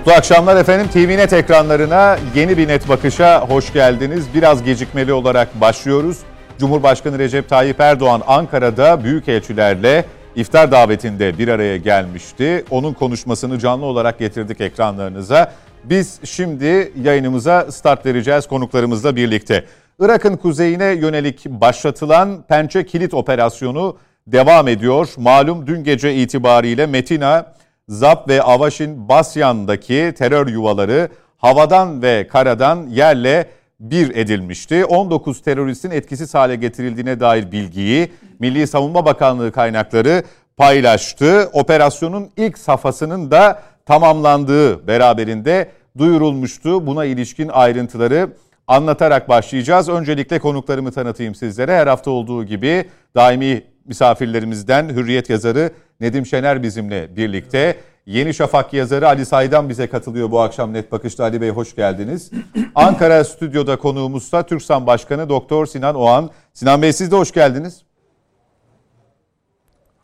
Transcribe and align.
Mutlu 0.00 0.12
akşamlar 0.12 0.56
efendim. 0.56 0.88
TVNet 0.92 1.32
ekranlarına 1.32 2.18
yeni 2.34 2.58
bir 2.58 2.68
net 2.68 2.88
bakışa 2.88 3.40
hoş 3.48 3.72
geldiniz. 3.72 4.24
Biraz 4.34 4.62
gecikmeli 4.62 5.12
olarak 5.12 5.60
başlıyoruz. 5.60 6.18
Cumhurbaşkanı 6.58 7.18
Recep 7.18 7.48
Tayyip 7.48 7.80
Erdoğan 7.80 8.22
Ankara'da 8.26 9.04
büyükelçilerle 9.04 10.04
iftar 10.36 10.72
davetinde 10.72 11.38
bir 11.38 11.48
araya 11.48 11.76
gelmişti. 11.76 12.64
Onun 12.70 12.92
konuşmasını 12.92 13.58
canlı 13.58 13.86
olarak 13.86 14.18
getirdik 14.18 14.60
ekranlarınıza. 14.60 15.52
Biz 15.84 16.20
şimdi 16.24 16.92
yayınımıza 17.02 17.72
start 17.72 18.06
vereceğiz 18.06 18.46
konuklarımızla 18.46 19.16
birlikte. 19.16 19.64
Irak'ın 19.98 20.36
kuzeyine 20.36 20.86
yönelik 20.86 21.46
başlatılan 21.46 22.42
Pençe 22.48 22.86
Kilit 22.86 23.14
Operasyonu 23.14 23.96
devam 24.26 24.68
ediyor. 24.68 25.08
Malum 25.16 25.66
dün 25.66 25.84
gece 25.84 26.14
itibariyle 26.14 26.86
Metina, 26.86 27.46
Zap 27.90 28.28
ve 28.28 28.42
Avaşin 28.42 29.08
Basyan'daki 29.08 30.14
terör 30.18 30.46
yuvaları 30.46 31.08
havadan 31.36 32.02
ve 32.02 32.28
karadan 32.28 32.86
yerle 32.86 33.50
bir 33.80 34.16
edilmişti. 34.16 34.84
19 34.84 35.42
teröristin 35.42 35.90
etkisiz 35.90 36.34
hale 36.34 36.56
getirildiğine 36.56 37.20
dair 37.20 37.52
bilgiyi 37.52 38.12
Milli 38.38 38.66
Savunma 38.66 39.04
Bakanlığı 39.04 39.52
kaynakları 39.52 40.22
paylaştı. 40.56 41.50
Operasyonun 41.52 42.30
ilk 42.36 42.58
safhasının 42.58 43.30
da 43.30 43.62
tamamlandığı 43.86 44.86
beraberinde 44.86 45.70
duyurulmuştu. 45.98 46.86
Buna 46.86 47.04
ilişkin 47.04 47.48
ayrıntıları 47.48 48.30
anlatarak 48.66 49.28
başlayacağız. 49.28 49.88
Öncelikle 49.88 50.38
konuklarımı 50.38 50.92
tanıtayım 50.92 51.34
sizlere. 51.34 51.76
Her 51.76 51.86
hafta 51.86 52.10
olduğu 52.10 52.44
gibi 52.44 52.88
daimi 53.14 53.62
misafirlerimizden 53.90 54.88
Hürriyet 54.88 55.30
yazarı 55.30 55.70
Nedim 56.00 56.26
Şener 56.26 56.62
bizimle 56.62 57.16
birlikte. 57.16 57.76
Yeni 58.06 58.34
Şafak 58.34 58.72
yazarı 58.72 59.08
Ali 59.08 59.26
Saydan 59.26 59.68
bize 59.68 59.86
katılıyor 59.86 60.30
bu 60.30 60.40
akşam 60.40 60.72
Net 60.72 60.92
Bakış'ta. 60.92 61.24
Ali 61.24 61.40
Bey 61.40 61.50
hoş 61.50 61.76
geldiniz. 61.76 62.30
Ankara 62.74 63.24
stüdyoda 63.24 63.76
konuğumuzsa 63.78 64.42
Türksan 64.42 64.86
Başkanı 64.86 65.28
Doktor 65.28 65.66
Sinan 65.66 65.94
Oğan. 65.94 66.30
Sinan 66.52 66.82
Bey 66.82 66.92
siz 66.92 67.12
de 67.12 67.16
hoş 67.16 67.32
geldiniz. 67.32 67.82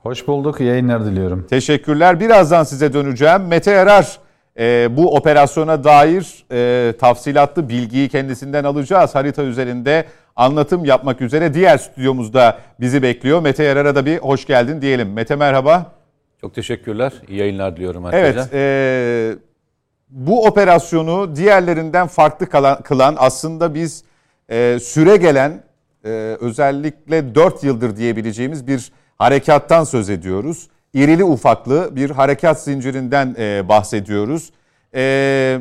Hoş 0.02 0.26
bulduk. 0.28 0.60
Yayınlar 0.60 1.04
diliyorum. 1.04 1.46
Teşekkürler. 1.50 2.20
Birazdan 2.20 2.64
size 2.64 2.92
döneceğim. 2.92 3.46
Mete 3.46 3.70
Erar 3.70 4.18
e, 4.58 4.96
bu 4.96 5.16
operasyona 5.16 5.84
dair 5.84 6.44
e, 6.52 6.92
tafsilatlı 6.92 7.68
bilgiyi 7.68 8.08
kendisinden 8.08 8.64
alacağız. 8.64 9.14
Harita 9.14 9.42
üzerinde 9.42 10.04
anlatım 10.36 10.84
yapmak 10.84 11.20
üzere 11.20 11.54
diğer 11.54 11.78
stüdyomuzda 11.78 12.58
bizi 12.80 13.02
bekliyor. 13.02 13.42
Mete 13.42 13.64
Yarar'a 13.64 13.94
da 13.94 14.06
bir 14.06 14.18
hoş 14.18 14.46
geldin 14.46 14.80
diyelim. 14.80 15.12
Mete 15.12 15.36
merhaba. 15.36 15.92
Çok 16.40 16.54
teşekkürler. 16.54 17.12
İyi 17.28 17.38
yayınlar 17.38 17.76
diliyorum 17.76 18.04
herkese. 18.04 18.48
Evet. 18.52 18.54
E, 18.54 19.38
bu 20.10 20.46
operasyonu 20.46 21.36
diğerlerinden 21.36 22.06
farklı 22.06 22.48
kalan, 22.48 22.82
kılan 22.82 23.16
aslında 23.18 23.74
biz 23.74 24.04
e, 24.48 24.78
süre 24.80 25.16
gelen 25.16 25.62
e, 26.04 26.08
özellikle 26.40 27.34
4 27.34 27.64
yıldır 27.64 27.96
diyebileceğimiz 27.96 28.66
bir 28.66 28.92
harekattan 29.18 29.84
söz 29.84 30.10
ediyoruz. 30.10 30.68
İrili 30.94 31.24
ufaklı 31.24 31.96
bir 31.96 32.10
harekat 32.10 32.62
zincirinden 32.62 33.36
e, 33.38 33.68
bahsediyoruz. 33.68 34.50
E, 34.94 35.60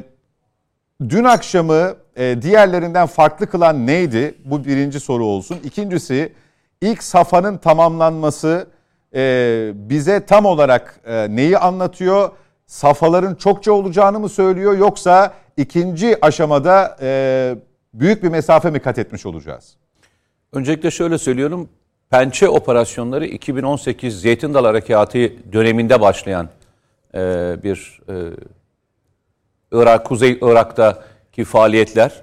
dün 1.10 1.24
akşamı 1.24 1.96
e, 2.16 2.42
diğerlerinden 2.42 3.08
farklı 3.08 3.48
kılan 3.48 3.88
neydi? 3.88 4.36
Bu 4.46 4.66
birinci 4.66 5.00
soru 5.00 5.26
olsun. 5.26 5.58
İkincisi 5.64 6.34
ilk 6.82 7.04
safhanın 7.04 7.58
tamamlanması 7.58 8.68
e, 9.16 9.72
bize 9.76 10.26
tam 10.26 10.46
olarak 10.46 11.00
e, 11.06 11.36
neyi 11.36 11.58
anlatıyor? 11.58 12.32
Safhaların 12.66 13.36
çokça 13.36 13.72
olacağını 13.72 14.20
mı 14.20 14.30
söylüyor 14.30 14.78
yoksa 14.78 15.34
ikinci 15.58 16.26
aşamada 16.26 16.98
e, 17.02 17.56
büyük 17.94 18.24
bir 18.24 18.30
mesafe 18.30 18.70
mi 18.70 18.80
kat 18.80 19.00
etmiş 19.00 19.26
olacağız? 19.26 19.76
Öncelikle 20.54 20.92
şöyle 20.92 21.18
söylüyorum. 21.18 21.70
Pençe 22.10 22.50
operasyonları 22.50 23.26
2018 23.26 24.22
Zeytin 24.22 24.54
Dalı 24.54 24.68
Harekatı 24.68 25.54
döneminde 25.54 26.02
başlayan 26.02 26.50
e, 27.16 27.20
bir 27.64 28.02
e, 28.10 28.14
Irak, 29.82 30.06
Kuzey 30.06 30.40
Irak'taki 30.42 31.44
faaliyetler, 31.44 32.22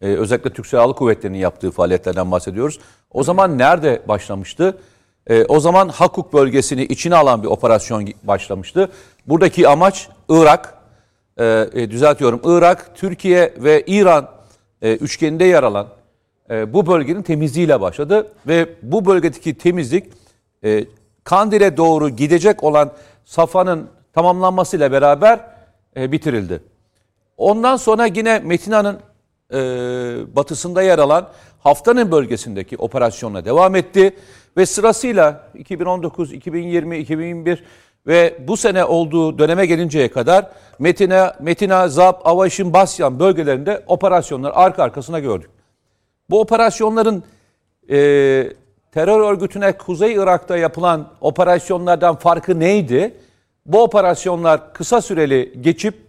e, 0.00 0.06
özellikle 0.06 0.50
Türk 0.50 0.66
Silahlı 0.66 0.94
Kuvvetleri'nin 0.94 1.38
yaptığı 1.38 1.70
faaliyetlerden 1.70 2.30
bahsediyoruz. 2.30 2.78
O 3.10 3.22
zaman 3.22 3.58
nerede 3.58 4.02
başlamıştı? 4.08 4.78
E, 5.26 5.44
o 5.44 5.60
zaman 5.60 5.88
Hakuk 5.88 6.32
bölgesini 6.32 6.82
içine 6.82 7.16
alan 7.16 7.42
bir 7.42 7.48
operasyon 7.48 8.08
başlamıştı. 8.22 8.88
Buradaki 9.26 9.68
amaç 9.68 10.08
Irak, 10.28 10.74
e, 11.38 11.68
e, 11.74 11.90
düzeltiyorum 11.90 12.40
Irak, 12.44 12.96
Türkiye 12.96 13.54
ve 13.58 13.82
İran 13.86 14.28
e, 14.82 14.94
üçgeninde 14.94 15.44
yer 15.44 15.62
alan 15.62 15.88
e, 16.50 16.72
bu 16.72 16.86
bölgenin 16.86 17.22
temizliğiyle 17.22 17.80
başladı. 17.80 18.32
Ve 18.46 18.68
bu 18.82 19.06
bölgedeki 19.06 19.54
temizlik 19.54 20.04
e, 20.64 20.84
Kandil'e 21.24 21.76
doğru 21.76 22.10
gidecek 22.10 22.64
olan 22.64 22.92
Safa'nın 23.24 23.88
tamamlanmasıyla 24.12 24.92
beraber 24.92 25.40
e, 25.96 26.12
bitirildi. 26.12 26.60
Ondan 27.36 27.76
sonra 27.76 28.06
yine 28.06 28.38
Metina'nın 28.38 29.00
e, 29.52 29.56
batısında 30.36 30.82
yer 30.82 30.98
alan 30.98 31.28
Haftanın 31.64 32.12
bölgesindeki 32.12 32.76
operasyonla 32.76 33.44
devam 33.44 33.76
etti. 33.76 34.16
Ve 34.56 34.66
sırasıyla 34.66 35.50
2019, 35.54 36.32
2020, 36.32 36.98
2021 36.98 37.64
ve 38.06 38.38
bu 38.48 38.56
sene 38.56 38.84
olduğu 38.84 39.38
döneme 39.38 39.66
gelinceye 39.66 40.10
kadar 40.10 40.50
Metina, 40.78 41.36
Metina, 41.40 41.88
Zap, 41.88 42.26
Avaşin, 42.26 42.72
Basyan 42.72 43.20
bölgelerinde 43.20 43.84
operasyonlar 43.86 44.52
arka 44.54 44.82
arkasına 44.82 45.20
gördük. 45.20 45.50
Bu 46.30 46.40
operasyonların 46.40 47.24
e, 47.90 47.96
terör 48.92 49.32
örgütüne 49.32 49.72
Kuzey 49.72 50.14
Irak'ta 50.14 50.56
yapılan 50.56 51.08
operasyonlardan 51.20 52.16
farkı 52.16 52.60
neydi? 52.60 53.14
Bu 53.66 53.82
operasyonlar 53.82 54.74
kısa 54.74 55.02
süreli 55.02 55.54
geçip 55.60 56.03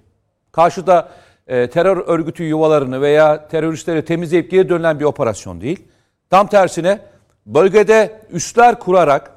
karşıda 0.56 1.10
e, 1.48 1.70
terör 1.70 1.98
örgütü 1.98 2.44
yuvalarını 2.44 3.02
veya 3.02 3.48
teröristleri 3.48 4.06
temizleyip 4.06 4.52
geri 4.52 4.70
dönülen 4.70 5.00
bir 5.00 5.06
operasyon 5.06 5.62
değil. 5.62 5.84
Tam 6.30 6.48
tersine 6.48 7.00
bölgede 7.46 8.22
üsler 8.30 8.80
kurarak 8.80 9.32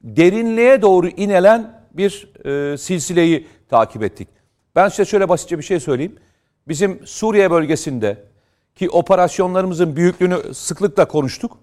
derinliğe 0.00 0.82
doğru 0.82 1.08
inelen 1.08 1.82
bir 1.92 2.28
e, 2.44 2.78
silsileyi 2.78 3.48
takip 3.68 4.02
ettik. 4.02 4.28
Ben 4.76 4.88
size 4.88 5.04
şöyle 5.04 5.28
basitçe 5.28 5.58
bir 5.58 5.62
şey 5.62 5.80
söyleyeyim. 5.80 6.16
Bizim 6.68 7.06
Suriye 7.06 7.50
bölgesinde 7.50 8.16
ki 8.74 8.90
operasyonlarımızın 8.90 9.96
büyüklüğünü 9.96 10.54
sıklıkla 10.54 11.08
konuştuk 11.08 11.58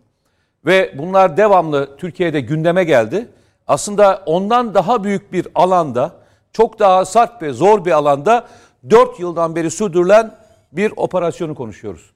ve 0.66 0.96
bunlar 0.98 1.38
devamlı 1.38 1.98
Türkiye'de 1.98 2.42
gündeme 2.42 2.84
geldi. 2.84 3.28
Aslında 3.68 4.24
ondan 4.26 4.74
daha 4.74 5.04
büyük 5.04 5.34
bir 5.34 5.48
alanda, 5.56 6.12
çok 6.54 6.80
daha 6.80 7.06
sert 7.06 7.42
ve 7.42 7.54
zor 7.54 7.86
bir 7.86 7.92
alanda 7.92 8.48
4 8.90 9.20
yıldan 9.20 9.56
beri 9.56 9.72
sürdürülen 9.72 10.36
bir 10.72 10.94
operasyonu 10.96 11.56
konuşuyoruz. 11.56 12.12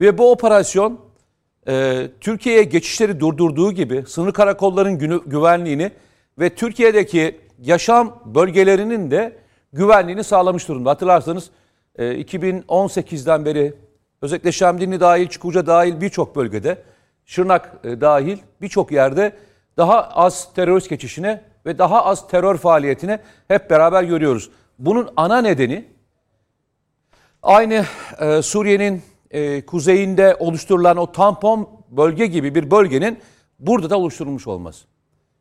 Ve 0.00 0.18
bu 0.18 0.30
operasyon 0.32 1.00
e, 1.68 2.06
Türkiye'ye 2.20 2.62
geçişleri 2.62 3.20
durdurduğu 3.20 3.72
gibi 3.72 4.04
sınır 4.06 4.32
karakolların 4.32 4.98
günü, 4.98 5.20
güvenliğini 5.26 5.90
ve 6.38 6.54
Türkiye'deki 6.54 7.40
yaşam 7.62 8.22
bölgelerinin 8.24 9.10
de 9.10 9.36
güvenliğini 9.72 10.24
sağlamış 10.24 10.68
durumda. 10.68 10.90
Hatırlarsanız 10.90 11.50
e, 11.96 12.04
2018'den 12.04 13.44
beri 13.44 13.74
özellikle 14.22 14.52
Şemdinli 14.52 15.00
dahil, 15.00 15.28
Çukurca 15.28 15.66
dahil 15.66 16.00
birçok 16.00 16.36
bölgede, 16.36 16.82
Şırnak 17.24 17.72
e, 17.84 18.00
dahil 18.00 18.38
birçok 18.60 18.92
yerde 18.92 19.32
daha 19.76 20.02
az 20.02 20.54
terörist 20.54 20.88
geçişine 20.88 21.42
ve 21.66 21.78
daha 21.78 22.04
az 22.04 22.28
terör 22.28 22.56
faaliyetine 22.56 23.20
hep 23.48 23.70
beraber 23.70 24.02
görüyoruz. 24.02 24.50
Bunun 24.78 25.08
ana 25.16 25.40
nedeni 25.40 25.84
aynı 27.46 27.84
e, 28.20 28.42
Suriye'nin 28.42 29.02
e, 29.30 29.66
kuzeyinde 29.66 30.36
oluşturulan 30.38 30.96
o 30.96 31.12
tampon 31.12 31.68
bölge 31.90 32.26
gibi 32.26 32.54
bir 32.54 32.70
bölgenin 32.70 33.18
burada 33.58 33.90
da 33.90 33.98
oluşturulmuş 33.98 34.46
olması. 34.46 34.86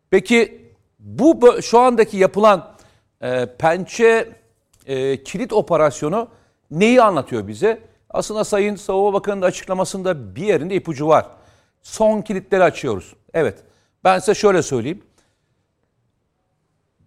Peki 0.09 0.61
bu 0.99 1.61
şu 1.61 1.79
andaki 1.79 2.17
yapılan 2.17 2.75
e, 3.21 3.45
pençe 3.45 4.29
e, 4.85 5.23
kilit 5.23 5.53
operasyonu 5.53 6.27
neyi 6.71 7.01
anlatıyor 7.01 7.47
bize? 7.47 7.81
Aslında 8.09 8.43
Sayın 8.43 8.75
Savunma 8.75 9.13
Bakanı'nın 9.13 9.45
açıklamasında 9.45 10.35
bir 10.35 10.45
yerinde 10.45 10.75
ipucu 10.75 11.07
var. 11.07 11.25
Son 11.81 12.21
kilitleri 12.21 12.63
açıyoruz. 12.63 13.13
Evet. 13.33 13.57
Ben 14.03 14.19
size 14.19 14.35
şöyle 14.35 14.63
söyleyeyim. 14.63 15.03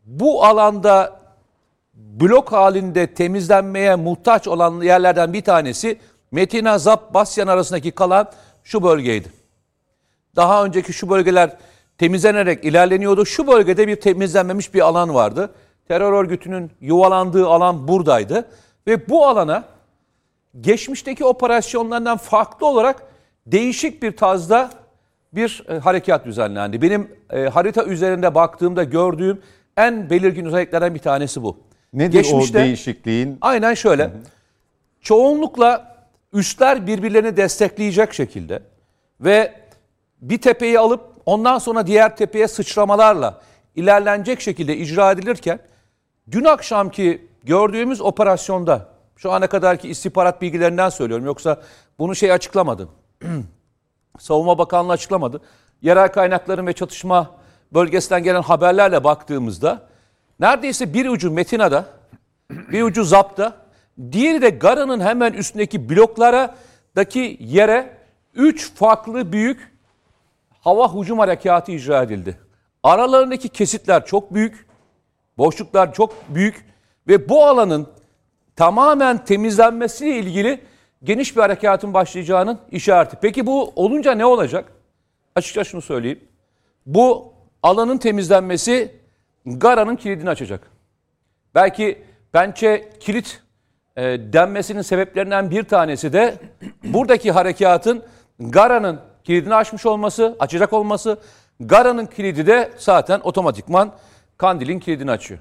Bu 0.05 0.45
alanda 0.45 1.18
blok 1.99 2.53
halinde 2.53 3.15
temizlenmeye 3.15 3.95
muhtaç 3.95 4.49
olan 4.49 4.81
yerlerden 4.81 5.33
bir 5.33 5.43
tanesi 5.43 5.99
Metina, 6.31 6.79
Zap, 6.79 7.15
Basyan 7.15 7.47
arasındaki 7.47 7.91
kalan 7.91 8.31
şu 8.65 8.83
bölgeydi. 8.83 9.33
Daha 10.37 10.65
önceki 10.65 10.93
şu 10.93 11.11
bölgeler 11.11 11.57
temizlenerek 11.99 12.65
ilerleniyordu. 12.65 13.27
Şu 13.27 13.47
bölgede 13.47 13.89
bir 13.89 14.01
temizlenmemiş 14.01 14.75
bir 14.75 14.81
alan 14.81 15.15
vardı. 15.15 15.51
Terör 15.89 16.13
örgütünün 16.13 16.71
yuvalandığı 16.81 17.47
alan 17.47 17.89
buradaydı. 17.89 18.49
Ve 18.87 19.09
bu 19.09 19.27
alana 19.27 19.65
geçmişteki 20.61 21.25
operasyonlardan 21.25 22.17
farklı 22.17 22.67
olarak 22.67 23.03
değişik 23.47 24.03
bir 24.03 24.17
tarzda 24.17 24.71
bir 25.33 25.65
e, 25.69 25.79
harekat 25.79 26.27
düzenlendi. 26.27 26.83
Benim 26.83 27.11
e, 27.31 27.43
harita 27.47 27.85
üzerinde 27.85 28.35
baktığımda 28.35 28.85
gördüğüm 28.85 29.43
en 29.77 30.11
belirgin 30.11 30.45
özelliklerden 30.45 30.95
bir 30.95 31.01
tanesi 31.01 31.43
bu. 31.43 31.68
Nedir 31.93 32.19
Geçmişte- 32.19 32.59
o 32.59 32.63
değişikliğin? 32.63 33.39
Aynen 33.41 33.75
şöyle. 33.75 34.11
Çoğunlukla 35.01 35.97
üstler 36.33 36.87
birbirlerini 36.87 37.37
destekleyecek 37.37 38.15
şekilde 38.15 38.63
ve 39.21 39.55
bir 40.21 40.41
tepeyi 40.41 40.79
alıp 40.79 41.01
ondan 41.27 41.59
sonra 41.59 41.87
diğer 41.87 42.17
tepeye 42.17 42.49
sıçramalarla 42.49 43.41
ilerlenecek 43.77 44.41
şekilde 44.41 44.77
icra 44.77 45.13
edilirken 45.13 45.59
dün 46.31 46.45
akşamki 46.45 47.29
gördüğümüz 47.45 48.01
operasyonda 48.01 48.89
şu 49.17 49.33
ana 49.33 49.47
kadarki 49.47 49.89
istihbarat 49.89 50.43
bilgilerinden 50.43 50.89
söylüyorum 50.89 51.27
yoksa 51.27 51.63
bunu 51.99 52.15
şey 52.15 52.33
açıklamadı. 52.33 52.89
Savunma 54.19 54.59
Bakanlığı 54.59 54.93
açıklamadı. 54.93 55.41
Yerel 55.83 56.09
kaynakların 56.13 56.67
ve 56.67 56.73
çatışma 56.73 57.31
bölgesinden 57.75 58.23
gelen 58.23 58.43
haberlerle 58.43 59.05
baktığımızda 59.05 59.88
neredeyse 60.41 60.95
bir 60.95 61.07
ucu 61.07 61.31
Metina'da, 61.31 61.87
bir 62.51 62.83
ucu 62.83 63.05
Zap'ta, 63.05 63.57
diğeri 64.13 64.43
de 64.43 64.51
Gara'nın 64.51 65.01
hemen 65.01 65.33
üstündeki 65.33 65.91
bloklardaki 65.91 67.37
yere 67.41 67.99
üç 68.35 68.73
farklı 68.75 69.33
büyük 69.33 69.73
hava 70.61 70.95
hücum 70.95 71.19
harekatı 71.19 71.73
icra 71.73 72.03
edildi. 72.03 72.39
Aralarındaki 72.83 73.49
kesitler 73.49 74.07
çok 74.07 74.35
büyük, 74.35 74.67
boşluklar 75.39 75.95
çok 75.95 76.15
büyük 76.29 76.65
ve 77.09 77.29
bu 77.29 77.45
alanın 77.45 77.89
tamamen 78.57 79.25
temizlenmesiyle 79.25 80.19
ilgili 80.19 80.61
geniş 81.05 81.37
bir 81.37 81.41
harekatın 81.41 81.95
başlayacağının 81.95 82.59
işareti. 82.71 83.17
Peki 83.23 83.47
bu 83.47 83.73
olunca 83.77 84.13
ne 84.13 84.27
olacak? 84.27 84.73
Açıkça 85.35 85.65
şunu 85.65 85.83
söyleyeyim. 85.83 86.21
Bu 86.87 87.33
alanın 87.63 87.99
temizlenmesi 87.99 88.98
Gara'nın 89.57 89.97
kilidini 89.97 90.31
açacak. 90.31 90.61
Belki 91.55 92.03
pençe 92.33 92.89
kilit 93.01 93.43
e, 93.97 94.03
denmesinin 94.33 94.83
sebeplerinden 94.83 95.51
bir 95.51 95.63
tanesi 95.63 96.13
de 96.13 96.35
buradaki 96.85 97.33
harekatın 97.33 98.03
Gara'nın 98.41 99.01
kilidini 99.25 99.55
açmış 99.55 99.87
olması, 99.87 100.37
açacak 100.39 100.73
olması. 100.73 101.19
Gara'nın 101.61 102.07
kilidi 102.07 102.47
de 102.47 102.71
zaten 102.77 103.21
otomatikman 103.23 103.93
Kandil'in 104.37 104.79
kilidini 104.81 105.11
açıyor. 105.11 105.41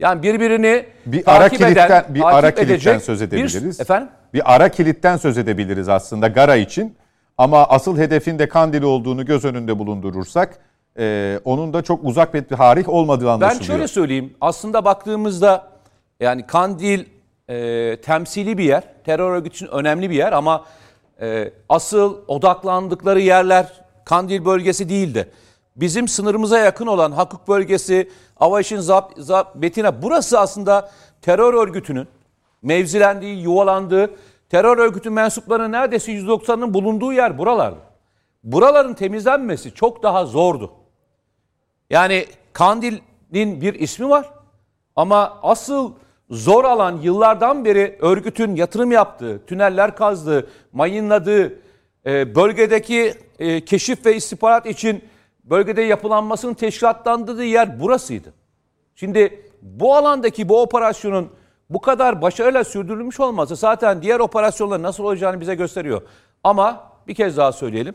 Yani 0.00 0.22
birbirini 0.22 0.86
Bir 1.06 1.22
ara 1.26 1.38
takip 1.38 1.60
eden, 1.60 1.68
kilitten 1.68 2.04
bir 2.14 2.20
takip 2.20 2.36
ara 2.36 2.54
kilitten 2.54 2.98
söz 2.98 3.20
bir- 3.20 3.26
edebiliriz. 3.26 3.80
efendim? 3.80 4.08
Bir 4.34 4.54
ara 4.54 4.68
kilitten 4.68 5.16
söz 5.16 5.38
edebiliriz 5.38 5.88
aslında 5.88 6.28
Gara 6.28 6.56
için. 6.56 6.96
Ama 7.38 7.64
asıl 7.64 7.98
hedefin 7.98 8.38
de 8.38 8.48
Kandil 8.48 8.82
olduğunu 8.82 9.26
göz 9.26 9.44
önünde 9.44 9.78
bulundurursak 9.78 10.58
e, 10.98 11.40
onun 11.44 11.72
da 11.72 11.82
çok 11.82 12.04
uzak 12.04 12.34
bir 12.34 12.44
tarih 12.44 12.88
olmadığı 12.88 13.24
Ben 13.24 13.30
anlaşılıyor. 13.30 13.66
şöyle 13.66 13.88
söyleyeyim. 13.88 14.34
Aslında 14.40 14.84
baktığımızda 14.84 15.68
yani 16.20 16.46
Kandil 16.46 17.04
e, 17.48 17.96
temsili 18.00 18.58
bir 18.58 18.64
yer. 18.64 18.82
Terör 19.04 19.30
örgütü 19.30 19.56
için 19.56 19.66
önemli 19.66 20.10
bir 20.10 20.14
yer 20.14 20.32
ama 20.32 20.64
e, 21.20 21.52
asıl 21.68 22.18
odaklandıkları 22.28 23.20
yerler 23.20 23.82
Kandil 24.04 24.44
bölgesi 24.44 24.88
değildi. 24.88 25.30
Bizim 25.76 26.08
sınırımıza 26.08 26.58
yakın 26.58 26.86
olan 26.86 27.12
Hakuk 27.12 27.48
bölgesi, 27.48 28.10
Avaşin, 28.40 28.78
Zap, 28.80 29.12
Zap, 29.16 29.54
Betina 29.54 30.02
burası 30.02 30.40
aslında 30.40 30.90
terör 31.22 31.54
örgütünün 31.54 32.08
mevzilendiği, 32.62 33.42
yuvalandığı, 33.42 34.10
terör 34.50 34.78
örgütü 34.78 35.10
mensuplarının 35.10 35.72
neredeyse 35.72 36.12
%90'ının 36.12 36.74
bulunduğu 36.74 37.12
yer 37.12 37.38
buralardı. 37.38 37.78
Buraların 38.44 38.94
temizlenmesi 38.94 39.74
çok 39.74 40.02
daha 40.02 40.26
zordu. 40.26 40.70
Yani 41.92 42.26
Kandil'in 42.52 43.60
bir 43.60 43.74
ismi 43.74 44.08
var 44.08 44.30
ama 44.96 45.38
asıl 45.42 45.92
zor 46.30 46.64
alan 46.64 46.96
yıllardan 46.96 47.64
beri 47.64 47.98
örgütün 48.00 48.56
yatırım 48.56 48.92
yaptığı, 48.92 49.46
tüneller 49.46 49.96
kazdığı, 49.96 50.50
mayınladığı, 50.72 51.58
e, 52.06 52.34
bölgedeki 52.34 53.14
e, 53.38 53.64
keşif 53.64 54.06
ve 54.06 54.16
istihbarat 54.16 54.66
için 54.66 55.04
bölgede 55.44 55.82
yapılanmasının 55.82 56.54
teşkilatlandığı 56.54 57.44
yer 57.44 57.80
burasıydı. 57.80 58.32
Şimdi 58.94 59.50
bu 59.62 59.94
alandaki 59.94 60.48
bu 60.48 60.62
operasyonun 60.62 61.28
bu 61.70 61.80
kadar 61.80 62.22
başarıyla 62.22 62.64
sürdürülmüş 62.64 63.20
olması 63.20 63.56
zaten 63.56 64.02
diğer 64.02 64.20
operasyonların 64.20 64.82
nasıl 64.82 65.04
olacağını 65.04 65.40
bize 65.40 65.54
gösteriyor. 65.54 66.02
Ama 66.44 66.92
bir 67.08 67.14
kez 67.14 67.36
daha 67.36 67.52
söyleyelim 67.52 67.94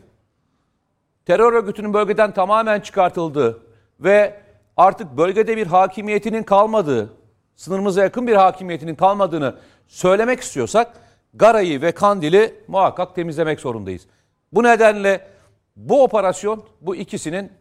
terör 1.26 1.52
örgütünün 1.52 1.94
bölgeden 1.94 2.34
tamamen 2.34 2.80
çıkartıldığı 2.80 3.67
ve 4.00 4.34
artık 4.76 5.16
bölgede 5.16 5.56
bir 5.56 5.66
hakimiyetinin 5.66 6.42
kalmadığı, 6.42 7.10
sınırımıza 7.56 8.02
yakın 8.02 8.26
bir 8.26 8.34
hakimiyetinin 8.34 8.94
kalmadığını 8.94 9.54
söylemek 9.86 10.40
istiyorsak 10.40 10.92
Gara'yı 11.34 11.82
ve 11.82 11.92
Kandil'i 11.92 12.54
muhakkak 12.68 13.14
temizlemek 13.14 13.60
zorundayız. 13.60 14.06
Bu 14.52 14.62
nedenle 14.62 15.26
bu 15.76 16.02
operasyon 16.02 16.64
bu 16.80 16.96
ikisinin 16.96 17.52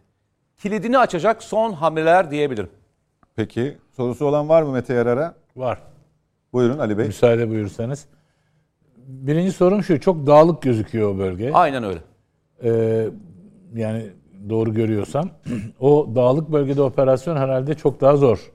kilidini 0.57 0.97
açacak 0.97 1.43
son 1.43 1.73
hamleler 1.73 2.31
diyebilirim. 2.31 2.69
Peki 3.35 3.77
sorusu 3.95 4.25
olan 4.25 4.49
var 4.49 4.61
mı 4.61 4.71
Mete 4.71 4.93
Yarar'a? 4.93 5.33
Var. 5.55 5.79
Buyurun 6.53 6.79
Ali 6.79 6.97
Bey. 6.97 7.05
Müsaade 7.05 7.49
buyursanız. 7.49 8.05
Birinci 8.97 9.51
sorum 9.51 9.83
şu. 9.83 9.99
Çok 9.99 10.27
dağlık 10.27 10.61
gözüküyor 10.61 11.15
o 11.15 11.17
bölge. 11.17 11.51
Aynen 11.53 11.83
öyle. 11.83 11.99
Ee, 12.63 13.09
yani 13.75 14.09
doğru 14.49 14.73
görüyorsam. 14.73 15.29
o 15.79 16.09
dağlık 16.15 16.51
bölgede 16.51 16.81
operasyon 16.81 17.37
herhalde 17.37 17.73
çok 17.73 18.01
daha 18.01 18.15
zor. 18.17 18.51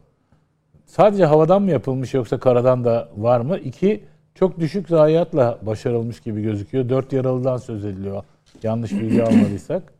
Sadece 0.86 1.24
havadan 1.24 1.62
mı 1.62 1.70
yapılmış 1.70 2.14
yoksa 2.14 2.38
karadan 2.38 2.84
da 2.84 3.08
var 3.16 3.40
mı? 3.40 3.58
İki, 3.58 4.04
çok 4.34 4.60
düşük 4.60 4.88
zayiatla 4.88 5.58
başarılmış 5.62 6.20
gibi 6.20 6.42
gözüküyor. 6.42 6.88
Dört 6.88 7.12
yaralıdan 7.12 7.56
söz 7.56 7.84
ediliyor. 7.84 8.24
Yanlış 8.62 8.92
bilgi 8.92 9.22
almadıysak. 9.24 9.92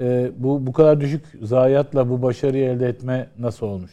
Ee, 0.00 0.30
bu 0.36 0.66
bu 0.66 0.72
kadar 0.72 1.00
düşük 1.00 1.24
zayiatla 1.42 2.10
bu 2.10 2.22
başarıyı 2.22 2.64
elde 2.64 2.88
etme 2.88 3.28
nasıl 3.38 3.66
olmuş? 3.66 3.90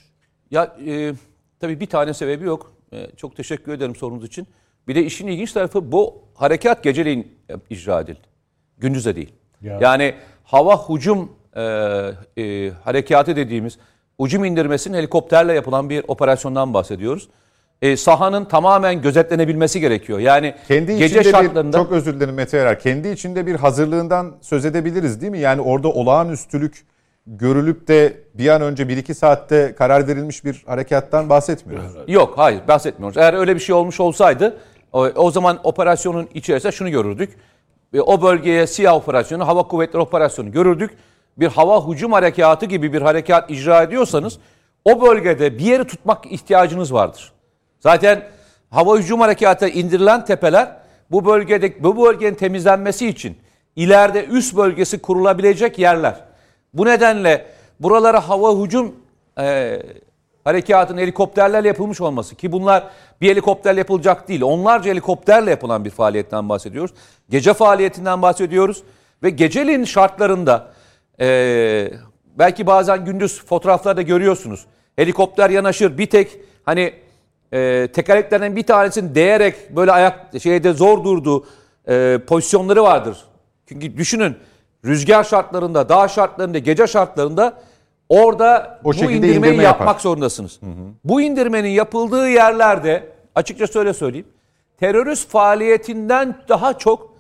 Ya 0.52 0.76
e, 0.86 1.14
tabii 1.60 1.80
bir 1.80 1.86
tane 1.86 2.14
sebebi 2.14 2.46
yok. 2.46 2.72
E, 2.94 3.08
çok 3.18 3.36
teşekkür 3.36 3.72
ederim 3.74 3.96
sorunuz 3.96 4.26
için. 4.26 4.48
Bir 4.88 4.96
de 4.96 5.06
işin 5.06 5.28
ilginç 5.28 5.52
tarafı 5.54 5.92
bu 5.92 6.22
harekat 6.34 6.84
geceleyin 6.84 7.28
e, 7.50 7.54
icra 7.70 8.02
edildi. 8.02 8.28
Gündüzde 8.78 9.16
değil. 9.16 9.34
Ya. 9.62 9.80
Yani 9.82 10.16
hava 10.44 10.90
hücum 10.90 11.32
e, 11.56 11.62
e, 12.44 12.72
harekatı 12.84 13.36
dediğimiz 13.36 13.78
hücum 14.20 14.46
indirmesinin 14.46 14.98
helikopterle 14.98 15.54
yapılan 15.54 15.90
bir 15.90 16.04
operasyondan 16.08 16.74
bahsediyoruz. 16.74 17.30
E, 17.82 17.98
sahanın 17.98 18.46
tamamen 18.46 19.02
gözetlenebilmesi 19.02 19.80
gerekiyor. 19.80 20.20
Yani 20.20 20.56
Kendi 20.68 20.98
gece 20.98 21.24
şartlarında 21.24 21.78
bir, 21.78 21.84
çok 21.84 21.92
özür 21.92 22.16
dilerim 22.16 22.36
Mete 22.36 22.58
Yarar, 22.58 22.80
kendi 22.80 23.10
içinde 23.10 23.48
bir 23.48 23.56
hazırlığından 23.56 24.36
söz 24.42 24.66
edebiliriz 24.66 25.22
değil 25.22 25.32
mi? 25.32 25.40
Yani 25.40 25.62
orada 25.62 25.88
olağanüstülük 25.88 26.86
görülüp 27.28 27.88
de 27.88 28.14
bir 28.34 28.50
an 28.50 28.62
önce 28.62 28.84
1-2 28.84 29.14
saatte 29.14 29.76
karar 29.78 30.08
verilmiş 30.08 30.46
bir 30.46 30.64
harekattan 30.68 31.30
bahsetmiyoruz. 31.30 31.92
Yok 32.08 32.34
hayır 32.38 32.62
bahsetmiyoruz. 32.68 33.18
Eğer 33.18 33.34
öyle 33.34 33.56
bir 33.56 33.60
şey 33.60 33.76
olmuş 33.76 34.00
olsaydı 34.00 34.58
o, 34.94 35.00
o 35.06 35.32
zaman 35.32 35.60
operasyonun 35.64 36.30
içerisinde 36.34 36.72
şunu 36.72 36.90
görürdük. 36.90 37.30
Ve 37.94 38.02
o 38.02 38.22
bölgeye 38.22 38.68
siyah 38.68 38.96
operasyonu, 38.96 39.48
hava 39.48 39.64
kuvvetleri 39.64 40.02
operasyonu 40.02 40.52
görürdük. 40.52 40.92
Bir 41.40 41.48
hava 41.48 41.88
hücum 41.88 42.12
harekatı 42.12 42.66
gibi 42.66 42.94
bir 42.94 43.02
harekat 43.02 43.52
icra 43.52 43.82
ediyorsanız 43.82 44.40
o 44.86 45.02
bölgede 45.02 45.58
bir 45.58 45.66
yeri 45.66 45.84
tutmak 45.84 46.32
ihtiyacınız 46.32 46.94
vardır. 46.94 47.32
Zaten 47.80 48.24
hava 48.70 48.98
hücum 48.98 49.20
harekatı 49.20 49.68
indirilen 49.68 50.26
tepeler 50.26 50.76
bu 51.12 51.26
bölgede 51.26 51.84
bu 51.84 52.06
bölgenin 52.06 52.36
temizlenmesi 52.36 53.08
için 53.08 53.38
ileride 53.76 54.26
üst 54.26 54.56
bölgesi 54.56 55.02
kurulabilecek 55.02 55.80
yerler. 55.80 56.16
Bu 56.74 56.86
nedenle 56.86 57.46
buralara 57.80 58.30
hava 58.30 58.64
hücum 58.64 58.96
e, 59.40 59.82
harekatın 60.44 60.98
helikopterlerle 60.98 61.68
yapılmış 61.68 62.02
olması 62.02 62.36
ki 62.36 62.52
bunlar 62.52 62.84
bir 63.22 63.30
helikopterle 63.30 63.80
yapılacak 63.80 64.28
değil. 64.28 64.42
Onlarca 64.42 64.92
helikopterle 64.92 65.50
yapılan 65.50 65.86
bir 65.86 65.90
faaliyetten 65.90 66.50
bahsediyoruz. 66.50 66.94
Gece 67.30 67.54
faaliyetinden 67.54 68.22
bahsediyoruz 68.22 68.84
ve 69.24 69.30
geceliğin 69.30 69.84
şartlarında 69.84 70.68
e, 71.22 71.92
belki 72.40 72.68
bazen 72.68 73.06
gündüz 73.06 73.46
fotoğraflarda 73.46 74.02
görüyorsunuz. 74.02 74.66
Helikopter 74.96 75.50
yanaşır 75.50 75.98
bir 75.98 76.06
tek 76.06 76.40
hani 76.64 76.94
e, 77.54 77.88
tekerleklerden 77.94 78.56
bir 78.56 78.64
tanesinin 78.64 79.16
değerek 79.16 79.76
böyle 79.76 79.92
ayak 79.92 80.26
şeyde 80.42 80.74
zor 80.74 81.04
durduğu 81.04 81.46
e, 81.90 82.20
pozisyonları 82.28 82.84
vardır. 82.84 83.18
Çünkü 83.70 83.98
düşünün 83.98 84.36
rüzgar 84.86 85.24
şartlarında, 85.24 85.90
dağ 85.90 86.08
şartlarında, 86.08 86.58
gece 86.58 86.88
şartlarında 86.88 87.54
orada 88.10 88.80
O 88.84 88.90
bu 88.90 88.94
indirmeyi 88.96 89.38
indirme 89.38 89.64
yapmak 89.64 89.88
yapar. 89.88 90.02
zorundasınız. 90.02 90.60
Bu 91.04 91.22
indirmenin 91.22 91.70
yapıldığı 91.70 92.30
yerlerde 92.30 93.10
açıkça 93.36 93.80
öyle 93.80 93.94
söyleyeyim. 93.94 94.28
Terörist 94.80 95.30
faaliyetinden 95.30 96.36
daha 96.50 96.78
çok 96.78 97.14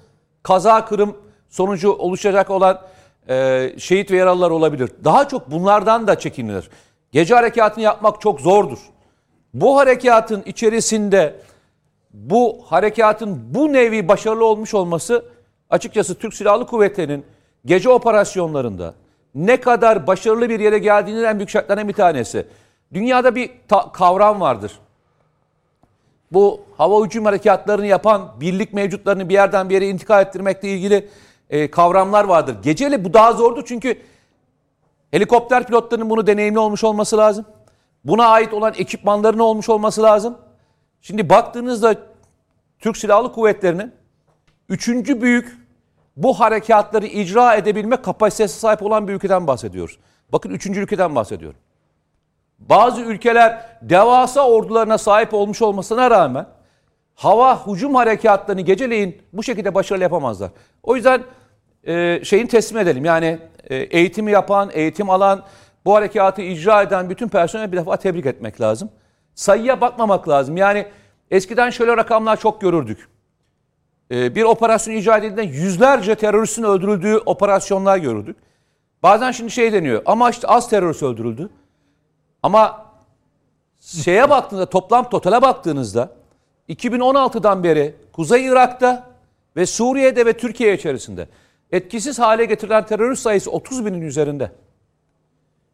kaza 0.43 0.85
kırım 0.85 1.17
sonucu 1.49 1.91
oluşacak 1.91 2.49
olan 2.49 2.81
e, 3.29 3.69
şehit 3.77 4.11
ve 4.11 4.17
yaralılar 4.17 4.51
olabilir. 4.51 4.91
Daha 5.03 5.27
çok 5.27 5.51
bunlardan 5.51 6.07
da 6.07 6.19
çekinilir. 6.19 6.69
Gece 7.11 7.35
harekatını 7.35 7.83
yapmak 7.83 8.21
çok 8.21 8.41
zordur. 8.41 8.79
Bu 9.53 9.77
harekatın 9.77 10.43
içerisinde 10.45 11.35
bu 12.13 12.57
harekatın 12.65 13.53
bu 13.53 13.73
nevi 13.73 14.07
başarılı 14.07 14.45
olmuş 14.45 14.73
olması 14.73 15.25
açıkçası 15.69 16.15
Türk 16.15 16.33
Silahlı 16.33 16.65
Kuvvetleri'nin 16.65 17.25
gece 17.65 17.89
operasyonlarında 17.89 18.93
ne 19.35 19.61
kadar 19.61 20.07
başarılı 20.07 20.49
bir 20.49 20.59
yere 20.59 20.79
geldiğinin 20.79 21.23
en 21.23 21.39
büyük 21.39 21.49
şartlarından 21.49 21.87
bir 21.87 21.93
tanesi. 21.93 22.45
Dünyada 22.93 23.35
bir 23.35 23.51
ta- 23.67 23.91
kavram 23.91 24.41
vardır. 24.41 24.79
Bu 26.31 26.61
hava 26.77 27.05
hücum 27.05 27.25
harekatlarını 27.25 27.85
yapan 27.85 28.31
birlik 28.41 28.73
mevcutlarını 28.73 29.29
bir 29.29 29.33
yerden 29.33 29.69
bir 29.69 29.73
yere 29.73 29.87
intikal 29.87 30.21
ettirmekle 30.21 30.69
ilgili 30.69 31.09
e, 31.49 31.71
kavramlar 31.71 32.23
vardır. 32.23 32.55
Geceli 32.63 33.05
bu 33.05 33.13
daha 33.13 33.33
zordu 33.33 33.63
çünkü 33.65 34.01
helikopter 35.11 35.67
pilotlarının 35.67 36.09
bunu 36.09 36.27
deneyimli 36.27 36.59
olmuş 36.59 36.83
olması 36.83 37.17
lazım. 37.17 37.45
Buna 38.03 38.27
ait 38.27 38.53
olan 38.53 38.73
ekipmanların 38.77 39.39
olmuş 39.39 39.69
olması 39.69 40.03
lazım. 40.03 40.37
Şimdi 41.01 41.29
baktığınızda 41.29 41.95
Türk 42.79 42.97
Silahlı 42.97 43.33
Kuvvetleri'nin 43.33 43.93
üçüncü 44.69 45.21
büyük 45.21 45.57
bu 46.17 46.39
harekatları 46.39 47.05
icra 47.05 47.55
edebilme 47.55 48.01
kapasitesi 48.01 48.59
sahip 48.59 48.83
olan 48.83 49.07
bir 49.07 49.13
ülkeden 49.13 49.47
bahsediyoruz. 49.47 49.99
Bakın 50.31 50.49
üçüncü 50.49 50.81
ülkeden 50.81 51.15
bahsediyorum. 51.15 51.59
Bazı 52.59 53.01
ülkeler 53.01 53.77
devasa 53.81 54.47
ordularına 54.47 54.97
sahip 54.97 55.33
olmuş 55.33 55.61
olmasına 55.61 56.11
rağmen 56.11 56.45
hava 57.15 57.67
hücum 57.67 57.95
harekatlarını 57.95 58.61
geceleyin 58.61 59.21
bu 59.33 59.43
şekilde 59.43 59.75
başarılı 59.75 60.03
yapamazlar. 60.03 60.51
O 60.83 60.95
yüzden 60.95 61.23
e, 61.89 62.19
şeyin 62.23 62.47
teslim 62.47 62.79
edelim. 62.79 63.05
Yani 63.05 63.39
e, 63.69 63.75
eğitimi 63.75 64.31
yapan, 64.31 64.69
eğitim 64.73 65.09
alan, 65.09 65.43
bu 65.85 65.95
harekatı 65.95 66.41
icra 66.41 66.81
eden 66.81 67.09
bütün 67.09 67.27
personel 67.27 67.71
bir 67.71 67.77
defa 67.77 67.97
tebrik 67.97 68.25
etmek 68.25 68.61
lazım. 68.61 68.89
Sayıya 69.35 69.81
bakmamak 69.81 70.29
lazım. 70.29 70.57
Yani 70.57 70.85
eskiden 71.31 71.69
şöyle 71.69 71.97
rakamlar 71.97 72.39
çok 72.39 72.61
görürdük. 72.61 73.09
E, 74.11 74.35
bir 74.35 74.43
operasyon 74.43 74.95
icra 74.95 75.17
edildiğinde 75.17 75.41
yüzlerce 75.41 76.15
teröristin 76.15 76.63
öldürüldüğü 76.63 77.17
operasyonlar 77.17 77.97
görürdük. 77.97 78.37
Bazen 79.03 79.31
şimdi 79.31 79.51
şey 79.51 79.73
deniyor 79.73 80.01
ama 80.05 80.29
işte 80.29 80.47
az 80.47 80.69
terörist 80.69 81.03
öldürüldü. 81.03 81.49
Ama 82.43 82.85
şeye 83.79 84.29
baktığınızda 84.29 84.69
toplam 84.69 85.09
totale 85.09 85.41
baktığınızda 85.41 86.09
2016'dan 86.69 87.63
beri 87.63 87.95
Kuzey 88.13 88.45
Irak'ta 88.45 89.09
ve 89.55 89.65
Suriye'de 89.65 90.25
ve 90.25 90.33
Türkiye 90.33 90.73
içerisinde 90.73 91.27
etkisiz 91.71 92.19
hale 92.19 92.45
getirilen 92.45 92.85
terörist 92.85 93.21
sayısı 93.21 93.51
30 93.51 93.85
binin 93.85 94.01
üzerinde. 94.01 94.51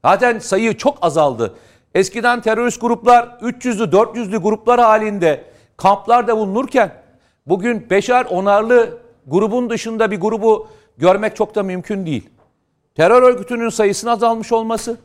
Zaten 0.05 0.39
sayı 0.39 0.77
çok 0.77 0.97
azaldı. 1.01 1.55
Eskiden 1.95 2.41
terörist 2.41 2.81
gruplar 2.81 3.23
300'lü 3.23 3.91
400'lü 3.91 4.37
gruplar 4.37 4.79
halinde 4.79 5.43
kamplarda 5.77 6.37
bulunurken 6.37 6.91
bugün 7.45 7.89
beşer 7.89 8.25
onarlı 8.25 8.97
grubun 9.27 9.69
dışında 9.69 10.11
bir 10.11 10.21
grubu 10.21 10.67
görmek 10.97 11.35
çok 11.35 11.55
da 11.55 11.63
mümkün 11.63 12.05
değil. 12.05 12.29
Terör 12.95 13.21
örgütünün 13.21 13.69
sayısının 13.69 14.11
azalmış 14.11 14.51
olması, 14.51 14.97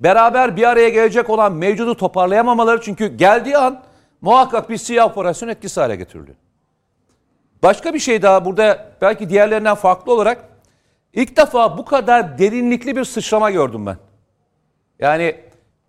beraber 0.00 0.56
bir 0.56 0.68
araya 0.68 0.88
gelecek 0.88 1.30
olan 1.30 1.52
mevcudu 1.52 1.94
toparlayamamaları 1.96 2.80
çünkü 2.80 3.16
geldiği 3.16 3.58
an 3.58 3.82
muhakkak 4.20 4.70
bir 4.70 4.76
siyah 4.76 5.10
operasyon 5.10 5.48
etkisiz 5.48 5.76
hale 5.76 5.96
getiriliyor. 5.96 6.36
Başka 7.64 7.94
bir 7.94 7.98
şey 7.98 8.22
daha 8.22 8.44
burada 8.44 8.88
belki 9.00 9.28
diğerlerinden 9.28 9.74
farklı 9.74 10.12
olarak 10.12 10.48
ilk 11.12 11.36
defa 11.36 11.78
bu 11.78 11.84
kadar 11.84 12.38
derinlikli 12.38 12.96
bir 12.96 13.04
sıçrama 13.04 13.50
gördüm 13.50 13.86
ben. 13.86 13.96
Yani 14.98 15.36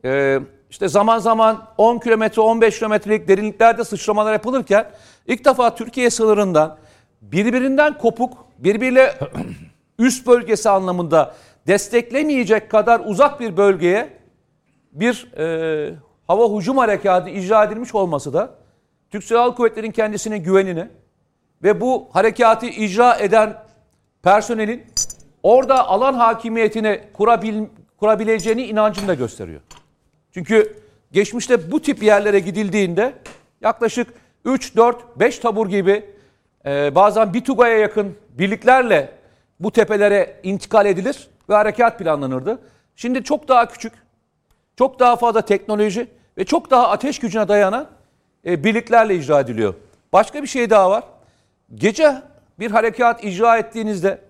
e, 0.05 0.39
işte 0.69 0.87
zaman 0.87 1.19
zaman 1.19 1.67
10 1.77 1.99
kilometre 1.99 2.41
15 2.41 2.79
kilometrelik 2.79 3.27
derinliklerde 3.27 3.83
sıçramalar 3.83 4.33
yapılırken 4.33 4.91
ilk 5.27 5.45
defa 5.45 5.75
Türkiye 5.75 6.09
sınırından 6.09 6.77
birbirinden 7.21 7.97
kopuk 7.97 8.37
birbiriyle 8.57 9.19
üst 9.99 10.27
bölgesi 10.27 10.69
anlamında 10.69 11.35
desteklemeyecek 11.67 12.71
kadar 12.71 13.01
uzak 13.05 13.39
bir 13.39 13.57
bölgeye 13.57 14.09
bir 14.91 15.33
e, 15.37 15.95
hava 16.27 16.57
hücum 16.57 16.77
harekatı 16.77 17.29
icra 17.29 17.63
edilmiş 17.63 17.95
olması 17.95 18.33
da 18.33 18.49
Türk 19.09 19.23
Silahlı 19.23 19.55
Kuvvetleri'nin 19.55 19.91
kendisine 19.91 20.37
güvenini 20.37 20.87
ve 21.65 21.81
bu 21.81 22.07
harekatı 22.13 22.65
icra 22.65 23.17
eden 23.19 23.63
personelin 24.23 24.83
orada 25.43 25.87
alan 25.87 26.13
hakimiyetini 26.13 27.01
kurabil, 27.13 27.63
kurabileceğini 27.97 28.65
inancını 28.65 29.07
da 29.07 29.13
gösteriyor. 29.13 29.61
Çünkü 30.33 30.77
geçmişte 31.11 31.71
bu 31.71 31.81
tip 31.81 32.03
yerlere 32.03 32.39
gidildiğinde 32.39 33.13
yaklaşık 33.61 34.13
3, 34.45 34.75
4, 34.75 35.19
5 35.19 35.39
tabur 35.39 35.69
gibi 35.69 36.05
e, 36.65 36.95
bazen 36.95 37.33
Bituga'ya 37.33 37.77
yakın 37.77 38.15
birliklerle 38.29 39.11
bu 39.59 39.71
tepelere 39.71 40.39
intikal 40.43 40.85
edilir 40.85 41.27
ve 41.49 41.53
harekat 41.53 41.99
planlanırdı. 41.99 42.59
Şimdi 42.95 43.23
çok 43.23 43.47
daha 43.47 43.67
küçük, 43.67 43.93
çok 44.77 44.99
daha 44.99 45.15
fazla 45.15 45.41
teknoloji 45.41 46.07
ve 46.37 46.45
çok 46.45 46.71
daha 46.71 46.89
ateş 46.89 47.19
gücüne 47.19 47.47
dayanan 47.47 47.87
e, 48.45 48.63
birliklerle 48.63 49.15
icra 49.15 49.39
ediliyor. 49.39 49.73
Başka 50.13 50.43
bir 50.43 50.47
şey 50.47 50.69
daha 50.69 50.89
var. 50.89 51.03
Gece 51.73 52.21
bir 52.59 52.71
harekat 52.71 53.23
icra 53.23 53.57
ettiğinizde 53.57 54.21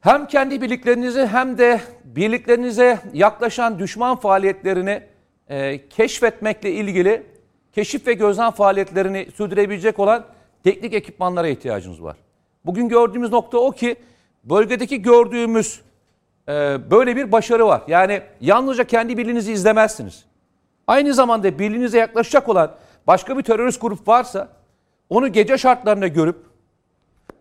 hem 0.00 0.26
kendi 0.26 0.62
birliklerinizi 0.62 1.26
hem 1.26 1.58
de 1.58 1.80
birliklerinize 2.04 3.00
yaklaşan 3.12 3.78
düşman 3.78 4.16
faaliyetlerini 4.16 5.02
e, 5.48 5.88
keşfetmekle 5.88 6.72
ilgili 6.72 7.26
keşif 7.72 8.06
ve 8.06 8.12
gözlem 8.12 8.50
faaliyetlerini 8.50 9.28
sürdürebilecek 9.34 9.98
olan 9.98 10.24
teknik 10.64 10.94
ekipmanlara 10.94 11.48
ihtiyacınız 11.48 12.02
var. 12.02 12.16
Bugün 12.64 12.88
gördüğümüz 12.88 13.32
nokta 13.32 13.58
o 13.58 13.70
ki 13.70 13.96
bölgedeki 14.44 15.02
gördüğümüz 15.02 15.80
e, 16.48 16.52
böyle 16.90 17.16
bir 17.16 17.32
başarı 17.32 17.66
var. 17.66 17.82
Yani 17.88 18.22
yalnızca 18.40 18.84
kendi 18.84 19.18
birliğinizi 19.18 19.52
izlemezsiniz. 19.52 20.24
Aynı 20.86 21.14
zamanda 21.14 21.58
birliğinize 21.58 21.98
yaklaşacak 21.98 22.48
olan 22.48 22.74
başka 23.06 23.38
bir 23.38 23.42
terörist 23.42 23.80
grup 23.80 24.08
varsa 24.08 24.55
onu 25.10 25.32
gece 25.32 25.58
şartlarında 25.58 26.06
görüp 26.06 26.36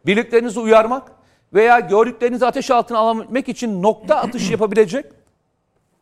birliklerinizi 0.06 0.60
uyarmak 0.60 1.12
veya 1.54 1.80
gördüklerinizi 1.80 2.46
ateş 2.46 2.72
altına 2.72 2.98
alabilmek 2.98 3.50
için 3.50 3.84
nokta 3.84 4.16
atış 4.16 4.52
yapabilecek 4.52 5.06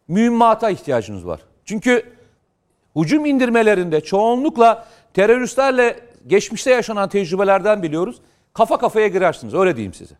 mühimmata 0.07 0.69
ihtiyacınız 0.69 1.27
var. 1.27 1.41
Çünkü 1.65 2.13
hücum 2.95 3.25
indirmelerinde 3.25 4.01
çoğunlukla 4.01 4.85
teröristlerle 5.13 5.99
geçmişte 6.27 6.71
yaşanan 6.71 7.09
tecrübelerden 7.09 7.83
biliyoruz. 7.83 8.21
Kafa 8.53 8.77
kafaya 8.77 9.07
girersiniz 9.07 9.53
öyle 9.53 9.75
diyeyim 9.75 9.93
size. 9.93 10.15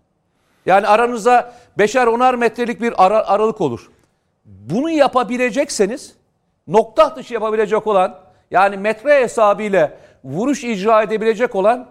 Yani 0.66 0.88
aranızda 0.88 1.54
beşer 1.78 2.08
onar 2.08 2.36
metrelik 2.36 2.82
bir 2.82 3.06
ara, 3.06 3.28
aralık 3.28 3.62
olur. 3.62 3.90
Bunu 4.46 4.90
yapabilecekseniz 4.90 6.16
nokta 6.68 7.04
atışı 7.04 7.34
yapabilecek 7.34 7.88
olan 7.88 8.20
yani 8.52 8.78
metre 8.78 9.22
hesabıyla 9.22 9.92
vuruş 10.24 10.64
icra 10.64 11.04
edebilecek 11.04 11.56
olan 11.56 11.88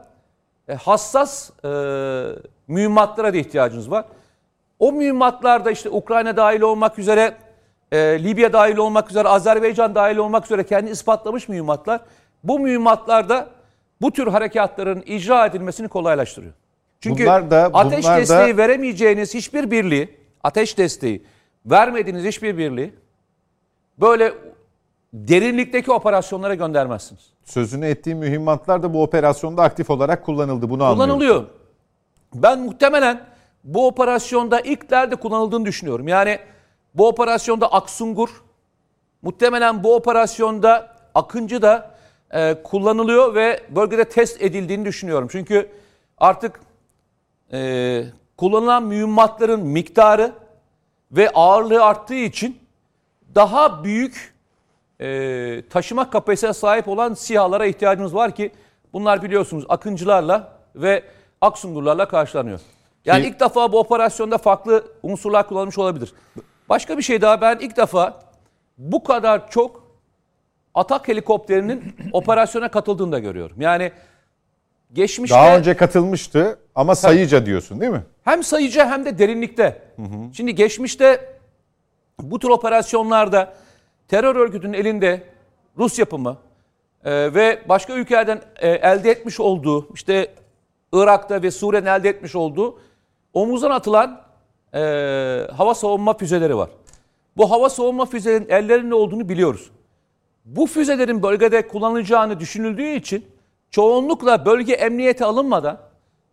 e, 0.69 0.75
hassas 0.75 1.51
e, 1.65 1.69
mühimmatlara 2.69 3.33
da 3.35 3.37
ihtiyacınız 3.37 3.91
var. 3.91 4.05
O 4.79 4.93
mühimmatlarda 4.93 5.71
işte 5.71 5.91
Ukrayna 5.91 6.37
dahil 6.37 6.61
olmak 6.61 6.99
üzere, 6.99 7.35
e, 7.93 7.99
Libya 8.25 8.53
dahil 8.53 8.77
olmak 8.77 9.11
üzere, 9.11 9.29
Azerbaycan 9.29 9.95
dahil 9.95 10.17
olmak 10.17 10.45
üzere 10.45 10.65
kendi 10.67 10.91
ispatlamış 10.91 11.49
mühimmatlar. 11.49 12.01
Bu 12.45 12.59
mühimmatlarda 12.59 13.49
bu 14.01 14.11
tür 14.13 14.27
harekatların 14.27 15.03
icra 15.07 15.47
edilmesini 15.47 15.89
kolaylaştırıyor. 15.89 16.53
Çünkü 17.01 17.23
Bunlar 17.25 17.51
da- 17.51 17.71
ateş 17.73 18.05
bunlar 18.05 18.17
da- 18.17 18.21
desteği 18.21 18.57
veremeyeceğiniz 18.57 19.35
hiçbir 19.35 19.71
birliği, 19.71 20.17
ateş 20.43 20.79
desteği 20.79 21.25
vermediğiniz 21.67 22.25
hiçbir 22.25 22.59
birliği 22.59 22.95
böyle 24.01 24.33
derinlikteki 25.13 25.93
operasyonlara 25.93 26.55
göndermezsiniz. 26.55 27.33
Sözünü 27.45 27.87
ettiğim 27.87 28.19
mühimmatlar 28.19 28.83
da 28.83 28.95
bu 28.95 29.03
operasyonda 29.03 29.63
aktif 29.63 29.91
olarak 29.91 30.25
kullanıldı. 30.25 30.71
Bunu 30.71 30.85
anlıyorum. 30.85 31.19
Kullanılıyor. 31.19 31.47
Ben 32.35 32.61
muhtemelen 32.61 33.21
bu 33.65 33.87
operasyonda 33.87 34.61
ilklerde 34.61 35.17
kullanıldığını 35.17 35.65
düşünüyorum. 35.65 36.09
Yani 36.09 36.39
bu 36.95 37.09
operasyonda 37.09 37.73
Aksungur, 37.73 38.43
muhtemelen 39.23 39.85
bu 39.85 39.95
operasyonda 39.95 40.93
Akıncı 41.15 41.63
da 41.63 41.91
e, 42.31 42.63
kullanılıyor 42.63 43.35
ve 43.35 43.61
bölgede 43.71 44.05
test 44.05 44.43
edildiğini 44.43 44.85
düşünüyorum. 44.85 45.29
Çünkü 45.31 45.71
artık 46.19 46.61
e, 47.53 48.05
kullanılan 48.37 48.83
mühimmatların 48.83 49.61
miktarı 49.61 50.33
ve 51.13 51.31
ağırlığı 51.31 51.85
arttığı 51.85 52.15
için 52.15 52.59
daha 53.35 53.85
büyük 53.85 54.32
e, 55.03 55.63
taşıma 55.71 56.11
kapasitesine 56.11 56.53
sahip 56.53 56.89
olan 56.89 57.15
SİHA'lara 57.15 57.67
ihtiyacımız 57.67 58.15
var 58.15 58.35
ki 58.35 58.51
bunlar 58.93 59.23
biliyorsunuz 59.23 59.65
Akıncılarla 59.69 60.53
ve 60.75 61.03
Aksungurlarla 61.41 62.09
karşılanıyor. 62.09 62.61
Yani 63.05 63.27
ilk 63.27 63.41
defa 63.41 63.73
bu 63.73 63.79
operasyonda 63.79 64.39
farklı 64.39 64.85
unsurlar 65.03 65.49
kullanılmış 65.49 65.79
olabilir. 65.79 66.13
Başka 66.69 66.99
bir 66.99 67.03
şey 67.03 67.21
daha 67.21 67.41
ben 67.41 67.59
ilk 67.61 67.77
defa 67.77 68.21
bu 68.79 69.05
kadar 69.05 69.51
çok 69.51 69.83
atak 70.75 71.09
helikopterinin 71.09 71.97
operasyona 72.13 72.71
katıldığını 72.71 73.13
da 73.13 73.19
görüyorum. 73.19 73.61
Yani 73.61 73.93
geçmişte 74.93 75.37
Daha 75.37 75.57
önce 75.57 75.77
katılmıştı 75.77 76.59
ama 76.75 76.95
sayıca 76.95 77.47
diyorsun 77.47 77.81
değil 77.81 77.93
mi? 77.93 78.03
hem 78.25 78.43
sayıca 78.43 78.91
hem 78.91 79.05
de 79.05 79.19
derinlikte. 79.19 79.83
Şimdi 80.33 80.55
geçmişte 80.55 81.35
bu 82.21 82.39
tür 82.39 82.49
operasyonlarda 82.49 83.55
terör 84.13 84.37
örgütünün 84.37 84.73
elinde 84.73 85.23
Rus 85.79 85.99
yapımı 85.99 86.37
e, 87.05 87.35
ve 87.35 87.63
başka 87.69 87.93
ülkelerden 87.93 88.41
e, 88.61 88.69
elde 88.69 89.11
etmiş 89.11 89.41
olduğu 89.41 89.95
işte 89.95 90.35
Irak'ta 90.93 91.43
ve 91.43 91.51
Suriye'nin 91.51 91.87
elde 91.87 92.09
etmiş 92.09 92.37
olduğu 92.37 92.81
omuzdan 93.35 93.71
atılan 93.71 94.21
e, 94.75 94.79
hava 95.57 95.75
savunma 95.75 96.17
füzeleri 96.17 96.57
var. 96.57 96.71
Bu 97.37 97.51
hava 97.51 97.69
savunma 97.69 98.07
füzelerinin 98.07 98.49
ellerinde 98.49 98.95
olduğunu 98.95 99.29
biliyoruz. 99.29 99.71
Bu 100.45 100.67
füzelerin 100.67 101.23
bölgede 101.23 101.69
kullanılacağını 101.69 102.41
düşünüldüğü 102.41 102.89
için 102.89 103.27
çoğunlukla 103.71 104.47
bölge 104.47 104.73
emniyete 104.73 105.25
alınmadan 105.25 105.79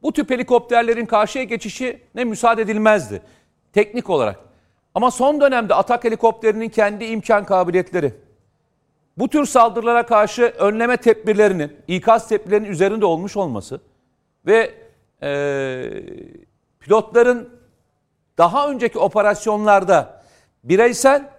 bu 0.01 0.13
tip 0.13 0.29
helikopterlerin 0.29 1.05
karşıya 1.05 1.43
geçişine 1.43 2.23
müsaade 2.23 2.61
edilmezdi 2.61 3.21
teknik 3.73 4.09
olarak. 4.09 4.48
Ama 4.95 5.11
son 5.11 5.41
dönemde 5.41 5.75
atak 5.75 6.03
helikopterinin 6.03 6.69
kendi 6.69 7.05
imkan 7.05 7.45
kabiliyetleri, 7.45 8.13
bu 9.17 9.27
tür 9.29 9.45
saldırılara 9.45 10.05
karşı 10.05 10.43
önleme 10.43 10.97
tedbirlerinin, 10.97 11.77
ikaz 11.87 12.27
tedbirlerinin 12.27 12.69
üzerinde 12.69 13.05
olmuş 13.05 13.37
olması 13.37 13.81
ve 14.45 14.73
eee, 15.21 16.03
pilotların 16.79 17.49
daha 18.37 18.69
önceki 18.69 18.99
operasyonlarda 18.99 20.23
bireysel 20.63 21.29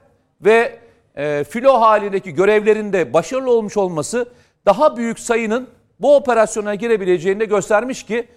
ve 0.40 0.78
e, 1.16 1.44
filo 1.44 1.80
halindeki 1.80 2.34
görevlerinde 2.34 3.12
başarılı 3.12 3.50
olmuş 3.50 3.76
olması 3.76 4.32
daha 4.66 4.96
büyük 4.96 5.18
sayının 5.18 5.68
bu 6.00 6.16
operasyona 6.16 6.74
girebileceğini 6.74 7.40
de 7.40 7.44
göstermiş 7.44 8.02
ki 8.06 8.28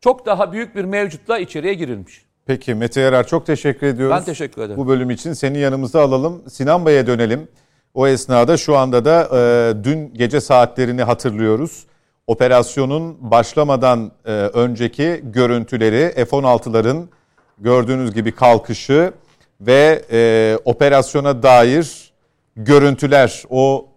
çok 0.00 0.26
daha 0.26 0.52
büyük 0.52 0.76
bir 0.76 0.84
mevcutla 0.84 1.38
içeriye 1.38 1.74
girilmiş. 1.74 2.25
Peki 2.46 2.74
Mete 2.74 3.00
Yarar 3.00 3.26
çok 3.26 3.46
teşekkür 3.46 3.86
ediyoruz. 3.86 4.16
Ben 4.18 4.24
teşekkür 4.24 4.62
ederim. 4.62 4.76
Bu 4.76 4.88
bölüm 4.88 5.10
için 5.10 5.32
seni 5.32 5.58
yanımıza 5.58 6.02
alalım. 6.02 6.42
Sinan 6.50 6.86
Bey'e 6.86 7.06
dönelim. 7.06 7.48
O 7.94 8.06
esnada 8.06 8.56
şu 8.56 8.76
anda 8.76 9.04
da 9.04 9.28
e, 9.38 9.84
dün 9.84 10.14
gece 10.14 10.40
saatlerini 10.40 11.02
hatırlıyoruz. 11.02 11.86
Operasyonun 12.26 13.16
başlamadan 13.30 14.12
e, 14.24 14.30
önceki 14.32 15.20
görüntüleri 15.24 16.12
F-16'ların 16.14 17.04
gördüğünüz 17.58 18.14
gibi 18.14 18.32
kalkışı 18.32 19.12
ve 19.60 20.02
e, 20.12 20.58
operasyona 20.64 21.42
dair 21.42 22.12
görüntüler 22.56 23.42
o 23.50 23.88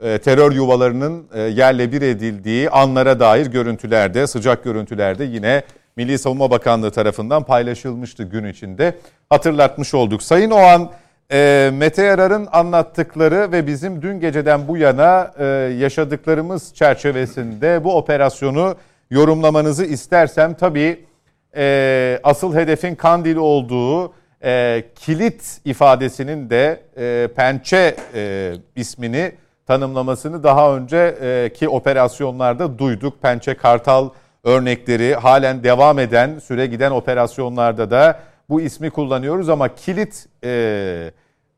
e, 0.00 0.18
terör 0.18 0.52
yuvalarının 0.52 1.26
e, 1.34 1.40
yerle 1.40 1.92
bir 1.92 2.02
edildiği 2.02 2.70
anlara 2.70 3.20
dair 3.20 3.46
görüntülerde, 3.46 4.26
sıcak 4.26 4.64
görüntülerde 4.64 5.24
yine 5.24 5.62
Milli 5.96 6.18
Savunma 6.18 6.50
Bakanlığı 6.50 6.90
tarafından 6.90 7.44
paylaşılmıştı 7.44 8.22
gün 8.22 8.44
içinde. 8.44 8.94
Hatırlatmış 9.30 9.94
olduk. 9.94 10.22
Sayın 10.22 10.50
Oğan, 10.50 10.90
e, 11.32 11.70
Mete 11.72 12.02
Yarar'ın 12.02 12.48
anlattıkları 12.52 13.52
ve 13.52 13.66
bizim 13.66 14.02
dün 14.02 14.20
geceden 14.20 14.68
bu 14.68 14.76
yana 14.76 15.32
e, 15.38 15.44
yaşadıklarımız 15.78 16.74
çerçevesinde 16.74 17.84
bu 17.84 17.96
operasyonu 17.96 18.76
yorumlamanızı 19.10 19.84
istersem 19.84 20.54
tabii 20.54 21.04
e, 21.56 22.20
asıl 22.22 22.54
hedefin 22.54 22.94
Kandil 22.94 23.36
olduğu 23.36 24.12
e, 24.44 24.84
kilit 24.94 25.60
ifadesinin 25.64 26.50
de 26.50 26.80
e, 26.96 27.28
pençe 27.36 27.96
e, 28.14 28.52
ismini 28.76 29.32
tanımlamasını 29.66 30.42
daha 30.42 30.76
önceki 30.76 31.68
operasyonlarda 31.68 32.78
duyduk. 32.78 33.22
Pençe 33.22 33.54
Kartal 33.54 34.08
örnekleri 34.44 35.14
halen 35.14 35.64
devam 35.64 35.98
eden 35.98 36.38
süre 36.38 36.66
giden 36.66 36.90
operasyonlarda 36.90 37.90
da 37.90 38.20
bu 38.48 38.60
ismi 38.60 38.90
kullanıyoruz 38.90 39.48
ama 39.48 39.74
kilit 39.74 40.26
e, 40.44 41.10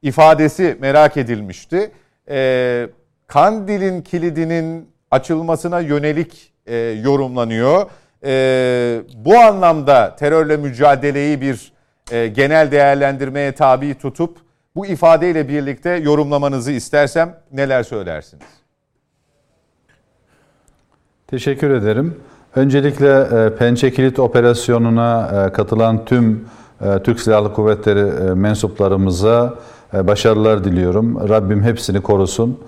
ifadesi 0.03 0.77
merak 0.81 1.17
edilmişti. 1.17 1.91
E, 2.29 2.89
Kandil'in 3.27 4.03
kilidinin 4.03 4.89
açılmasına 5.11 5.81
yönelik 5.81 6.53
e, 6.67 6.77
yorumlanıyor. 6.77 7.87
E, 8.25 9.03
bu 9.15 9.39
anlamda 9.39 10.17
terörle 10.17 10.57
mücadeleyi 10.57 11.41
bir 11.41 11.73
e, 12.11 12.27
genel 12.27 12.71
değerlendirmeye 12.71 13.53
tabi 13.53 13.95
tutup 13.95 14.39
bu 14.77 14.87
ifadeyle 14.87 15.49
birlikte 15.49 15.91
yorumlamanızı 15.91 16.73
istersem 16.73 17.41
neler 17.53 17.83
söylersiniz? 17.83 18.47
Teşekkür 21.27 21.71
ederim. 21.71 22.21
Öncelikle 22.57 23.21
e, 23.21 23.57
Pençe 23.57 23.91
Kilit 23.91 24.19
Operasyonu'na 24.19 25.31
e, 25.47 25.53
katılan 25.53 26.05
tüm 26.05 26.45
e, 26.81 27.03
Türk 27.03 27.21
Silahlı 27.21 27.53
Kuvvetleri 27.53 28.35
mensuplarımıza 28.35 29.55
başarılar 29.93 30.65
diliyorum. 30.65 31.29
Rabbim 31.29 31.63
hepsini 31.63 32.01
korusun. 32.01 32.59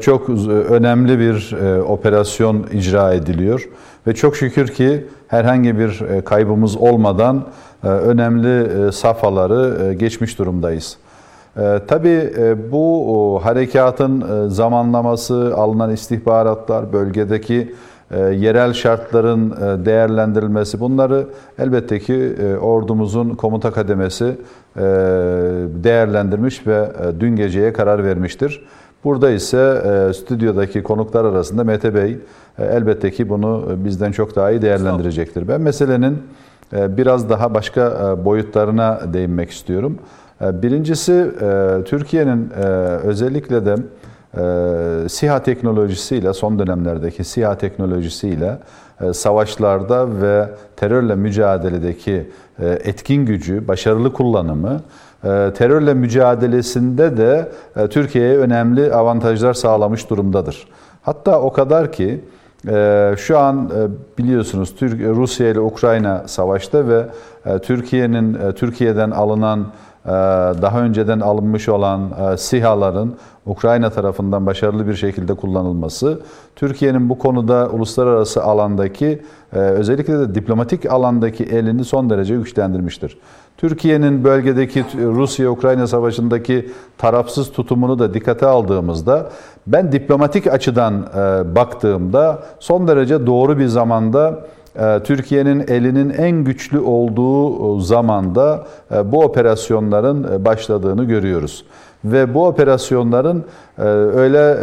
Çok 0.00 0.28
önemli 0.70 1.18
bir 1.18 1.54
operasyon 1.88 2.66
icra 2.72 3.12
ediliyor 3.14 3.68
ve 4.06 4.14
çok 4.14 4.36
şükür 4.36 4.68
ki 4.68 5.06
herhangi 5.28 5.78
bir 5.78 6.02
kaybımız 6.24 6.76
olmadan 6.76 7.44
önemli 7.82 8.92
safhaları 8.92 9.92
geçmiş 9.92 10.38
durumdayız. 10.38 10.96
Tabii 11.88 12.32
bu 12.72 13.40
harekatın 13.42 14.48
zamanlaması, 14.48 15.52
alınan 15.56 15.90
istihbaratlar, 15.90 16.92
bölgedeki 16.92 17.74
yerel 18.16 18.72
şartların 18.72 19.50
e, 19.50 19.84
değerlendirilmesi 19.84 20.80
bunları 20.80 21.26
elbette 21.58 21.98
ki 21.98 22.14
e, 22.42 22.56
ordumuzun 22.56 23.30
komuta 23.30 23.70
kademesi 23.70 24.24
e, 24.76 24.80
değerlendirmiş 25.84 26.66
ve 26.66 26.76
e, 26.76 27.20
dün 27.20 27.36
geceye 27.36 27.72
karar 27.72 28.04
vermiştir. 28.04 28.62
Burada 29.04 29.30
ise 29.30 29.82
e, 29.84 30.12
stüdyodaki 30.12 30.82
konuklar 30.82 31.24
arasında 31.24 31.64
Mete 31.64 31.94
Bey 31.94 32.18
e, 32.58 32.64
elbette 32.64 33.10
ki 33.10 33.28
bunu 33.28 33.68
e, 33.72 33.84
bizden 33.84 34.12
çok 34.12 34.36
daha 34.36 34.50
iyi 34.50 34.62
değerlendirecektir. 34.62 35.48
Ben 35.48 35.60
meselenin 35.60 36.22
e, 36.72 36.96
biraz 36.96 37.30
daha 37.30 37.54
başka 37.54 37.80
e, 37.82 38.24
boyutlarına 38.24 39.00
değinmek 39.12 39.50
istiyorum. 39.50 39.98
E, 40.40 40.62
Birincisi 40.62 41.30
e, 41.40 41.78
Türkiye'nin 41.84 42.50
e, 42.50 42.64
özellikle 43.04 43.66
de 43.66 43.76
e, 44.36 45.08
SİHA 45.08 45.42
teknolojisiyle 45.42 46.32
son 46.32 46.58
dönemlerdeki 46.58 47.24
SİHA 47.24 47.58
teknolojisiyle 47.58 48.58
e, 49.00 49.12
savaşlarda 49.12 50.20
ve 50.22 50.48
terörle 50.76 51.14
mücadeledeki 51.14 52.30
e, 52.58 52.66
etkin 52.68 53.26
gücü, 53.26 53.68
başarılı 53.68 54.12
kullanımı 54.12 54.80
e, 55.24 55.52
terörle 55.54 55.94
mücadelesinde 55.94 57.16
de 57.16 57.48
e, 57.76 57.86
Türkiye'ye 57.86 58.38
önemli 58.38 58.94
avantajlar 58.94 59.54
sağlamış 59.54 60.10
durumdadır. 60.10 60.68
Hatta 61.02 61.40
o 61.40 61.52
kadar 61.52 61.92
ki 61.92 62.20
ee, 62.66 63.14
Şu 63.18 63.38
an 63.38 63.70
e, 63.76 64.18
biliyorsunuz 64.18 64.74
Türk 64.76 65.00
Rusya 65.16 65.50
ile 65.50 65.60
Ukrayna 65.60 66.22
savaşta 66.26 66.88
ve 66.88 67.06
e, 67.46 67.58
Türkiye'nin 67.58 68.34
e, 68.34 68.52
Türkiye'den 68.52 69.10
alınan 69.10 69.66
daha 70.62 70.80
önceden 70.80 71.20
alınmış 71.20 71.68
olan 71.68 72.10
e, 72.32 72.36
SİHA'ların 72.36 73.16
Ukrayna 73.46 73.90
tarafından 73.90 74.46
başarılı 74.46 74.88
bir 74.88 74.94
şekilde 74.94 75.34
kullanılması 75.34 76.20
Türkiye'nin 76.56 77.08
bu 77.08 77.18
konuda 77.18 77.68
uluslararası 77.72 78.44
alandaki 78.44 79.22
e, 79.52 79.58
özellikle 79.58 80.18
de 80.18 80.34
diplomatik 80.34 80.92
alandaki 80.92 81.44
elini 81.44 81.84
son 81.84 82.10
derece 82.10 82.36
güçlendirmiştir. 82.36 83.18
Türkiye'nin 83.56 84.24
bölgedeki 84.24 84.84
Rusya-Ukrayna 84.96 85.86
savaşındaki 85.86 86.70
tarafsız 86.98 87.52
tutumunu 87.52 87.98
da 87.98 88.14
dikkate 88.14 88.46
aldığımızda 88.46 89.30
ben 89.66 89.92
diplomatik 89.92 90.46
açıdan 90.46 90.94
e, 90.94 91.54
baktığımda 91.54 92.42
son 92.60 92.88
derece 92.88 93.26
doğru 93.26 93.58
bir 93.58 93.66
zamanda 93.66 94.30
e, 94.30 94.57
Türkiye'nin 95.04 95.64
elinin 95.68 96.10
en 96.10 96.44
güçlü 96.44 96.78
olduğu 96.80 97.80
zamanda 97.80 98.66
e, 98.94 99.12
bu 99.12 99.22
operasyonların 99.24 100.32
e, 100.32 100.44
başladığını 100.44 101.04
görüyoruz. 101.04 101.64
Ve 102.04 102.34
bu 102.34 102.46
operasyonların 102.46 103.44
e, 103.78 103.82
öyle 103.82 104.56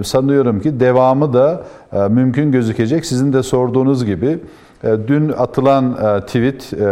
e, 0.00 0.04
sanıyorum 0.04 0.60
ki 0.60 0.80
devamı 0.80 1.32
da 1.32 1.62
e, 1.92 2.08
mümkün 2.08 2.52
gözükecek. 2.52 3.06
Sizin 3.06 3.32
de 3.32 3.42
sorduğunuz 3.42 4.04
gibi 4.04 4.38
E, 4.84 4.96
Dün 5.08 5.28
atılan 5.28 5.92
e, 5.92 6.20
tweet, 6.20 6.72
e, 6.72 6.76
e, 6.76 6.88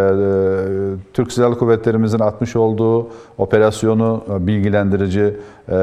Türk 1.13 1.33
Silahlı 1.33 1.59
Kuvvetlerimizin 1.59 2.19
atmış 2.19 2.57
olduğu 2.57 3.09
operasyonu 3.39 4.25
e, 4.31 4.47
bilgilendirici 4.47 5.21
e, 5.21 5.75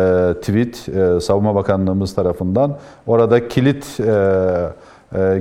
tweet 0.41 0.89
e, 0.89 1.19
Savunma 1.19 1.55
Bakanlığımız 1.55 2.15
tarafından. 2.15 2.77
Orada 3.07 3.47
kilit 3.47 3.99
e, 3.99 4.03
e, 4.03 4.69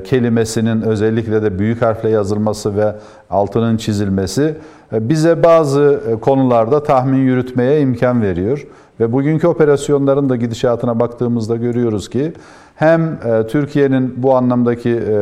kelimesinin 0.04 0.82
özellikle 0.82 1.42
de 1.42 1.58
büyük 1.58 1.82
harfle 1.82 2.08
yazılması 2.08 2.76
ve 2.76 2.94
altının 3.30 3.76
çizilmesi 3.76 4.54
e, 4.92 5.08
bize 5.08 5.42
bazı 5.42 6.00
e, 6.08 6.20
konularda 6.20 6.82
tahmin 6.82 7.18
yürütmeye 7.18 7.80
imkan 7.80 8.22
veriyor. 8.22 8.66
Ve 9.00 9.12
bugünkü 9.12 9.46
operasyonların 9.46 10.28
da 10.28 10.36
gidişatına 10.36 11.00
baktığımızda 11.00 11.56
görüyoruz 11.56 12.10
ki 12.10 12.32
hem 12.74 13.18
e, 13.24 13.46
Türkiye'nin 13.46 14.14
bu 14.16 14.34
anlamdaki 14.34 14.90
e, 14.90 15.16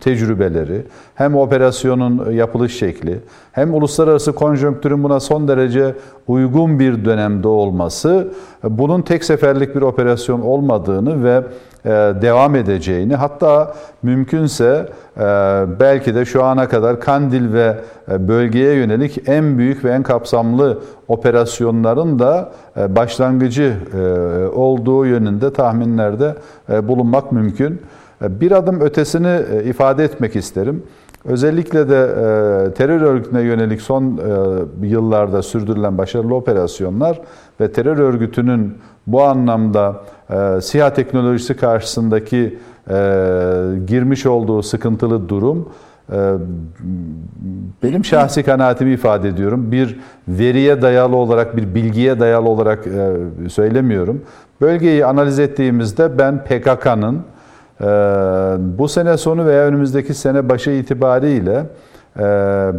tecrübeleri, 0.00 0.82
hem 1.14 1.36
operasyonun 1.36 2.32
yapılış 2.32 2.78
şekli, 2.78 3.20
hem 3.52 3.74
uluslararası 3.74 4.32
konjonktürün 4.32 5.04
buna 5.04 5.20
son 5.20 5.48
derece 5.48 5.94
uygun 6.26 6.78
bir 6.78 7.04
dönemde 7.04 7.48
olması, 7.48 8.28
e, 8.64 8.78
bunun 8.78 9.02
tek 9.02 9.24
seferlik 9.24 9.74
bir 9.76 9.82
operasyon 9.82 10.40
olmadığını 10.40 11.24
ve 11.24 11.42
e, 11.84 11.90
devam 12.22 12.56
edeceğini, 12.56 13.14
hatta 13.14 13.74
mümkünse 14.02 14.88
e, 15.16 15.20
belki 15.80 16.14
de 16.14 16.24
şu 16.24 16.44
ana 16.44 16.68
kadar 16.68 17.00
Kandil 17.00 17.52
ve 17.52 17.76
e, 18.12 18.28
bölgeye 18.28 18.74
yönelik 18.74 19.28
en 19.28 19.58
büyük 19.58 19.84
ve 19.84 19.90
en 19.90 20.02
kapsamlı 20.02 20.78
operasyonların 21.08 22.18
da 22.18 22.52
e, 22.69 22.69
başlangıcı 22.76 23.76
e, 23.94 23.98
olduğu 24.46 25.06
yönünde 25.06 25.52
tahminlerde 25.52 26.34
e, 26.72 26.88
bulunmak 26.88 27.32
mümkün. 27.32 27.82
E, 28.24 28.40
Bir 28.40 28.52
adım 28.52 28.80
ötesini 28.80 29.40
e, 29.52 29.64
ifade 29.64 30.04
etmek 30.04 30.36
isterim. 30.36 30.82
Özellikle 31.24 31.88
de 31.88 32.00
e, 32.00 32.74
terör 32.74 33.00
örgütüne 33.00 33.42
yönelik 33.42 33.80
son 33.82 34.04
e, 34.82 34.86
yıllarda 34.86 35.42
sürdürülen 35.42 35.98
başarılı 35.98 36.34
operasyonlar 36.34 37.20
ve 37.60 37.72
terör 37.72 37.98
örgütünün 37.98 38.74
bu 39.06 39.22
anlamda 39.22 40.00
e, 40.30 40.60
SİHA 40.60 40.92
teknolojisi 40.92 41.56
karşısındaki 41.56 42.58
e, 42.90 42.94
girmiş 43.86 44.26
olduğu 44.26 44.62
sıkıntılı 44.62 45.28
durum 45.28 45.58
e, 45.58 45.89
benim 47.82 48.04
şahsi 48.04 48.42
kanaatimi 48.42 48.92
ifade 48.92 49.28
ediyorum. 49.28 49.72
Bir 49.72 50.00
veriye 50.28 50.82
dayalı 50.82 51.16
olarak, 51.16 51.56
bir 51.56 51.74
bilgiye 51.74 52.20
dayalı 52.20 52.48
olarak 52.48 52.86
e, 52.86 53.48
söylemiyorum. 53.48 54.22
Bölgeyi 54.60 55.06
analiz 55.06 55.38
ettiğimizde 55.38 56.18
ben 56.18 56.44
PKK'nın 56.44 57.22
e, 57.80 57.86
bu 58.78 58.88
sene 58.88 59.16
sonu 59.16 59.46
veya 59.46 59.64
önümüzdeki 59.64 60.14
sene 60.14 60.48
başı 60.48 60.70
itibariyle 60.70 61.66
e, 62.16 62.22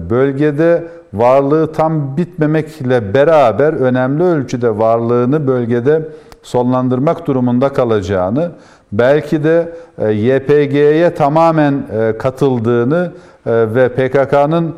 bölgede 0.10 0.88
varlığı 1.13 1.72
tam 1.74 2.17
bitmemekle 2.17 3.13
beraber 3.13 3.74
önemli 3.74 4.24
ölçüde 4.24 4.78
varlığını 4.78 5.48
bölgede 5.48 6.10
sonlandırmak 6.44 7.28
durumunda 7.28 7.70
kalacağını, 7.70 8.52
belki 8.91 9.43
de 9.43 9.69
e, 9.97 10.12
YPG'ye 10.12 11.13
tamamen 11.13 11.73
e, 11.73 12.17
katıldığını 12.17 13.12
e, 13.45 13.51
ve 13.75 13.89
PKK'nın 13.89 14.75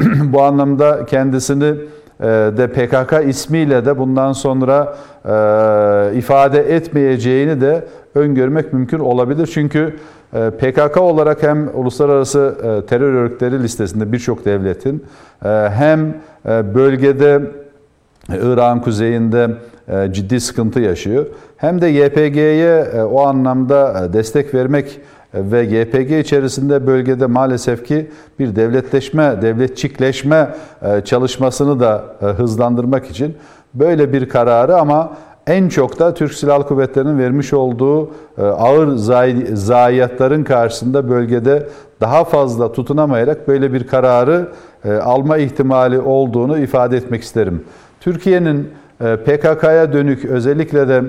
bu 0.32 0.42
anlamda 0.42 1.06
kendisini 1.06 1.74
de 2.56 2.66
PKK 2.66 3.28
ismiyle 3.28 3.84
de 3.84 3.98
bundan 3.98 4.32
sonra 4.32 4.96
ifade 6.14 6.74
etmeyeceğini 6.74 7.60
de 7.60 7.84
öngörmek 8.14 8.72
mümkün 8.72 8.98
olabilir. 8.98 9.46
Çünkü 9.46 9.96
PKK 10.32 10.96
olarak 10.96 11.42
hem 11.42 11.70
uluslararası 11.74 12.54
terör 12.88 13.12
örgütleri 13.12 13.62
listesinde 13.62 14.12
birçok 14.12 14.44
devletin 14.44 15.04
hem 15.70 16.14
bölgede 16.74 17.40
Irak'ın 18.28 18.80
kuzeyinde 18.80 19.50
e, 19.88 20.12
ciddi 20.12 20.40
sıkıntı 20.40 20.80
yaşıyor. 20.80 21.26
Hem 21.56 21.80
de 21.80 21.86
YPG'ye 21.86 22.78
e, 22.94 23.02
o 23.02 23.20
anlamda 23.26 24.12
destek 24.12 24.54
vermek 24.54 25.00
ve 25.34 25.62
YPG 25.62 26.10
içerisinde 26.20 26.86
bölgede 26.86 27.26
maalesef 27.26 27.84
ki 27.84 28.10
bir 28.38 28.56
devletleşme, 28.56 29.42
devletçikleşme 29.42 30.48
çalışmasını 31.04 31.80
da 31.80 32.04
hızlandırmak 32.20 33.06
için 33.06 33.36
böyle 33.74 34.12
bir 34.12 34.28
kararı 34.28 34.76
ama 34.76 35.12
en 35.46 35.68
çok 35.68 35.98
da 35.98 36.14
Türk 36.14 36.34
Silahlı 36.34 36.66
Kuvvetleri'nin 36.66 37.18
vermiş 37.18 37.52
olduğu 37.52 38.10
ağır 38.38 38.96
zayiatların 39.54 40.44
karşısında 40.44 41.10
bölgede 41.10 41.68
daha 42.00 42.24
fazla 42.24 42.72
tutunamayarak 42.72 43.48
böyle 43.48 43.72
bir 43.72 43.86
kararı 43.86 44.48
alma 45.02 45.36
ihtimali 45.36 46.00
olduğunu 46.00 46.58
ifade 46.58 46.96
etmek 46.96 47.22
isterim. 47.22 47.64
Türkiye'nin 48.04 48.68
PKK'ya 48.98 49.92
dönük 49.92 50.24
özellikle 50.24 50.88
de 50.88 51.02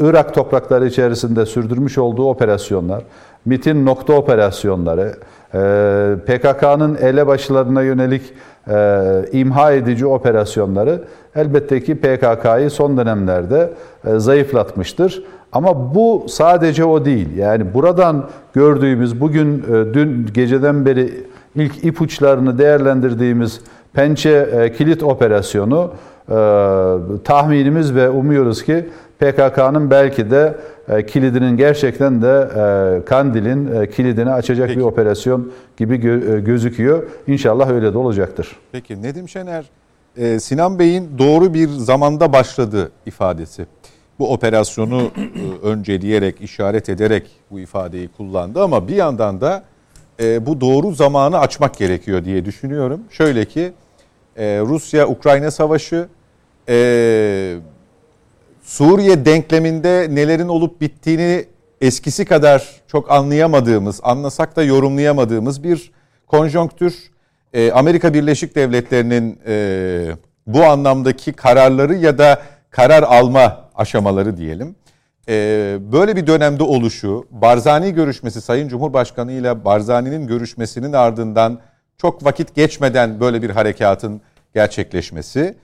Irak 0.00 0.34
toprakları 0.34 0.86
içerisinde 0.86 1.46
sürdürmüş 1.46 1.98
olduğu 1.98 2.28
operasyonlar, 2.28 3.02
MIT'in 3.44 3.86
nokta 3.86 4.12
operasyonları, 4.12 5.12
PKK'nın 6.26 6.94
elebaşılarına 6.94 7.82
yönelik 7.82 8.22
imha 9.32 9.72
edici 9.72 10.06
operasyonları 10.06 11.04
elbette 11.34 11.82
ki 11.82 11.94
PKK'yı 11.94 12.70
son 12.70 12.96
dönemlerde 12.96 13.70
zayıflatmıştır. 14.16 15.24
Ama 15.52 15.94
bu 15.94 16.26
sadece 16.28 16.84
o 16.84 17.04
değil. 17.04 17.36
Yani 17.36 17.74
buradan 17.74 18.28
gördüğümüz 18.54 19.20
bugün 19.20 19.64
dün 19.94 20.26
geceden 20.34 20.86
beri 20.86 21.10
ilk 21.54 21.84
ipuçlarını 21.84 22.58
değerlendirdiğimiz 22.58 23.60
Pençe 23.92 24.72
kilit 24.78 25.02
operasyonu 25.02 25.92
tahminimiz 27.24 27.94
ve 27.94 28.10
umuyoruz 28.10 28.64
ki 28.64 28.86
PKK'nın 29.18 29.90
belki 29.90 30.30
de 30.30 30.54
kilidinin 31.06 31.56
gerçekten 31.56 32.22
de 32.22 32.48
Kandil'in 33.06 33.86
kilidini 33.86 34.30
açacak 34.30 34.68
Peki. 34.68 34.80
bir 34.80 34.84
operasyon 34.84 35.52
gibi 35.76 35.96
gözüküyor. 36.44 37.02
İnşallah 37.26 37.70
öyle 37.70 37.92
de 37.92 37.98
olacaktır. 37.98 38.56
Peki 38.72 39.02
Nedim 39.02 39.28
Şener, 39.28 39.64
Sinan 40.38 40.78
Bey'in 40.78 41.18
doğru 41.18 41.54
bir 41.54 41.68
zamanda 41.68 42.32
başladı 42.32 42.90
ifadesi. 43.06 43.66
Bu 44.18 44.32
operasyonu 44.32 45.10
önceleyerek, 45.62 46.40
işaret 46.40 46.88
ederek 46.88 47.30
bu 47.50 47.60
ifadeyi 47.60 48.08
kullandı 48.16 48.62
ama 48.62 48.88
bir 48.88 48.94
yandan 48.94 49.40
da 49.40 49.62
bu 50.18 50.60
doğru 50.60 50.94
zamanı 50.94 51.38
açmak 51.38 51.78
gerekiyor 51.78 52.24
diye 52.24 52.44
düşünüyorum. 52.44 53.00
Şöyle 53.10 53.44
ki 53.44 53.72
Rusya-Ukrayna 54.38 55.50
savaşı, 55.50 56.08
Suriye 58.62 59.24
denkleminde 59.24 60.06
nelerin 60.10 60.48
olup 60.48 60.80
bittiğini 60.80 61.44
eskisi 61.80 62.24
kadar 62.24 62.80
çok 62.86 63.10
anlayamadığımız, 63.10 64.00
anlasak 64.02 64.56
da 64.56 64.62
yorumlayamadığımız 64.62 65.64
bir 65.64 65.92
konjonktür. 66.26 66.94
E, 67.52 67.72
Amerika 67.72 68.14
Birleşik 68.14 68.54
Devletleri'nin 68.54 69.38
e, 69.46 70.16
bu 70.46 70.64
anlamdaki 70.64 71.32
kararları 71.32 71.94
ya 71.94 72.18
da 72.18 72.42
karar 72.70 73.02
alma 73.02 73.70
aşamaları 73.74 74.36
diyelim. 74.36 74.76
E, 75.28 75.78
böyle 75.92 76.16
bir 76.16 76.26
dönemde 76.26 76.62
oluşu, 76.62 77.26
Barzani 77.30 77.94
görüşmesi, 77.94 78.40
Sayın 78.40 78.68
Cumhurbaşkanı 78.68 79.32
ile 79.32 79.64
Barzani'nin 79.64 80.26
görüşmesinin 80.26 80.92
ardından 80.92 81.58
çok 81.98 82.24
vakit 82.24 82.54
geçmeden 82.54 83.20
böyle 83.20 83.42
bir 83.42 83.50
harekatın 83.50 84.20
gerçekleşmesi. 84.54 85.56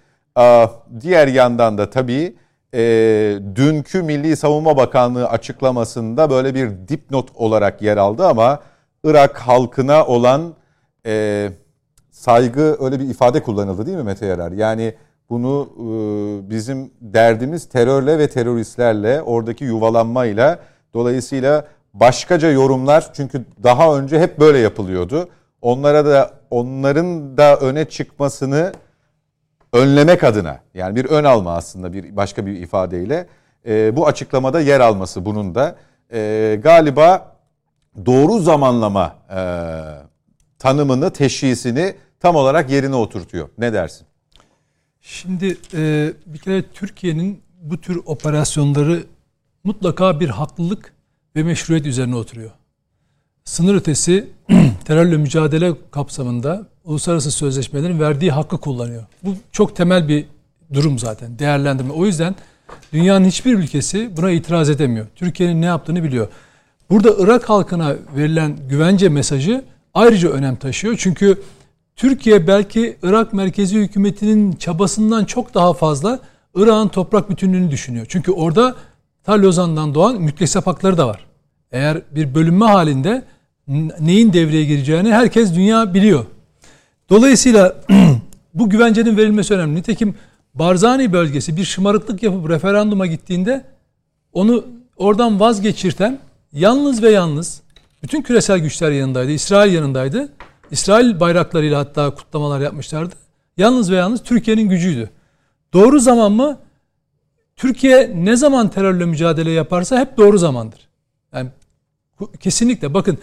Diğer 1.00 1.28
yandan 1.28 1.78
da 1.78 1.90
tabii 1.90 2.36
e, 2.74 2.80
dünkü 3.54 4.02
Milli 4.02 4.36
Savunma 4.36 4.76
Bakanlığı 4.76 5.28
açıklamasında 5.28 6.30
böyle 6.30 6.54
bir 6.54 6.88
dipnot 6.88 7.28
olarak 7.34 7.82
yer 7.82 7.96
aldı 7.96 8.26
ama 8.26 8.60
Irak 9.04 9.38
halkına 9.38 10.06
olan 10.06 10.54
e, 11.06 11.48
saygı 12.10 12.76
öyle 12.80 13.00
bir 13.00 13.08
ifade 13.08 13.42
kullanıldı 13.42 13.86
değil 13.86 13.96
mi 13.96 14.02
Mete 14.02 14.26
Yarar? 14.26 14.52
Yani 14.52 14.94
bunu 15.30 15.68
e, 15.76 16.50
bizim 16.50 16.90
derdimiz 17.00 17.68
terörle 17.68 18.18
ve 18.18 18.28
teröristlerle 18.28 19.22
oradaki 19.22 19.64
yuvalanmayla 19.64 20.58
dolayısıyla 20.94 21.66
başkaca 21.94 22.50
yorumlar 22.50 23.12
çünkü 23.14 23.44
daha 23.62 23.98
önce 23.98 24.20
hep 24.20 24.40
böyle 24.40 24.58
yapılıyordu. 24.58 25.28
Onlara 25.62 26.06
da 26.06 26.30
onların 26.50 27.36
da 27.36 27.56
öne 27.56 27.84
çıkmasını 27.84 28.72
önlemek 29.72 30.24
adına 30.24 30.60
yani 30.74 30.96
bir 30.96 31.04
ön 31.04 31.24
alma 31.24 31.54
aslında 31.54 31.92
bir 31.92 32.16
başka 32.16 32.46
bir 32.46 32.52
ifadeyle 32.52 33.26
e, 33.66 33.96
bu 33.96 34.06
açıklamada 34.06 34.60
yer 34.60 34.80
alması 34.80 35.24
bunun 35.24 35.54
da 35.54 35.76
e, 36.12 36.60
galiba 36.62 37.36
doğru 38.06 38.38
zamanlama 38.38 39.16
e, 39.30 39.40
tanımını, 40.58 41.10
teşhisini 41.10 41.94
tam 42.20 42.36
olarak 42.36 42.70
yerine 42.70 42.94
oturtuyor. 42.96 43.48
Ne 43.58 43.72
dersin? 43.72 44.06
Şimdi 45.06 45.56
e, 45.74 46.12
bir 46.26 46.38
kere 46.38 46.62
Türkiye'nin 46.62 47.40
bu 47.62 47.80
tür 47.80 48.00
operasyonları 48.06 49.04
mutlaka 49.64 50.20
bir 50.20 50.28
haklılık 50.28 50.92
ve 51.36 51.42
meşruiyet 51.42 51.86
üzerine 51.86 52.16
oturuyor. 52.16 52.50
sınır 53.44 53.74
ötesi 53.74 54.28
terörle 54.84 55.16
mücadele 55.16 55.72
kapsamında 55.90 56.66
uluslararası 56.84 57.30
sözleşmelerin 57.30 58.00
verdiği 58.00 58.30
hakkı 58.30 58.58
kullanıyor. 58.60 59.04
Bu 59.22 59.34
çok 59.52 59.76
temel 59.76 60.08
bir 60.08 60.24
durum 60.72 60.98
zaten 60.98 61.38
değerlendirme. 61.38 61.92
O 61.92 62.06
yüzden 62.06 62.34
dünyanın 62.92 63.24
hiçbir 63.24 63.54
ülkesi 63.54 64.16
buna 64.16 64.30
itiraz 64.30 64.70
edemiyor. 64.70 65.06
Türkiye'nin 65.16 65.62
ne 65.62 65.66
yaptığını 65.66 66.04
biliyor. 66.04 66.28
Burada 66.90 67.14
Irak 67.18 67.48
halkına 67.48 67.96
verilen 68.16 68.56
güvence 68.68 69.08
mesajı 69.08 69.64
ayrıca 69.94 70.28
önem 70.30 70.56
taşıyor. 70.56 70.96
Çünkü 70.98 71.42
Türkiye 71.96 72.46
belki 72.46 72.96
Irak 73.02 73.32
merkezi 73.32 73.78
hükümetinin 73.78 74.52
çabasından 74.52 75.24
çok 75.24 75.54
daha 75.54 75.72
fazla 75.72 76.20
Irak'ın 76.54 76.88
toprak 76.88 77.30
bütünlüğünü 77.30 77.70
düşünüyor. 77.70 78.06
Çünkü 78.08 78.32
orada 78.32 78.74
ta 79.24 79.42
Lozan'dan 79.42 79.94
doğan 79.94 80.20
müttesip 80.20 80.66
hakları 80.66 80.98
da 80.98 81.08
var. 81.08 81.26
Eğer 81.72 82.02
bir 82.10 82.34
bölünme 82.34 82.66
halinde 82.66 83.24
neyin 84.00 84.32
devreye 84.32 84.64
gireceğini 84.64 85.12
herkes 85.12 85.54
dünya 85.54 85.94
biliyor. 85.94 86.24
Dolayısıyla 87.10 87.76
bu 88.54 88.70
güvencenin 88.70 89.16
verilmesi 89.16 89.54
önemli. 89.54 89.74
Nitekim 89.74 90.14
Barzani 90.54 91.12
bölgesi 91.12 91.56
bir 91.56 91.64
şımarıklık 91.64 92.22
yapıp 92.22 92.50
referanduma 92.50 93.06
gittiğinde 93.06 93.64
onu 94.32 94.64
oradan 94.96 95.40
vazgeçirten 95.40 96.18
yalnız 96.52 97.02
ve 97.02 97.10
yalnız 97.10 97.62
bütün 98.02 98.22
küresel 98.22 98.58
güçler 98.58 98.90
yanındaydı. 98.90 99.30
İsrail 99.30 99.74
yanındaydı. 99.74 100.28
İsrail 100.70 101.20
bayraklarıyla 101.20 101.78
hatta 101.78 102.14
kutlamalar 102.14 102.60
yapmışlardı. 102.60 103.14
Yalnız 103.56 103.90
ve 103.90 103.96
yalnız 103.96 104.22
Türkiye'nin 104.22 104.68
gücüydü. 104.68 105.10
Doğru 105.72 106.00
zaman 106.00 106.32
mı? 106.32 106.58
Türkiye 107.56 108.12
ne 108.14 108.36
zaman 108.36 108.68
terörle 108.68 109.04
mücadele 109.04 109.50
yaparsa 109.50 110.00
hep 110.00 110.16
doğru 110.16 110.38
zamandır. 110.38 110.88
Yani 111.32 111.50
kesinlikle 112.40 112.94
bakın 112.94 113.18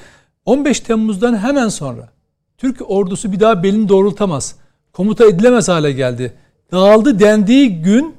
15 0.46 0.80
Temmuz'dan 0.80 1.38
hemen 1.38 1.70
sonra 1.70 2.10
Türk 2.58 2.82
ordusu 2.92 3.32
bir 3.32 3.40
daha 3.40 3.64
belini 3.64 3.90
doğrultamaz. 3.90 4.56
Komuta 4.94 5.26
edilemez 5.26 5.70
hale 5.70 5.92
geldi. 5.92 6.34
Dağıldı 6.72 7.20
dendiği 7.20 7.82
gün 7.82 8.16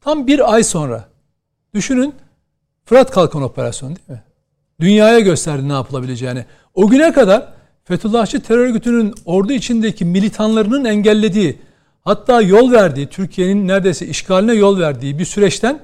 tam 0.00 0.26
bir 0.26 0.54
ay 0.54 0.64
sonra. 0.64 1.08
Düşünün 1.74 2.14
Fırat 2.84 3.10
Kalkan 3.10 3.42
Operasyonu 3.42 3.96
değil 3.96 4.08
mi? 4.08 4.22
Dünyaya 4.80 5.20
gösterdi 5.20 5.68
ne 5.68 5.72
yapılabileceğini. 5.72 6.44
O 6.74 6.88
güne 6.88 7.12
kadar 7.12 7.52
Fethullahçı 7.84 8.40
terör 8.42 8.58
örgütünün 8.58 9.14
ordu 9.24 9.52
içindeki 9.52 10.04
militanlarının 10.04 10.84
engellediği, 10.84 11.58
hatta 12.04 12.40
yol 12.40 12.72
verdiği, 12.72 13.06
Türkiye'nin 13.06 13.68
neredeyse 13.68 14.06
işgaline 14.06 14.54
yol 14.54 14.78
verdiği 14.80 15.18
bir 15.18 15.24
süreçten 15.24 15.80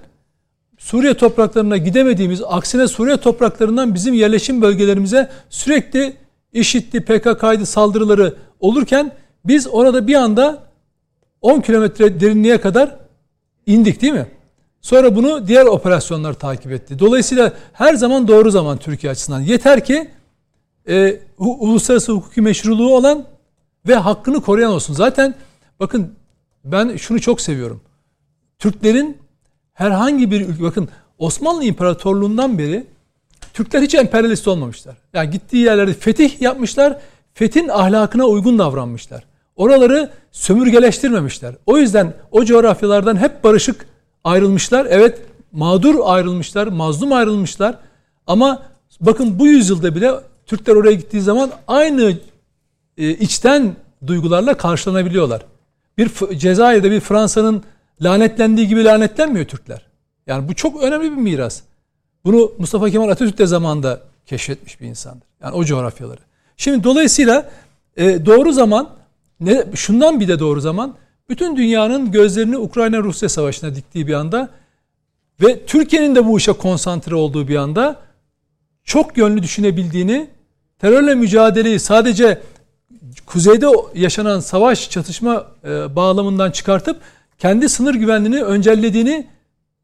Suriye 0.79 1.15
topraklarına 1.15 1.77
gidemediğimiz, 1.77 2.43
aksine 2.47 2.89
Suriye 2.89 3.17
topraklarından 3.17 3.95
bizim 3.95 4.15
yerleşim 4.15 4.63
bölgelerimize 4.63 5.31
sürekli 5.51 6.17
IŞİD'li, 6.53 7.01
PKK'ydı 7.01 7.67
saldırıları 7.67 8.35
olurken 8.61 9.13
biz 9.45 9.67
orada 9.71 10.07
bir 10.07 10.15
anda 10.15 10.63
10 11.41 11.61
kilometre 11.61 12.21
derinliğe 12.21 12.61
kadar 12.61 12.97
indik 13.67 14.03
değil 14.03 14.13
mi? 14.13 14.27
Sonra 14.81 15.17
bunu 15.17 15.47
diğer 15.47 15.67
operasyonlar 15.67 16.33
takip 16.33 16.73
etti. 16.73 16.99
Dolayısıyla 16.99 17.53
her 17.73 17.95
zaman 17.95 18.29
doğru 18.29 18.51
zaman 18.51 18.79
Türkiye 18.79 19.11
açısından. 19.11 19.41
Yeter 19.41 19.85
ki 19.85 20.11
e, 20.89 21.21
uluslararası 21.39 22.13
hukuki 22.13 22.41
meşruluğu 22.41 22.97
olan 22.97 23.25
ve 23.89 23.95
hakkını 23.95 24.41
koruyan 24.41 24.73
olsun. 24.73 24.95
Zaten 24.95 25.35
bakın 25.81 26.15
ben 26.65 26.97
şunu 26.97 27.21
çok 27.21 27.41
seviyorum. 27.41 27.81
Türklerin 28.59 29.19
herhangi 29.73 30.31
bir 30.31 30.49
ülke 30.49 30.63
bakın 30.63 30.89
Osmanlı 31.19 31.65
İmparatorluğundan 31.65 32.59
beri 32.59 32.87
Türkler 33.55 33.83
hiç 33.83 33.95
emperyalist 33.95 34.49
olmamışlar. 34.49 34.97
Yani 35.15 35.31
gittiği 35.31 35.65
yerlerde 35.65 35.95
fetih 35.95 36.41
yapmışlar. 36.43 36.99
Fethin 37.35 37.69
ahlakına 37.69 38.27
uygun 38.27 38.59
davranmışlar. 38.59 39.25
Oraları 39.57 40.11
sömürgeleştirmemişler. 40.33 41.55
O 41.67 41.79
yüzden 41.79 42.15
o 42.31 42.45
coğrafyalardan 42.45 43.17
hep 43.17 43.45
barışık 43.45 43.87
ayrılmışlar. 44.25 44.87
Evet 44.91 45.19
mağdur 45.53 45.95
ayrılmışlar, 46.05 46.67
mazlum 46.67 47.13
ayrılmışlar. 47.13 47.79
Ama 48.27 48.63
bakın 49.01 49.39
bu 49.39 49.47
yüzyılda 49.47 49.95
bile 49.95 50.13
Türkler 50.51 50.77
oraya 50.77 50.95
gittiği 50.95 51.21
zaman 51.21 51.51
aynı 51.69 52.19
e, 52.99 53.11
içten 53.11 53.77
duygularla 54.07 54.57
karşılanabiliyorlar. 54.57 55.47
Bir 55.99 56.11
Cezayir'de 56.39 56.91
bir 56.91 57.01
Fransa'nın 57.01 57.63
lanetlendiği 58.01 58.69
gibi 58.69 58.85
lanetlenmiyor 58.85 59.47
Türkler. 59.47 59.87
Yani 60.27 60.49
bu 60.49 60.55
çok 60.55 60.83
önemli 60.83 61.11
bir 61.11 61.17
miras. 61.17 61.61
Bunu 62.25 62.53
Mustafa 62.59 62.91
Kemal 62.91 63.09
Atatürk 63.09 63.39
de 63.39 63.47
zamanında 63.47 64.01
keşfetmiş 64.27 64.81
bir 64.81 64.87
insandır. 64.87 65.27
Yani 65.43 65.55
o 65.55 65.65
coğrafyaları. 65.65 66.21
Şimdi 66.57 66.85
dolayısıyla 66.85 67.51
e, 67.97 68.27
doğru 68.27 68.53
zaman 68.53 68.91
ne, 69.41 69.65
şundan 69.75 70.21
bir 70.21 70.29
de 70.29 70.39
doğru 70.39 70.61
zaman 70.61 70.95
bütün 71.29 71.57
dünyanın 71.57 72.13
gözlerini 72.13 72.59
Ukrayna-Rusya 72.59 73.29
savaşına 73.29 73.75
diktiği 73.75 74.07
bir 74.07 74.15
anda 74.15 74.49
ve 75.43 75.67
Türkiye'nin 75.67 76.15
de 76.15 76.27
bu 76.27 76.39
işe 76.39 76.53
konsantre 76.53 77.15
olduğu 77.15 77.49
bir 77.49 77.57
anda 77.57 77.97
çok 78.85 79.19
yönlü 79.19 79.43
düşünebildiğini, 79.43 80.31
terörle 80.81 81.15
mücadeleyi 81.15 81.81
sadece 81.81 82.41
kuzeyde 83.27 83.67
yaşanan 83.95 84.41
savaş 84.41 84.91
çatışma 84.91 85.47
e, 85.65 85.97
bağlamından 85.97 86.51
çıkartıp 86.51 86.97
kendi 87.39 87.69
sınır 87.69 87.95
güvenliğini 87.95 88.45
öncellediğini 88.45 89.27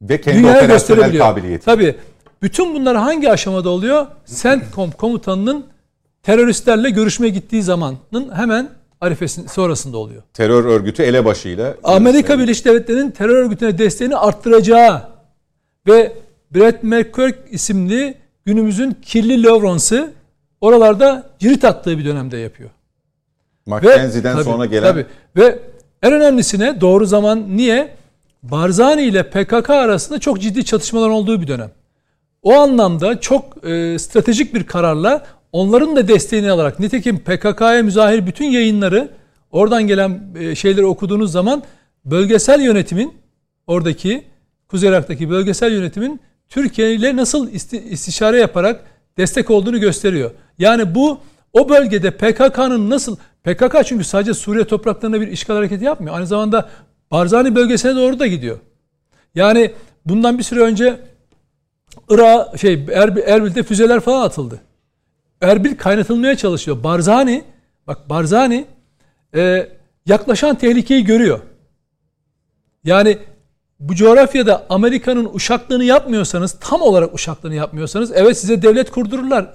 ve 0.03 0.21
kendi 0.21 0.39
dünyaya 0.39 0.65
gösterebiliyor. 0.67 1.25
Kabiliyeti. 1.25 1.65
Tabii. 1.65 1.95
Bütün 2.43 2.75
bunlar 2.75 2.97
hangi 2.97 3.31
aşamada 3.31 3.71
oluyor? 3.71 4.07
CENTCOM 4.27 4.91
komutanının 4.91 5.67
teröristlerle 6.23 6.91
görüşmeye 6.91 7.29
gittiği 7.29 7.63
zamanın 7.63 8.33
hemen 8.35 8.69
arifesinin 9.01 9.47
sonrasında 9.47 9.99
oluyor. 9.99 10.23
Terör 10.35 10.65
örgütü 10.65 11.03
elebaşıyla. 11.03 11.75
Amerika 11.85 12.39
Birleşik 12.39 12.65
Devletleri'nin 12.65 13.11
terör 13.11 13.35
örgütüne 13.35 13.79
desteğini 13.79 14.17
arttıracağı 14.17 15.03
ve 15.87 16.13
Brett 16.55 16.83
McCurk 16.83 17.39
isimli 17.51 18.15
günümüzün 18.45 18.97
kirli 19.03 19.43
Lawrence'ı 19.43 20.13
oralarda 20.61 21.31
cirit 21.39 21.65
attığı 21.65 21.99
bir 21.99 22.05
dönemde 22.05 22.37
yapıyor. 22.37 22.71
Mackenzie'den 23.67 24.43
sonra 24.43 24.67
gelen. 24.67 24.93
Tabii. 24.93 25.07
Ve 25.37 25.59
en 26.03 26.13
önemlisine 26.13 26.81
doğru 26.81 27.07
zaman 27.07 27.57
niye? 27.57 27.97
Barzani 28.43 29.03
ile 29.03 29.31
PKK 29.31 29.71
arasında 29.71 30.19
çok 30.19 30.41
ciddi 30.41 30.65
çatışmalar 30.65 31.09
olduğu 31.09 31.41
bir 31.41 31.47
dönem. 31.47 31.71
O 32.43 32.55
anlamda 32.55 33.21
çok 33.21 33.65
e, 33.65 33.99
stratejik 33.99 34.55
bir 34.55 34.67
kararla 34.67 35.27
onların 35.53 35.97
da 35.97 36.09
desteğini 36.09 36.51
alarak 36.51 36.81
nitekim 36.81 37.19
PKK'ya 37.19 37.83
müzahir 37.83 38.27
bütün 38.27 38.45
yayınları 38.45 39.09
oradan 39.51 39.87
gelen 39.87 40.21
e, 40.39 40.55
şeyleri 40.55 40.87
okuduğunuz 40.87 41.33
zaman 41.33 41.63
bölgesel 42.05 42.61
yönetimin 42.61 43.15
oradaki 43.67 44.25
Kuzey 44.69 44.89
Irak'taki 44.89 45.31
bölgesel 45.31 45.73
yönetimin 45.73 46.21
Türkiye 46.49 46.95
ile 46.95 47.17
nasıl 47.17 47.51
istişare 47.91 48.41
yaparak 48.41 48.85
destek 49.19 49.51
olduğunu 49.51 49.81
gösteriyor. 49.81 50.31
Yani 50.59 50.95
bu 50.95 51.21
o 51.53 51.69
bölgede 51.69 52.11
PKK'nın 52.11 52.91
nasıl 52.91 53.17
PKK 53.45 53.87
çünkü 53.87 54.05
sadece 54.05 54.35
Suriye 54.35 54.65
topraklarında 54.65 55.21
bir 55.21 55.29
işgal 55.29 55.55
hareketi 55.55 55.85
yapmıyor. 55.85 56.17
Aynı 56.17 56.27
zamanda 56.27 56.71
Barzani 57.11 57.55
bölgesine 57.55 57.97
doğru 57.97 58.19
da 58.19 58.27
gidiyor. 58.27 58.59
Yani 59.35 59.73
bundan 60.07 60.39
bir 60.39 60.43
süre 60.43 60.61
önce 60.61 61.01
Irak 62.09 62.59
şey 62.59 62.87
Erbil, 62.93 63.23
Erbil'de 63.23 63.63
füzeler 63.63 64.01
falan 64.01 64.23
atıldı. 64.23 64.61
Erbil 65.41 65.77
kaynatılmaya 65.77 66.37
çalışıyor. 66.37 66.83
Barzani 66.83 67.45
bak 67.87 68.09
Barzani 68.09 68.67
e, 69.35 69.69
yaklaşan 70.07 70.55
tehlikeyi 70.55 71.05
görüyor. 71.05 71.41
Yani 72.85 73.19
bu 73.81 73.95
coğrafyada 73.95 74.67
Amerika'nın 74.69 75.31
uşaklığını 75.35 75.85
yapmıyorsanız, 75.85 76.57
tam 76.61 76.83
olarak 76.83 77.15
uşaklığını 77.15 77.55
yapmıyorsanız 77.55 78.13
evet 78.15 78.39
size 78.39 78.63
devlet 78.63 78.91
kurdururlar. 78.91 79.55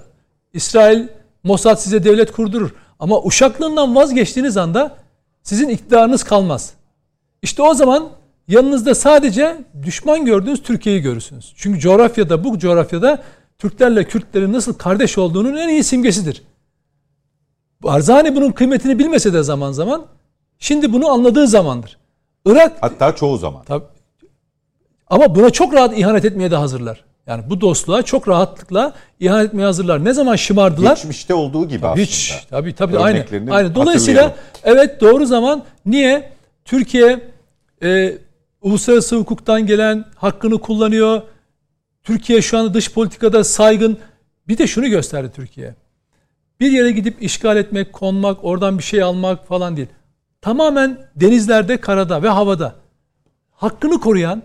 İsrail, 0.52 1.08
Mossad 1.44 1.76
size 1.76 2.04
devlet 2.04 2.32
kurdurur. 2.32 2.70
Ama 2.98 3.22
uşaklığından 3.22 3.94
vazgeçtiğiniz 3.96 4.56
anda 4.56 4.96
sizin 5.42 5.68
iktidarınız 5.68 6.24
kalmaz. 6.24 6.74
İşte 7.42 7.62
o 7.62 7.74
zaman 7.74 8.08
yanınızda 8.48 8.94
sadece 8.94 9.56
düşman 9.82 10.24
gördüğünüz 10.24 10.62
Türkiye'yi 10.62 11.02
görürsünüz. 11.02 11.52
Çünkü 11.56 11.80
coğrafyada, 11.80 12.44
bu 12.44 12.58
coğrafyada 12.58 13.22
Türklerle 13.58 14.04
Kürtlerin 14.04 14.52
nasıl 14.52 14.74
kardeş 14.74 15.18
olduğunun 15.18 15.56
en 15.56 15.68
iyi 15.68 15.84
simgesidir. 15.84 16.42
Barzani 17.82 18.36
bunun 18.36 18.52
kıymetini 18.52 18.98
bilmese 18.98 19.32
de 19.32 19.42
zaman 19.42 19.72
zaman 19.72 20.06
şimdi 20.58 20.92
bunu 20.92 21.08
anladığı 21.08 21.48
zamandır. 21.48 21.98
Irak 22.46 22.76
hatta 22.80 23.14
çoğu 23.14 23.38
zaman. 23.38 23.64
Tabii, 23.64 23.84
ama 25.12 25.34
buna 25.34 25.50
çok 25.50 25.74
rahat 25.74 25.98
ihanet 25.98 26.24
etmeye 26.24 26.50
de 26.50 26.56
hazırlar. 26.56 27.04
Yani 27.26 27.44
bu 27.50 27.60
dostluğa 27.60 28.02
çok 28.02 28.28
rahatlıkla 28.28 28.92
ihanet 29.20 29.46
etmeye 29.46 29.64
hazırlar. 29.64 30.04
Ne 30.04 30.12
zaman 30.12 30.36
şımardılar? 30.36 30.96
Geçmişte 30.96 31.34
olduğu 31.34 31.68
gibi 31.68 31.86
aslında. 31.86 32.02
Hiç. 32.06 32.46
Tabii 32.50 32.74
tabii 32.74 32.98
aynı. 32.98 33.24
aynı. 33.50 33.74
Dolayısıyla 33.74 34.36
evet 34.64 35.00
doğru 35.00 35.26
zaman 35.26 35.62
niye 35.86 36.32
Türkiye 36.64 37.20
e, 37.82 38.18
uluslararası 38.62 39.16
hukuktan 39.16 39.66
gelen 39.66 40.04
hakkını 40.14 40.58
kullanıyor. 40.58 41.22
Türkiye 42.02 42.42
şu 42.42 42.58
anda 42.58 42.74
dış 42.74 42.92
politikada 42.92 43.44
saygın. 43.44 43.98
Bir 44.48 44.58
de 44.58 44.66
şunu 44.66 44.88
gösterdi 44.88 45.30
Türkiye. 45.36 45.74
bir 46.60 46.72
yere 46.72 46.90
gidip 46.90 47.22
işgal 47.22 47.56
etmek, 47.56 47.92
konmak, 47.92 48.44
oradan 48.44 48.78
bir 48.78 48.82
şey 48.82 49.02
almak 49.02 49.46
falan 49.46 49.76
değil. 49.76 49.88
Tamamen 50.40 50.98
denizlerde, 51.16 51.76
karada 51.76 52.22
ve 52.22 52.28
havada 52.28 52.74
hakkını 53.50 54.00
koruyan, 54.00 54.42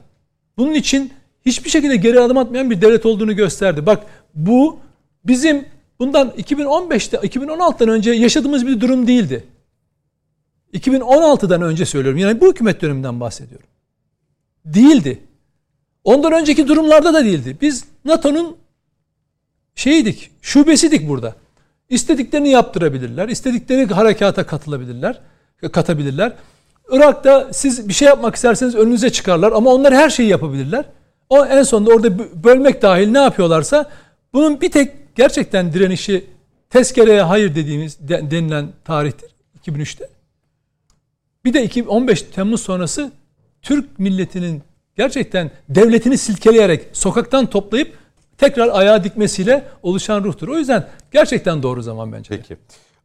bunun 0.58 0.74
için 0.74 1.14
hiçbir 1.46 1.70
şekilde 1.70 1.96
geri 1.96 2.20
adım 2.20 2.38
atmayan 2.38 2.70
bir 2.70 2.82
devlet 2.82 3.06
olduğunu 3.06 3.36
gösterdi. 3.36 3.86
Bak 3.86 4.04
bu 4.36 4.80
bizim 5.26 5.66
bundan 6.00 6.30
2015'te 6.30 7.18
2016'dan 7.18 7.90
önce 7.90 8.12
yaşadığımız 8.12 8.68
bir 8.68 8.82
durum 8.82 9.08
değildi. 9.08 9.44
2016'dan 10.74 11.62
önce 11.62 11.86
söylüyorum. 11.86 12.20
Yani 12.20 12.42
bu 12.42 12.50
hükümet 12.50 12.82
döneminden 12.82 13.20
bahsediyorum. 13.20 13.68
Değildi. 14.66 15.20
Ondan 16.04 16.32
önceki 16.32 16.68
durumlarda 16.68 17.14
da 17.14 17.26
değildi. 17.26 17.58
Biz 17.62 17.86
NATO'nun 18.06 18.58
şeydik, 19.76 20.32
şubesidik 20.42 21.10
burada. 21.10 21.36
İstediklerini 21.90 22.50
yaptırabilirler, 22.50 23.30
istedikleri 23.30 23.86
harekata 23.86 24.46
katılabilirler, 24.46 25.22
katabilirler. 25.72 26.34
Irak'ta 26.90 27.54
siz 27.54 27.90
bir 27.90 27.94
şey 27.94 28.08
yapmak 28.08 28.36
isterseniz 28.36 28.76
önünüze 28.76 29.10
çıkarlar 29.10 29.52
ama 29.52 29.74
onlar 29.74 29.94
her 29.94 30.10
şeyi 30.10 30.30
yapabilirler. 30.30 30.86
O 31.30 31.46
en 31.46 31.64
sonunda 31.64 31.92
orada 31.92 32.44
bölmek 32.44 32.82
dahil 32.82 33.08
ne 33.08 33.20
yapıyorlarsa 33.20 33.90
bunun 34.34 34.62
bir 34.62 34.72
tek 34.72 35.16
gerçekten 35.16 35.74
direnişi 35.74 36.26
tezkereye 36.70 37.22
hayır 37.22 37.56
dediğimiz 37.56 38.00
denilen 38.10 38.68
tarihtir 38.86 39.30
2003'te. 39.66 40.10
Bir 41.46 41.54
de 41.54 41.88
15 41.88 42.22
Temmuz 42.22 42.62
sonrası 42.62 43.12
Türk 43.62 44.00
milletinin 44.00 44.64
gerçekten 44.96 45.52
devletini 45.70 46.18
silkeleyerek 46.18 46.86
sokaktan 46.94 47.46
toplayıp 47.46 47.98
tekrar 48.38 48.70
ayağa 48.70 49.04
dikmesiyle 49.04 49.64
oluşan 49.84 50.24
ruhtur. 50.24 50.48
O 50.48 50.58
yüzden 50.58 50.88
gerçekten 51.12 51.64
doğru 51.64 51.82
zaman 51.82 52.12
bence. 52.12 52.30
Peki. 52.30 52.58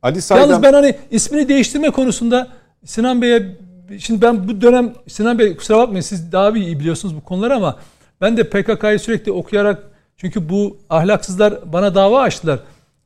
Ali 0.02 0.22
Saydam... 0.22 0.50
Yalnız 0.50 0.62
ben 0.62 0.72
hani 0.72 0.96
ismini 1.10 1.48
değiştirme 1.48 1.90
konusunda 1.90 2.48
Sinan 2.84 3.22
Bey'e 3.22 3.56
şimdi 3.98 4.22
ben 4.22 4.48
bu 4.48 4.60
dönem 4.60 4.92
Sinan 5.08 5.38
Bey 5.38 5.56
kusura 5.56 5.78
bakmayın 5.78 6.00
siz 6.00 6.32
daha 6.32 6.50
iyi 6.50 6.80
biliyorsunuz 6.80 7.16
bu 7.16 7.20
konuları 7.20 7.54
ama 7.54 7.78
ben 8.20 8.36
de 8.36 8.48
PKK'yı 8.50 8.98
sürekli 8.98 9.32
okuyarak 9.32 9.82
çünkü 10.16 10.48
bu 10.48 10.76
ahlaksızlar 10.90 11.72
bana 11.72 11.94
dava 11.94 12.20
açtılar. 12.20 12.60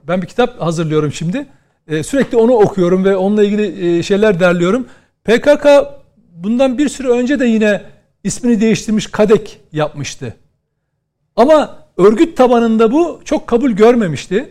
Ben 0.08 0.22
bir 0.22 0.26
kitap 0.26 0.60
hazırlıyorum 0.60 1.12
şimdi. 1.12 1.46
Ee, 1.88 2.02
sürekli 2.02 2.36
onu 2.36 2.52
okuyorum 2.52 3.04
ve 3.04 3.16
onunla 3.16 3.44
ilgili 3.44 3.98
e, 3.98 4.02
şeyler 4.02 4.40
derliyorum. 4.40 4.86
PKK 5.24 5.66
bundan 6.32 6.78
bir 6.78 6.88
süre 6.88 7.08
önce 7.08 7.40
de 7.40 7.46
yine 7.46 7.82
ismini 8.24 8.60
değiştirmiş 8.60 9.06
KADEK 9.06 9.60
yapmıştı. 9.72 10.34
Ama 11.36 11.78
örgüt 11.96 12.36
tabanında 12.36 12.92
bu 12.92 13.20
çok 13.24 13.46
kabul 13.46 13.70
görmemişti. 13.70 14.48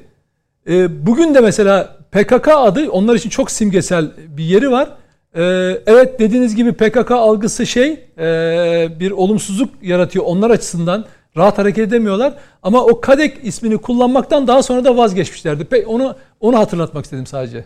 E, 0.70 1.06
bugün 1.06 1.36
de 1.36 1.40
mesela 1.40 1.98
PKK 2.12 2.48
adı 2.48 2.90
onlar 2.90 3.16
için 3.16 3.30
çok 3.30 3.52
simgesel 3.52 4.12
bir 4.18 4.44
yeri 4.44 4.72
var. 4.72 4.90
E, 5.36 5.42
evet 5.86 6.20
dediğiniz 6.20 6.56
gibi 6.56 6.74
PKK 6.74 7.12
algısı 7.12 7.66
şey 7.66 8.06
e, 8.18 9.00
bir 9.00 9.12
olumsuzluk 9.12 9.70
yaratıyor 9.82 10.26
onlar 10.28 10.50
açısından. 10.50 11.06
Rahat 11.38 11.58
hareket 11.58 11.88
edemiyorlar. 11.88 12.34
Ama 12.64 12.86
o 12.86 13.02
KADEK 13.02 13.40
ismini 13.44 13.78
kullanmaktan 13.78 14.48
daha 14.48 14.64
sonra 14.64 14.86
da 14.86 14.98
vazgeçmişlerdi. 14.98 15.66
Peki 15.66 15.88
onu 15.88 16.16
onu 16.40 16.58
hatırlatmak 16.60 17.06
istedim 17.06 17.26
sadece. 17.26 17.66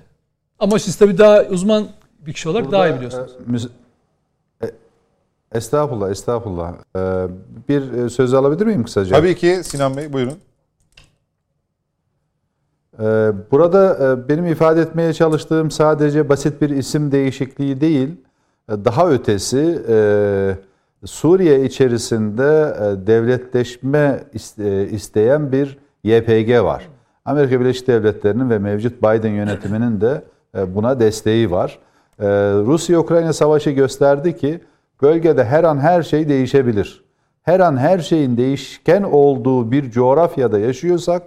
Ama 0.59 0.79
siz 0.79 0.95
tabii 0.95 1.17
daha 1.17 1.43
uzman 1.43 1.87
bir 2.19 2.33
kişi 2.33 2.49
olarak 2.49 2.65
Burada, 2.65 2.77
daha 2.77 2.87
iyi 2.87 2.95
biliyorsunuz. 2.95 3.67
E, 4.63 4.71
estağfurullah, 5.51 6.11
estağfurullah. 6.11 6.73
Ee, 6.95 6.99
bir 7.69 7.93
e, 7.93 8.09
söz 8.09 8.33
alabilir 8.33 8.65
miyim 8.65 8.83
kısaca? 8.83 9.15
Tabii 9.15 9.35
ki 9.35 9.59
Sinan 9.63 9.97
Bey, 9.97 10.13
buyurun. 10.13 10.33
Ee, 12.99 13.31
burada 13.51 14.13
e, 14.13 14.29
benim 14.29 14.45
ifade 14.45 14.81
etmeye 14.81 15.13
çalıştığım 15.13 15.71
sadece 15.71 16.29
basit 16.29 16.61
bir 16.61 16.69
isim 16.69 17.11
değişikliği 17.11 17.81
değil, 17.81 18.09
daha 18.69 19.09
ötesi 19.09 19.79
Suriye 21.05 21.65
içerisinde 21.65 22.73
devletleşme 23.07 24.23
isteyen 24.91 25.51
bir 25.51 25.77
YPG 26.03 26.63
var. 26.63 26.89
Amerika 27.25 27.59
Birleşik 27.59 27.87
Devletleri'nin 27.87 28.49
ve 28.49 28.59
mevcut 28.59 29.01
Biden 29.01 29.31
yönetiminin 29.31 30.01
de 30.01 30.23
buna 30.67 30.99
desteği 30.99 31.51
var. 31.51 31.79
Rusya-Ukrayna 32.65 33.33
savaşı 33.33 33.69
gösterdi 33.69 34.37
ki 34.37 34.59
bölgede 35.01 35.43
her 35.43 35.63
an 35.63 35.77
her 35.77 36.03
şey 36.03 36.29
değişebilir. 36.29 37.03
Her 37.43 37.59
an 37.59 37.77
her 37.77 37.99
şeyin 37.99 38.37
değişken 38.37 39.03
olduğu 39.03 39.71
bir 39.71 39.91
coğrafyada 39.91 40.59
yaşıyorsak 40.59 41.21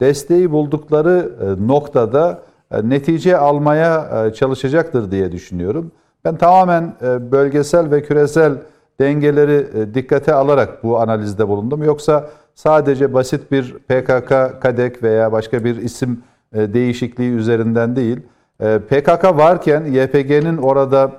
desteği 0.00 0.50
buldukları 0.50 1.32
e, 1.40 1.66
noktada 1.68 2.42
e, 2.70 2.88
netice 2.88 3.36
almaya 3.36 4.24
e, 4.26 4.32
çalışacaktır 4.32 5.10
diye 5.10 5.32
düşünüyorum. 5.32 5.92
Ben 6.24 6.36
tamamen 6.36 6.94
bölgesel 7.32 7.90
ve 7.90 8.02
küresel 8.02 8.52
dengeleri 9.00 9.94
dikkate 9.94 10.34
alarak 10.34 10.84
bu 10.84 11.00
analizde 11.00 11.48
bulundum. 11.48 11.82
Yoksa 11.82 12.28
sadece 12.54 13.14
basit 13.14 13.52
bir 13.52 13.72
PKK, 13.72 14.62
KADEK 14.62 15.02
veya 15.02 15.32
başka 15.32 15.64
bir 15.64 15.76
isim 15.76 16.22
değişikliği 16.54 17.30
üzerinden 17.30 17.96
değil, 17.96 18.20
PKK 18.58 19.24
varken 19.24 19.84
YPG'nin 19.84 20.56
orada 20.56 21.12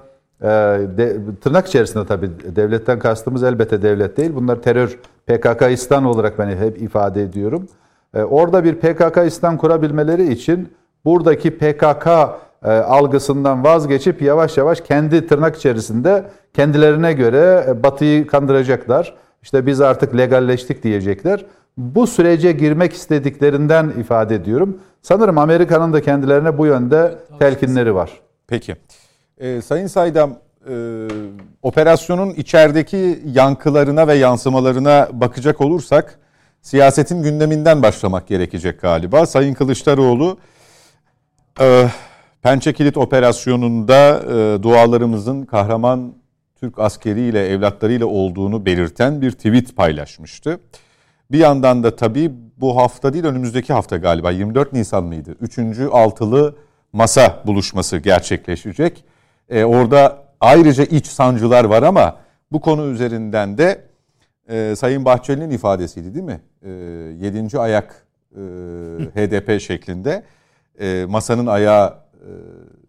tırnak 1.41 1.67
içerisinde 1.67 2.05
tabii 2.05 2.29
devletten 2.55 2.99
kastımız 2.99 3.43
elbette 3.43 3.81
devlet 3.81 4.17
değil. 4.17 4.31
Bunlar 4.35 4.61
terör 4.61 4.99
PKKistan 5.27 6.05
olarak 6.05 6.39
ben 6.39 6.47
hep 6.47 6.81
ifade 6.81 7.23
ediyorum. 7.23 7.67
E, 8.13 8.23
orada 8.23 8.63
bir 8.63 8.75
PKKistan 8.75 9.57
kurabilmeleri 9.57 10.31
için 10.31 10.73
buradaki 11.05 11.57
PKK 11.57 12.07
e, 12.63 12.69
algısından 12.71 13.63
vazgeçip 13.63 14.21
yavaş 14.21 14.57
yavaş 14.57 14.81
kendi 14.81 15.27
tırnak 15.27 15.55
içerisinde 15.55 16.23
kendilerine 16.53 17.13
göre 17.13 17.65
e, 17.67 17.83
Batı'yı 17.83 18.27
kandıracaklar. 18.27 19.15
İşte 19.43 19.65
biz 19.65 19.81
artık 19.81 20.17
legalleştik 20.17 20.83
diyecekler. 20.83 21.45
Bu 21.77 22.07
sürece 22.07 22.51
girmek 22.51 22.93
istediklerinden 22.93 23.89
ifade 23.99 24.35
ediyorum. 24.35 24.77
Sanırım 25.01 25.37
Amerika'nın 25.37 25.93
da 25.93 26.01
kendilerine 26.01 26.57
bu 26.57 26.65
yönde 26.65 27.15
telkinleri 27.39 27.95
var. 27.95 28.11
Peki. 28.47 28.75
Ee, 29.37 29.61
Sayın 29.61 29.87
Saydam, 29.87 30.35
e, 30.69 31.07
operasyonun 31.61 32.29
içerideki 32.29 33.19
yankılarına 33.25 34.07
ve 34.07 34.13
yansımalarına 34.13 35.07
bakacak 35.13 35.61
olursak 35.61 36.19
siyasetin 36.61 37.23
gündeminden 37.23 37.83
başlamak 37.83 38.27
gerekecek 38.27 38.81
galiba. 38.81 39.25
Sayın 39.25 39.53
Kılıçdaroğlu 39.53 40.37
e, 41.61 41.87
Pençe 42.41 42.73
Kilit 42.73 42.97
operasyonunda 42.97 44.19
e, 44.19 44.63
dualarımızın 44.63 45.45
kahraman 45.45 46.13
Türk 46.59 46.79
askeriyle, 46.79 47.47
evlatlarıyla 47.47 48.05
olduğunu 48.05 48.65
belirten 48.65 49.21
bir 49.21 49.31
tweet 49.31 49.75
paylaşmıştı. 49.75 50.59
Bir 51.31 51.39
yandan 51.39 51.83
da 51.83 51.95
tabii 51.95 52.31
bu 52.57 52.77
hafta 52.77 53.13
değil 53.13 53.25
önümüzdeki 53.25 53.73
hafta 53.73 53.97
galiba 53.97 54.31
24 54.31 54.73
Nisan 54.73 55.03
mıydı? 55.03 55.35
Üçüncü 55.41 55.87
altılı 55.87 56.55
masa 56.93 57.43
buluşması 57.45 57.97
gerçekleşecek. 57.97 59.03
Ee, 59.49 59.63
orada 59.63 60.23
ayrıca 60.39 60.83
iç 60.83 61.07
sancılar 61.07 61.63
var 61.63 61.83
ama 61.83 62.17
bu 62.51 62.61
konu 62.61 62.85
üzerinden 62.85 63.57
de 63.57 63.88
e, 64.49 64.75
Sayın 64.75 65.05
Bahçeli'nin 65.05 65.49
ifadesiydi 65.49 66.13
değil 66.13 66.25
mi? 66.25 66.41
E, 66.63 66.69
yedinci 67.25 67.59
ayak 67.59 68.07
e, 68.31 68.39
HDP 69.15 69.62
şeklinde 69.62 70.23
e, 70.79 71.06
masanın 71.10 71.45
ayağı 71.45 71.87
e, 72.13 72.29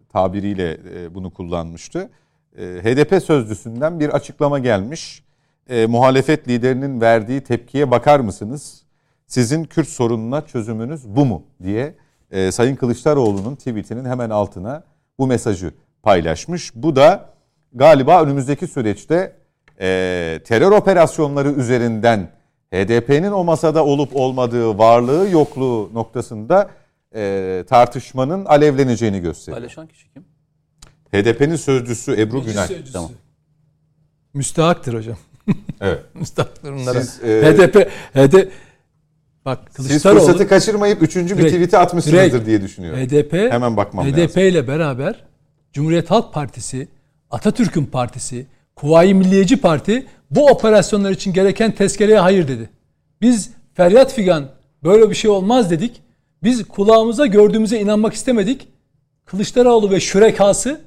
tabiriyle 0.09 0.77
e, 0.95 1.15
bunu 1.15 1.33
kullanmıştı. 1.33 2.09
E, 2.57 2.63
HDP 2.63 3.23
sözcüsünden 3.23 3.99
bir 3.99 4.09
açıklama 4.09 4.59
gelmiş 4.59 5.23
e, 5.69 5.85
muhalefet 5.85 6.47
liderinin 6.47 7.01
verdiği 7.01 7.41
tepkiye 7.41 7.91
bakar 7.91 8.19
mısınız? 8.19 8.81
Sizin 9.27 9.63
Kürt 9.63 9.87
sorununa 9.87 10.41
çözümünüz 10.45 11.07
bu 11.07 11.25
mu 11.25 11.43
diye 11.63 11.95
e, 12.31 12.51
Sayın 12.51 12.75
Kılıçdaroğlu'nun 12.75 13.55
tweetinin 13.55 14.05
hemen 14.05 14.29
altına 14.29 14.83
bu 15.19 15.27
mesajı 15.27 15.73
paylaşmış. 16.03 16.71
Bu 16.75 16.95
da 16.95 17.29
galiba 17.73 18.23
önümüzdeki 18.23 18.67
süreçte 18.67 19.40
e, 19.79 20.39
terör 20.45 20.71
operasyonları 20.71 21.51
üzerinden 21.51 22.29
HDP'nin 22.73 23.31
o 23.31 23.43
masada 23.43 23.85
olup 23.85 24.15
olmadığı, 24.15 24.77
varlığı 24.77 25.29
yokluğu 25.29 25.89
noktasında 25.93 26.69
e, 27.15 27.63
tartışmanın 27.69 28.45
alevleneceğini 28.45 29.19
gösteriyor. 29.19 29.57
Paylaşan 29.57 29.87
kişi 29.87 30.09
kim? 30.13 30.23
HDP'nin 31.13 31.55
sözcüsü 31.55 32.21
Ebru 32.21 32.43
Günay. 32.43 32.67
Tamam. 32.93 33.11
Müstahaktır 34.33 34.93
hocam. 34.93 35.17
Evet. 35.81 35.99
Müstakil 36.13 36.63
durumlara. 36.63 37.01
Siz, 37.01 37.23
e, 37.23 37.53
HDP, 37.53 37.89
HDP 38.13 38.51
Bak 39.45 39.73
Kılıçdaroğlu 39.73 40.19
Siz 40.19 40.27
fırsatı 40.27 40.47
kaçırmayıp 40.49 41.01
üçüncü 41.01 41.37
bir 41.37 41.43
tweet'i 41.43 41.77
atmışsınızdır 41.77 42.31
direkt, 42.31 42.45
diye 42.45 42.61
düşünüyorum. 42.61 42.99
HDP 42.99 43.33
hemen 43.33 43.77
bakmam 43.77 44.05
HDP 44.05 44.17
lazım. 44.17 44.27
HDP 44.27 44.37
ile 44.37 44.67
beraber 44.67 45.23
Cumhuriyet 45.73 46.11
Halk 46.11 46.33
Partisi, 46.33 46.87
Atatürk'ün 47.31 47.85
partisi, 47.85 48.45
Kuvayi 48.81 49.13
Milliyeci 49.13 49.57
Parti 49.57 50.07
bu 50.31 50.45
operasyonlar 50.45 51.11
için 51.11 51.33
gereken 51.33 51.71
tezkereye 51.71 52.19
hayır 52.19 52.47
dedi. 52.47 52.69
Biz 53.21 53.49
feryat 53.73 54.13
figan 54.13 54.47
böyle 54.83 55.09
bir 55.09 55.15
şey 55.15 55.31
olmaz 55.31 55.71
dedik. 55.71 56.01
Biz 56.43 56.67
kulağımıza 56.67 57.25
gördüğümüze 57.25 57.79
inanmak 57.79 58.13
istemedik. 58.13 58.67
Kılıçdaroğlu 59.25 59.91
ve 59.91 59.99
şürekası 59.99 60.81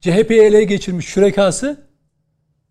CHP'yi 0.00 0.40
ele 0.40 0.64
geçirmiş 0.64 1.06
şürekası 1.06 1.76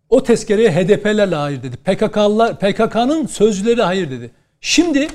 o 0.08 0.22
tezkereye 0.22 0.72
HDP'lerle 0.72 1.34
hayır 1.34 1.62
dedi. 1.62 1.76
PKK'lılar 1.76 2.58
PKK'nın 2.58 3.26
sözcüleri 3.26 3.82
hayır 3.82 4.10
dedi. 4.10 4.30
Şimdi 4.60 5.08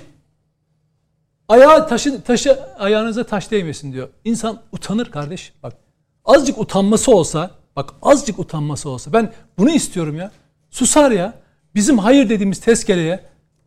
ayağı 1.48 1.88
taşı 1.88 2.22
taşı 2.22 2.60
ayağınıza 2.80 3.24
taş 3.24 3.52
değmesin 3.52 3.94
diyor. 3.94 4.10
İnsan 4.24 4.62
utanır 4.72 5.12
kardeş. 5.12 5.54
Bak 5.64 5.74
azıcık 6.26 6.58
utanması 6.58 7.12
olsa, 7.12 7.52
bak 7.78 7.94
azıcık 8.02 8.40
utanması 8.40 8.90
olsa 8.90 9.14
ben 9.14 9.34
bunu 9.58 9.70
istiyorum 9.70 10.18
ya. 10.18 10.32
Susar 10.70 11.12
ya. 11.12 11.34
Bizim 11.76 11.98
hayır 11.98 12.30
dediğimiz 12.30 12.60
tezkereye 12.60 13.20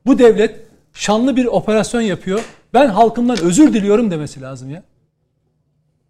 bu 0.06 0.18
devlet 0.18 0.60
şanlı 0.92 1.36
bir 1.36 1.44
operasyon 1.46 2.00
yapıyor. 2.00 2.40
Ben 2.74 2.88
halkımdan 2.88 3.38
özür 3.40 3.74
diliyorum 3.74 4.10
demesi 4.10 4.40
lazım 4.40 4.70
ya. 4.70 4.82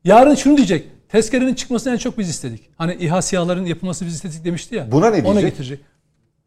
Yarın 0.04 0.34
şunu 0.34 0.56
diyecek. 0.56 0.86
Tezkerenin 1.08 1.54
çıkmasını 1.54 1.92
en 1.92 1.96
çok 1.98 2.18
biz 2.18 2.28
istedik. 2.28 2.70
Hani 2.78 2.94
İHA 2.94 3.22
SİHA'ların 3.22 3.66
yapılması 3.66 4.06
biz 4.06 4.14
istedik 4.14 4.44
demişti 4.44 4.74
ya. 4.74 4.92
Buna 4.92 5.10
ne 5.10 5.16
Ona 5.16 5.22
diyecek? 5.24 5.50
getirecek. 5.50 5.80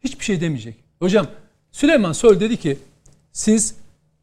Hiçbir 0.04 0.24
şey 0.24 0.40
demeyecek. 0.40 0.76
Hocam 0.98 1.26
Süleyman 1.72 2.12
Soylu 2.12 2.40
dedi 2.40 2.56
ki 2.56 2.78
siz 3.32 3.74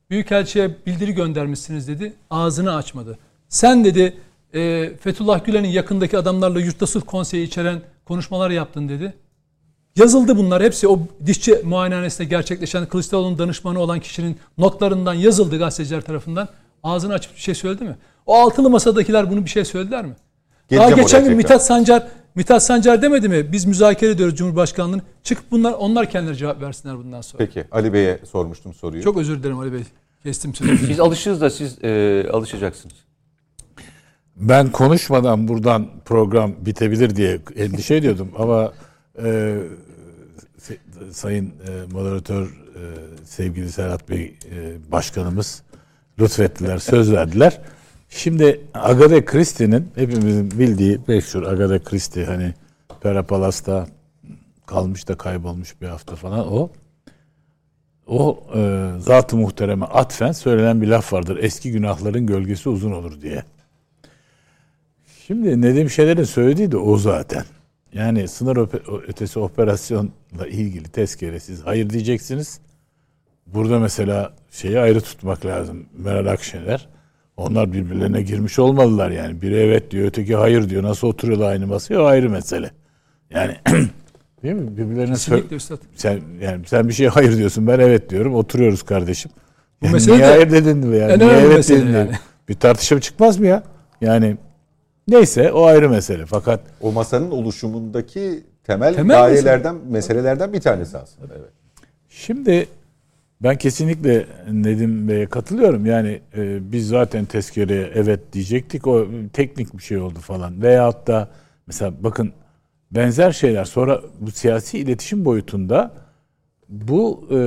Büyükelçi'ye 0.09 0.86
bildiri 0.86 1.11
göndermişsiniz 1.13 1.88
dedi. 1.88 2.13
Ağzını 2.29 2.75
açmadı. 2.75 3.17
Sen 3.49 3.86
dedi 3.86 4.17
e, 4.53 4.91
Fethullah 4.97 5.45
Gülen'in 5.45 5.69
yakındaki 5.69 6.17
adamlarla 6.17 6.59
yurtta 6.59 6.87
sulh 6.87 7.03
konseyi 7.05 7.47
içeren 7.47 7.81
konuşmalar 8.05 8.49
yaptın 8.49 8.89
dedi. 8.89 9.13
Yazıldı 9.95 10.37
bunlar 10.37 10.63
hepsi 10.63 10.87
o 10.87 10.99
dişçi 11.25 11.61
muayenehanesinde 11.63 12.27
gerçekleşen 12.27 12.85
Kılıçdaroğlu'nun 12.85 13.37
danışmanı 13.37 13.79
olan 13.79 13.99
kişinin 13.99 14.37
notlarından 14.57 15.13
yazıldı 15.13 15.59
gazeteciler 15.59 16.01
tarafından. 16.01 16.47
Ağzını 16.83 17.13
açıp 17.13 17.35
bir 17.35 17.41
şey 17.41 17.55
söyledi 17.55 17.83
mi? 17.83 17.97
O 18.25 18.35
altılı 18.35 18.69
masadakiler 18.69 19.31
bunu 19.31 19.45
bir 19.45 19.49
şey 19.49 19.65
söylediler 19.65 20.05
mi? 20.05 20.15
Geleceğim 20.69 20.91
Daha 20.91 21.01
geçen 21.01 21.25
gün. 21.25 21.37
Mithat 21.37 21.65
Sancar 21.65 22.07
Mithat 22.35 22.63
Sancar 22.63 23.01
demedi 23.01 23.29
mi? 23.29 23.51
Biz 23.51 23.65
müzakere 23.65 24.11
ediyoruz 24.11 24.35
Cumhurbaşkanlığını. 24.35 25.01
Çıkıp 25.23 25.51
bunlar 25.51 25.73
onlar 25.73 26.09
kendileri 26.09 26.37
cevap 26.37 26.61
versinler 26.61 26.97
bundan 26.97 27.21
sonra. 27.21 27.45
Peki 27.45 27.63
Ali 27.71 27.93
Bey'e 27.93 28.19
sormuştum 28.31 28.73
soruyu. 28.73 29.03
Çok 29.03 29.17
özür 29.17 29.39
dilerim 29.39 29.59
Ali 29.59 29.73
Bey. 29.73 29.83
Kestim 30.23 30.55
sözü. 30.55 30.89
Biz 30.89 30.99
alışırız 30.99 31.41
da 31.41 31.49
siz 31.49 31.83
e, 31.83 32.25
alışacaksınız. 32.31 32.95
Ben 34.36 34.71
konuşmadan 34.71 35.47
buradan 35.47 35.88
program 36.05 36.53
bitebilir 36.61 37.15
diye 37.15 37.39
endişe 37.55 37.95
ediyordum 37.95 38.32
ama 38.38 38.73
e, 39.23 39.57
sayın 41.11 41.45
e, 41.45 41.93
moderatör 41.93 42.47
e, 42.47 42.82
sevgili 43.25 43.71
Serhat 43.71 44.09
Bey 44.09 44.23
e, 44.51 44.91
başkanımız 44.91 45.63
lütfettiler, 46.19 46.77
söz 46.77 47.11
verdiler. 47.11 47.61
Şimdi 48.09 48.61
Agade 48.73 49.25
Christie'nin 49.25 49.88
hepimizin 49.95 50.51
bildiği 50.51 50.99
meşhur 51.07 51.43
Agade 51.43 51.79
Christie 51.79 52.25
hani 52.25 52.53
Pera 53.01 53.23
Palas'ta 53.23 53.88
kalmış 54.65 55.07
da 55.07 55.17
kaybolmuş 55.17 55.82
bir 55.82 55.88
hafta 55.88 56.15
falan 56.15 56.53
o. 56.53 56.69
O 58.07 58.43
e, 58.55 58.89
zat-ı 58.99 59.38
muhtereme 59.38 59.86
atfen 59.86 60.32
söylenen 60.32 60.82
bir 60.82 60.88
laf 60.88 61.13
vardır. 61.13 61.39
Eski 61.41 61.71
günahların 61.71 62.27
gölgesi 62.27 62.69
uzun 62.69 62.91
olur 62.91 63.21
diye. 63.21 63.43
Şimdi 65.32 65.61
Nedim 65.61 65.89
Şener'in 65.89 66.23
söylediği 66.23 66.71
de 66.71 66.77
o 66.77 66.97
zaten. 66.97 67.43
Yani 67.93 68.27
sınır 68.27 68.57
ötesi 69.07 69.39
operasyonla 69.39 70.47
ilgili 70.49 70.84
tezkere 70.84 71.39
siz 71.39 71.65
hayır 71.65 71.89
diyeceksiniz. 71.89 72.59
Burada 73.47 73.79
mesela 73.79 74.34
şeyi 74.49 74.79
ayrı 74.79 75.01
tutmak 75.01 75.45
lazım. 75.45 75.86
Meral 75.97 76.25
Akşener. 76.25 76.89
Onlar 77.38 77.73
birbirlerine 77.73 78.21
girmiş 78.21 78.59
olmalılar 78.59 79.11
yani. 79.11 79.41
Biri 79.41 79.55
evet 79.55 79.91
diyor, 79.91 80.05
öteki 80.07 80.36
hayır 80.36 80.69
diyor. 80.69 80.84
Nasıl 80.84 81.07
oturuyorlar 81.07 81.51
aynı 81.51 81.67
masaya 81.67 82.01
o 82.01 82.05
ayrı 82.05 82.29
mesele. 82.29 82.71
Yani 83.29 83.55
değil 84.43 84.55
mi? 84.55 84.77
Birbirlerine 84.77 85.13
sö- 85.13 85.17
Kesinlikle 85.17 85.55
Üstad. 85.55 85.77
sen 85.95 86.19
yani 86.41 86.65
sen 86.65 86.88
bir 86.88 86.93
şeye 86.93 87.09
hayır 87.09 87.38
diyorsun. 87.38 87.67
Ben 87.67 87.79
evet 87.79 88.09
diyorum. 88.09 88.36
Oturuyoruz 88.36 88.84
kardeşim. 88.84 89.32
Bu 89.82 89.86
Yani 89.86 89.93
mesele 89.93 90.15
niye 90.15 90.25
de 90.25 90.29
hayır 90.32 90.51
dedin 90.51 90.77
mi 90.77 90.97
yani? 90.97 91.19
Niye 91.19 91.32
evet 91.32 91.55
mesele 91.57 91.82
dedin 91.82 91.93
yani. 91.93 92.11
Bir 92.49 92.53
tartışma 92.53 92.99
çıkmaz 93.01 93.39
mı 93.39 93.47
ya? 93.47 93.63
Yani 94.01 94.38
neyse 95.07 95.51
o 95.51 95.65
ayrı 95.65 95.89
mesele. 95.89 96.25
Fakat 96.25 96.59
O 96.81 96.91
masanın 96.91 97.31
oluşumundaki 97.31 98.43
temel, 98.63 98.93
Temel 98.95 99.17
gayelerden, 99.17 99.75
meselelerden 99.89 100.53
bir 100.53 100.61
tanesi 100.61 100.97
aslında. 100.97 101.33
Evet. 101.33 101.49
Şimdi 102.09 102.67
ben 103.43 103.57
kesinlikle 103.57 104.25
Nedim 104.51 105.07
Bey'e 105.07 105.25
katılıyorum. 105.25 105.85
Yani 105.85 106.21
e, 106.37 106.71
biz 106.71 106.87
zaten 106.87 107.25
tezkereye 107.25 107.91
evet 107.95 108.19
diyecektik. 108.33 108.87
O 108.87 109.07
teknik 109.33 109.77
bir 109.77 109.83
şey 109.83 109.97
oldu 109.97 110.19
falan. 110.19 110.61
Veyahut 110.61 111.07
da 111.07 111.29
mesela 111.67 111.93
bakın 111.99 112.33
benzer 112.91 113.31
şeyler 113.31 113.65
sonra 113.65 114.01
bu 114.19 114.31
siyasi 114.31 114.79
iletişim 114.79 115.25
boyutunda 115.25 115.91
bu 116.69 117.27
e, 117.31 117.37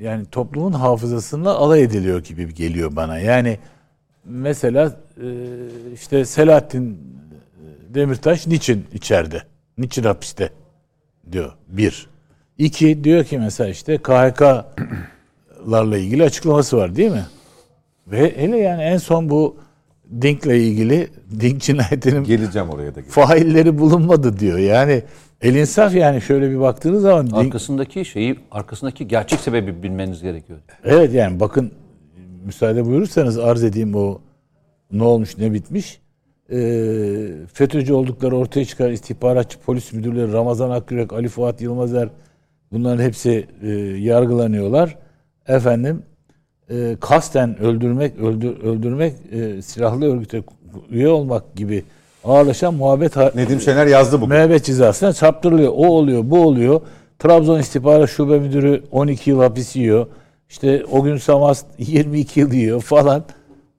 yani 0.00 0.26
toplumun 0.26 0.72
hafızasıyla 0.72 1.50
alay 1.50 1.82
ediliyor 1.82 2.24
gibi 2.24 2.54
geliyor 2.54 2.96
bana. 2.96 3.18
Yani 3.18 3.58
mesela 4.24 4.96
işte 5.94 6.24
Selahattin 6.24 6.98
Demirtaş 7.94 8.46
niçin 8.46 8.84
içeride? 8.92 9.42
Niçin 9.78 10.02
hapiste? 10.02 10.50
diyor. 11.32 11.52
Bir. 11.68 12.06
İki 12.58 13.04
diyor 13.04 13.24
ki 13.24 13.38
mesela 13.38 13.70
işte 13.70 13.98
KHK'larla 13.98 15.98
ilgili 15.98 16.24
açıklaması 16.24 16.76
var 16.76 16.96
değil 16.96 17.10
mi? 17.10 17.26
Ve 18.06 18.36
hele 18.36 18.58
yani 18.58 18.82
en 18.82 18.96
son 18.96 19.30
bu 19.30 19.56
Dink'le 20.22 20.46
ilgili 20.46 21.08
Dink 21.40 21.62
cinayetinin 21.62 22.24
Geleceğim 22.24 22.70
oraya 22.70 22.94
da. 22.94 23.00
failleri 23.08 23.78
bulunmadı 23.78 24.38
diyor. 24.38 24.58
Yani 24.58 25.02
el 25.42 25.54
insaf 25.54 25.94
yani 25.94 26.20
şöyle 26.20 26.50
bir 26.50 26.60
baktığınız 26.60 27.02
zaman 27.02 27.26
Dink, 27.26 27.36
Arkasındaki 27.36 28.04
şeyi, 28.04 28.36
arkasındaki 28.50 29.08
gerçek 29.08 29.40
sebebi 29.40 29.82
bilmeniz 29.82 30.22
gerekiyor. 30.22 30.58
evet 30.84 31.14
yani 31.14 31.40
bakın 31.40 31.72
müsaade 32.44 32.86
buyurursanız 32.86 33.38
arz 33.38 33.64
edeyim 33.64 33.94
o 33.94 34.20
ne 34.92 35.02
olmuş 35.04 35.38
ne 35.38 35.52
bitmiş. 35.52 36.00
Ee, 36.52 36.56
FETÖ'cü 37.52 37.92
oldukları 37.92 38.36
ortaya 38.36 38.64
çıkan 38.64 38.92
istihbaratçı 38.92 39.58
polis 39.58 39.92
müdürleri 39.92 40.32
Ramazan 40.32 40.70
Akgürek, 40.70 41.12
Ali 41.12 41.28
Fuat 41.28 41.60
Yılmazer 41.60 42.08
bunların 42.72 43.02
hepsi 43.02 43.46
e, 43.62 43.68
yargılanıyorlar. 43.98 44.96
Efendim 45.48 46.02
e, 46.70 46.96
kasten 47.00 47.60
öldürmek, 47.60 48.18
öldür, 48.18 48.60
öldürmek, 48.62 49.14
e, 49.32 49.62
silahlı 49.62 50.14
örgüte 50.14 50.42
üye 50.90 51.08
olmak 51.08 51.54
gibi 51.56 51.84
ağırlaşan 52.24 52.74
muhabbet 52.74 53.16
ha- 53.16 53.32
Nedim 53.34 53.60
Şener 53.60 53.86
yazdı 53.86 54.20
bugün. 54.20 54.36
Müebbet 54.36 54.64
cezasına 54.64 55.12
çarptırılıyor. 55.12 55.72
O 55.76 55.86
oluyor, 55.86 56.22
bu 56.24 56.40
oluyor. 56.40 56.80
Trabzon 57.18 57.58
İstihbarat 57.58 58.10
Şube 58.10 58.38
Müdürü 58.38 58.82
12 58.90 59.30
yıl 59.30 59.40
hapis 59.40 59.76
yiyor. 59.76 60.06
İşte 60.48 60.84
o 60.92 61.02
gün 61.02 61.16
Samas 61.16 61.64
22 61.78 62.40
yıl 62.40 62.52
yiyor 62.52 62.80
falan. 62.80 63.24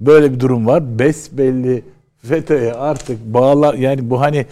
Böyle 0.02 0.34
bir 0.34 0.40
durum 0.40 0.68
var. 0.68 1.00
Besbelli 1.00 1.84
FETÖ'ye 2.18 2.74
artık 2.74 3.26
bağla 3.26 3.76
yani 3.78 4.10
bu 4.10 4.22
hani 4.22 4.46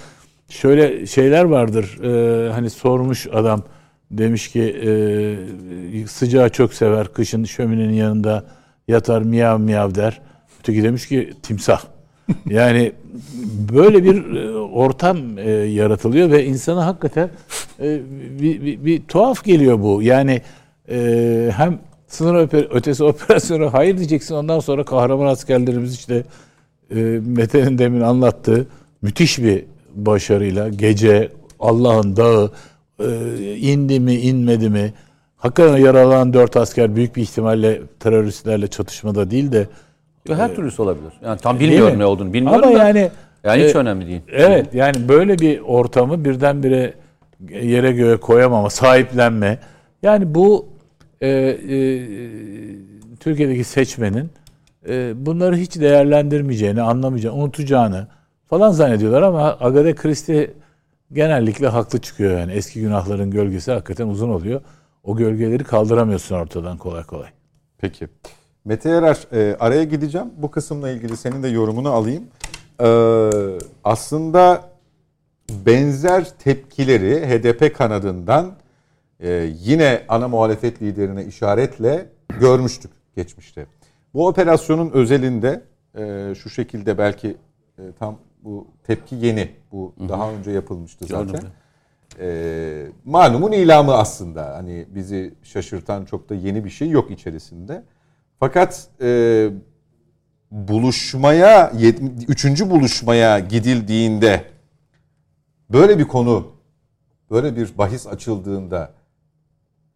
şöyle 0.50 1.06
şeyler 1.06 1.44
vardır. 1.44 2.00
Ee, 2.04 2.52
hani 2.52 2.70
sormuş 2.70 3.28
adam 3.34 3.64
demiş 4.12 4.48
ki 4.48 4.62
e, 4.62 6.08
sıcağı 6.08 6.50
çok 6.50 6.74
sever. 6.74 7.14
Kışın 7.14 7.44
şöminenin 7.44 7.94
yanında 7.94 8.46
yatar 8.88 9.22
miyav 9.22 9.60
miyav 9.60 9.96
der. 9.96 10.22
Öteki 10.60 10.84
demiş 10.84 11.08
ki 11.08 11.34
timsah. 11.44 11.82
Yani 12.46 12.92
böyle 13.74 14.04
bir 14.04 14.36
e, 14.36 14.58
ortam 14.58 15.38
e, 15.38 15.50
yaratılıyor 15.52 16.32
ve 16.32 16.46
insana 16.46 16.86
hakikaten 16.86 17.30
e, 17.80 18.00
bir, 18.40 18.62
bir, 18.62 18.86
bir 18.86 19.02
tuhaf 19.04 19.44
geliyor 19.44 19.82
bu. 19.82 20.02
Yani 20.04 20.42
e, 20.90 21.52
hem 21.56 21.80
sınır 22.10 22.50
ötesi 22.76 23.04
operasyona 23.04 23.74
hayır 23.74 23.98
diyeceksin 23.98 24.36
ondan 24.36 24.60
sonra 24.60 24.84
kahraman 24.84 25.26
askerlerimiz 25.26 25.94
işte 25.94 26.24
e, 26.96 26.96
Mete'nin 27.26 27.78
demin 27.78 28.02
anlattığı 28.02 28.68
müthiş 29.02 29.40
bir 29.40 29.66
başarıyla 29.96 30.70
gece 30.70 31.32
Allah'ın 31.60 32.16
dağı 32.16 32.52
e, 33.00 33.08
indi 33.56 34.00
mi 34.00 34.16
inmedi 34.16 34.70
mi 34.70 34.94
hakikaten 35.38 35.78
yaralanan 35.78 36.34
dört 36.34 36.58
asker 36.58 36.96
büyük 36.96 37.16
bir 37.16 37.22
ihtimalle 37.22 37.82
teröristlerle 38.00 38.68
çatışmada 38.68 39.32
değil 39.32 39.52
de 39.52 39.68
Her 40.30 40.56
türlüsü 40.56 40.82
olabilir. 40.82 41.14
Yani 41.26 41.40
tam 41.40 41.60
bilmiyorum 41.60 41.94
mi? 41.94 42.00
ne 42.00 42.06
olduğunu 42.06 42.34
bilmiyorum 42.34 42.64
Ama 42.64 42.80
da. 42.80 42.84
yani 42.88 43.12
yani 43.44 43.64
hiç 43.64 43.76
e, 43.76 43.78
önemli 43.78 44.08
değil. 44.08 44.22
Evet 44.32 44.74
yani 44.74 45.10
böyle 45.10 45.40
bir 45.40 45.60
ortamı 45.60 46.26
birdenbire 46.26 46.94
yere 47.50 47.92
göğe 47.92 48.18
koyamama, 48.18 48.70
sahiplenme. 48.70 49.60
Yani 50.04 50.36
bu 50.36 50.66
e, 51.22 51.30
e, 51.30 51.78
Türkiye'deki 53.20 53.64
seçmenin 53.64 54.30
e, 54.88 55.26
bunları 55.26 55.56
hiç 55.56 55.80
değerlendirmeyeceğini, 55.80 56.82
anlamayacağını, 56.82 57.36
unutacağını 57.36 58.08
falan 58.50 58.72
zannediyorlar 58.72 59.22
ama 59.22 59.58
Agade 59.60 59.96
Christie 59.96 60.52
genellikle 61.14 61.68
haklı 61.68 62.00
çıkıyor 62.00 62.40
yani. 62.40 62.52
Eski 62.52 62.82
günahların 62.82 63.32
gölgesi 63.32 63.72
hakikaten 63.72 64.08
uzun 64.08 64.30
oluyor. 64.30 64.62
O 65.04 65.16
gölgeleri 65.16 65.64
kaldıramıyorsun 65.64 66.36
ortadan 66.36 66.78
kolay 66.78 67.04
kolay. 67.04 67.30
Peki. 67.78 68.08
Mete 68.66 68.90
Yarar 68.90 69.18
e, 69.34 69.56
araya 69.60 69.84
gideceğim. 69.84 70.28
Bu 70.38 70.52
kısımla 70.52 70.90
ilgili 70.90 71.18
senin 71.18 71.44
de 71.44 71.48
yorumunu 71.48 71.90
alayım. 71.90 72.24
Ee, 72.82 73.30
aslında 73.84 74.62
benzer 75.50 76.30
tepkileri 76.40 77.28
HDP 77.28 77.78
kanadından 77.78 78.52
e, 79.20 79.54
yine 79.60 80.06
ana 80.08 80.28
muhalefet 80.28 80.82
liderine 80.82 81.26
işaretle 81.26 82.10
görmüştük 82.40 82.92
geçmişte. 83.16 83.66
Bu 84.14 84.28
operasyonun 84.28 84.90
özelinde 84.90 85.62
e, 85.98 86.34
şu 86.36 86.50
şekilde 86.50 86.98
belki 86.98 87.38
e, 87.78 87.82
tam 88.00 88.18
bu 88.44 88.68
tepki 88.84 89.16
yeni. 89.16 89.52
Bu 89.72 89.94
daha 90.10 90.32
önce 90.32 90.52
yapılmıştı 90.52 91.06
zaten. 91.06 91.42
E, 92.20 92.88
malumun 93.06 93.52
ilamı 93.52 93.94
aslında. 93.94 94.56
Hani 94.56 94.86
bizi 94.90 95.34
şaşırtan 95.44 96.06
çok 96.06 96.30
da 96.30 96.36
yeni 96.36 96.66
bir 96.66 96.70
şey 96.70 96.90
yok 96.90 97.12
içerisinde. 97.12 97.84
Fakat 98.40 98.88
e, 99.02 99.50
buluşmaya, 100.52 101.72
üçüncü 102.28 102.70
buluşmaya 102.70 103.40
gidildiğinde 103.40 104.44
böyle 105.70 106.00
bir 106.00 106.08
konu, 106.08 106.48
böyle 107.32 107.56
bir 107.56 107.78
bahis 107.78 108.08
açıldığında 108.08 108.99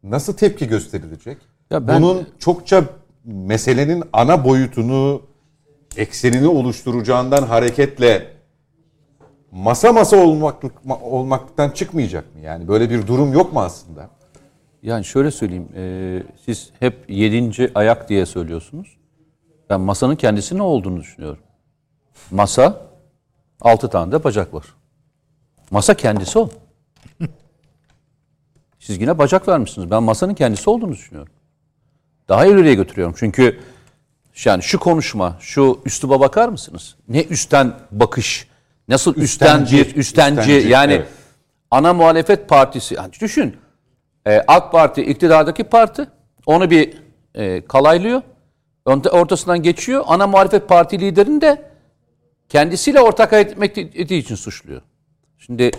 nasıl 0.04 0.34
tepki 0.34 0.68
gösterilecek? 0.68 1.38
Ya 1.72 1.88
ben- 1.88 2.02
Bunun 2.02 2.28
çokça 2.40 2.84
meselenin 3.26 4.04
ana 4.14 4.46
boyutunu, 4.46 5.22
eksenini 5.98 6.48
oluşturacağından 6.48 7.44
hareketle 7.44 8.28
masa 9.52 9.94
masa 9.94 10.18
olmaklık 10.18 10.72
olmaktan 11.02 11.70
çıkmayacak 11.70 12.36
mı? 12.36 12.42
Yani 12.42 12.68
böyle 12.68 12.90
bir 12.90 13.08
durum 13.08 13.34
yok 13.34 13.54
mu 13.54 13.62
aslında? 13.62 14.10
Yani 14.84 15.06
şöyle 15.06 15.32
söyleyeyim. 15.32 15.68
e, 15.76 16.24
siz 16.46 16.70
hep 16.80 17.10
yedinci 17.10 17.72
ayak 17.76 18.10
diye 18.10 18.26
söylüyorsunuz. 18.26 18.98
Ben 19.70 19.82
masanın 19.82 20.16
kendisi 20.16 20.58
ne 20.58 20.62
olduğunu 20.62 21.00
düşünüyorum. 21.00 21.40
Masa, 22.32 22.82
altı 23.62 23.90
tane 23.90 24.12
de 24.12 24.24
bacak 24.24 24.54
var. 24.54 24.66
Masa 25.72 25.94
kendisi 25.94 26.40
o. 26.40 26.50
Siz 28.84 29.02
yine 29.02 29.18
bacak 29.18 29.48
vermişsiniz. 29.48 29.92
Ben 29.92 30.04
masanın 30.04 30.34
kendisi 30.34 30.70
olduğunu 30.70 30.92
düşünüyorum. 30.92 31.34
Daha 32.30 32.46
ileriye 32.46 32.74
götürüyorum. 32.74 33.16
Çünkü 33.18 33.60
yani 34.46 34.64
şu 34.64 34.80
konuşma, 34.80 35.38
şu 35.40 35.82
üsluba 35.86 36.20
bakar 36.20 36.50
mısınız? 36.50 36.96
Ne 37.08 37.24
üstten 37.24 37.74
bakış, 37.92 38.48
nasıl 38.88 39.16
Üstenci, 39.16 39.82
üstenci, 39.96 40.00
üstenci, 40.00 40.70
yani 40.70 40.94
evet. 40.94 41.08
ana 41.72 41.94
muhalefet 41.94 42.50
partisi. 42.50 42.96
Yani 42.96 43.12
düşün. 43.22 43.58
e, 44.28 44.44
AK 44.48 44.72
Parti 44.72 45.02
iktidardaki 45.02 45.64
parti 45.64 46.08
onu 46.46 46.70
bir 46.70 46.94
e, 47.36 47.66
kalaylıyor. 47.66 48.22
Orta- 48.86 49.10
Ortasından 49.10 49.62
geçiyor. 49.64 50.04
Ana 50.08 50.28
muhalefet 50.28 50.70
parti 50.70 51.00
liderini 51.00 51.42
de 51.42 51.72
kendisiyle 52.50 53.00
ortak 53.02 53.32
hareket 53.32 53.52
etmek 53.52 54.12
için 54.12 54.36
suçluyor. 54.36 54.82
Şimdi 55.38 55.72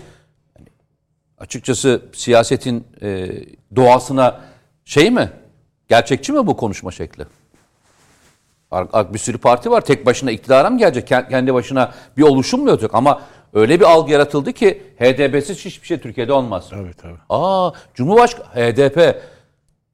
açıkçası 1.38 2.02
siyasetin 2.12 2.86
e, 3.02 3.30
doğasına 3.76 4.40
şey 4.84 5.10
mi? 5.10 5.30
Gerçekçi 5.88 6.32
mi 6.32 6.46
bu 6.46 6.56
konuşma 6.56 6.90
şekli? 6.90 7.24
Bir 8.94 9.18
sürü 9.18 9.38
parti 9.38 9.70
var. 9.70 9.80
Tek 9.80 10.06
başına 10.06 10.30
iktidara 10.30 10.70
mı 10.70 10.78
gelecek? 10.78 11.10
Ke- 11.10 11.28
Kendi 11.30 11.54
başına 11.54 11.92
bir 12.16 12.22
oluşum 12.22 12.64
mu 12.64 12.70
olacak? 12.70 12.90
Ama 12.94 13.22
öyle 13.52 13.80
bir 13.80 13.84
algı 13.84 14.12
yaratıldı 14.12 14.52
ki 14.52 14.82
HDP'siz 14.98 15.64
hiçbir 15.64 15.86
şey 15.86 15.98
Türkiye'de 16.00 16.32
olmaz. 16.32 16.66
Tabii 16.70 16.94
tabii. 16.94 17.18
Aa 17.28 17.70
Cumhurbaşkanı 17.94 18.44
HDP. 18.54 19.22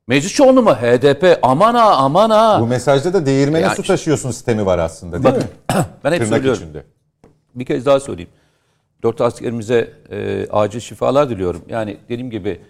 Meclis 0.08 0.32
çoğunluğu 0.32 0.62
mu 0.62 0.74
HDP? 0.74 1.38
Aman 1.42 1.74
ha 1.74 1.90
aman 1.96 2.30
ha. 2.30 2.58
Bu 2.60 2.66
mesajda 2.66 3.12
da 3.12 3.26
değirmene 3.26 3.62
Ya 3.62 3.70
su 3.74 3.82
taşıyorsun 3.82 4.30
sistemi 4.30 4.66
var 4.66 4.78
aslında 4.78 5.22
değil 5.22 5.34
mi? 5.34 5.42
Ben 6.04 6.12
hep 6.12 6.18
Tırnak 6.18 6.28
söylüyorum. 6.28 6.62
içinde. 6.62 6.84
Bir 7.54 7.64
kez 7.64 7.86
daha 7.86 8.00
söyleyeyim. 8.00 8.30
Dört 9.02 9.20
askerimize 9.20 9.90
e, 10.10 10.46
acil 10.50 10.80
şifalar 10.80 11.30
diliyorum. 11.30 11.62
Yani 11.68 11.96
dediğim 12.08 12.30
gibi 12.30 12.60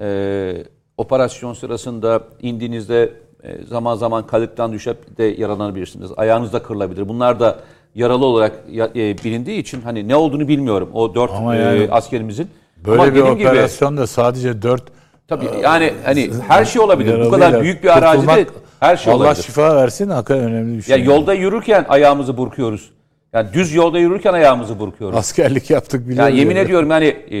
e, 0.00 0.54
operasyon 0.96 1.54
sırasında 1.54 2.20
indiğinizde 2.42 3.12
e, 3.42 3.64
zaman 3.64 3.96
zaman 3.96 4.26
kalıptan 4.26 4.72
düşüp 4.72 5.18
de 5.18 5.24
yaralanabilirsiniz. 5.24 6.10
Ayağınız 6.16 6.52
da 6.52 6.62
kırılabilir. 6.62 7.08
Bunlar 7.08 7.40
da 7.40 7.58
yaralı 7.94 8.26
olarak 8.26 8.52
ya- 8.70 8.90
e, 8.96 9.18
bilindiği 9.18 9.58
için 9.58 9.80
hani 9.80 10.08
ne 10.08 10.16
olduğunu 10.16 10.48
bilmiyorum 10.48 10.90
o 10.92 11.14
dört 11.14 11.30
Ama 11.32 11.56
e, 11.56 11.58
yani 11.58 11.88
askerimizin. 11.90 12.48
Böyle 12.86 13.02
Ama 13.02 13.10
bir 13.14 13.18
dediğim 13.20 13.38
gibi 13.38 13.48
operasyonda 13.48 14.06
sadece 14.06 14.62
dört 14.62 14.82
tabii 15.28 15.46
yani 15.62 15.92
hani 16.04 16.30
her 16.48 16.64
şey 16.64 16.82
olabilir. 16.82 17.24
Bu 17.26 17.30
kadar 17.30 17.62
büyük 17.62 17.82
bir 17.84 17.98
arazide 17.98 18.46
her 18.80 18.96
şey 18.96 19.12
Allah 19.12 19.22
olabilir. 19.24 19.42
şifa 19.42 19.76
versin 19.76 20.08
hakikaten 20.08 20.44
önemli 20.44 20.78
bir 20.78 20.88
Ya 20.88 20.96
şey. 20.96 21.04
yolda 21.04 21.34
yürürken 21.34 21.86
ayağımızı 21.88 22.36
burkuyoruz. 22.36 22.90
Yani 23.32 23.52
düz 23.52 23.74
yolda 23.74 23.98
yürürken 23.98 24.32
ayağımızı 24.32 24.78
burkuyoruz. 24.78 25.18
Askerlik 25.18 25.70
yaptık 25.70 26.00
Ya 26.00 26.08
biliyoruz. 26.08 26.38
yemin 26.38 26.56
yani. 26.56 26.64
ediyorum 26.64 26.90
yani 26.90 27.04
e, 27.06 27.38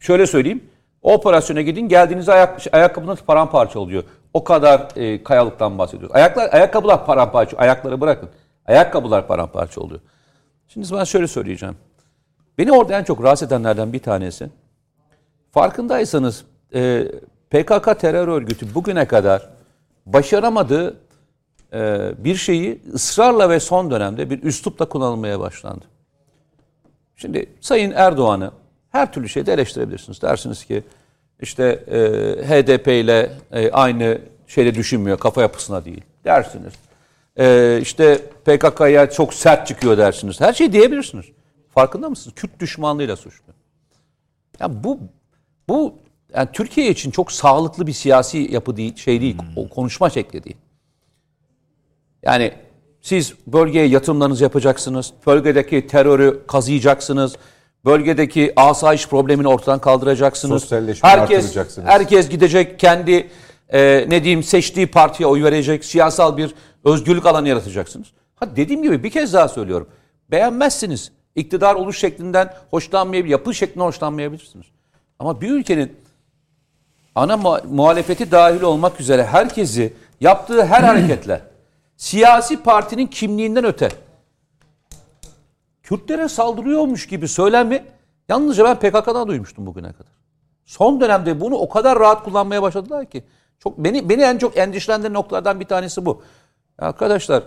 şöyle 0.00 0.26
söyleyeyim. 0.26 0.64
O 1.02 1.12
operasyona 1.14 1.62
gidin 1.62 1.88
geldiğiniz 1.88 2.28
ayak, 2.28 2.60
ayakkabınız 2.72 3.18
paramparça 3.22 3.78
oluyor. 3.80 4.04
O 4.34 4.44
kadar 4.44 4.88
e, 4.96 5.22
kayalıktan 5.24 5.78
bahsediyoruz. 5.78 6.16
Ayaklar, 6.16 6.52
ayakkabılar 6.52 7.06
paramparça. 7.06 7.56
Ayakları 7.56 8.00
bırakın. 8.00 8.28
Ayakkabılar 8.66 9.26
paramparça 9.26 9.80
oluyor. 9.80 10.00
Şimdi 10.68 10.86
ben 10.92 11.04
şöyle 11.04 11.26
söyleyeceğim. 11.26 11.76
Beni 12.58 12.72
orada 12.72 12.98
en 12.98 13.04
çok 13.04 13.22
rahatsız 13.22 13.48
edenlerden 13.48 13.92
bir 13.92 13.98
tanesi. 13.98 14.50
Farkındaysanız 15.52 16.44
e, 16.74 17.04
PKK 17.50 18.00
terör 18.00 18.28
örgütü 18.28 18.74
bugüne 18.74 19.04
kadar 19.04 19.48
başaramadığı 20.06 20.96
bir 22.18 22.34
şeyi 22.34 22.80
ısrarla 22.94 23.50
ve 23.50 23.60
son 23.60 23.90
dönemde 23.90 24.30
bir 24.30 24.42
üslupla 24.42 24.88
kullanılmaya 24.88 25.40
başlandı. 25.40 25.84
Şimdi 27.16 27.46
Sayın 27.60 27.90
Erdoğan'ı 27.90 28.50
her 28.90 29.12
türlü 29.12 29.28
şeyde 29.28 29.52
eleştirebilirsiniz. 29.52 30.22
Dersiniz 30.22 30.64
ki 30.64 30.82
işte 31.40 31.64
e, 31.86 31.98
HDP 32.48 32.88
ile 32.88 33.32
e, 33.52 33.70
aynı 33.70 34.18
şeyde 34.46 34.74
düşünmüyor, 34.74 35.18
kafa 35.18 35.42
yapısına 35.42 35.84
değil 35.84 36.00
dersiniz. 36.24 36.72
E, 37.38 37.78
işte 37.82 38.18
PKK'ya 38.44 39.10
çok 39.10 39.34
sert 39.34 39.66
çıkıyor 39.66 39.98
dersiniz. 39.98 40.40
Her 40.40 40.52
şeyi 40.52 40.72
diyebilirsiniz. 40.72 41.26
Farkında 41.74 42.10
mısınız? 42.10 42.34
Kürt 42.34 42.60
düşmanlığıyla 42.60 43.16
suçlu. 43.16 43.52
Ya 44.60 44.84
bu 44.84 44.98
bu 45.68 45.94
yani 46.34 46.48
Türkiye 46.52 46.90
için 46.90 47.10
çok 47.10 47.32
sağlıklı 47.32 47.86
bir 47.86 47.92
siyasi 47.92 48.38
yapı 48.38 48.76
değil, 48.76 48.96
şey 48.96 49.20
değil, 49.20 49.36
o 49.56 49.68
konuşma 49.68 50.10
şekli 50.10 50.44
değil. 50.44 50.56
Yani 52.22 52.52
siz 53.00 53.34
bölgeye 53.46 53.86
yatırımlarınızı 53.86 54.42
yapacaksınız. 54.42 55.12
Bölgedeki 55.26 55.86
terörü 55.86 56.42
kazıyacaksınız. 56.46 57.36
Bölgedeki 57.84 58.52
asayiş 58.56 59.08
problemini 59.08 59.48
ortadan 59.48 59.78
kaldıracaksınız. 59.78 60.62
Sosyalleşmeyi 60.62 61.16
herkes, 61.16 61.56
herkes 61.84 62.28
gidecek 62.28 62.78
kendi 62.78 63.30
e, 63.68 64.06
ne 64.08 64.24
diyeyim 64.24 64.42
seçtiği 64.42 64.86
partiye 64.86 65.26
oy 65.26 65.42
verecek. 65.42 65.84
Siyasal 65.84 66.36
bir 66.36 66.54
özgürlük 66.84 67.26
alanı 67.26 67.48
yaratacaksınız. 67.48 68.06
Ha 68.36 68.56
dediğim 68.56 68.82
gibi 68.82 69.02
bir 69.02 69.10
kez 69.10 69.32
daha 69.32 69.48
söylüyorum. 69.48 69.88
Beğenmezsiniz. 70.30 71.12
İktidar 71.34 71.74
oluş 71.74 71.98
şeklinden 71.98 72.54
hoşlanmayabilir, 72.70 73.32
yapı 73.32 73.54
şeklinden 73.54 73.84
hoşlanmayabilirsiniz. 73.84 74.66
Ama 75.18 75.40
bir 75.40 75.50
ülkenin 75.50 75.96
ana 77.14 77.36
mu- 77.36 77.58
muhalefeti 77.70 78.30
dahil 78.30 78.62
olmak 78.62 79.00
üzere 79.00 79.24
herkesi 79.24 79.92
yaptığı 80.20 80.64
her 80.64 80.82
hareketle 80.84 81.40
siyasi 82.00 82.62
partinin 82.62 83.06
kimliğinden 83.06 83.64
öte 83.64 83.88
Kürtlere 85.82 86.28
saldırıyormuş 86.28 87.06
gibi 87.06 87.28
söylemi 87.28 87.84
yalnızca 88.28 88.64
ben 88.64 88.76
PKK'dan 88.76 89.28
duymuştum 89.28 89.66
bugüne 89.66 89.92
kadar. 89.92 90.12
Son 90.64 91.00
dönemde 91.00 91.40
bunu 91.40 91.54
o 91.54 91.68
kadar 91.68 91.98
rahat 91.98 92.24
kullanmaya 92.24 92.62
başladılar 92.62 93.10
ki 93.10 93.24
çok 93.58 93.78
beni 93.78 94.08
beni 94.08 94.22
en 94.22 94.38
çok 94.38 94.56
endişelendiren 94.56 95.14
noktalardan 95.14 95.60
bir 95.60 95.64
tanesi 95.64 96.06
bu. 96.06 96.22
Ya 96.80 96.86
arkadaşlar 96.86 97.42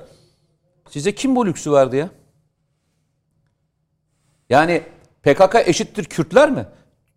size 0.89 1.15
kim 1.15 1.35
bu 1.35 1.45
lüksü 1.45 1.71
verdi 1.71 1.95
ya? 1.95 2.09
Yani 4.49 4.83
PKK 5.23 5.55
eşittir 5.65 6.05
Kürtler 6.05 6.51
mi? 6.51 6.65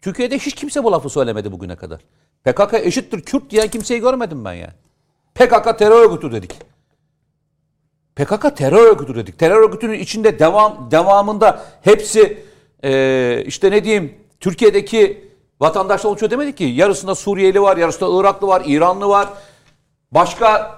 Türkiye'de 0.02 0.38
hiç 0.38 0.54
kimse 0.54 0.84
bu 0.84 0.92
lafı 0.92 1.10
söylemedi 1.10 1.52
bugüne 1.52 1.76
kadar. 1.76 2.00
PKK 2.44 2.74
eşittir 2.74 3.22
Kürt 3.22 3.50
diyen 3.50 3.68
kimseyi 3.68 4.00
görmedim 4.00 4.44
ben 4.44 4.54
yani. 4.54 4.74
PKK 5.34 5.78
terör 5.78 6.04
örgütü 6.04 6.32
dedik. 6.32 6.75
PKK 8.16 8.56
terör 8.56 8.82
örgütü 8.90 9.14
dedik. 9.14 9.38
Terör 9.38 9.62
örgütünün 9.62 9.98
içinde 9.98 10.38
devam 10.38 10.88
devamında 10.90 11.62
hepsi 11.82 12.42
eee, 12.82 13.44
işte 13.46 13.70
ne 13.70 13.84
diyeyim 13.84 14.14
Türkiye'deki 14.40 15.30
vatandaşlar 15.60 16.10
oluşuyor 16.10 16.30
demedik 16.30 16.56
ki. 16.56 16.64
Yarısında 16.64 17.14
Suriyeli 17.14 17.62
var, 17.62 17.76
yarısında 17.76 18.20
Iraklı 18.20 18.46
var, 18.46 18.62
İranlı 18.66 19.08
var. 19.08 19.28
Başka 20.12 20.76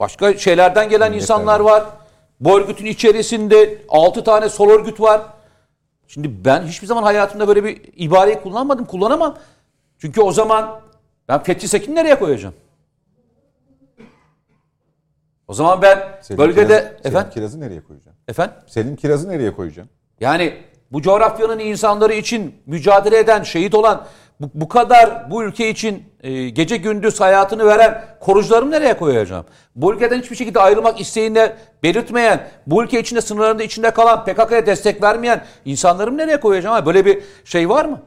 başka 0.00 0.38
şeylerden 0.38 0.88
gelen 0.88 1.12
insanlar 1.12 1.60
var. 1.60 1.84
Bu 2.40 2.58
örgütün 2.58 2.86
içerisinde 2.86 3.78
6 3.88 4.24
tane 4.24 4.48
sol 4.48 4.68
örgüt 4.70 5.00
var. 5.00 5.20
Şimdi 6.08 6.44
ben 6.44 6.62
hiçbir 6.62 6.86
zaman 6.86 7.02
hayatımda 7.02 7.48
böyle 7.48 7.64
bir 7.64 7.80
ibareyi 7.96 8.40
kullanmadım, 8.40 8.84
kullanamam. 8.84 9.38
Çünkü 9.98 10.20
o 10.20 10.32
zaman 10.32 10.80
ben 11.28 11.42
Fethi 11.42 11.68
Sekin'i 11.68 11.94
nereye 11.94 12.18
koyacağım? 12.18 12.54
O 15.52 15.54
zaman 15.54 15.82
ben 15.82 15.98
Selim 16.20 16.38
bölgede 16.38 16.66
Kiraz'ı, 16.66 17.08
efendim 17.08 17.12
Selim 17.12 17.30
Kiraz'ı 17.30 17.60
nereye 17.60 17.80
koyacağım? 17.80 18.16
efendim 18.28 18.54
Selim 18.66 18.96
Kiraz'ı 18.96 19.28
nereye 19.28 19.52
koyacağım? 19.52 19.88
yani 20.20 20.54
bu 20.92 21.02
coğrafyanın 21.02 21.58
insanları 21.58 22.14
için 22.14 22.54
mücadele 22.66 23.18
eden, 23.18 23.42
şehit 23.42 23.74
olan 23.74 24.06
bu, 24.40 24.50
bu 24.54 24.68
kadar 24.68 25.30
bu 25.30 25.44
ülke 25.44 25.68
için 25.70 26.02
e, 26.22 26.48
gece 26.48 26.76
gündüz 26.76 27.20
hayatını 27.20 27.66
veren 27.66 28.04
korucularımı 28.20 28.70
nereye 28.70 28.96
koyacağım? 28.96 29.44
Bu 29.76 29.94
ülkeden 29.94 30.18
hiçbir 30.20 30.36
şekilde 30.36 30.60
ayrılmak 30.60 31.00
isteğini 31.00 31.52
belirtmeyen, 31.82 32.48
bu 32.66 32.84
ülke 32.84 33.00
içinde 33.00 33.20
sınırlarında 33.20 33.62
içinde 33.62 33.90
kalan, 33.90 34.24
PKK'ya 34.24 34.66
destek 34.66 35.02
vermeyen 35.02 35.44
insanlarımı 35.64 36.18
nereye 36.18 36.40
koyacağım? 36.40 36.86
Böyle 36.86 37.06
bir 37.06 37.22
şey 37.44 37.68
var 37.68 37.84
mı? 37.84 38.00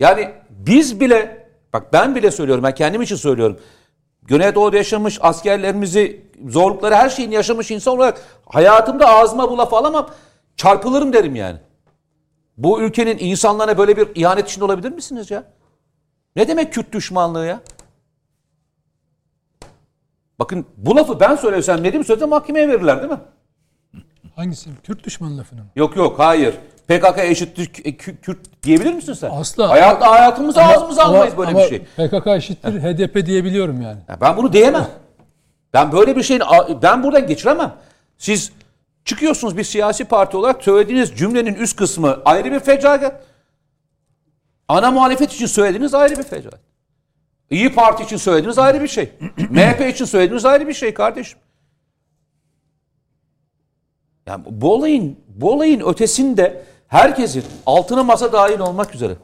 Yani 0.00 0.30
biz 0.50 1.00
bile, 1.00 1.46
bak 1.72 1.92
ben 1.92 2.14
bile 2.14 2.30
söylüyorum, 2.30 2.64
ben 2.64 2.74
kendim 2.74 3.02
için 3.02 3.16
söylüyorum. 3.16 3.58
Güneydoğu'da 4.24 4.76
yaşamış 4.76 5.18
askerlerimizi, 5.22 6.26
zorlukları 6.48 6.94
her 6.94 7.08
şeyini 7.08 7.34
yaşamış 7.34 7.70
insan 7.70 7.96
olarak 7.96 8.20
hayatımda 8.46 9.08
ağzıma 9.08 9.50
bu 9.50 9.58
lafı 9.58 9.76
alamam. 9.76 10.10
Çarpılırım 10.56 11.12
derim 11.12 11.36
yani. 11.36 11.58
Bu 12.56 12.82
ülkenin 12.82 13.18
insanlarına 13.18 13.78
böyle 13.78 13.96
bir 13.96 14.08
ihanet 14.14 14.48
içinde 14.48 14.64
olabilir 14.64 14.92
misiniz 14.92 15.30
ya? 15.30 15.44
Ne 16.36 16.48
demek 16.48 16.72
Kürt 16.72 16.92
düşmanlığı 16.92 17.46
ya? 17.46 17.60
Bakın 20.38 20.66
bu 20.76 20.96
lafı 20.96 21.20
ben 21.20 21.36
söylesem 21.36 21.82
Nedim 21.82 22.04
söylesem 22.04 22.28
mahkemeye 22.28 22.68
verirler 22.68 22.98
değil 22.98 23.12
mi? 23.12 23.20
Hangisi? 24.36 24.70
Kürt 24.82 25.04
düşmanı 25.04 25.38
lafını 25.38 25.60
mı? 25.60 25.66
Yok 25.76 25.96
yok 25.96 26.18
hayır. 26.18 26.54
PKK 26.88 27.18
eşittir 27.18 27.66
Kü- 27.66 28.16
Kürt 28.20 28.62
diyebilir 28.62 28.92
misin 28.94 29.12
sen? 29.12 29.30
Asla. 29.30 29.68
Hayatta 29.68 30.10
hayatımıza 30.10 30.62
ağzımıza 30.62 31.02
Ama- 31.02 31.14
almayız 31.14 31.36
böyle 31.36 31.50
ama 31.50 31.58
bir 31.60 31.68
şey. 31.68 31.78
PKK 31.78 32.26
eşittir 32.26 32.82
HDP 32.82 33.26
diyebiliyorum 33.26 33.80
yani. 33.82 33.98
Ya 34.08 34.20
ben 34.20 34.36
bunu 34.36 34.52
diyemem. 34.52 34.88
Ben 35.72 35.92
böyle 35.92 36.16
bir 36.16 36.22
şeyin 36.22 36.42
ben 36.82 37.02
buradan 37.02 37.26
geçiremem. 37.26 37.74
Siz 38.18 38.52
çıkıyorsunuz 39.04 39.56
bir 39.56 39.64
siyasi 39.64 40.04
parti 40.04 40.36
olarak 40.36 40.62
söylediğiniz 40.64 41.12
cümlenin 41.16 41.54
üst 41.54 41.76
kısmı 41.76 42.22
ayrı 42.24 42.52
bir 42.52 42.60
fecaat. 42.60 43.22
Ana 44.68 44.90
muhalefet 44.90 45.32
için 45.32 45.46
söylediğiniz 45.46 45.94
ayrı 45.94 46.18
bir 46.18 46.22
fecaat. 46.22 46.60
İyi 47.50 47.74
Parti 47.74 48.02
için 48.02 48.16
söylediğiniz 48.16 48.58
ayrı 48.58 48.82
bir 48.82 48.88
şey. 48.88 49.12
MHP 49.50 49.88
için 49.90 50.04
söylediğiniz 50.04 50.44
ayrı 50.44 50.68
bir 50.68 50.72
şey 50.74 50.94
kardeşim. 50.94 51.38
Yani 54.26 54.44
bu 54.50 54.74
olayın 54.74 55.16
bu 55.28 55.52
olayın 55.52 55.80
ötesinde 55.80 56.64
herkesin 56.94 57.44
altına 57.66 58.02
masa 58.02 58.32
dahil 58.32 58.58
olmak 58.58 58.94
üzere 58.94 59.14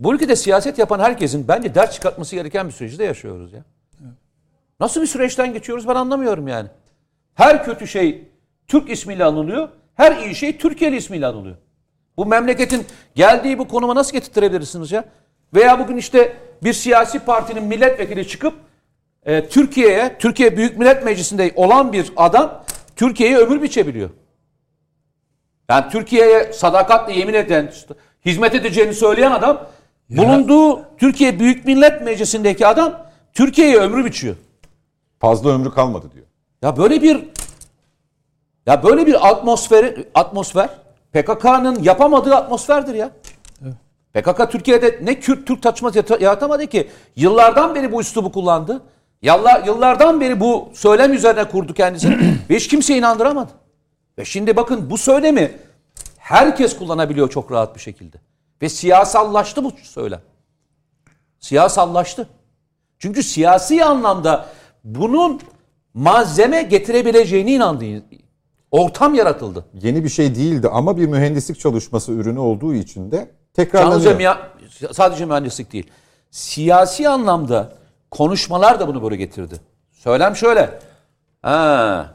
bu 0.00 0.14
ülkede 0.14 0.36
siyaset 0.36 0.78
yapan 0.78 1.00
herkesin 1.00 1.48
bence 1.48 1.74
ders 1.74 1.92
çıkartması 1.92 2.36
gereken 2.36 2.68
bir 2.68 2.72
süreci 2.72 2.98
de 2.98 3.04
yaşıyoruz 3.04 3.52
ya. 3.52 3.64
Nasıl 4.80 5.02
bir 5.02 5.06
süreçten 5.06 5.52
geçiyoruz 5.52 5.88
ben 5.88 5.94
anlamıyorum 5.94 6.48
yani. 6.48 6.68
Her 7.34 7.64
kötü 7.64 7.86
şey 7.86 8.28
Türk 8.68 8.90
ismiyle 8.90 9.24
anılıyor. 9.24 9.68
Her 9.94 10.16
iyi 10.16 10.34
şey 10.34 10.58
Türkiye'li 10.58 10.96
ismiyle 10.96 11.26
anılıyor. 11.26 11.56
Bu 12.16 12.26
memleketin 12.26 12.86
geldiği 13.14 13.58
bu 13.58 13.68
konuma 13.68 13.94
nasıl 13.94 14.12
getirtirebilirsiniz 14.12 14.92
ya? 14.92 15.04
Veya 15.54 15.78
bugün 15.78 15.96
işte 15.96 16.36
bir 16.62 16.72
siyasi 16.72 17.18
partinin 17.18 17.64
milletvekili 17.64 18.28
çıkıp 18.28 18.54
e, 19.26 19.48
Türkiye'ye, 19.48 20.16
Türkiye 20.18 20.56
Büyük 20.56 20.78
Millet 20.78 21.04
Meclisi'nde 21.04 21.52
olan 21.56 21.92
bir 21.92 22.12
adam 22.16 22.64
Türkiye'ye 22.96 23.36
ömür 23.36 23.62
biçebiliyor. 23.62 24.10
Yani 25.68 25.84
Türkiye'ye 25.92 26.52
sadakatle 26.52 27.12
yemin 27.12 27.34
eden, 27.34 27.72
hizmet 28.24 28.54
edeceğini 28.54 28.94
söyleyen 28.94 29.30
adam, 29.30 29.66
bulunduğu 30.10 30.82
Türkiye 30.98 31.38
Büyük 31.40 31.64
Millet 31.64 32.02
Meclisi'ndeki 32.02 32.66
adam 32.66 33.06
Türkiye'ye 33.32 33.78
ömrü 33.78 34.04
biçiyor. 34.04 34.36
Fazla 35.20 35.50
ömrü 35.50 35.70
kalmadı 35.70 36.06
diyor. 36.14 36.26
Ya 36.62 36.76
böyle 36.76 37.02
bir 37.02 37.24
ya 38.66 38.82
böyle 38.82 39.06
bir 39.06 39.28
atmosfer 39.28 39.94
atmosfer 40.14 40.68
PKK'nın 41.12 41.82
yapamadığı 41.82 42.34
atmosferdir 42.36 42.94
ya. 42.94 43.10
PKK 44.14 44.50
Türkiye'de 44.50 44.98
ne 45.02 45.20
Kürt 45.20 45.46
Türk 45.46 45.64
yata- 45.96 46.22
yaratamadı 46.22 46.66
ki. 46.66 46.88
Yıllardan 47.16 47.74
beri 47.74 47.92
bu 47.92 48.00
üslubu 48.00 48.32
kullandı. 48.32 48.82
Yıllar, 49.22 49.64
yıllardan 49.66 50.20
beri 50.20 50.40
bu 50.40 50.68
söylem 50.74 51.12
üzerine 51.12 51.44
kurdu 51.44 51.74
kendisini 51.74 52.16
ve 52.50 52.56
hiç 52.56 52.68
kimse 52.68 52.96
inandıramadı. 52.96 53.52
Ve 54.22 54.26
şimdi 54.26 54.56
bakın 54.56 54.90
bu 54.90 54.98
söylemi 54.98 55.58
herkes 56.18 56.76
kullanabiliyor 56.78 57.30
çok 57.30 57.52
rahat 57.52 57.74
bir 57.74 57.80
şekilde. 57.80 58.16
Ve 58.62 58.68
siyasallaştı 58.68 59.64
bu 59.64 59.72
söylem. 59.82 60.20
Siyasallaştı. 61.38 62.28
Çünkü 62.98 63.22
siyasi 63.22 63.84
anlamda 63.84 64.46
bunun 64.84 65.40
malzeme 65.94 66.62
getirebileceğine 66.62 67.52
inandı. 67.52 67.84
Ortam 68.70 69.14
yaratıldı. 69.14 69.64
Yeni 69.82 70.04
bir 70.04 70.08
şey 70.08 70.34
değildi 70.34 70.68
ama 70.72 70.96
bir 70.96 71.06
mühendislik 71.06 71.60
çalışması 71.60 72.12
ürünü 72.12 72.38
olduğu 72.38 72.74
için 72.74 73.10
de 73.10 73.30
tekrarlanıyor. 73.54 74.20
miya- 74.20 74.94
sadece 74.94 75.24
mühendislik 75.24 75.72
değil. 75.72 75.90
Siyasi 76.30 77.08
anlamda 77.08 77.72
konuşmalar 78.10 78.80
da 78.80 78.88
bunu 78.88 79.02
böyle 79.02 79.16
getirdi. 79.16 79.54
Söylem 79.92 80.36
şöyle. 80.36 80.78
Ha, 81.42 82.14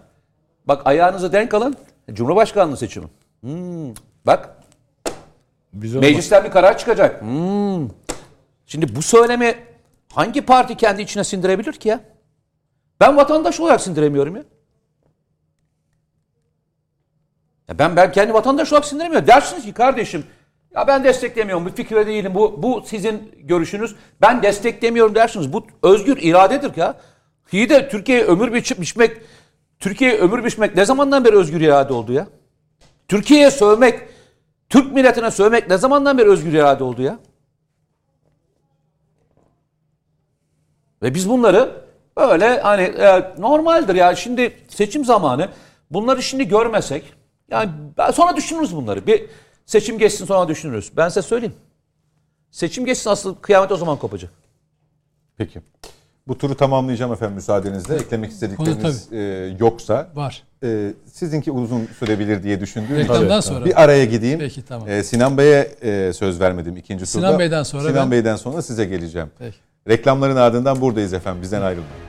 bak 0.65 0.81
ayağınızı 0.85 1.31
denk 1.31 1.53
alın. 1.53 1.75
Cumhurbaşkanlığı 2.13 2.77
seçimi. 2.77 3.07
Hmm, 3.41 3.93
bak 4.25 4.49
Biz 5.73 5.95
meclisten 5.95 6.43
bir 6.43 6.51
karar 6.51 6.77
çıkacak. 6.77 7.21
Hmm. 7.21 7.89
Şimdi 8.65 8.95
bu 8.95 9.01
söylemi 9.01 9.55
hangi 10.13 10.41
parti 10.41 10.77
kendi 10.77 11.01
içine 11.01 11.23
sindirebilir 11.23 11.73
ki 11.73 11.89
ya? 11.89 11.99
Ben 12.99 13.17
vatandaş 13.17 13.59
olarak 13.59 13.81
sindiremiyorum 13.81 14.35
ya. 14.35 14.43
Ya 17.67 17.79
ben 17.79 17.95
ben 17.95 18.11
kendi 18.11 18.33
vatandaş 18.33 18.71
olarak 18.71 18.85
sindiremiyorum. 18.85 19.27
Dersiniz 19.27 19.63
ki 19.63 19.73
kardeşim 19.73 20.23
ya 20.75 20.87
ben 20.87 21.03
desteklemiyorum. 21.03 21.65
Bu 21.65 21.69
fikre 21.69 22.07
değilim. 22.07 22.35
Bu 22.35 22.63
bu 22.63 22.83
sizin 22.87 23.31
görüşünüz. 23.43 23.95
Ben 24.21 24.43
desteklemiyorum 24.43 25.15
dersiniz. 25.15 25.53
Bu 25.53 25.67
özgür 25.83 26.17
iradedir 26.17 26.71
ya. 26.75 26.95
İyi 27.51 27.69
de 27.69 27.89
Türkiye'ye 27.89 28.23
ömür 28.23 28.53
biçip 28.53 28.81
biçmek 28.81 29.17
Türkiye'ye 29.79 30.17
ömür 30.17 30.43
biçmek 30.45 30.75
ne 30.75 30.85
zamandan 30.85 31.25
beri 31.25 31.35
özgür 31.35 31.61
irade 31.61 31.93
oldu 31.93 32.13
ya? 32.13 32.27
Türkiye'ye 33.07 33.51
sövmek, 33.51 33.99
Türk 34.69 34.93
milletine 34.93 35.31
sövmek 35.31 35.69
ne 35.69 35.77
zamandan 35.77 36.17
beri 36.17 36.29
özgür 36.29 36.53
irade 36.53 36.83
oldu 36.83 37.01
ya? 37.01 37.19
Ve 41.01 41.13
biz 41.13 41.29
bunları 41.29 41.81
böyle 42.17 42.59
hani 42.61 42.81
e, 42.81 43.33
normaldir 43.37 43.95
ya 43.95 44.15
şimdi 44.15 44.57
seçim 44.69 45.05
zamanı 45.05 45.49
bunları 45.91 46.23
şimdi 46.23 46.47
görmesek 46.47 47.13
yani 47.49 47.71
sonra 48.13 48.35
düşünürüz 48.35 48.75
bunları. 48.75 49.07
Bir 49.07 49.29
seçim 49.65 49.97
geçsin 49.97 50.25
sonra 50.25 50.47
düşünürüz. 50.47 50.97
Ben 50.97 51.09
size 51.09 51.21
söyleyeyim. 51.21 51.55
Seçim 52.51 52.85
geçsin 52.85 53.09
asıl 53.09 53.35
kıyamet 53.35 53.71
o 53.71 53.77
zaman 53.77 53.97
kopacak. 53.97 54.31
Peki. 55.37 55.61
Bu 56.27 56.37
turu 56.37 56.55
tamamlayacağım 56.55 57.13
efendim 57.13 57.35
müsaadenizle. 57.35 57.95
Eklemek 57.95 58.31
istedikleriniz 58.31 59.13
e, 59.13 59.17
yoksa. 59.59 60.07
Var. 60.15 60.43
E, 60.63 60.93
sizinki 61.13 61.51
uzun 61.51 61.87
sürebilir 61.99 62.43
diye 62.43 62.59
düşündüğüm 62.61 62.99
için 62.99 63.03
Reklamdan 63.03 63.39
sonra. 63.39 63.65
bir 63.65 63.83
araya 63.83 64.05
gideyim. 64.05 64.39
Peki, 64.39 64.65
tamam. 64.65 64.89
E, 64.89 65.03
Sinan 65.03 65.37
Bey'e 65.37 65.71
e, 65.81 66.13
söz 66.13 66.39
vermedim 66.39 66.77
ikinci 66.77 67.05
Sinan 67.05 67.27
turda. 67.31 67.39
Bey'den 67.39 67.63
sonra 67.63 67.81
Sinan 67.83 67.95
ben- 67.95 68.11
Bey'den 68.11 68.35
sonra 68.35 68.61
size 68.61 68.85
geleceğim. 68.85 69.27
Peki. 69.39 69.57
Reklamların 69.89 70.35
ardından 70.35 70.81
buradayız 70.81 71.13
efendim. 71.13 71.41
Bizden 71.41 71.61
ayrılmayın. 71.61 72.07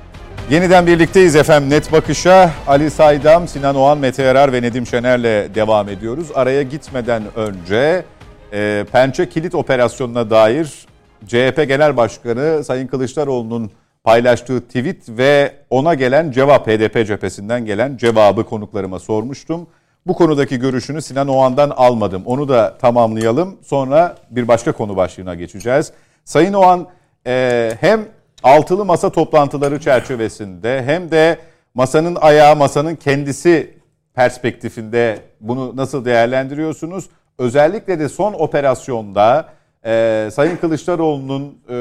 Yeniden 0.50 0.86
birlikteyiz 0.86 1.36
efendim. 1.36 1.70
Net 1.70 1.92
Bakış'a 1.92 2.50
Ali 2.66 2.90
Saydam, 2.90 3.48
Sinan 3.48 3.76
Oğan, 3.76 3.98
Mete 3.98 4.22
Yarar 4.22 4.52
ve 4.52 4.62
Nedim 4.62 4.86
Şener'le 4.86 5.54
devam 5.54 5.88
ediyoruz. 5.88 6.26
Araya 6.34 6.62
gitmeden 6.62 7.22
önce 7.36 8.04
e, 8.52 8.84
Pençe 8.92 9.28
Kilit 9.28 9.54
Operasyonu'na 9.54 10.30
dair 10.30 10.86
CHP 11.26 11.68
Genel 11.68 11.96
Başkanı 11.96 12.64
Sayın 12.64 12.86
Kılıçdaroğlu'nun 12.86 13.70
paylaştığı 14.08 14.60
tweet 14.60 15.08
ve 15.08 15.52
ona 15.70 15.94
gelen 15.94 16.30
cevap 16.30 16.66
HDP 16.66 17.06
cephesinden 17.06 17.64
gelen 17.64 17.96
cevabı 17.96 18.44
konuklarıma 18.44 18.98
sormuştum. 18.98 19.66
Bu 20.06 20.14
konudaki 20.14 20.58
görüşünü 20.58 21.02
Sinan 21.02 21.28
Oğan'dan 21.28 21.70
almadım. 21.70 22.22
Onu 22.26 22.48
da 22.48 22.78
tamamlayalım. 22.78 23.56
Sonra 23.62 24.16
bir 24.30 24.48
başka 24.48 24.72
konu 24.72 24.96
başlığına 24.96 25.34
geçeceğiz. 25.34 25.92
Sayın 26.24 26.52
Oğan 26.52 26.86
e, 27.26 27.72
hem 27.80 28.04
altılı 28.42 28.84
masa 28.84 29.10
toplantıları 29.10 29.80
çerçevesinde 29.80 30.82
hem 30.82 31.10
de 31.10 31.38
masanın 31.74 32.16
ayağı 32.20 32.56
masanın 32.56 32.94
kendisi 32.96 33.74
perspektifinde 34.14 35.18
bunu 35.40 35.76
nasıl 35.76 36.04
değerlendiriyorsunuz? 36.04 37.04
Özellikle 37.38 37.98
de 37.98 38.08
son 38.08 38.32
operasyonda 38.32 39.48
e, 39.84 40.28
Sayın 40.32 40.56
Kılıçdaroğlu'nun 40.56 41.58
e, 41.68 41.76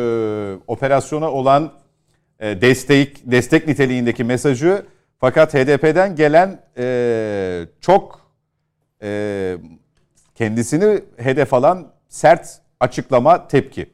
operasyona 0.68 1.32
olan 1.32 1.72
destek 2.40 3.32
destek 3.32 3.68
niteliğindeki 3.68 4.24
mesajı 4.24 4.86
fakat 5.20 5.54
HDP'den 5.54 6.16
gelen 6.16 6.60
e, 6.78 7.68
çok 7.82 8.32
e, 9.02 9.58
kendisini 10.36 11.02
hedef 11.18 11.54
alan 11.54 11.88
sert 12.10 12.62
açıklama 12.80 13.48
tepki. 13.48 13.90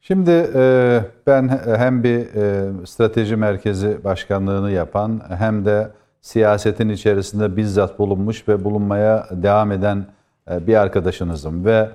Şimdi 0.00 0.50
e, 0.54 1.00
ben 1.26 1.48
hem 1.78 2.04
bir 2.04 2.34
e, 2.34 2.86
strateji 2.86 3.36
merkezi 3.36 4.04
başkanlığını 4.04 4.70
yapan 4.70 5.22
hem 5.38 5.64
de 5.64 5.90
siyasetin 6.20 6.88
içerisinde 6.88 7.56
bizzat 7.56 7.98
bulunmuş 7.98 8.48
ve 8.48 8.64
bulunmaya 8.64 9.26
devam 9.30 9.72
eden 9.72 10.06
e, 10.50 10.66
bir 10.66 10.74
arkadaşınızım. 10.74 11.64
Ve 11.64 11.70
e, 11.70 11.88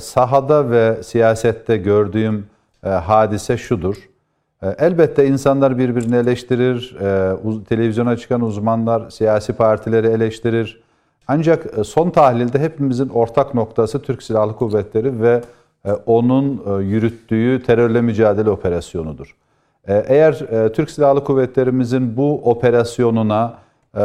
sahada 0.00 0.70
ve 0.70 1.02
siyasette 1.02 1.76
gördüğüm 1.76 2.46
e, 2.84 2.88
hadise 2.88 3.56
şudur. 3.56 3.96
E, 4.62 4.68
elbette 4.78 5.26
insanlar 5.26 5.78
birbirini 5.78 6.16
eleştirir, 6.16 6.96
e, 7.00 7.64
televizyona 7.64 8.16
çıkan 8.16 8.40
uzmanlar 8.40 9.10
siyasi 9.10 9.52
partileri 9.52 10.06
eleştirir. 10.06 10.82
Ancak 11.28 11.78
e, 11.78 11.84
son 11.84 12.10
tahlilde 12.10 12.58
hepimizin 12.58 13.08
ortak 13.08 13.54
noktası 13.54 14.02
Türk 14.02 14.22
Silahlı 14.22 14.56
Kuvvetleri 14.56 15.22
ve 15.22 15.40
e, 15.84 15.92
onun 15.92 16.62
e, 16.66 16.82
yürüttüğü 16.84 17.62
terörle 17.66 18.00
mücadele 18.00 18.50
operasyonudur. 18.50 19.36
E, 19.88 20.04
Eğer 20.08 20.32
e, 20.32 20.72
Türk 20.72 20.90
Silahlı 20.90 21.24
Kuvvetlerimizin 21.24 22.16
bu 22.16 22.40
operasyonuna 22.50 23.54
e, 23.96 24.02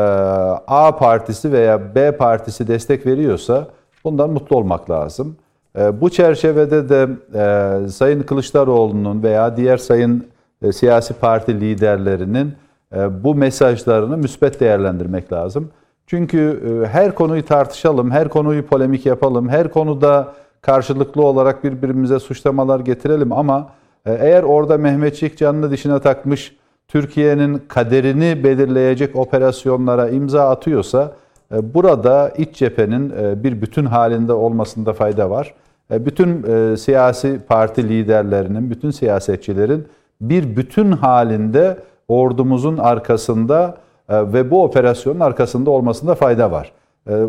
A 0.68 0.96
partisi 0.96 1.52
veya 1.52 1.96
B 1.96 2.18
partisi 2.18 2.68
destek 2.68 3.06
veriyorsa 3.06 3.68
bundan 4.04 4.30
mutlu 4.30 4.58
olmak 4.58 4.90
lazım. 4.90 5.36
E, 5.78 6.02
Bu 6.02 6.10
çerçevede 6.10 6.90
de 6.90 7.08
e, 7.36 7.88
Sayın 7.90 8.24
Kılıçdaroğlu'nun 8.24 9.24
veya 9.24 9.58
diğer 9.58 9.78
sayın 9.78 10.26
e, 10.62 10.72
siyasi 10.72 11.14
parti 11.14 11.62
liderlerinin 11.62 12.54
e, 12.96 13.24
bu 13.24 13.36
mesajlarını 13.36 14.18
müspet 14.18 14.60
değerlendirmek 14.60 15.34
lazım. 15.34 15.70
Çünkü 16.08 16.62
her 16.92 17.16
konuyu 17.16 17.46
tartışalım, 17.46 18.12
her 18.12 18.30
konuyu 18.30 18.66
polemik 18.66 19.06
yapalım, 19.06 19.50
her 19.50 19.72
konuda 19.72 20.34
karşılıklı 20.62 21.24
olarak 21.24 21.64
birbirimize 21.64 22.20
suçlamalar 22.20 22.80
getirelim 22.80 23.32
ama 23.32 23.70
eğer 24.06 24.44
orada 24.44 24.78
Mehmetçik 24.78 25.38
canını 25.38 25.72
dişine 25.72 26.00
takmış 26.00 26.56
Türkiye'nin 26.88 27.62
kaderini 27.68 28.44
belirleyecek 28.44 29.16
operasyonlara 29.16 30.10
imza 30.10 30.50
atıyorsa 30.50 31.12
burada 31.52 32.30
iç 32.30 32.56
cephenin 32.56 33.14
bir 33.44 33.62
bütün 33.62 33.86
halinde 33.86 34.34
olmasında 34.34 34.94
fayda 34.94 35.30
var. 35.30 35.54
E, 35.92 36.06
Bütün 36.06 36.44
e, 36.44 36.78
siyasi 36.78 37.40
parti 37.48 37.90
liderlerinin, 37.90 38.70
bütün 38.70 38.92
siyasetçilerin 38.92 39.86
bir 40.22 40.56
bütün 40.56 40.92
halinde 40.92 41.78
ordumuzun 42.08 42.78
arkasında 42.78 43.78
e, 44.10 44.34
ve 44.34 44.52
bu 44.52 44.64
operasyonun 44.64 45.20
arkasında 45.20 45.72
olmasında 45.72 46.16
fayda 46.16 46.52
var. 46.52 46.72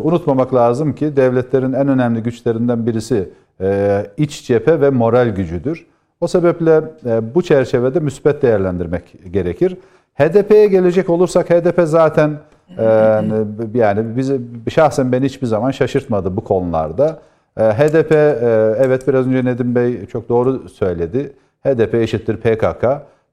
Unutmamak 0.03 0.53
lazım 0.53 0.95
ki 0.95 1.15
devletlerin 1.15 1.73
en 1.73 1.87
önemli 1.87 2.23
güçlerinden 2.23 2.85
birisi 2.85 3.29
iç 4.17 4.47
cephe 4.47 4.81
ve 4.81 4.89
moral 4.89 5.29
gücüdür. 5.29 5.85
O 6.21 6.27
sebeple 6.27 6.81
bu 7.35 7.41
çerçevede 7.41 7.99
müspet 7.99 8.41
değerlendirmek 8.41 9.03
gerekir. 9.31 9.77
HDP'ye 10.15 10.67
gelecek 10.67 11.09
olursak 11.09 11.49
HDP 11.49 11.81
zaten 11.83 12.31
yani 13.73 14.17
bizi 14.17 14.41
şahsen 14.69 15.11
beni 15.11 15.25
hiçbir 15.25 15.47
zaman 15.47 15.71
şaşırtmadı 15.71 16.37
bu 16.37 16.43
konularda. 16.43 17.19
E, 17.57 17.63
HDP 17.63 18.11
e, 18.11 18.75
evet 18.77 19.07
biraz 19.07 19.27
önce 19.27 19.45
Nedim 19.45 19.75
Bey 19.75 20.05
çok 20.05 20.29
doğru 20.29 20.69
söyledi. 20.69 21.33
HDP 21.65 21.93
eşittir 21.93 22.37
PKK. 22.37 22.85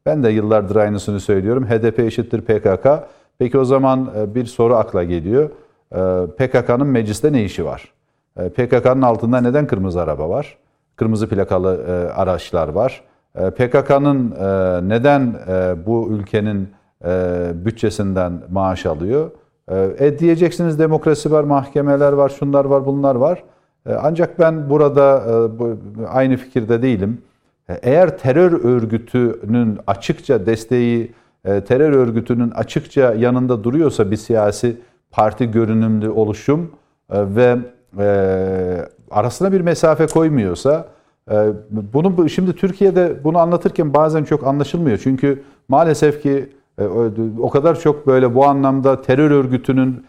Ben 0.06 0.22
de 0.22 0.30
yıllardır 0.30 0.76
aynısını 0.76 1.20
söylüyorum. 1.20 1.66
HDP 1.66 1.98
eşittir 1.98 2.40
PKK. 2.40 2.88
Peki 3.38 3.58
o 3.58 3.64
zaman 3.64 4.10
e, 4.18 4.34
bir 4.34 4.44
soru 4.44 4.74
akla 4.74 5.04
geliyor. 5.04 5.50
E, 5.92 6.26
PKK'nın 6.26 6.86
mecliste 6.86 7.32
ne 7.32 7.44
işi 7.44 7.64
var? 7.64 7.92
PKK'nın 8.36 9.02
altında 9.02 9.40
neden 9.40 9.66
kırmızı 9.66 10.02
araba 10.02 10.28
var? 10.28 10.58
Kırmızı 10.96 11.28
plakalı 11.28 11.84
araçlar 12.16 12.68
var. 12.68 13.02
PKK'nın 13.34 14.30
neden 14.88 15.34
bu 15.86 16.08
ülkenin 16.10 16.68
bütçesinden 17.64 18.32
maaş 18.50 18.86
alıyor? 18.86 19.30
E, 19.98 20.18
diyeceksiniz 20.18 20.78
demokrasi 20.78 21.32
var, 21.32 21.44
mahkemeler 21.44 22.12
var, 22.12 22.28
şunlar 22.28 22.64
var, 22.64 22.86
bunlar 22.86 23.14
var. 23.14 23.42
E, 23.88 23.92
ancak 23.94 24.38
ben 24.38 24.70
burada 24.70 25.22
e, 26.02 26.06
aynı 26.06 26.36
fikirde 26.36 26.82
değilim. 26.82 27.18
E, 27.68 27.74
Eğer 27.82 28.18
terör 28.18 28.52
örgütünün 28.64 29.78
açıkça 29.86 30.46
desteği, 30.46 31.12
terör 31.44 31.92
örgütünün 31.92 32.50
açıkça 32.50 33.14
yanında 33.14 33.64
duruyorsa 33.64 34.10
bir 34.10 34.16
siyasi 34.16 34.76
parti 35.10 35.50
görünümlü 35.50 36.08
oluşum 36.10 36.70
ve 37.10 37.56
arasına 39.10 39.52
bir 39.52 39.60
mesafe 39.60 40.06
koymuyorsa 40.06 40.88
bunu 41.70 42.16
bu- 42.16 42.28
şimdi 42.28 42.52
Türkiye'de 42.52 43.24
bunu 43.24 43.38
anlatırken 43.38 43.94
bazen 43.94 44.24
çok 44.24 44.46
anlaşılmıyor. 44.46 44.98
Çünkü 44.98 45.42
maalesef 45.68 46.22
ki 46.22 46.48
o- 47.40 47.50
kadar 47.50 47.80
çok 47.80 48.06
böyle 48.06 48.34
bu 48.34 48.44
anlamda 48.46 49.02
terör 49.02 49.30
örgütünün 49.30 50.04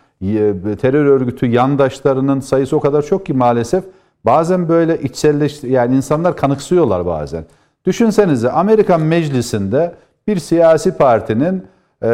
terör 0.81 1.05
örgütü 1.05 1.45
yandaşlarının 1.45 2.39
sayısı 2.39 2.75
o 2.75 2.79
kadar 2.79 3.01
çok 3.01 3.25
ki 3.25 3.33
maalesef 3.33 3.83
bazen 4.25 4.69
böyle 4.69 5.01
içselleş 5.01 5.63
yani 5.63 5.95
insanlar 5.95 6.37
kanıksıyorlar 6.37 7.05
bazen. 7.05 7.45
Düşünsenize 7.85 8.51
Amerikan 8.51 9.01
Meclisi'nde 9.01 9.95
bir 10.27 10.39
siyasi 10.39 10.97
partinin 10.97 11.63
e, 12.03 12.07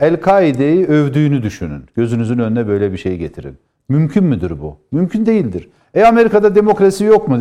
El-Kaide'yi 0.00 0.86
övdüğünü 0.86 1.42
düşünün. 1.42 1.84
Gözünüzün 1.96 2.38
önüne 2.38 2.68
böyle 2.68 2.92
bir 2.92 2.98
şey 2.98 3.16
getirin. 3.16 3.58
Mümkün 3.88 4.24
müdür 4.24 4.50
bu? 4.50 4.76
Mümkün 4.92 5.26
değildir. 5.26 5.68
E 5.94 6.04
Amerika'da 6.04 6.54
demokrasi 6.54 7.04
yok 7.04 7.28
mu? 7.28 7.38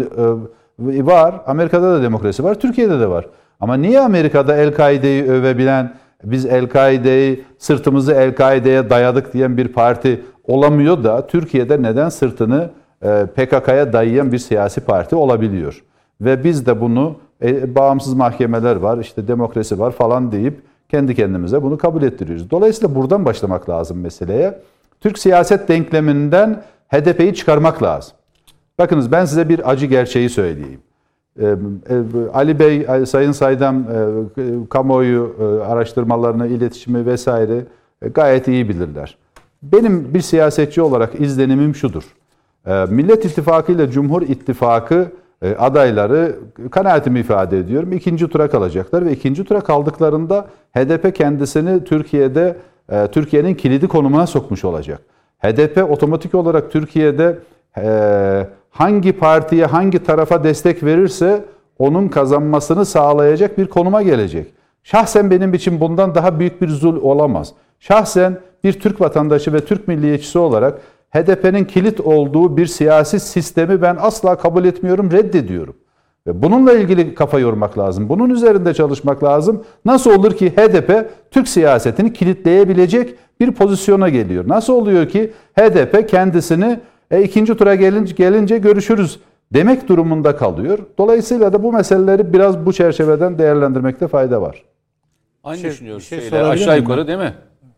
E, 0.97 1.05
var. 1.05 1.41
Amerika'da 1.45 1.91
da 1.93 2.01
demokrasi 2.01 2.43
var. 2.43 2.59
Türkiye'de 2.59 2.99
de 2.99 3.09
var. 3.09 3.27
Ama 3.59 3.75
niye 3.75 3.99
Amerika'da 3.99 4.55
El-Kaide'yi 4.55 5.23
övebilen, 5.23 5.93
biz 6.23 6.45
El-Kaide'yi 6.45 7.43
sırtımızı 7.57 8.13
El-Kaide'ye 8.13 8.89
dayadık 8.89 9.33
diyen 9.33 9.57
bir 9.57 9.67
parti 9.67 10.21
olamıyor 10.43 11.03
da 11.03 11.27
Türkiye'de 11.27 11.81
neden 11.81 12.09
sırtını 12.09 12.69
e, 13.01 13.25
PKK'ya 13.25 13.93
dayayan 13.93 14.31
bir 14.31 14.37
siyasi 14.37 14.81
parti 14.81 15.15
olabiliyor? 15.15 15.83
Ve 16.21 16.43
biz 16.43 16.65
de 16.65 16.81
bunu 16.81 17.15
e, 17.43 17.75
bağımsız 17.75 18.13
mahkemeler 18.13 18.75
var, 18.75 18.97
işte 18.97 19.27
demokrasi 19.27 19.79
var 19.79 19.91
falan 19.91 20.31
deyip 20.31 20.61
kendi 20.89 21.15
kendimize 21.15 21.63
bunu 21.63 21.77
kabul 21.77 22.03
ettiriyoruz. 22.03 22.51
Dolayısıyla 22.51 22.95
buradan 22.95 23.25
başlamak 23.25 23.69
lazım 23.69 23.99
meseleye. 23.99 24.59
Türk 25.01 25.19
siyaset 25.19 25.67
denkleminden 25.67 26.63
HDP'yi 26.87 27.35
çıkarmak 27.35 27.83
lazım. 27.83 28.13
Bakınız 28.79 29.11
ben 29.11 29.25
size 29.25 29.49
bir 29.49 29.71
acı 29.71 29.85
gerçeği 29.85 30.29
söyleyeyim. 30.29 30.79
E, 31.41 31.55
Ali 32.33 32.59
Bey, 32.59 32.85
e, 32.89 33.05
Sayın 33.05 33.31
Saydam 33.31 33.75
e, 33.77 34.69
kamuoyu 34.69 35.35
araştırmalarını, 35.67 36.47
iletişimi 36.47 37.05
vesaire 37.05 37.65
gayet 38.13 38.47
iyi 38.47 38.69
bilirler. 38.69 39.17
Benim 39.63 40.13
bir 40.13 40.21
siyasetçi 40.21 40.81
olarak 40.81 41.21
izlenimim 41.21 41.75
şudur. 41.75 42.03
Millet 42.89 43.25
İttifakı 43.25 43.71
ile 43.71 43.91
Cumhur 43.91 44.21
İttifakı 44.21 45.11
adayları 45.57 46.35
kanaatimi 46.71 47.19
ifade 47.19 47.59
ediyorum. 47.59 47.93
ikinci 47.93 48.27
tura 48.27 48.49
kalacaklar 48.49 49.05
ve 49.05 49.11
ikinci 49.11 49.43
tura 49.43 49.61
kaldıklarında 49.61 50.47
HDP 50.73 51.15
kendisini 51.15 51.83
Türkiye'de 51.83 52.55
Türkiye'nin 53.11 53.55
kilidi 53.55 53.87
konumuna 53.87 54.27
sokmuş 54.27 54.65
olacak. 54.65 54.99
HDP 55.39 55.91
otomatik 55.91 56.35
olarak 56.35 56.71
Türkiye'de 56.71 57.37
hangi 58.77 59.11
partiye 59.11 59.65
hangi 59.65 60.03
tarafa 60.03 60.43
destek 60.43 60.83
verirse 60.83 61.45
onun 61.79 62.07
kazanmasını 62.07 62.85
sağlayacak 62.85 63.57
bir 63.57 63.67
konuma 63.67 64.01
gelecek. 64.01 64.53
Şahsen 64.83 65.31
benim 65.31 65.53
için 65.53 65.79
bundan 65.79 66.15
daha 66.15 66.39
büyük 66.39 66.61
bir 66.61 66.69
zul 66.69 67.01
olamaz. 67.01 67.53
Şahsen 67.79 68.37
bir 68.63 68.79
Türk 68.79 69.01
vatandaşı 69.01 69.53
ve 69.53 69.65
Türk 69.65 69.87
milliyetçisi 69.87 70.39
olarak 70.39 70.81
HDP'nin 71.09 71.65
kilit 71.65 71.99
olduğu 71.99 72.57
bir 72.57 72.65
siyasi 72.65 73.19
sistemi 73.19 73.81
ben 73.81 73.97
asla 73.99 74.37
kabul 74.37 74.65
etmiyorum, 74.65 75.11
reddediyorum. 75.11 75.75
Ve 76.27 76.43
bununla 76.43 76.73
ilgili 76.73 77.15
kafa 77.15 77.39
yormak 77.39 77.77
lazım. 77.77 78.09
Bunun 78.09 78.29
üzerinde 78.29 78.73
çalışmak 78.73 79.23
lazım. 79.23 79.63
Nasıl 79.85 80.19
olur 80.19 80.31
ki 80.31 80.49
HDP 80.49 81.09
Türk 81.31 81.47
siyasetini 81.47 82.13
kilitleyebilecek 82.13 83.15
bir 83.39 83.51
pozisyona 83.51 84.09
geliyor? 84.09 84.47
Nasıl 84.47 84.73
oluyor 84.73 85.09
ki 85.09 85.31
HDP 85.59 86.09
kendisini 86.09 86.79
e, 87.11 87.23
ikinci 87.23 87.55
tura 87.55 87.75
gelince, 87.75 88.15
gelince 88.15 88.57
görüşürüz 88.57 89.19
demek 89.53 89.87
durumunda 89.89 90.35
kalıyor? 90.35 90.79
Dolayısıyla 90.97 91.53
da 91.53 91.63
bu 91.63 91.73
meseleleri 91.73 92.33
biraz 92.33 92.65
bu 92.65 92.73
çerçeveden 92.73 93.37
değerlendirmekte 93.39 94.07
fayda 94.07 94.41
var. 94.41 94.63
Aynı 95.43 95.61
şey- 95.61 95.71
düşünüyoruz. 95.71 96.03
şey 96.03 96.19
Şeyle, 96.19 96.29
sorabilir 96.29 96.51
aşağı 96.51 96.77
yukarı 96.77 97.07
değil 97.07 97.19
mi? 97.19 97.33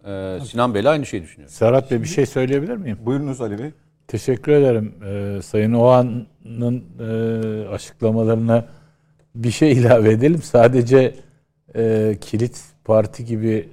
Ee, 0.05 0.37
Sinan 0.45 0.73
Bey'le 0.73 0.85
aynı 0.85 1.05
şeyi 1.05 1.23
düşünüyoruz. 1.23 1.55
Serhat 1.55 1.91
Bey 1.91 2.01
bir 2.01 2.07
şey 2.07 2.25
söyleyebilir 2.25 2.77
miyim? 2.77 2.97
Buyurunuz 3.05 3.41
Ali 3.41 3.59
Bey. 3.59 3.71
Teşekkür 4.07 4.51
ederim. 4.51 4.93
Ee, 5.05 5.41
Sayın 5.41 5.73
Oğan'ın 5.73 6.83
e, 6.99 7.67
açıklamalarına 7.67 8.65
bir 9.35 9.51
şey 9.51 9.71
ilave 9.79 10.11
edelim. 10.11 10.41
Sadece 10.41 11.15
e, 11.75 12.15
kilit 12.21 12.61
parti 12.85 13.25
gibi 13.25 13.69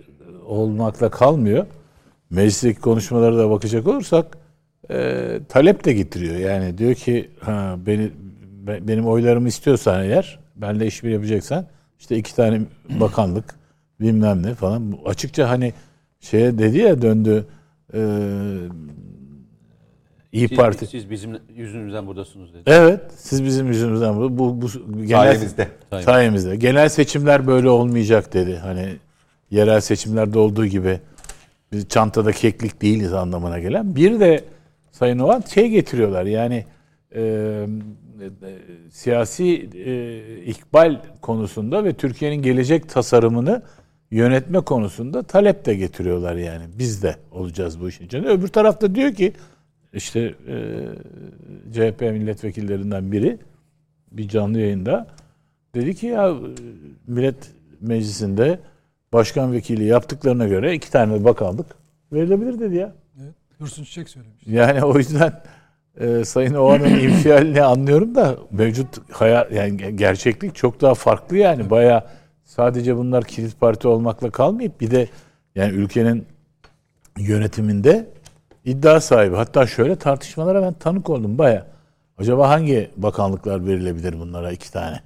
olmakla 0.47 1.11
kalmıyor. 1.11 1.67
Meclisteki 2.31 2.81
konuşmalara 2.81 3.39
da 3.39 3.51
bakacak 3.51 3.87
olursak 3.89 4.39
e, 4.91 5.41
talep 5.49 5.84
de 5.84 5.93
getiriyor. 5.93 6.37
Yani 6.37 6.78
diyor 6.78 6.95
ki 6.95 7.30
ha, 7.41 7.76
beni 7.87 8.11
be- 8.66 8.89
benim 8.89 9.07
oylarımı 9.07 9.49
istiyorsan 9.49 10.05
eğer 10.05 10.39
benle 10.57 10.87
işbirliği 10.87 11.14
yapacaksan 11.14 11.66
işte 11.99 12.16
iki 12.16 12.37
tane 12.37 12.61
bakanlık 13.01 13.55
bilmem 14.01 14.43
ne 14.43 14.55
falan. 14.55 14.99
Açıkça 15.07 15.51
hani 15.51 15.72
şeye 16.20 16.59
dedi 16.59 16.78
ya 16.78 17.03
döndü 17.03 17.47
e, 17.95 18.01
İyi 20.32 20.49
Siz, 20.49 20.57
Parti. 20.57 20.87
siz 20.87 21.11
bizim 21.11 21.30
yüzümüzden 21.57 22.07
buradasınız 22.07 22.55
dedi. 22.55 22.62
Evet, 22.66 23.01
siz 23.16 23.45
bizim 23.45 23.66
yüzümüzden 23.66 24.16
bu 24.16 24.39
bu, 24.39 24.62
bu 24.62 24.68
genel 25.05 25.22
Sayemizde. 25.22 25.68
sayemizde. 26.05 26.57
Genel 26.57 26.89
seçimler 26.89 27.47
böyle 27.47 27.68
olmayacak 27.68 28.34
dedi. 28.34 28.57
Hani 28.57 28.87
yerel 29.51 29.80
seçimlerde 29.80 30.39
olduğu 30.39 30.66
gibi 30.66 31.01
biz 31.72 31.89
çantada 31.89 32.32
keklik 32.32 32.82
değiliz 32.82 33.12
anlamına 33.12 33.59
gelen. 33.59 33.97
Bir 33.97 34.20
de 34.20 34.45
Sayın 34.99 35.19
Oğan 35.19 35.41
şey 35.41 35.69
getiriyorlar 35.69 36.25
yani 36.25 36.65
e, 37.15 37.23
e, 37.23 37.67
siyasi 38.91 39.71
e, 39.75 40.43
ikbal 40.43 41.01
konusunda 41.21 41.85
ve 41.85 41.93
Türkiye'nin 41.93 42.43
gelecek 42.43 42.89
tasarımını 42.89 43.63
yönetme 44.11 44.61
konusunda 44.61 45.23
talep 45.23 45.67
de 45.67 45.75
getiriyorlar 45.75 46.37
yani. 46.37 46.65
Biz 46.79 47.03
de 47.03 47.17
olacağız 47.31 47.81
bu 47.81 47.89
işin 47.89 48.07
içinde. 48.07 48.29
Öbür 48.29 48.49
tarafta 48.49 48.95
diyor 48.95 49.15
ki 49.15 49.33
işte 49.93 50.21
e, 50.21 50.55
CHP 51.73 52.01
milletvekillerinden 52.01 53.13
biri 53.13 53.39
bir 54.13 54.29
canlı 54.29 54.61
yayında 54.61 55.07
dedi 55.75 55.95
ki 55.95 56.07
ya 56.07 56.35
Millet 57.07 57.51
Meclisi'nde 57.81 58.59
başkan 59.13 59.53
vekili 59.53 59.85
yaptıklarına 59.85 60.47
göre 60.47 60.75
iki 60.75 60.91
tane 60.91 61.25
bakanlık 61.25 61.67
verilebilir 62.13 62.61
dedi 62.61 62.77
ya. 62.77 62.93
Evet. 63.57 63.61
Dursun 63.61 63.85
Çiçek 63.85 64.09
söylemiş. 64.09 64.47
Yani 64.47 64.85
o 64.85 64.99
yüzden 64.99 65.43
e, 66.01 66.25
Sayın 66.25 66.55
Oğan'ın 66.55 66.85
infialini 67.01 67.63
anlıyorum 67.63 68.15
da 68.15 68.37
mevcut 68.51 69.13
hayal 69.13 69.53
yani 69.53 69.77
ge- 69.81 69.91
gerçeklik 69.97 70.55
çok 70.55 70.81
daha 70.81 70.95
farklı 70.95 71.37
yani. 71.37 71.71
Baya 71.71 72.07
sadece 72.45 72.97
bunlar 72.97 73.25
kilit 73.25 73.61
parti 73.61 73.89
olmakla 73.89 74.31
kalmayıp 74.31 74.81
bir 74.81 74.91
de 74.91 75.09
yani 75.55 75.73
ülkenin 75.73 76.27
yönetiminde 77.19 78.09
iddia 78.65 79.01
sahibi. 79.01 79.37
Hatta 79.37 79.67
şöyle 79.67 79.97
tartışmalara 79.97 80.63
ben 80.63 80.73
tanık 80.73 81.11
oldum 81.11 81.39
baya. 81.39 81.67
Acaba 82.19 82.49
hangi 82.49 82.91
bakanlıklar 82.97 83.67
verilebilir 83.67 84.21
bunlara 84.21 84.53
iki 84.53 84.73
tane? 84.73 85.01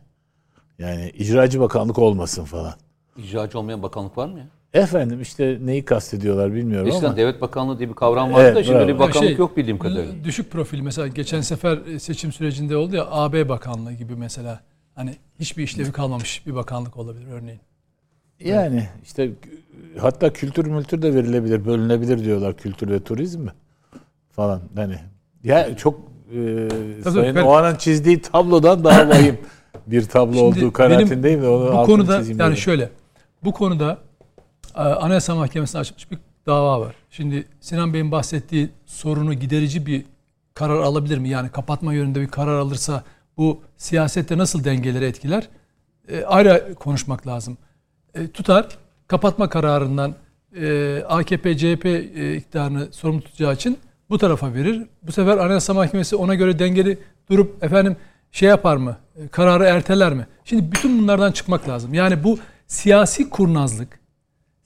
Yani 0.78 1.10
icracı 1.10 1.60
bakanlık 1.60 1.98
olmasın 1.98 2.44
falan. 2.44 2.74
İcracı 3.16 3.58
olmayan 3.58 3.82
bakanlık 3.82 4.18
var 4.18 4.28
mı 4.28 4.38
ya? 4.38 4.46
Efendim 4.74 5.20
işte 5.22 5.58
neyi 5.64 5.84
kastediyorlar 5.84 6.54
bilmiyorum 6.54 6.88
Eskiden 6.88 7.06
ama. 7.08 7.16
devlet 7.16 7.40
bakanlığı 7.40 7.78
diye 7.78 7.88
bir 7.88 7.94
kavram 7.94 8.32
vardı 8.32 8.42
Evet, 8.44 8.56
da 8.56 8.62
şimdi 8.62 8.74
bravo. 8.74 8.82
öyle 8.82 8.94
bir 8.94 8.98
bakanlık 8.98 9.28
Şey, 9.28 9.36
yok 9.36 9.56
bildiğim 9.56 9.78
kadarıyla. 9.78 10.24
Düşük 10.24 10.50
profil 10.50 10.80
mesela 10.80 11.08
geçen 11.08 11.40
sefer 11.40 11.78
e, 11.94 11.98
seçim 11.98 12.32
sürecinde 12.32 12.76
oldu 12.76 12.96
ya 12.96 13.06
AB 13.10 13.48
Bakanlığı 13.48 13.92
gibi 13.92 14.14
mesela. 14.16 14.60
Hani 14.94 15.16
hiçbir 15.40 15.62
işlevi 15.62 15.92
kalmamış 15.92 16.46
bir 16.46 16.54
bakanlık 16.54 16.96
olabilir 16.96 17.26
örneğin. 17.32 17.60
Yani 18.40 18.88
işte 19.04 19.30
hatta 19.98 20.32
kültür 20.32 20.66
mültür 20.66 21.02
de 21.02 21.14
verilebilir, 21.14 21.64
bölünebilir 21.66 22.24
diyorlar 22.24 22.56
kültür 22.56 22.90
ve 22.90 23.02
turizm 23.04 23.40
mi? 23.40 23.50
Falan 24.32 24.60
hani. 24.76 24.96
Ya 25.44 25.76
çok 25.76 26.00
e, 26.34 26.68
Tabii, 27.04 27.14
Sayın 27.14 27.36
ben- 27.36 27.42
Oğan'ın 27.42 27.76
çizdiği 27.76 28.22
tablodan 28.22 28.84
daha 28.84 29.08
vahim 29.08 29.38
bir 29.86 30.02
tablo 30.02 30.32
Şimdi 30.32 30.44
olduğu 30.44 30.72
kanaatindeyim 30.72 31.42
de 31.42 31.48
onu 31.48 31.78
bu 31.78 31.82
konuda 31.86 32.14
yani 32.16 32.38
dedim. 32.38 32.56
şöyle 32.56 32.90
bu 33.44 33.52
konuda 33.52 33.98
Anayasa 34.74 35.34
Mahkemesi'ne 35.34 35.80
açılmış 35.80 36.10
bir 36.10 36.18
dava 36.46 36.80
var. 36.80 36.94
Şimdi 37.10 37.44
Sinan 37.60 37.94
Bey'in 37.94 38.12
bahsettiği 38.12 38.70
sorunu 38.86 39.34
giderici 39.34 39.86
bir 39.86 40.04
karar 40.54 40.80
alabilir 40.80 41.18
mi? 41.18 41.28
Yani 41.28 41.48
kapatma 41.48 41.94
yönünde 41.94 42.20
bir 42.20 42.28
karar 42.28 42.58
alırsa 42.58 43.04
bu 43.36 43.60
siyasette 43.76 44.38
nasıl 44.38 44.64
dengeleri 44.64 45.04
etkiler? 45.04 45.48
E, 46.08 46.24
ayrı 46.24 46.74
konuşmak 46.74 47.26
lazım. 47.26 47.58
E, 48.14 48.28
tutar 48.28 48.68
kapatma 49.08 49.48
kararından 49.48 50.14
e, 50.56 51.02
AKP 51.08 51.56
CHP 51.56 51.86
e, 51.86 52.36
iktidarını 52.36 52.88
sorumlu 52.92 53.20
tutacağı 53.20 53.54
için 53.54 53.78
bu 54.10 54.18
tarafa 54.18 54.54
verir. 54.54 54.86
Bu 55.02 55.12
sefer 55.12 55.38
Anayasa 55.38 55.74
Mahkemesi 55.74 56.16
ona 56.16 56.34
göre 56.34 56.58
dengeli 56.58 56.98
durup 57.30 57.64
efendim 57.64 57.96
şey 58.32 58.48
yapar 58.48 58.76
mı? 58.76 58.96
E, 59.16 59.28
kararı 59.28 59.64
erteler 59.64 60.14
mi? 60.14 60.26
Şimdi 60.44 60.72
bütün 60.72 61.02
bunlardan 61.02 61.32
çıkmak 61.32 61.68
lazım. 61.68 61.94
Yani 61.94 62.24
bu 62.24 62.38
siyasi 62.66 63.30
kurnazlık, 63.30 63.99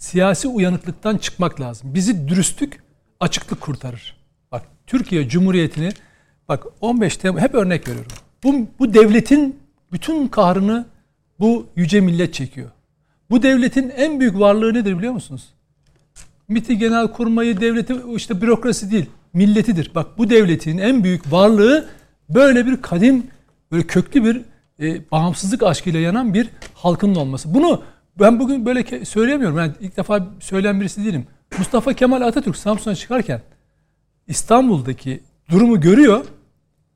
siyasi 0.04 0.48
uyanıklıktan 0.48 1.16
çıkmak 1.16 1.60
lazım. 1.60 1.94
Bizi 1.94 2.28
dürüstlük, 2.28 2.82
açıklık 3.20 3.60
kurtarır. 3.60 4.16
Bak 4.52 4.62
Türkiye 4.86 5.28
Cumhuriyeti'ni 5.28 5.90
bak 6.48 6.64
15 6.80 7.16
Temmuz 7.16 7.42
hep 7.42 7.54
örnek 7.54 7.88
veriyorum. 7.88 8.12
Bu, 8.44 8.66
bu 8.78 8.94
devletin 8.94 9.56
bütün 9.92 10.28
kahrını 10.28 10.86
bu 11.40 11.66
yüce 11.76 12.00
millet 12.00 12.34
çekiyor. 12.34 12.70
Bu 13.30 13.42
devletin 13.42 13.90
en 13.90 14.20
büyük 14.20 14.38
varlığı 14.38 14.74
nedir 14.74 14.98
biliyor 14.98 15.12
musunuz? 15.12 15.48
MİT'i 16.48 16.78
genel 16.78 17.08
kurmayı 17.08 17.60
devleti 17.60 17.96
işte 18.16 18.42
bürokrasi 18.42 18.90
değil 18.90 19.06
milletidir. 19.32 19.90
Bak 19.94 20.18
bu 20.18 20.30
devletin 20.30 20.78
en 20.78 21.04
büyük 21.04 21.32
varlığı 21.32 21.88
böyle 22.28 22.66
bir 22.66 22.82
kadim 22.82 23.26
böyle 23.72 23.86
köklü 23.86 24.24
bir 24.24 24.40
e, 24.80 25.10
bağımsızlık 25.10 25.62
aşkıyla 25.62 26.00
yanan 26.00 26.34
bir 26.34 26.48
halkın 26.74 27.14
olması. 27.14 27.54
Bunu 27.54 27.82
ben 28.20 28.40
bugün 28.40 28.66
böyle 28.66 29.04
söyleyemiyorum. 29.04 29.58
Yani 29.58 29.72
ilk 29.80 29.96
defa 29.96 30.26
söyleyen 30.40 30.80
birisi 30.80 31.04
değilim. 31.04 31.26
Mustafa 31.58 31.92
Kemal 31.92 32.20
Atatürk 32.20 32.56
Samsun'a 32.56 32.94
çıkarken 32.94 33.40
İstanbul'daki 34.26 35.20
durumu 35.50 35.80
görüyor. 35.80 36.24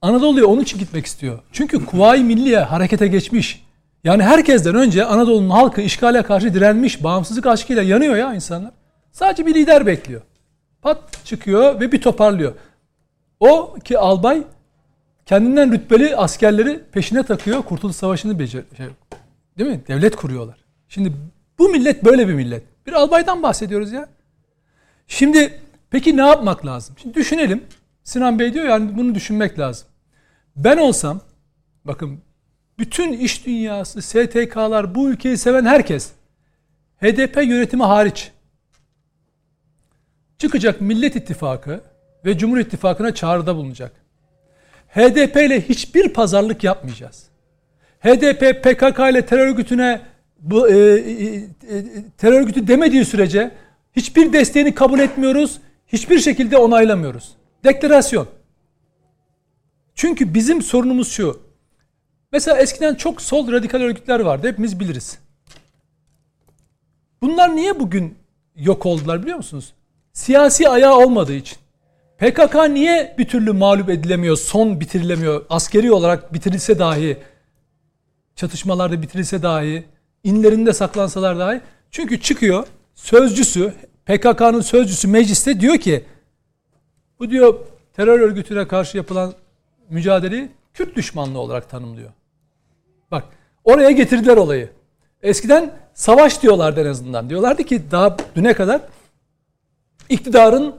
Anadolu'ya 0.02 0.46
onun 0.46 0.62
için 0.62 0.78
gitmek 0.78 1.06
istiyor. 1.06 1.38
Çünkü 1.52 1.86
Kuvayi 1.86 2.24
Milliye 2.24 2.58
harekete 2.58 3.08
geçmiş. 3.08 3.64
Yani 4.04 4.22
herkesten 4.22 4.74
önce 4.74 5.04
Anadolu'nun 5.04 5.50
halkı 5.50 5.80
işgale 5.80 6.22
karşı 6.22 6.54
direnmiş, 6.54 7.04
bağımsızlık 7.04 7.46
aşkıyla 7.46 7.82
yanıyor 7.82 8.16
ya 8.16 8.34
insanlar. 8.34 8.70
Sadece 9.12 9.46
bir 9.46 9.54
lider 9.54 9.86
bekliyor. 9.86 10.22
Pat 10.82 11.24
çıkıyor 11.24 11.80
ve 11.80 11.92
bir 11.92 12.00
toparlıyor. 12.00 12.52
O 13.40 13.74
ki 13.84 13.98
albay 13.98 14.42
kendinden 15.26 15.72
rütbeli 15.72 16.16
askerleri 16.16 16.80
peşine 16.92 17.22
takıyor. 17.22 17.62
Kurtuluş 17.62 17.96
Savaşı'nı 17.96 18.38
becer 18.38 18.62
şey, 18.76 18.86
değil 19.58 19.70
mi? 19.70 19.80
Devlet 19.88 20.16
kuruyorlar. 20.16 20.67
Şimdi 20.88 21.12
bu 21.58 21.68
millet 21.68 22.04
böyle 22.04 22.28
bir 22.28 22.34
millet. 22.34 22.62
Bir 22.86 22.92
albaydan 22.92 23.42
bahsediyoruz 23.42 23.92
ya. 23.92 24.08
Şimdi 25.06 25.60
peki 25.90 26.16
ne 26.16 26.26
yapmak 26.26 26.66
lazım? 26.66 26.96
Şimdi 27.02 27.14
düşünelim. 27.14 27.64
Sinan 28.04 28.38
Bey 28.38 28.54
diyor 28.54 28.64
yani 28.64 28.96
bunu 28.96 29.14
düşünmek 29.14 29.58
lazım. 29.58 29.88
Ben 30.56 30.76
olsam 30.76 31.20
bakın 31.84 32.20
bütün 32.78 33.12
iş 33.12 33.46
dünyası, 33.46 34.02
STK'lar, 34.02 34.94
bu 34.94 35.10
ülkeyi 35.10 35.36
seven 35.36 35.64
herkes 35.64 36.10
HDP 37.00 37.36
yönetimi 37.36 37.82
hariç 37.82 38.30
çıkacak 40.38 40.80
Millet 40.80 41.16
İttifakı 41.16 41.80
ve 42.24 42.38
Cumhur 42.38 42.58
İttifakı'na 42.58 43.14
çağrıda 43.14 43.56
bulunacak. 43.56 43.92
HDP 44.88 45.36
ile 45.36 45.60
hiçbir 45.60 46.12
pazarlık 46.12 46.64
yapmayacağız. 46.64 47.28
HDP 48.00 48.62
PKK 48.62 48.98
ile 48.98 49.26
terör 49.26 49.46
örgütüne 49.46 50.00
bu 50.38 50.68
e, 50.68 50.76
e, 50.76 51.34
e, 51.34 51.84
terör 52.18 52.40
örgütü 52.40 52.68
demediği 52.68 53.04
sürece 53.04 53.50
hiçbir 53.96 54.32
desteğini 54.32 54.74
kabul 54.74 54.98
etmiyoruz. 54.98 55.58
Hiçbir 55.86 56.18
şekilde 56.18 56.56
onaylamıyoruz. 56.56 57.32
Deklarasyon. 57.64 58.26
Çünkü 59.94 60.34
bizim 60.34 60.62
sorunumuz 60.62 61.12
şu. 61.12 61.40
Mesela 62.32 62.58
eskiden 62.58 62.94
çok 62.94 63.22
sol 63.22 63.52
radikal 63.52 63.80
örgütler 63.80 64.20
vardı. 64.20 64.48
Hepimiz 64.48 64.80
biliriz. 64.80 65.18
Bunlar 67.22 67.56
niye 67.56 67.80
bugün 67.80 68.14
yok 68.56 68.86
oldular 68.86 69.22
biliyor 69.22 69.36
musunuz? 69.36 69.72
Siyasi 70.12 70.68
ayağı 70.68 70.96
olmadığı 70.96 71.34
için. 71.34 71.58
PKK 72.18 72.54
niye 72.70 73.14
bir 73.18 73.28
türlü 73.28 73.52
mağlup 73.52 73.90
edilemiyor, 73.90 74.36
son 74.36 74.80
bitirilemiyor, 74.80 75.44
askeri 75.50 75.92
olarak 75.92 76.34
bitirilse 76.34 76.78
dahi, 76.78 77.16
çatışmalarda 78.36 79.02
bitirilse 79.02 79.42
dahi, 79.42 79.84
inlerinde 80.28 80.72
saklansalar 80.72 81.38
dahi. 81.38 81.60
Çünkü 81.90 82.20
çıkıyor, 82.20 82.66
sözcüsü, 82.94 83.72
PKK'nın 84.06 84.60
sözcüsü 84.60 85.08
mecliste 85.08 85.60
diyor 85.60 85.78
ki, 85.78 86.04
bu 87.18 87.30
diyor 87.30 87.54
terör 87.92 88.20
örgütüne 88.20 88.68
karşı 88.68 88.96
yapılan 88.96 89.34
mücadeleyi 89.90 90.48
Kürt 90.74 90.96
düşmanlığı 90.96 91.38
olarak 91.38 91.70
tanımlıyor. 91.70 92.10
Bak 93.10 93.24
oraya 93.64 93.90
getirdiler 93.90 94.36
olayı. 94.36 94.70
Eskiden 95.22 95.74
savaş 95.94 96.42
diyorlardı 96.42 96.80
en 96.80 96.86
azından. 96.86 97.30
Diyorlardı 97.30 97.64
ki 97.64 97.82
daha 97.90 98.16
düne 98.36 98.54
kadar 98.54 98.80
iktidarın 100.08 100.74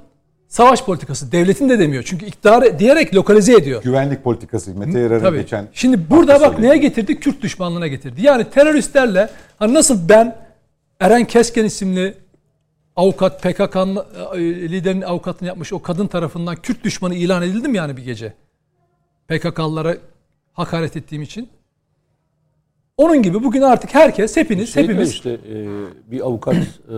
savaş 0.50 0.84
politikası. 0.84 1.32
Devletin 1.32 1.70
de 1.70 1.80
demiyor. 1.80 2.04
Çünkü 2.04 2.26
iktidarı 2.26 2.80
diyerek 2.80 3.16
lokalize 3.16 3.54
ediyor. 3.54 3.84
Güvenlik 3.84 4.24
politikası. 4.24 4.76
Mete 4.76 5.00
Yarar'ın 5.00 5.34
geçen 5.36 5.68
Şimdi 5.74 6.10
burada 6.10 6.42
bak 6.42 6.60
neye 6.60 6.78
getirdi? 6.78 7.20
Kürt 7.20 7.42
düşmanlığına 7.42 7.88
getirdi. 7.88 8.22
Yani 8.22 8.50
teröristlerle 8.50 9.30
hani 9.60 9.74
nasıl 9.74 10.10
ben 10.10 10.36
Eren 11.00 11.26
Kesken 11.26 11.66
isimli 11.66 12.14
avukat 12.96 13.44
PKK'nın 13.44 14.04
e, 14.36 14.40
liderinin 14.44 15.02
avukatlığını 15.02 15.48
yapmış 15.48 15.74
o 15.74 15.82
kadın 15.82 16.08
tarafından 16.08 16.56
Kürt 16.56 16.84
düşmanı 16.84 17.16
ilan 17.16 17.42
edildim 17.44 17.76
yani 17.76 17.98
bir 17.98 18.06
gece. 18.06 18.34
PKK'lılara 19.28 19.98
hakaret 20.54 20.98
ettiğim 20.98 21.22
için. 21.22 21.50
Onun 22.98 23.22
gibi 23.22 23.44
bugün 23.44 23.62
artık 23.62 23.96
herkes, 23.96 24.38
hepiniz, 24.38 24.74
Şey 24.74 24.84
hepimiz 24.84 25.10
işte 25.10 25.30
e, 25.30 25.68
bir 26.12 26.22
avukat 26.22 26.56
e, 26.90 26.98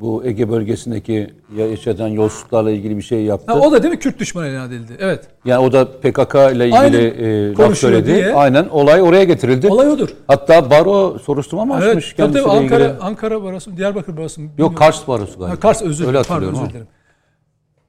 bu 0.00 0.24
Ege 0.24 0.50
bölgesindeki 0.50 1.34
yaşayan 1.56 2.08
yolsuzluklarla 2.08 2.70
ilgili 2.70 2.96
bir 2.96 3.02
şey 3.02 3.22
yaptı. 3.22 3.52
Ha, 3.52 3.58
o 3.58 3.72
da 3.72 3.82
değil 3.82 3.94
mi 3.94 4.00
Kürt 4.00 4.18
düşmanı 4.18 4.48
ilan 4.48 4.68
edildi. 4.68 4.92
Evet. 4.98 5.24
Yani 5.44 5.58
o 5.58 5.72
da 5.72 5.84
PKK 6.00 6.34
ile 6.34 6.68
ilgili 6.68 7.06
e, 7.06 7.54
laf 7.56 7.78
söyledi. 7.78 8.06
diye. 8.06 8.34
Aynen 8.34 8.68
olay 8.68 9.02
oraya 9.02 9.24
getirildi. 9.24 9.68
Olay 9.68 9.88
odur. 9.88 10.08
Hatta 10.26 10.70
baro 10.70 11.18
soruşturma 11.18 11.64
mı 11.64 11.74
Evet. 11.78 11.88
açmış 11.88 12.14
Tabii 12.16 12.32
tabii 12.32 12.50
Ankara, 12.50 12.84
ilgili? 12.84 12.98
Ankara 13.00 13.42
Barosu, 13.42 13.76
Diyarbakır 13.76 14.16
Barosu. 14.16 14.40
Yok 14.40 14.50
bilmiyorum. 14.50 14.74
Kars 14.74 15.08
barosu 15.08 15.38
galiba. 15.38 15.50
Ha, 15.50 15.60
Kars 15.60 15.82
özür 15.82 16.06
Öyle. 16.06 16.22
Pardon 16.22 16.52
özür 16.52 16.70
dilerim. 16.70 16.86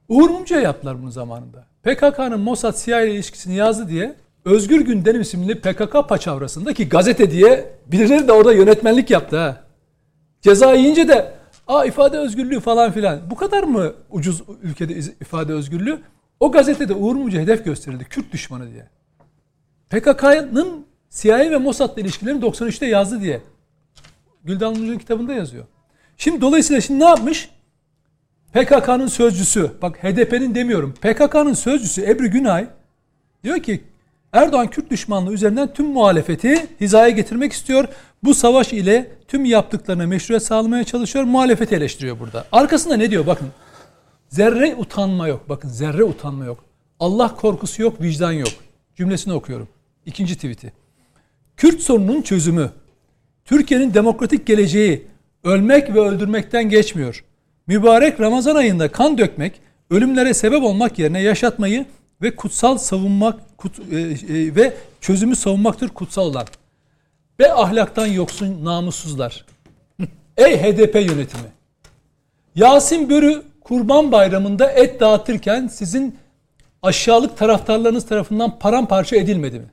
Uğur 0.10 0.30
Mumcu'ya 0.30 0.62
yaptılar 0.62 1.02
bunu 1.02 1.12
zamanında. 1.12 1.66
PKK'nın 1.84 2.40
Mossad 2.40 2.76
CIA 2.86 3.02
ile 3.02 3.14
ilişkisini 3.14 3.56
yazdı 3.56 3.90
diye 3.90 4.16
Özgür 4.46 4.82
Gündem 4.82 5.22
isimli 5.22 5.56
PKK 5.56 6.10
paçavrasındaki 6.10 6.90
gazete 6.90 7.32
diye 7.32 7.66
birileri 7.88 8.28
de 8.28 8.32
orada 8.32 8.54
yönetmenlik 8.54 9.10
yaptı 9.10 9.38
ha. 9.38 9.58
Ceza 10.42 10.74
yiyince 10.74 11.08
de 11.08 11.39
aa 11.70 11.86
ifade 11.86 12.18
özgürlüğü 12.18 12.60
falan 12.60 12.92
filan. 12.92 13.20
Bu 13.30 13.36
kadar 13.36 13.64
mı 13.64 13.94
ucuz 14.10 14.44
ülkede 14.62 14.94
ifade 14.94 15.54
özgürlüğü? 15.54 16.00
O 16.40 16.52
gazetede 16.52 16.94
Uğur 16.94 17.16
Mumcu 17.16 17.40
hedef 17.40 17.66
gösterildi. 17.66 18.06
Kürt 18.10 18.32
düşmanı 18.32 18.72
diye. 18.72 18.88
PKK'nın 19.90 20.86
CIA 21.10 21.40
ve 21.40 21.58
Mossad'la 21.58 22.02
ilişkilerini 22.02 22.42
93'te 22.42 22.86
yazdı 22.86 23.22
diye. 23.22 23.42
Güldan 24.44 24.74
Mumcu'nun 24.74 24.98
kitabında 24.98 25.34
yazıyor. 25.34 25.66
Şimdi 26.18 26.42
dolayısıyla 26.42 26.82
şimdi 26.82 27.00
ne 27.00 27.08
yapmış? 27.08 27.50
PKK'nın 28.54 29.08
sözcüsü, 29.08 29.72
bak 29.82 30.04
HDP'nin 30.04 30.56
demiyorum. 30.56 30.94
PKK'nın 31.02 31.54
sözcüsü 31.54 32.02
Ebru 32.02 32.32
Günay 32.32 32.68
diyor 33.44 33.60
ki 33.60 33.84
Erdoğan 34.34 34.70
Kürt 34.70 34.92
düşmanlığı 34.92 35.34
üzerinden 35.34 35.74
tüm 35.74 35.86
muhalefeti 35.86 36.68
hizaya 36.82 37.10
getirmek 37.10 37.54
istiyor. 37.54 37.88
Bu 38.24 38.34
savaş 38.34 38.74
ile 38.74 39.12
tüm 39.28 39.46
yaptıklarına 39.46 40.08
meşruiyet 40.08 40.44
sağlamaya 40.44 40.84
çalışıyor. 40.84 41.26
Muhalefeti 41.26 41.76
eleştiriyor 41.76 42.20
burada. 42.20 42.46
Arkasında 42.52 42.98
ne 42.98 43.12
diyor 43.12 43.28
bakın. 43.28 43.48
Zerre 44.30 44.76
utanma 44.76 45.28
yok. 45.28 45.50
Bakın 45.50 45.70
zerre 45.70 46.04
utanma 46.04 46.46
yok. 46.46 46.64
Allah 47.00 47.36
korkusu 47.36 47.82
yok, 47.82 48.02
vicdan 48.02 48.32
yok. 48.32 48.50
Cümlesini 48.96 49.34
okuyorum. 49.34 49.68
İkinci 50.06 50.36
tweet'i. 50.36 50.74
Kürt 51.58 51.82
sorununun 51.82 52.22
çözümü, 52.22 52.70
Türkiye'nin 53.46 53.94
demokratik 53.94 54.46
geleceği 54.46 55.08
ölmek 55.44 55.96
ve 55.96 56.00
öldürmekten 56.00 56.70
geçmiyor. 56.70 57.24
Mübarek 57.68 58.20
Ramazan 58.20 58.56
ayında 58.56 58.92
kan 58.92 59.18
dökmek, 59.18 59.62
ölümlere 59.90 60.34
sebep 60.34 60.64
olmak 60.64 61.00
yerine 61.00 61.22
yaşatmayı 61.22 61.86
ve 62.22 62.36
kutsal 62.36 62.78
savunmak 62.78 63.40
kut- 63.58 63.94
e, 63.94 63.98
e, 64.38 64.56
ve 64.56 64.74
çözümü 65.02 65.36
savunmaktır 65.36 65.90
kutsal 65.90 66.26
olan. 66.26 66.46
Ve 67.40 67.54
ahlaktan 67.54 68.06
yoksun 68.08 68.66
namussuzlar. 68.66 69.46
Ey 70.38 70.58
HDP 70.58 70.96
yönetimi. 70.96 71.50
Yasin 72.56 73.10
Börü 73.10 73.42
Kurban 73.62 74.12
Bayramı'nda 74.12 74.72
et 74.72 75.00
dağıtırken 75.00 75.68
sizin 75.68 76.16
aşağılık 76.82 77.38
taraftarlarınız 77.38 78.06
tarafından 78.06 78.60
paramparça 78.60 79.16
edilmedi 79.16 79.60
mi? 79.60 79.66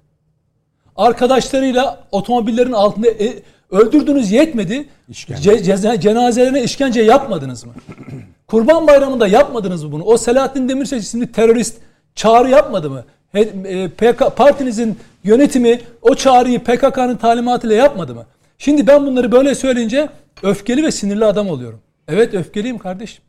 Arkadaşlarıyla 0.97 2.05
otomobillerin 2.13 2.73
altında 2.73 3.09
e, 3.09 3.43
öldürdünüz 3.71 4.33
yetmedi. 4.33 4.89
Ce- 5.11 5.63
ceza- 5.63 6.01
cenazelerine 6.01 6.63
işkence 6.63 7.03
yapmadınız 7.03 7.65
mı? 7.65 7.73
Kurban 8.47 8.87
Bayramı'nda 8.87 9.27
yapmadınız 9.27 9.85
mı 9.85 9.93
bunu? 9.93 10.05
O 10.05 10.17
Selahattin 10.17 10.69
Demirtaş 10.69 11.03
isimli 11.03 11.33
terörist 11.33 11.79
çağrı 12.17 12.51
yapmadı 12.51 12.91
mı? 12.91 13.05
E, 13.35 13.89
PK, 13.89 14.37
partinizin 14.37 14.99
yönetimi 15.25 15.81
o 16.03 16.15
çağrıyı 16.15 16.65
PKK'nın 16.65 17.17
talimatıyla 17.17 17.77
yapmadı 17.77 18.15
mı? 18.15 18.27
Şimdi 18.59 18.87
ben 18.87 19.07
bunları 19.07 19.33
böyle 19.33 19.55
söyleyince 19.55 20.09
öfkeli 20.43 20.83
ve 20.83 20.91
sinirli 20.91 21.25
adam 21.25 21.49
oluyorum. 21.49 21.81
Evet 22.09 22.35
öfkeliyim 22.35 22.79
kardeşim. 22.79 23.25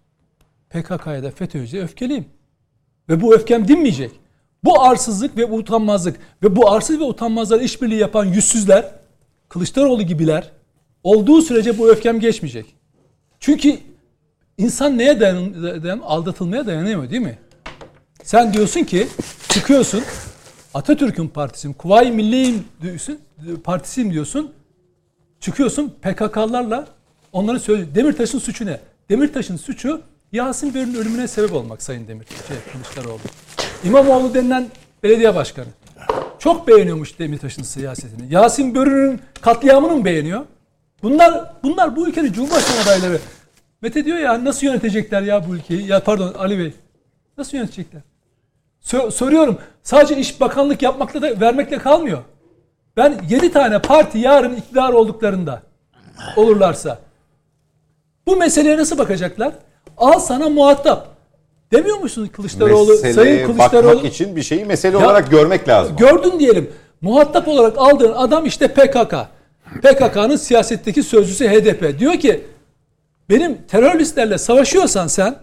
PKK'ya 0.70 1.24
da 1.24 1.32
FETÖ'ye 1.32 1.84
öfkeliyim. 1.84 2.26
Ve 3.10 3.22
bu 3.22 3.36
öfkem 3.36 3.68
dinmeyecek. 3.68 4.12
Bu 4.64 4.82
arsızlık 4.82 5.38
ve 5.38 5.46
utanmazlık 5.46 6.20
ve 6.44 6.56
bu 6.56 6.70
arsız 6.70 7.00
ve 7.00 7.04
utanmazlar 7.04 7.60
işbirliği 7.60 8.00
yapan 8.00 8.26
yüzsüzler, 8.26 8.92
Kılıçdaroğlu 9.50 10.04
gibiler 10.04 10.52
olduğu 11.04 11.42
sürece 11.42 11.78
bu 11.78 11.90
öfkem 11.90 12.20
geçmeyecek. 12.20 12.66
Çünkü 13.40 13.78
insan 14.58 14.98
neye 14.98 15.20
dayan, 15.20 15.64
dayan 15.84 16.00
aldatılmaya 16.00 16.68
dayanamıyor 16.68 17.10
değil 17.10 17.22
mi? 17.22 17.38
Sen 18.28 18.54
diyorsun 18.54 18.84
ki 18.84 19.08
çıkıyorsun 19.50 20.04
Atatürk'ün 20.74 21.28
partisiyim, 21.28 21.74
Kuvayi 21.74 22.12
Milliye'yim 22.12 22.64
diyorsun, 22.82 23.20
partisiyim 23.64 24.14
diyorsun. 24.14 24.52
Çıkıyorsun 25.40 25.94
PKK'larla 26.02 26.88
onların 27.34 27.58
söyle 27.58 27.96
Demirtaş'ın 27.96 28.40
suçu 28.40 28.66
ne? 28.66 28.80
Demirtaş'ın 29.10 29.58
suçu 29.58 30.02
Yasin 30.32 30.74
Börü'nün 30.74 30.96
ölümüne 30.96 31.28
sebep 31.28 31.54
olmak 31.54 31.84
Sayın 31.84 32.08
Demirtaş, 32.08 32.38
şey, 32.48 32.58
Kılıçdaroğlu. 32.74 33.20
İmamoğlu 33.84 34.34
denilen 34.34 34.68
belediye 35.04 35.36
başkanı. 35.36 35.68
Çok 36.40 36.68
beğeniyormuş 36.68 37.20
Demirtaş'ın 37.20 37.64
siyasetini. 37.64 38.34
Yasin 38.34 38.76
Börü'nün 38.76 39.20
katliamını 39.42 39.96
mı 39.96 40.06
beğeniyor? 40.06 40.46
Bunlar 41.04 41.54
bunlar 41.64 41.96
bu 41.96 42.08
ülkenin 42.08 42.34
Cumhurbaşkanı 42.34 42.82
adayları. 42.82 43.20
Mete 43.82 44.06
diyor 44.06 44.18
ya 44.18 44.46
nasıl 44.46 44.68
yönetecekler 44.68 45.22
ya 45.22 45.48
bu 45.50 45.56
ülkeyi? 45.56 45.88
Ya 45.88 46.04
pardon 46.04 46.34
Ali 46.34 46.60
Bey. 46.60 46.74
Nasıl 47.38 47.58
yönetecekler? 47.58 48.02
Sor- 48.82 49.12
soruyorum. 49.12 49.58
Sadece 49.84 50.18
iş 50.18 50.42
bakanlık 50.42 50.82
yapmakla 50.82 51.22
da 51.22 51.40
vermekle 51.42 51.78
kalmıyor. 51.78 52.20
Ben 52.98 53.20
7 53.30 53.52
tane 53.52 53.82
parti 53.82 54.18
yarın 54.20 54.56
iktidar 54.56 54.94
olduklarında 54.94 55.62
olurlarsa 56.36 57.00
bu 58.28 58.36
meseleye 58.36 58.78
nasıl 58.78 58.98
bakacaklar? 58.98 59.54
Al 59.98 60.20
sana 60.20 60.50
muhatap. 60.50 61.08
Demiyor 61.72 61.98
musunuz 61.98 62.30
Kılıçdaroğlu? 62.34 62.90
Meseleye 62.92 63.14
Sayın 63.14 63.46
Kılıçdaroğlu 63.48 63.96
bakmak 63.96 64.14
için 64.14 64.36
bir 64.36 64.44
şeyi 64.44 64.66
mesele 64.66 64.98
Ya- 64.98 65.06
olarak 65.06 65.32
görmek 65.32 65.68
lazım. 65.70 65.96
gördün 65.98 66.40
diyelim. 66.40 66.72
Muhatap 67.02 67.48
olarak 67.48 67.78
aldığın 67.78 68.14
adam 68.14 68.46
işte 68.46 68.68
PKK. 68.68 69.14
PKK'nın 69.82 70.36
siyasetteki 70.36 71.04
sözcüsü 71.04 71.48
HDP. 71.48 72.00
Diyor 72.00 72.14
ki 72.14 72.46
benim 73.30 73.58
teröristlerle 73.68 74.38
savaşıyorsan 74.38 75.08
sen 75.08 75.36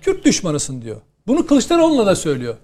Kürt 0.00 0.24
düşmanısın 0.24 0.82
diyor. 0.82 0.96
Bunu 1.26 1.46
Kılıçdaroğlu'na 1.46 2.06
da 2.06 2.16
söylüyor. 2.16 2.54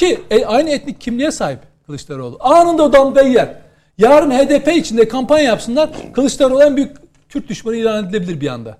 Ki 0.00 0.20
e, 0.30 0.44
aynı 0.44 0.70
etnik 0.70 1.00
kimliğe 1.00 1.30
sahip 1.30 1.58
Kılıçdaroğlu. 1.86 2.36
Anında 2.40 2.92
damgayı 2.92 3.32
yer. 3.32 3.56
Yarın 3.98 4.30
HDP 4.30 4.76
içinde 4.76 5.08
kampanya 5.08 5.44
yapsınlar. 5.44 5.90
Kılıçdaroğlu 6.12 6.62
en 6.62 6.76
büyük 6.76 6.96
Kürt 7.28 7.48
düşmanı 7.48 7.76
ilan 7.76 8.04
edilebilir 8.04 8.40
bir 8.40 8.48
anda. 8.48 8.78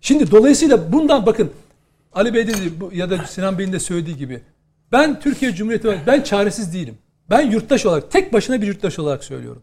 Şimdi 0.00 0.30
dolayısıyla 0.30 0.92
bundan 0.92 1.26
bakın 1.26 1.52
Ali 2.14 2.34
Bey 2.34 2.46
dedi 2.46 2.80
bu, 2.80 2.90
ya 2.94 3.10
da 3.10 3.18
Sinan 3.26 3.58
Bey'in 3.58 3.72
de 3.72 3.80
söylediği 3.80 4.16
gibi 4.16 4.42
ben 4.92 5.20
Türkiye 5.20 5.54
Cumhuriyeti 5.54 6.00
ben 6.06 6.22
çaresiz 6.22 6.74
değilim. 6.74 6.98
Ben 7.30 7.50
yurttaş 7.50 7.86
olarak 7.86 8.10
tek 8.10 8.32
başına 8.32 8.62
bir 8.62 8.66
yurttaş 8.66 8.98
olarak 8.98 9.24
söylüyorum. 9.24 9.62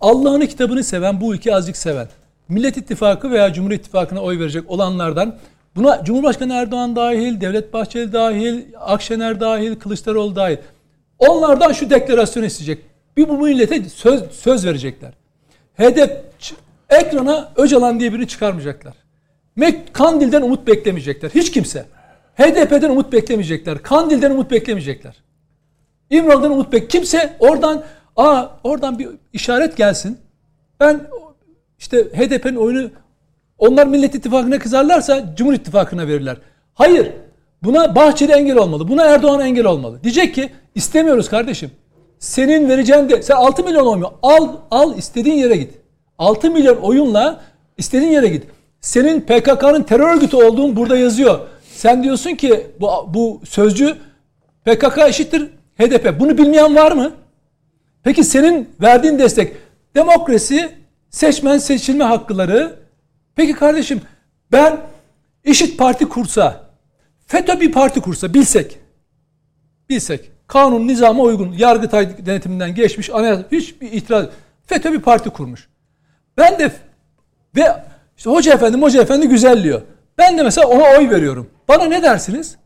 Allah'ın 0.00 0.40
kitabını 0.40 0.84
seven 0.84 1.20
bu 1.20 1.34
ülkeyi 1.34 1.56
azıcık 1.56 1.76
seven 1.76 2.08
Millet 2.48 2.76
İttifakı 2.76 3.30
veya 3.30 3.52
Cumhur 3.52 3.70
İttifakı'na 3.70 4.20
oy 4.20 4.38
verecek 4.38 4.70
olanlardan 4.70 5.38
buna 5.76 6.04
Cumhurbaşkanı 6.04 6.54
Erdoğan 6.54 6.96
dahil, 6.96 7.40
Devlet 7.40 7.72
Bahçeli 7.72 8.12
dahil, 8.12 8.62
Akşener 8.80 9.40
dahil, 9.40 9.76
Kılıçdaroğlu 9.76 10.36
dahil. 10.36 10.56
Onlardan 11.18 11.72
şu 11.72 11.90
deklarasyonu 11.90 12.46
isteyecek. 12.46 12.84
Bir 13.16 13.28
bu 13.28 13.38
millete 13.38 13.84
söz, 13.84 14.22
söz 14.30 14.66
verecekler. 14.66 15.12
Ç- 15.78 16.54
ekrana 16.90 17.52
Öcalan 17.56 18.00
diye 18.00 18.12
birini 18.12 18.28
çıkarmayacaklar. 18.28 18.94
Mek 19.56 19.94
Kandil'den 19.94 20.42
umut 20.42 20.66
beklemeyecekler. 20.66 21.30
Hiç 21.30 21.50
kimse. 21.50 21.86
HDP'den 22.34 22.90
umut 22.90 23.12
beklemeyecekler. 23.12 23.82
Kandil'den 23.82 24.30
umut 24.30 24.50
beklemeyecekler. 24.50 25.16
İmralı'dan 26.10 26.50
umut 26.52 26.72
bek. 26.72 26.90
Kimse 26.90 27.36
oradan 27.38 27.84
aa 28.16 28.46
oradan 28.64 28.98
bir 28.98 29.08
işaret 29.32 29.76
gelsin. 29.76 30.18
Ben 30.80 31.00
işte 31.78 32.04
HDP'nin 32.04 32.56
oyunu 32.56 32.90
onlar 33.58 33.86
Millet 33.86 34.14
İttifakı'na 34.14 34.58
kızarlarsa 34.58 35.34
Cumhur 35.36 35.54
İttifakı'na 35.54 36.08
verirler. 36.08 36.36
Hayır. 36.74 37.12
Buna 37.62 37.94
Bahçeli 37.94 38.32
engel 38.32 38.56
olmalı. 38.56 38.88
Buna 38.88 39.04
Erdoğan 39.04 39.40
engel 39.40 39.64
olmalı. 39.64 40.02
Diyecek 40.02 40.34
ki 40.34 40.50
istemiyoruz 40.74 41.28
kardeşim. 41.28 41.70
Senin 42.18 42.68
vereceğin 42.68 43.08
de 43.08 43.22
sen 43.22 43.34
6 43.34 43.64
milyon 43.64 43.86
oy? 43.86 44.02
Al 44.22 44.56
al 44.70 44.98
istediğin 44.98 45.36
yere 45.36 45.56
git. 45.56 45.74
6 46.18 46.50
milyon 46.50 46.76
oyunla 46.76 47.40
istediğin 47.76 48.12
yere 48.12 48.28
git. 48.28 48.44
Senin 48.80 49.20
PKK'nın 49.20 49.82
terör 49.82 50.16
örgütü 50.16 50.36
olduğun 50.36 50.76
burada 50.76 50.96
yazıyor. 50.96 51.38
Sen 51.72 52.02
diyorsun 52.02 52.34
ki 52.34 52.66
bu, 52.80 52.88
bu 53.14 53.40
sözcü 53.44 53.96
PKK 54.64 54.98
eşittir 54.98 55.50
HDP. 55.78 56.20
Bunu 56.20 56.38
bilmeyen 56.38 56.76
var 56.76 56.92
mı? 56.92 57.12
Peki 58.02 58.24
senin 58.24 58.68
verdiğin 58.80 59.18
destek 59.18 59.52
demokrasi, 59.94 60.70
seçmen 61.10 61.58
seçilme 61.58 62.04
hakları. 62.04 62.85
Peki 63.36 63.52
kardeşim 63.52 64.00
ben 64.52 64.80
işit 65.44 65.78
parti 65.78 66.08
kursa, 66.08 66.70
FETÖ 67.26 67.60
bir 67.60 67.72
parti 67.72 68.00
kursa 68.00 68.34
bilsek. 68.34 68.78
Bilsek. 69.88 70.30
Kanun 70.46 70.88
nizama 70.88 71.22
uygun. 71.22 71.52
Yargıtay 71.52 72.26
denetiminden 72.26 72.74
geçmiş. 72.74 73.10
Anayasa 73.10 73.44
hiçbir 73.52 73.92
itiraz. 73.92 74.26
FETÖ 74.66 74.92
bir 74.92 75.00
parti 75.00 75.30
kurmuş. 75.30 75.68
Ben 76.36 76.58
de 76.58 76.72
ve 77.56 77.84
işte 78.16 78.30
hoca 78.30 78.54
efendi 78.54 78.80
hoca 78.80 79.02
efendi 79.02 79.28
güzel 79.28 79.62
diyor. 79.62 79.82
Ben 80.18 80.38
de 80.38 80.42
mesela 80.42 80.68
ona 80.68 80.98
oy 80.98 81.10
veriyorum. 81.10 81.50
Bana 81.68 81.84
ne 81.84 82.02
dersiniz? 82.02 82.56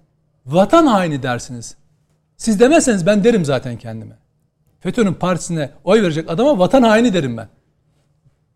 Vatan 0.47 0.87
haini 0.87 1.23
dersiniz. 1.23 1.77
Siz 2.37 2.61
demezseniz 2.61 3.07
ben 3.07 3.25
derim 3.25 3.45
zaten 3.45 3.77
kendime. 3.77 4.15
FETÖ'nün 4.81 5.15
partisine 5.15 5.71
oy 5.85 6.03
verecek 6.03 6.31
adama 6.31 6.59
vatan 6.59 6.83
haini 6.83 7.15
derim 7.15 7.37
ben. 7.37 7.49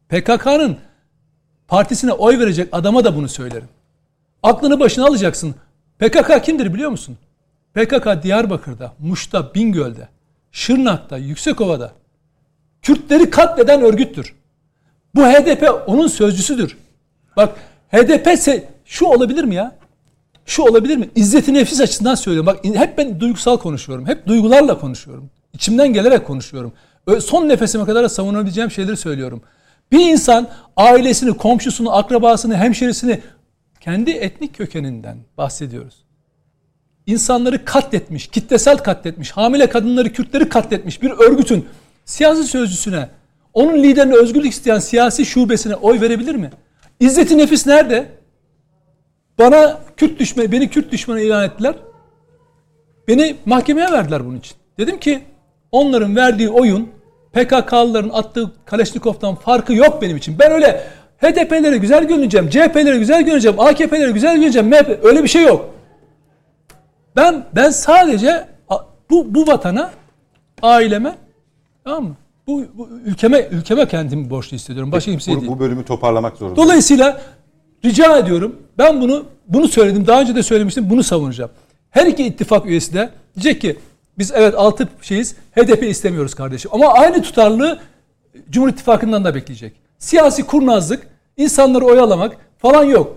PKK'nın 0.09 0.79
partisine 1.69 2.13
oy 2.13 2.39
verecek 2.39 2.69
adama 2.73 3.05
da 3.05 3.17
bunu 3.17 3.29
söylerim. 3.29 3.69
Aklını 4.43 4.81
başına 4.81 5.07
alacaksın. 5.07 5.55
PKK 5.99 6.45
kimdir 6.45 6.75
biliyor 6.75 6.91
musun? 6.91 7.19
PKK 7.75 8.23
Diyarbakır'da, 8.23 8.93
Muş'ta, 8.99 9.55
Bingöl'de, 9.55 10.09
Şırnak'ta, 10.53 11.17
Yüksekova'da 11.17 11.93
Kürtleri 12.85 13.31
katleden 13.31 13.83
örgüttür. 13.83 14.35
Bu 15.15 15.27
HDP 15.27 15.83
onun 15.87 16.07
sözcüsüdür. 16.07 16.77
Bak 17.37 17.57
HDP 17.93 18.27
ise 18.27 18.69
şu 18.85 19.07
olabilir 19.07 19.45
mi 19.45 19.55
ya? 19.55 19.77
Şu 20.47 20.63
olabilir 20.63 20.97
mi? 20.97 21.11
İzzeti 21.15 21.55
nefis 21.55 21.81
açısından 21.81 22.15
söylüyorum. 22.15 22.47
Bak 22.47 22.65
hep 22.65 22.99
ben 22.99 23.21
duygusal 23.21 23.59
konuşuyorum. 23.59 24.07
Hep 24.07 24.27
duygularla 24.27 24.81
konuşuyorum. 24.81 25.31
İçimden 25.53 25.93
gelerek 25.93 26.27
konuşuyorum. 26.27 26.73
Son 27.21 27.49
nefesime 27.49 27.85
kadar 27.85 28.09
savunabileceğim 28.09 28.71
şeyleri 28.71 28.97
söylüyorum. 28.97 29.43
Bir 29.93 30.13
insan 30.13 30.49
ailesini, 30.77 31.37
komşusunu, 31.37 31.97
akrabasını, 31.97 32.57
hemşerisini 32.57 33.21
kendi 33.81 34.11
etnik 34.11 34.57
kökeninden 34.57 35.17
bahsediyoruz. 35.39 36.05
İnsanları 37.07 37.65
katletmiş, 37.65 38.27
kitlesel 38.29 38.79
katletmiş, 38.79 39.31
hamile 39.31 39.69
kadınları, 39.69 40.13
Kürtleri 40.13 40.49
katletmiş 40.49 41.03
bir 41.03 41.11
örgütün 41.11 41.69
siyasi 42.05 42.45
sözcüsüne, 42.45 43.09
onun 43.53 43.83
liderine 43.83 44.15
özgürlük 44.15 44.53
isteyen 44.53 44.79
siyasi 44.79 45.27
şubesine 45.27 45.75
oy 45.75 46.01
verebilir 46.01 46.35
mi? 46.35 46.51
İzzeti 47.01 47.39
nefis 47.39 47.67
nerede? 47.67 48.09
Bana 49.39 49.81
Kürt 49.97 50.19
düşmanı, 50.19 50.53
beni 50.53 50.71
Kürt 50.71 50.93
düşmanı 50.93 51.21
ilan 51.21 51.45
ettiler. 51.45 51.75
Beni 53.09 53.37
mahkemeye 53.47 53.93
verdiler 53.93 54.27
bunun 54.27 54.39
için. 54.39 54.57
Dedim 54.79 55.01
ki 55.01 55.23
onların 55.73 56.17
verdiği 56.17 56.49
oyun 56.49 56.89
PKK'lıların 57.35 58.09
attığı 58.09 58.53
Kaleşnikov'tan 58.65 59.35
farkı 59.35 59.75
yok 59.75 60.03
benim 60.03 60.17
için. 60.17 60.39
Ben 60.39 60.53
öyle 60.53 60.85
HDP'lere 61.19 61.77
güzel 61.77 62.05
görüneceğim, 62.05 62.49
CHP'lere 62.49 62.99
güzel 62.99 63.23
görüneceğim, 63.23 63.61
AKP'lere 63.61 64.11
güzel 64.11 64.37
görüneceğim. 64.37 64.69
MHP 64.69 65.05
öyle 65.05 65.23
bir 65.23 65.29
şey 65.29 65.43
yok. 65.45 65.75
Ben 67.17 67.45
ben 67.55 67.71
sadece 67.71 68.47
bu 69.11 69.35
bu 69.35 69.47
vatana, 69.47 69.91
aileme 70.63 71.15
tamam 71.85 72.05
mı? 72.05 72.17
Bu, 72.47 72.65
bu 72.75 72.89
ülkeme 73.05 73.49
ülkeme 73.51 73.89
kendimi 73.89 74.31
borçlu 74.31 74.57
hissediyorum. 74.57 74.93
Başka 74.93 75.11
kimseye 75.11 75.37
bu, 75.37 75.41
değil. 75.41 75.53
Bu 75.53 75.59
bölümü 75.59 75.85
toparlamak 75.85 76.37
zorunda. 76.37 76.57
Dolayısıyla 76.57 77.21
rica 77.85 78.19
ediyorum. 78.19 78.57
Ben 78.79 79.01
bunu 79.01 79.25
bunu 79.49 79.69
söyledim. 79.69 80.07
Daha 80.07 80.21
önce 80.21 80.35
de 80.35 80.43
söylemiştim. 80.43 80.91
Bunu 80.91 81.03
savunacağım. 81.03 81.51
Her 81.91 82.07
iki 82.07 82.25
ittifak 82.25 82.67
üyesi 82.67 82.95
de 82.95 83.11
diyecek 83.35 83.61
ki 83.61 83.77
biz 84.19 84.33
evet 84.35 84.55
altı 84.55 84.89
şeyiz. 85.03 85.35
HDP 85.57 85.83
istemiyoruz 85.83 86.35
kardeşim. 86.35 86.71
Ama 86.75 86.93
aynı 86.93 87.23
tutarlılığı 87.23 87.81
Cumhur 88.51 88.69
İttifakı'ndan 88.69 89.25
da 89.25 89.35
bekleyecek. 89.35 89.75
Siyasi 89.99 90.47
kurnazlık, 90.47 91.07
insanları 91.37 91.85
oyalamak 91.85 92.37
falan 92.59 92.85
yok. 92.85 93.17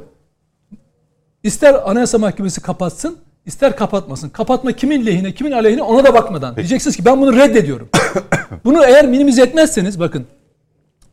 İster 1.43 1.89
Anayasa 1.89 2.17
Mahkemesi 2.17 2.61
kapatsın, 2.61 3.17
ister 3.45 3.75
kapatmasın. 3.75 4.29
Kapatma 4.29 4.71
kimin 4.71 5.05
lehine, 5.05 5.31
kimin 5.31 5.51
aleyhine 5.51 5.81
ona 5.81 6.03
da 6.03 6.13
bakmadan. 6.13 6.55
Peki. 6.55 6.67
Diyeceksiniz 6.67 6.97
ki 6.97 7.05
ben 7.05 7.21
bunu 7.21 7.35
reddediyorum. 7.35 7.89
bunu 8.65 8.85
eğer 8.85 9.07
minimize 9.07 9.41
etmezseniz 9.41 9.99
bakın 9.99 10.25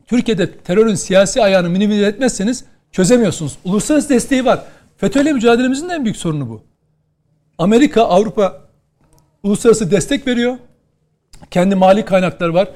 Türkiye'de 0.06 0.52
terörün 0.52 0.94
siyasi 0.94 1.42
ayağını 1.42 1.70
minimize 1.70 2.06
etmezseniz 2.06 2.64
çözemiyorsunuz. 2.92 3.58
Uluslararası 3.64 4.08
desteği 4.08 4.44
var. 4.44 4.64
FETÖ'yle 4.96 5.32
mücadelemizin 5.32 5.88
en 5.88 6.04
büyük 6.04 6.16
sorunu 6.16 6.48
bu. 6.48 6.62
Amerika, 7.58 8.02
Avrupa 8.02 8.63
uluslararası 9.44 9.90
destek 9.90 10.26
veriyor. 10.26 10.56
Kendi 11.50 11.74
mali 11.74 12.04
kaynakları 12.04 12.54
var. 12.54 12.68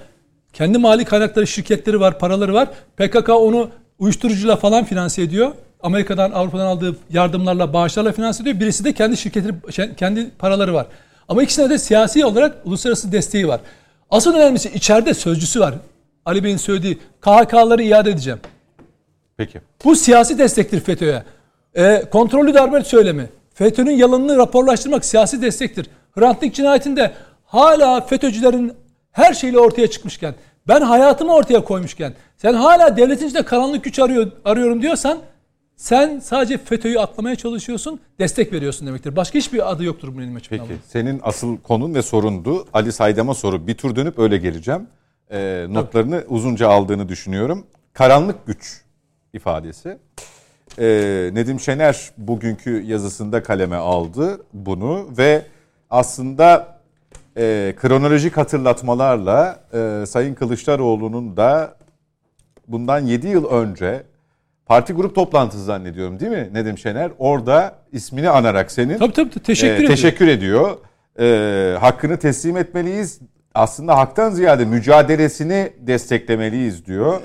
Kendi 0.52 0.78
mali 0.78 1.04
kaynakları, 1.04 1.46
şirketleri 1.46 2.00
var, 2.00 2.18
paraları 2.18 2.54
var. 2.54 2.68
PKK 2.96 3.28
onu 3.28 3.70
uyuşturucuyla 3.98 4.56
falan 4.56 4.84
finanse 4.84 5.22
ediyor. 5.22 5.52
Amerika'dan, 5.82 6.30
Avrupa'dan 6.30 6.66
aldığı 6.66 6.96
yardımlarla, 7.10 7.72
bağışlarla 7.72 8.12
finanse 8.12 8.42
ediyor. 8.42 8.60
Birisi 8.60 8.84
de 8.84 8.92
kendi 8.92 9.16
şirketleri, 9.16 9.96
kendi 9.96 10.30
paraları 10.30 10.74
var. 10.74 10.86
Ama 11.28 11.42
ikisine 11.42 11.70
de 11.70 11.78
siyasi 11.78 12.24
olarak 12.24 12.56
uluslararası 12.64 13.12
desteği 13.12 13.48
var. 13.48 13.60
Asıl 14.10 14.34
önemlisi 14.34 14.68
içeride 14.68 15.14
sözcüsü 15.14 15.60
var. 15.60 15.74
Ali 16.24 16.44
Bey'in 16.44 16.56
söylediği 16.56 16.98
KHK'ları 17.20 17.82
iade 17.82 18.10
edeceğim. 18.10 18.40
Peki. 19.36 19.60
Bu 19.84 19.96
siyasi 19.96 20.38
destektir 20.38 20.80
FETÖ'ye. 20.80 21.22
E, 21.74 22.04
kontrollü 22.10 22.54
darbe 22.54 22.84
söylemi. 22.84 23.28
FETÖ'nün 23.54 23.90
yalanını 23.90 24.36
raporlaştırmak 24.36 25.04
siyasi 25.04 25.42
destektir. 25.42 25.86
Hrant 26.18 26.42
Dink 26.42 26.54
cinayetinde 26.54 27.12
hala 27.44 28.00
FETÖ'cülerin 28.00 28.72
her 29.12 29.34
şeyle 29.34 29.58
ortaya 29.58 29.90
çıkmışken, 29.90 30.34
ben 30.68 30.80
hayatımı 30.80 31.34
ortaya 31.34 31.64
koymuşken, 31.64 32.14
sen 32.36 32.54
hala 32.54 32.96
devletin 32.96 33.26
içinde 33.26 33.44
karanlık 33.44 33.84
güç 33.84 33.98
arıyor, 33.98 34.30
arıyorum 34.44 34.82
diyorsan, 34.82 35.18
sen 35.76 36.18
sadece 36.18 36.58
FETÖ'yü 36.58 37.00
atlamaya 37.00 37.36
çalışıyorsun, 37.36 38.00
destek 38.18 38.52
veriyorsun 38.52 38.86
demektir. 38.86 39.16
Başka 39.16 39.38
hiçbir 39.38 39.72
adı 39.72 39.84
yoktur 39.84 40.08
bunun 40.14 40.22
ilmi 40.22 40.40
Peki, 40.50 40.64
senin 40.88 41.20
asıl 41.22 41.56
konun 41.56 41.94
ve 41.94 42.02
sorundu. 42.02 42.66
Ali 42.72 42.92
Saydam'a 42.92 43.34
soru. 43.34 43.66
Bir 43.66 43.74
tur 43.74 43.96
dönüp 43.96 44.18
öyle 44.18 44.36
geleceğim. 44.36 44.86
E, 45.30 45.66
notlarını 45.68 46.20
Tabii. 46.20 46.34
uzunca 46.34 46.68
aldığını 46.68 47.08
düşünüyorum. 47.08 47.66
Karanlık 47.92 48.46
güç 48.46 48.82
ifadesi. 49.34 49.98
E, 50.78 50.86
Nedim 51.32 51.60
Şener 51.60 52.10
bugünkü 52.18 52.82
yazısında 52.82 53.42
kaleme 53.42 53.76
aldı 53.76 54.40
bunu 54.52 55.08
ve 55.18 55.42
aslında 55.90 56.78
e, 57.36 57.74
kronolojik 57.80 58.36
hatırlatmalarla 58.36 59.60
e, 59.72 60.06
Sayın 60.06 60.34
Kılıçdaroğlu'nun 60.34 61.36
da 61.36 61.74
bundan 62.68 63.00
7 63.00 63.28
yıl 63.28 63.50
önce 63.50 64.02
parti 64.66 64.92
grup 64.92 65.14
toplantısı 65.14 65.64
zannediyorum 65.64 66.20
değil 66.20 66.32
mi 66.32 66.48
Nedim 66.52 66.78
Şener? 66.78 67.10
Orada 67.18 67.74
ismini 67.92 68.28
anarak 68.28 68.70
senin 68.72 68.98
tabii, 68.98 69.12
tabii, 69.12 69.30
teşekkür, 69.30 69.84
e, 69.84 69.86
teşekkür 69.86 70.28
ediyor. 70.28 70.76
E, 71.20 71.76
hakkını 71.80 72.16
teslim 72.16 72.56
etmeliyiz. 72.56 73.20
Aslında 73.54 73.96
haktan 73.96 74.30
ziyade 74.30 74.64
mücadelesini 74.64 75.72
desteklemeliyiz 75.80 76.86
diyor. 76.86 77.20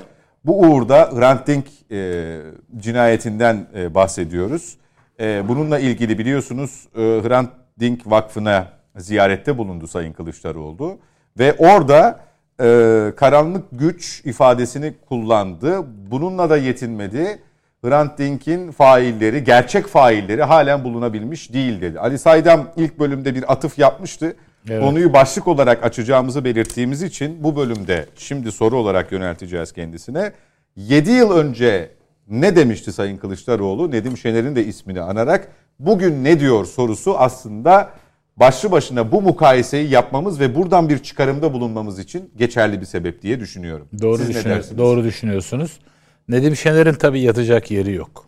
Bu 0.46 0.62
uğurda 0.62 1.10
Hrant 1.14 1.48
Dink 1.48 1.66
e, 1.92 2.40
cinayetinden 2.78 3.68
e, 3.76 3.96
bahsediyoruz. 3.96 4.78
E, 5.20 5.48
bununla 5.48 5.80
ilgili 5.80 6.18
biliyorsunuz 6.18 6.88
e, 6.96 7.00
Hrant 7.02 7.50
Dink 7.80 8.12
Vakfı'na 8.12 8.68
ziyarette 8.98 9.58
bulundu 9.58 9.88
Sayın 9.88 10.14
Kılıçdaroğlu. 10.14 11.00
Ve 11.40 11.54
orada 11.54 12.20
e, 12.62 13.12
karanlık 13.16 13.66
güç 13.72 14.22
ifadesini 14.26 14.94
kullandı. 15.10 15.86
Bununla 16.12 16.50
da 16.50 16.58
yetinmedi. 16.58 17.40
Hrant 17.84 18.18
Dink'in 18.18 18.72
failleri, 18.72 19.44
gerçek 19.44 19.88
failleri 19.88 20.44
halen 20.44 20.84
bulunabilmiş 20.84 21.54
değil 21.54 21.82
dedi. 21.82 22.00
Ali 22.00 22.20
Saydam 22.20 22.68
ilk 22.78 23.00
bölümde 23.00 23.36
bir 23.36 23.52
atıf 23.52 23.80
yapmıştı. 23.80 24.36
Evet. 24.70 24.82
Konuyu 24.82 25.14
başlık 25.14 25.48
olarak 25.48 25.84
açacağımızı 25.84 26.46
belirttiğimiz 26.46 27.04
için 27.04 27.44
bu 27.44 27.56
bölümde 27.56 28.06
şimdi 28.16 28.52
soru 28.52 28.78
olarak 28.78 29.12
yönelteceğiz 29.12 29.72
kendisine. 29.72 30.32
7 30.76 31.12
yıl 31.12 31.32
önce 31.32 31.92
ne 32.30 32.56
demişti 32.56 32.94
Sayın 32.94 33.18
Kılıçdaroğlu? 33.18 33.92
Nedim 33.92 34.18
Şener'in 34.18 34.56
de 34.56 34.66
ismini 34.66 35.02
anarak 35.02 35.48
bugün 35.80 36.24
ne 36.24 36.40
diyor 36.40 36.66
sorusu 36.66 37.18
aslında 37.18 37.90
başlı 38.38 38.72
başına 38.72 39.12
bu 39.12 39.22
mukayeseyi 39.22 39.90
yapmamız 39.90 40.40
ve 40.40 40.56
buradan 40.56 40.90
bir 40.90 41.00
çıkarımda 41.00 41.54
bulunmamız 41.54 42.00
için 42.00 42.32
geçerli 42.38 42.82
bir 42.82 42.86
sebep 42.86 43.22
diye 43.22 43.40
düşünüyorum. 43.40 43.88
Doğru, 44.02 44.18
Siz 44.18 44.30
düşünüyor, 44.30 44.64
doğru 44.78 45.04
düşünüyorsunuz. 45.04 45.80
Nedim 46.28 46.56
Şener'in 46.56 46.94
tabii 46.94 47.22
yatacak 47.22 47.72
yeri 47.72 47.94
yok. 47.94 48.26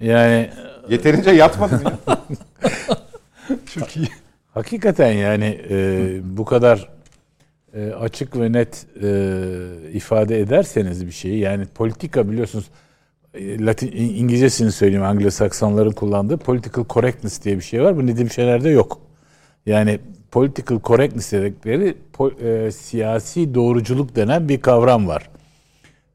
Yani 0.00 0.50
yeterince 0.88 1.30
yatmadı 1.30 1.74
mı? 1.74 1.98
Çok 3.74 3.96
iyi. 3.96 4.08
Hakikaten 4.54 5.12
yani 5.12 5.60
e, 5.70 6.06
bu 6.22 6.44
kadar 6.44 6.88
e, 7.74 7.90
açık 7.90 8.36
ve 8.36 8.52
net 8.52 8.86
e, 9.02 9.08
ifade 9.92 10.40
ederseniz 10.40 11.06
bir 11.06 11.12
şeyi 11.12 11.38
yani 11.38 11.66
politika 11.66 12.30
biliyorsunuz 12.30 12.64
Latin 13.40 13.92
İngilizcesini 13.92 14.72
söyleyeyim 14.72 15.04
Anglo-Saksonların 15.04 15.94
kullandığı 15.94 16.36
political 16.36 16.84
correctness 16.88 17.44
diye 17.44 17.56
bir 17.56 17.62
şey 17.62 17.82
var. 17.82 17.96
Bu 17.96 18.06
Nedim 18.06 18.30
Şener'de 18.30 18.68
yok. 18.68 18.98
Yani 19.66 19.98
political 20.30 20.80
correctness 20.84 21.32
dedikleri 21.32 21.94
po, 22.12 22.30
e, 22.30 22.70
siyasi 22.72 23.54
doğruculuk 23.54 24.16
denen 24.16 24.48
bir 24.48 24.60
kavram 24.60 25.08
var. 25.08 25.30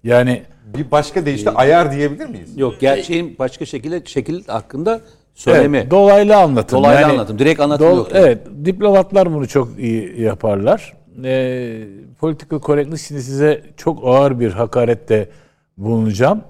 Yani 0.04 0.44
bir 0.78 0.92
başka 0.92 1.26
deyişle 1.26 1.50
ayar 1.50 1.92
diyebilir 1.92 2.26
miyiz? 2.26 2.58
Yok 2.58 2.80
gerçeğin 2.80 3.36
başka 3.40 3.66
şekilde 3.66 4.02
şekil 4.06 4.48
hakkında 4.48 5.02
söylemi. 5.36 5.78
Evet, 5.78 5.92
dolaylı 5.92 6.38
anlatım. 6.38 6.80
Dolaylı 6.80 7.06
anlatım, 7.08 7.40
direkt 7.40 7.60
anlatım 7.60 7.88
yok 7.88 8.14
yani. 8.14 8.26
Evet, 8.26 8.48
diplomatlar 8.66 9.34
bunu 9.34 9.48
çok 9.48 9.80
iyi 9.80 10.22
yaparlar. 10.22 10.94
Ee, 11.24 11.84
political 12.20 12.62
correctness 12.62 13.08
şimdi 13.08 13.22
size 13.22 13.64
çok 13.78 14.00
ağır 14.04 14.40
bir 14.40 14.52
hakarette 14.52 15.30
bulunacağım. 15.78 16.42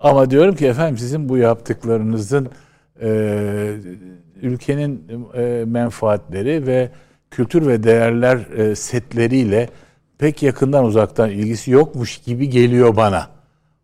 Ama 0.00 0.30
diyorum 0.30 0.56
ki 0.56 0.66
efendim 0.66 0.98
sizin 0.98 1.28
bu 1.28 1.36
yaptıklarınızın 1.36 2.48
e, 3.02 3.08
ülkenin 4.42 5.08
e, 5.34 5.64
menfaatleri 5.66 6.66
ve 6.66 6.90
kültür 7.30 7.66
ve 7.66 7.82
değerler 7.82 8.36
e, 8.36 8.74
setleriyle 8.74 9.68
pek 10.18 10.42
yakından 10.42 10.84
uzaktan 10.84 11.30
ilgisi 11.30 11.70
yokmuş 11.70 12.18
gibi 12.18 12.50
geliyor 12.50 12.96
bana. 12.96 13.36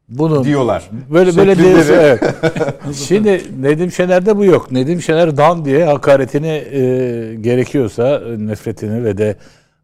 Bunu 0.08 0.44
Diyorlar. 0.44 0.90
Böyle 1.10 1.36
böyle 1.36 1.58
diyorsa 1.58 1.92
evet. 1.92 2.22
Şimdi 2.94 3.42
Nedim 3.60 3.92
Şener'de 3.92 4.36
bu 4.36 4.44
yok. 4.44 4.72
Nedim 4.72 5.02
Şener 5.02 5.36
dan 5.36 5.64
diye 5.64 5.84
hakaretini 5.84 6.48
e, 6.48 6.80
gerekiyorsa 7.40 8.22
nefretini 8.38 9.04
ve 9.04 9.18
de 9.18 9.36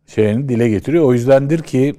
şeyini 0.06 0.48
dile 0.48 0.68
getiriyor. 0.68 1.04
O 1.04 1.12
yüzdendir 1.12 1.62
ki 1.62 1.94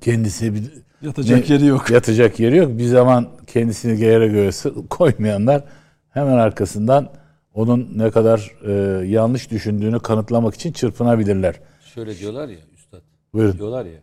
kendisi 0.00 0.54
bir 0.54 0.62
Yatacak 1.02 1.48
ne- 1.48 1.54
yeri 1.54 1.66
yok. 1.66 1.90
Yatacak 1.90 2.40
yeri 2.40 2.56
yok. 2.56 2.78
Bir 2.78 2.84
zaman 2.84 3.28
kendisini 3.46 4.00
yere 4.00 4.28
göğe 4.28 4.50
koymayanlar 4.90 5.64
hemen 6.10 6.36
arkasından 6.36 7.08
onun 7.54 7.88
ne 7.96 8.10
kadar 8.10 8.50
e, 8.66 9.06
yanlış 9.06 9.50
düşündüğünü 9.50 10.00
kanıtlamak 10.00 10.54
için 10.54 10.72
çırpınabilirler. 10.72 11.60
Şöyle 11.94 12.18
diyorlar 12.18 12.48
ya 12.48 12.58
üstad. 12.74 13.00
Buyurun. 13.32 13.58
Diyorlar 13.58 13.84
ya. 13.84 14.00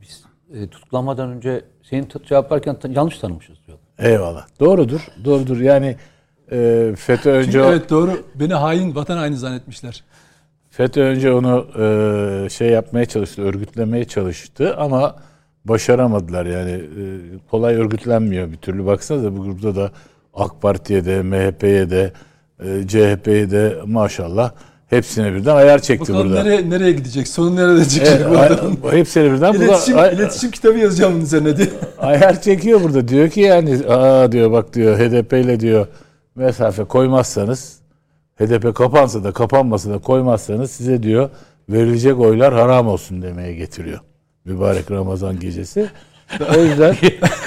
Biz 0.00 0.24
e, 0.54 0.66
tutuklanmadan 0.68 1.30
önce 1.30 1.64
seni 1.82 2.08
tut 2.08 2.26
cevap 2.26 2.64
ta- 2.64 2.88
yanlış 2.88 3.18
tanımışız 3.18 3.56
diyor. 3.66 3.78
Eyvallah. 3.98 4.46
Doğrudur. 4.60 5.06
Doğrudur. 5.24 5.60
Yani 5.60 5.96
e, 6.52 6.92
FETÖ 6.98 7.30
önce 7.30 7.52
Çünkü 7.52 7.66
evet 7.66 7.90
doğru. 7.90 8.22
Beni 8.34 8.54
hain, 8.54 8.94
vatan 8.94 9.16
haini 9.16 9.36
zannetmişler. 9.36 10.04
FETÖ 10.70 11.02
önce 11.02 11.32
onu 11.32 11.66
e, 11.78 12.48
şey 12.48 12.68
yapmaya 12.68 13.06
çalıştı, 13.06 13.42
örgütlemeye 13.42 14.04
çalıştı 14.04 14.76
ama 14.76 15.16
başaramadılar 15.68 16.46
yani 16.46 16.70
e, 16.70 17.02
kolay 17.50 17.74
örgütlenmiyor 17.74 18.52
bir 18.52 18.56
türlü. 18.56 18.86
Baksanıza 18.86 19.36
bu 19.36 19.42
grupta 19.44 19.76
da 19.76 19.90
AK 20.34 20.62
Parti'ye 20.62 21.04
de, 21.04 21.22
MHP'ye 21.22 21.90
de, 21.90 22.12
e, 22.64 22.86
CHP'ye 22.88 23.50
de 23.50 23.76
maşallah 23.86 24.50
hepsine 24.86 25.34
birden 25.34 25.56
ayar 25.56 25.78
çekti 25.78 26.12
Bakalım 26.12 26.28
burada. 26.30 26.42
nereye, 26.42 26.70
nereye 26.70 26.92
gidecek? 26.92 27.28
Sonu 27.28 27.56
nerede 27.56 27.84
çıkacak? 27.84 28.20
E, 28.20 28.30
buradan? 28.30 28.76
ay- 28.90 28.98
hepsine 28.98 29.24
birden 29.32 29.54
burada 29.54 29.64
İletişim, 29.64 29.98
ay- 29.98 30.14
iletişim 30.14 30.50
kitabı 30.50 30.78
yazacağım 30.78 31.12
bunun 31.14 31.22
üzerine 31.24 31.56
diye. 31.56 31.68
ayar 31.98 32.40
çekiyor 32.42 32.82
burada. 32.82 33.08
Diyor 33.08 33.28
ki 33.30 33.40
yani 33.40 33.78
aa 33.88 34.32
diyor 34.32 34.52
bak 34.52 34.74
diyor 34.74 34.98
HDP 34.98 35.32
ile 35.32 35.60
diyor 35.60 35.86
mesafe 36.34 36.84
koymazsanız 36.84 37.78
HDP 38.38 38.74
kapansa 38.74 39.24
da 39.24 39.32
kapanmasa 39.32 39.90
da 39.90 39.98
koymazsanız 39.98 40.70
size 40.70 41.02
diyor 41.02 41.30
verilecek 41.70 42.18
oylar 42.20 42.54
haram 42.54 42.88
olsun 42.88 43.22
demeye 43.22 43.54
getiriyor. 43.54 43.98
Mübarek 44.48 44.90
Ramazan 44.90 45.40
gecesi. 45.40 45.86
O 46.58 46.62
yüzden 46.62 46.96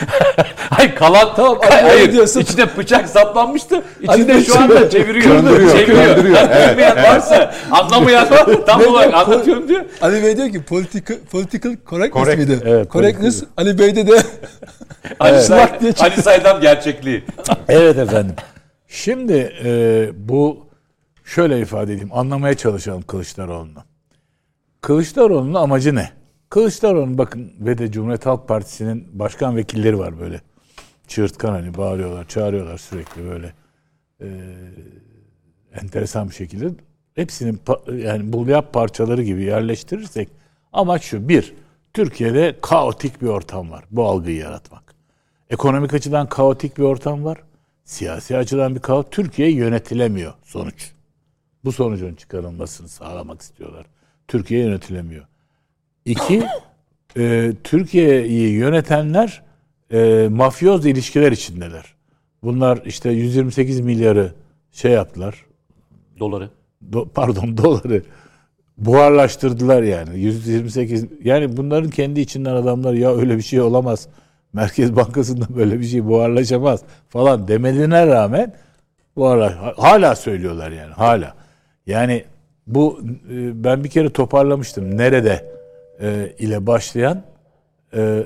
Hayır 0.70 0.96
kalan 0.96 1.36
tamam. 1.36 1.58
hayır 1.70 1.84
hayır 1.84 2.12
diyorsun. 2.12 2.40
İçine 2.40 2.66
bıçak 2.78 3.10
saplanmıştı. 3.10 3.84
İçinde 4.02 4.28
Bey 4.28 4.44
şu 4.44 4.60
anda 4.60 4.90
çeviriyor. 4.90 5.26
Döndürüyor, 5.36 5.72
çeviriyor. 5.72 6.06
döndürüyor, 6.18 6.38
evet, 6.52 6.72
Bilmeyen 6.72 6.96
varsa 6.98 7.54
anlamayan 7.72 8.32
var. 8.32 8.48
Tam 8.66 8.82
olarak 8.86 9.14
anlatıyorum 9.14 9.68
diyor. 9.68 9.82
Ali 10.02 10.24
Bey 10.24 10.38
diyor 10.38 10.50
ki 10.50 10.64
political, 10.64 11.18
political 11.32 11.76
correctness 11.90 12.24
Correct. 12.26 12.38
miydi? 12.50 12.60
Evet, 12.66 12.92
correctness. 12.92 13.44
Ali 13.58 13.80
Bey'de 13.80 14.08
de 14.08 14.22
Ali, 15.20 15.42
Say, 15.42 15.80
diye 15.80 15.92
çıktı. 15.92 16.06
Ali 16.14 16.22
Saydam 16.22 16.62
gerçekliği. 16.62 17.24
evet 17.70 17.98
efendim. 17.98 18.36
Şimdi 18.88 19.54
e, 19.66 20.10
bu 20.16 20.66
şöyle 21.26 21.60
ifade 21.60 21.94
edeyim. 21.94 22.10
Anlamaya 22.14 22.58
çalışalım 22.58 23.02
Kılıçdaroğlu'nu. 23.02 23.84
Kılıçdaroğlu'nun 24.82 25.54
amacı 25.54 25.96
ne? 25.96 26.10
Kılıçdaroğlu'nun 26.52 27.18
bakın 27.18 27.54
ve 27.60 27.78
de 27.78 27.92
Cumhuriyet 27.92 28.26
Halk 28.26 28.48
Partisi'nin 28.48 29.08
başkan 29.14 29.56
vekilleri 29.56 30.00
var 30.00 30.20
böyle. 30.20 30.42
Çığırtkan 31.08 31.52
hani 31.52 31.78
bağırıyorlar, 31.78 32.28
çağırıyorlar 32.28 32.78
sürekli 32.78 33.26
böyle. 33.26 33.54
E, 34.22 34.28
enteresan 35.74 36.30
bir 36.30 36.34
şekilde. 36.34 36.70
Hepsinin 37.16 37.60
yani 37.98 38.34
bulyap 38.34 38.74
parçaları 38.74 39.24
gibi 39.24 39.44
yerleştirirsek 39.44 40.30
amaç 40.74 41.04
şu. 41.04 41.30
Bir, 41.30 41.54
Türkiye'de 41.94 42.56
kaotik 42.62 43.22
bir 43.22 43.28
ortam 43.28 43.72
var. 43.72 43.84
Bu 43.92 44.06
algıyı 44.06 44.38
yaratmak. 44.38 44.96
Ekonomik 45.50 45.94
açıdan 45.94 46.30
kaotik 46.30 46.78
bir 46.78 46.84
ortam 46.84 47.26
var. 47.26 47.44
Siyasi 47.86 48.38
açıdan 48.38 48.76
bir 48.76 48.80
kaos. 48.80 49.06
Türkiye 49.12 49.52
yönetilemiyor 49.52 50.34
sonuç. 50.44 50.92
Bu 51.66 51.72
sonucun 51.72 52.16
çıkarılmasını 52.16 52.88
sağlamak 52.88 53.42
istiyorlar. 53.42 53.86
Türkiye 54.28 54.64
yönetilemiyor. 54.66 55.31
İki, 56.06 56.44
e, 57.18 57.52
Türkiye'yi 57.64 58.52
yönetenler 58.52 59.42
e, 59.94 60.28
mafyoz 60.32 60.86
ilişkiler 60.86 61.32
içindeler. 61.32 61.86
Bunlar 62.44 62.80
işte 62.86 63.10
128 63.10 63.80
milyarı 63.80 64.34
şey 64.72 64.92
yaptılar. 64.92 65.46
Doları. 66.20 66.50
Do- 66.92 67.10
pardon 67.10 67.58
doları 67.64 68.04
buharlaştırdılar 68.78 69.84
yani. 69.84 70.20
128 70.20 71.06
yani 71.24 71.58
bunların 71.58 71.90
kendi 71.90 72.20
içinden 72.20 72.56
adamlar 72.56 72.94
ya 72.94 73.16
öyle 73.16 73.38
bir 73.38 73.42
şey 73.42 73.62
olamaz. 73.62 74.08
Merkez 74.54 74.96
Bankası'nda 74.96 75.56
böyle 75.56 75.80
bir 75.80 75.86
şey 75.86 76.06
buharlaşamaz 76.06 76.82
falan 77.10 77.48
demelerine 77.48 78.08
rağmen 78.08 78.54
buharla 79.16 79.74
hala 79.78 80.16
söylüyorlar 80.16 80.72
yani 80.72 80.94
hala. 80.94 81.34
Yani 81.88 82.24
bu 82.68 83.00
e, 83.32 83.64
ben 83.64 83.84
bir 83.84 83.90
kere 83.90 84.10
toparlamıştım. 84.10 84.98
Nerede 84.98 85.61
e, 86.02 86.36
ile 86.40 86.68
başlayan 86.68 87.22
e, 87.96 88.24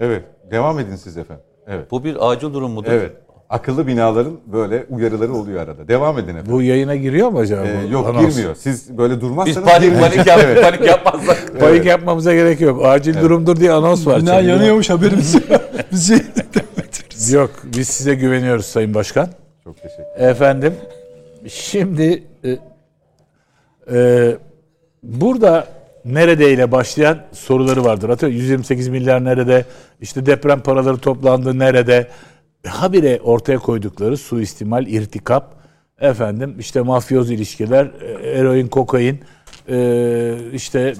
Evet. 0.00 0.24
Devam 0.50 0.78
edin 0.78 0.96
siz 0.96 1.16
efendim. 1.16 1.44
Evet. 1.66 1.90
Bu 1.90 2.04
bir 2.04 2.30
acil 2.30 2.54
durum 2.54 2.70
mudur? 2.70 2.92
Evet. 2.92 3.12
Akıllı 3.50 3.86
binaların 3.86 4.40
böyle 4.46 4.86
uyarıları 4.90 5.34
oluyor 5.34 5.60
arada. 5.60 5.88
Devam 5.88 6.18
edin 6.18 6.28
efendim. 6.28 6.52
bu 6.52 6.62
yayına 6.62 6.96
giriyor 6.96 7.28
mu 7.28 7.38
acaba? 7.38 7.66
Ee, 7.66 7.88
bu 7.88 7.92
yok 7.92 8.08
anons? 8.08 8.36
girmiyor. 8.36 8.54
Siz 8.54 8.98
böyle 8.98 9.14
Biz 9.14 9.20
durmazsanız 9.20 9.68
panik 9.68 9.82
girmeyecek. 9.90 10.26
panik, 10.26 10.26
yap, 10.26 10.62
panik 10.62 10.86
yapmazsak. 10.86 11.60
Panik 11.60 11.84
yapmamıza 11.84 12.34
gerek 12.34 12.60
yok. 12.60 12.84
Acil 12.84 13.20
durumdur 13.20 13.56
diye 13.56 13.72
anons 13.72 14.06
var. 14.06 14.20
bina 14.20 14.34
Çünkü- 14.34 14.50
yanıyormuş 14.50 14.90
haberimiz 14.90 15.34
yok. 15.34 15.42
Biz. 15.92 17.32
Yok 17.32 17.50
biz 17.64 17.88
size 17.88 18.14
güveniyoruz 18.14 18.66
Sayın 18.66 18.94
Başkan. 18.94 19.28
Çok 19.64 19.76
teşekkür 19.76 20.02
Efendim 20.24 20.74
şimdi 21.48 22.22
e, 22.44 22.58
e, 23.92 24.36
burada 25.02 25.66
neredeyle 26.04 26.72
başlayan 26.72 27.18
soruları 27.32 27.84
vardır. 27.84 28.08
Atıyorum 28.08 28.38
128 28.38 28.88
milyar 28.88 29.24
nerede? 29.24 29.64
İşte 30.00 30.26
deprem 30.26 30.60
paraları 30.60 30.98
toplandı 30.98 31.58
nerede? 31.58 32.08
Habire 32.66 33.20
ortaya 33.20 33.58
koydukları 33.58 34.16
suistimal, 34.16 34.86
irtikap, 34.86 35.54
efendim 36.00 36.56
işte 36.58 36.80
mafyoz 36.80 37.30
ilişkiler, 37.30 37.90
e, 38.00 38.30
eroin, 38.30 38.68
kokain, 38.68 39.20
e, 39.68 40.36
işte 40.52 40.94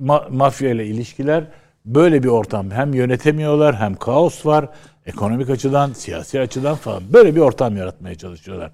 ma- 0.00 0.36
mafya 0.36 0.70
ile 0.70 0.86
ilişkiler 0.86 1.44
böyle 1.86 2.22
bir 2.22 2.28
ortam. 2.28 2.70
Hem 2.70 2.94
yönetemiyorlar 2.94 3.76
hem 3.76 3.94
kaos 3.94 4.46
var. 4.46 4.68
Ekonomik 5.06 5.50
açıdan, 5.50 5.92
siyasi 5.92 6.40
açıdan 6.40 6.74
falan 6.74 7.02
böyle 7.12 7.36
bir 7.36 7.40
ortam 7.40 7.76
yaratmaya 7.76 8.14
çalışıyorlar. 8.14 8.70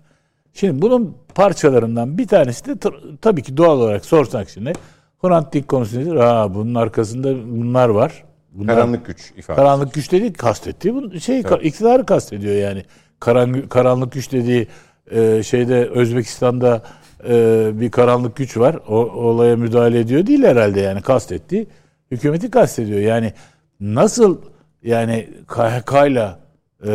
Şimdi 0.54 0.82
bunun 0.82 1.16
parçalarından 1.34 2.18
bir 2.18 2.28
tanesi 2.28 2.64
de 2.66 2.90
tabii 3.22 3.42
ki 3.42 3.56
doğal 3.56 3.80
olarak 3.80 4.04
sorsak 4.04 4.48
şimdi 4.50 4.72
Hrant 5.22 5.52
Dink 5.52 5.68
konusu 5.68 6.00
nedir? 6.00 6.16
Aa, 6.16 6.54
bunun 6.54 6.74
arkasında 6.74 7.34
bunlar 7.46 7.88
var. 7.88 8.24
Bunlar, 8.52 8.74
Karanlık 8.74 9.06
güç 9.06 9.30
ifadesi. 9.30 9.56
Karanlık 9.56 9.94
güç 9.94 10.12
dediği 10.12 10.32
kastettiği 10.32 10.94
bu 10.94 11.20
şey 11.20 11.40
iktidarı 11.62 12.06
kastediyor 12.06 12.54
yani. 12.54 12.84
Karanlık, 13.20 13.70
karanlık 13.70 14.12
güç 14.12 14.32
dediği 14.32 14.68
e, 15.10 15.42
şeyde 15.42 15.88
Özbekistan'da 15.88 16.82
e, 17.28 17.70
bir 17.74 17.90
karanlık 17.90 18.36
güç 18.36 18.56
var. 18.56 18.78
O 18.88 18.96
olaya 18.96 19.56
müdahale 19.56 20.00
ediyor 20.00 20.26
değil 20.26 20.42
herhalde 20.42 20.80
yani 20.80 21.02
kastettiği 21.02 21.66
hükümeti 22.10 22.50
kastediyor. 22.50 23.00
Yani 23.00 23.32
nasıl 23.80 24.38
yani 24.82 25.28
KHK 25.46 25.92
ile 26.06 26.28
e, 26.86 26.92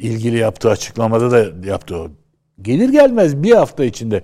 ilgili 0.00 0.36
yaptığı 0.38 0.70
açıklamada 0.70 1.30
da 1.30 1.66
yaptı 1.66 1.96
o. 1.96 2.08
Gelir 2.62 2.88
gelmez 2.88 3.42
bir 3.42 3.52
hafta 3.52 3.84
içinde 3.84 4.22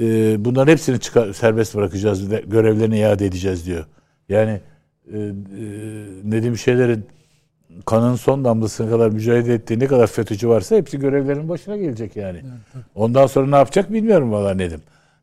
e, 0.00 0.44
bunların 0.44 0.72
hepsini 0.72 1.00
çıkar, 1.00 1.32
serbest 1.32 1.74
bırakacağız, 1.74 2.30
ve 2.30 2.44
görevlerini 2.46 2.98
iade 2.98 3.26
edeceğiz 3.26 3.66
diyor. 3.66 3.84
Yani 4.28 4.60
e, 5.12 5.18
e, 5.18 5.22
Nedim 6.24 6.58
Şener'in 6.58 7.06
kanın 7.86 8.16
son 8.16 8.44
damlasına 8.44 8.90
kadar 8.90 9.08
mücadele 9.08 9.54
ettiği 9.54 9.78
ne 9.78 9.86
kadar 9.86 10.06
FETÖ'cü 10.06 10.48
varsa 10.48 10.76
hepsi 10.76 10.98
görevlerinin 10.98 11.48
başına 11.48 11.76
gelecek 11.76 12.16
yani. 12.16 12.40
Ondan 12.94 13.26
sonra 13.26 13.46
ne 13.46 13.56
yapacak 13.56 13.92
bilmiyorum 13.92 14.32
valla 14.32 14.54
Nedim. 14.54 14.80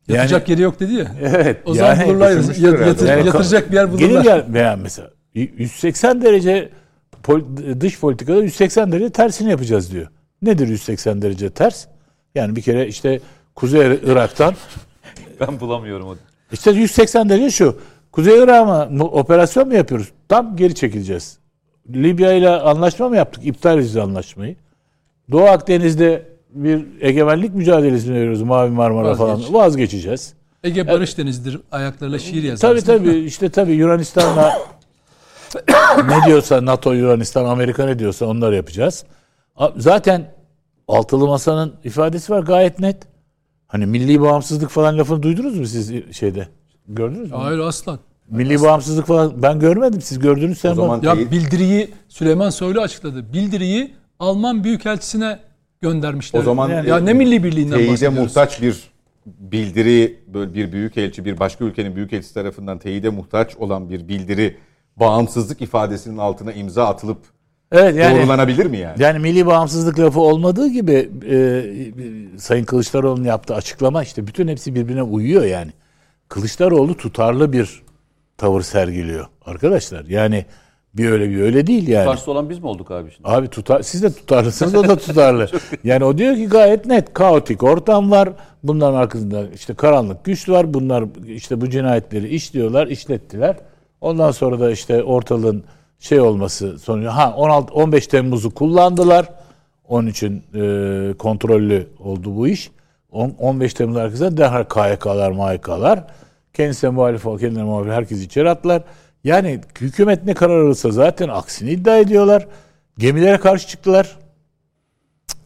Yani, 0.08 0.16
Yatacak 0.16 0.48
yeri 0.48 0.62
yok 0.62 0.80
dedi 0.80 0.92
ya. 0.94 1.06
evet. 1.20 1.56
O 1.64 1.74
zaman 1.74 1.94
yani- 1.96 2.08
bulurlar. 2.08 2.30
Yat- 2.30 2.58
yatır- 2.86 3.08
Yani 3.08 3.26
yatıracak 3.26 3.70
bir 3.70 3.76
yer 3.76 3.84
Gelir 3.84 4.08
bulurlar. 4.10 4.22
gel 4.22 4.44
veya 4.48 4.76
mesela 4.76 5.10
180 5.34 6.22
derece 6.22 6.68
pol- 7.22 7.80
dış 7.80 8.00
politikada 8.00 8.42
180 8.42 8.92
derece 8.92 9.10
tersini 9.10 9.50
yapacağız 9.50 9.92
diyor. 9.92 10.06
Nedir 10.42 10.68
180 10.68 11.22
derece 11.22 11.50
ters? 11.50 11.86
Yani 12.34 12.56
bir 12.56 12.62
kere 12.62 12.86
işte 12.86 13.20
Kuzey 13.54 14.00
Irak'tan 14.06 14.54
Ben 15.40 15.60
bulamıyorum 15.60 16.08
o. 16.08 16.14
işte 16.52 16.70
180 16.70 17.28
derece 17.28 17.50
şu. 17.50 17.78
Kuzey 18.12 18.38
Irak'a 18.38 18.84
mı 18.86 19.04
operasyon 19.04 19.68
mu 19.68 19.74
yapıyoruz? 19.74 20.08
Tam 20.28 20.56
geri 20.56 20.74
çekileceğiz. 20.74 21.38
Libya 21.94 22.32
ile 22.32 22.50
anlaşma 22.50 23.08
mı 23.08 23.16
yaptık? 23.16 23.46
İptal 23.46 23.74
edeceğiz 23.78 23.96
anlaşmayı. 23.96 24.56
Doğu 25.32 25.44
Akdeniz'de 25.44 26.28
bir 26.50 26.86
egemenlik 27.00 27.54
mücadelesi 27.54 28.14
veriyoruz? 28.14 28.42
Mavi 28.42 28.70
Marmara 28.70 29.14
falan. 29.14 29.34
Vazgeç. 29.34 29.52
Vazgeçeceğiz. 29.52 30.34
Ege 30.64 30.86
Barış 30.88 31.18
Denizi'dir. 31.18 31.60
Ayaklarıyla 31.72 32.18
şiir 32.18 32.42
yazarsın. 32.42 32.68
Tabii 32.68 32.98
tabii 32.98 33.18
işte 33.18 33.48
tabii 33.48 33.72
Yunanistan'la 33.72 34.58
ne 36.08 36.26
diyorsa 36.26 36.64
NATO, 36.66 36.92
Yunanistan, 36.92 37.44
Amerika 37.44 37.84
ne 37.86 37.98
diyorsa 37.98 38.26
onları 38.26 38.56
yapacağız. 38.56 39.04
Zaten 39.76 40.30
altılı 40.88 41.26
masanın 41.26 41.74
ifadesi 41.84 42.32
var 42.32 42.40
gayet 42.42 42.78
net. 42.78 42.96
Hani 43.72 43.86
milli 43.86 44.20
bağımsızlık 44.20 44.70
falan 44.70 44.98
lafını 44.98 45.22
duydunuz 45.22 45.58
mu 45.58 45.66
siz 45.66 45.92
şeyde? 46.16 46.48
Gördünüz 46.88 47.30
mü? 47.30 47.36
Hayır 47.36 47.58
aslan. 47.58 47.98
Milli 48.30 48.62
bağımsızlık 48.62 49.06
falan 49.06 49.42
ben 49.42 49.60
görmedim. 49.60 50.00
Siz 50.00 50.18
gördünüz 50.18 50.58
sen 50.58 50.74
zaman 50.74 51.02
Ya 51.02 51.16
bildiriyi 51.16 51.88
Süleyman 52.08 52.50
Soylu 52.50 52.80
açıkladı. 52.80 53.32
Bildiriyi 53.32 53.94
Alman 54.18 54.64
Büyükelçisi'ne 54.64 55.38
göndermişler. 55.80 56.40
O 56.40 56.42
zaman 56.42 56.68
ya 56.68 56.98
ne 56.98 57.12
milli 57.12 57.44
birliğinden 57.44 57.76
teyide 57.76 58.08
muhtaç 58.08 58.62
bir 58.62 58.92
bildiri 59.26 60.20
böyle 60.34 60.54
bir 60.54 60.72
büyükelçi 60.72 61.24
bir 61.24 61.38
başka 61.38 61.64
ülkenin 61.64 61.96
büyükelçisi 61.96 62.34
tarafından 62.34 62.78
teyide 62.78 63.10
muhtaç 63.10 63.56
olan 63.56 63.90
bir 63.90 64.08
bildiri 64.08 64.56
bağımsızlık 64.96 65.62
ifadesinin 65.62 66.18
altına 66.18 66.52
imza 66.52 66.86
atılıp 66.86 67.18
Evet 67.72 67.96
yani 67.96 68.18
doğrulanabilir 68.18 68.66
mi 68.66 68.78
yani? 68.78 69.02
Yani 69.02 69.18
milli 69.18 69.46
bağımsızlık 69.46 69.98
lafı 69.98 70.20
olmadığı 70.20 70.68
gibi 70.68 71.10
e, 71.30 72.38
Sayın 72.38 72.64
Kılıçdaroğlu'nun 72.64 73.24
yaptığı 73.24 73.54
açıklama 73.54 74.02
işte 74.02 74.26
bütün 74.26 74.48
hepsi 74.48 74.74
birbirine 74.74 75.02
uyuyor 75.02 75.44
yani. 75.44 75.70
Kılıçdaroğlu 76.28 76.96
tutarlı 76.96 77.52
bir 77.52 77.82
tavır 78.38 78.62
sergiliyor 78.62 79.26
arkadaşlar. 79.46 80.04
Yani 80.04 80.46
bir 80.94 81.10
öyle 81.10 81.30
bir 81.30 81.40
öyle 81.40 81.66
değil 81.66 81.88
yani. 81.88 82.04
Karşı 82.04 82.30
olan 82.30 82.50
biz 82.50 82.58
mi 82.58 82.66
olduk 82.66 82.90
abi 82.90 83.10
şimdi? 83.10 83.28
Abi 83.28 83.48
tutar, 83.48 83.82
siz 83.82 84.02
de 84.02 84.12
tutarlısınız 84.12 84.74
o 84.74 84.88
da 84.88 84.96
tutarlı. 84.96 85.48
yani 85.84 86.04
o 86.04 86.18
diyor 86.18 86.36
ki 86.36 86.48
gayet 86.48 86.86
net 86.86 87.14
kaotik 87.14 87.62
ortam 87.62 88.10
var. 88.10 88.28
Bunların 88.62 88.94
arkasında 88.98 89.44
işte 89.54 89.74
karanlık 89.74 90.24
güç 90.24 90.48
var. 90.48 90.74
Bunlar 90.74 91.04
işte 91.26 91.60
bu 91.60 91.70
cinayetleri 91.70 92.28
işliyorlar, 92.28 92.86
işlettiler. 92.86 93.56
Ondan 94.00 94.30
sonra 94.30 94.60
da 94.60 94.70
işte 94.70 95.02
ortalığın 95.02 95.64
şey 96.02 96.20
olması 96.20 96.78
sonucu 96.78 97.08
ha 97.08 97.34
16 97.36 97.74
15 97.74 98.06
Temmuz'u 98.06 98.54
kullandılar. 98.54 99.28
Onun 99.88 100.06
için 100.06 100.42
e, 100.54 101.14
kontrollü 101.18 101.86
oldu 101.98 102.36
bu 102.36 102.48
iş. 102.48 102.70
On- 103.12 103.34
15 103.38 103.74
Temmuz 103.74 103.96
arkasında 103.96 104.36
derhal 104.36 104.64
KYK'lar, 104.64 105.30
MYK'lar 105.30 106.04
kendisine 106.54 106.90
muhalif 106.90 107.22
kendine 107.22 107.62
muhalif 107.62 107.92
herkes 107.92 108.22
içeri 108.22 108.50
attılar. 108.50 108.82
Yani 109.24 109.60
hükümet 109.80 110.24
ne 110.24 110.34
karar 110.34 110.60
alırsa 110.64 110.90
zaten 110.90 111.28
aksini 111.28 111.70
iddia 111.70 111.98
ediyorlar. 111.98 112.46
Gemilere 112.98 113.38
karşı 113.40 113.68
çıktılar. 113.68 114.16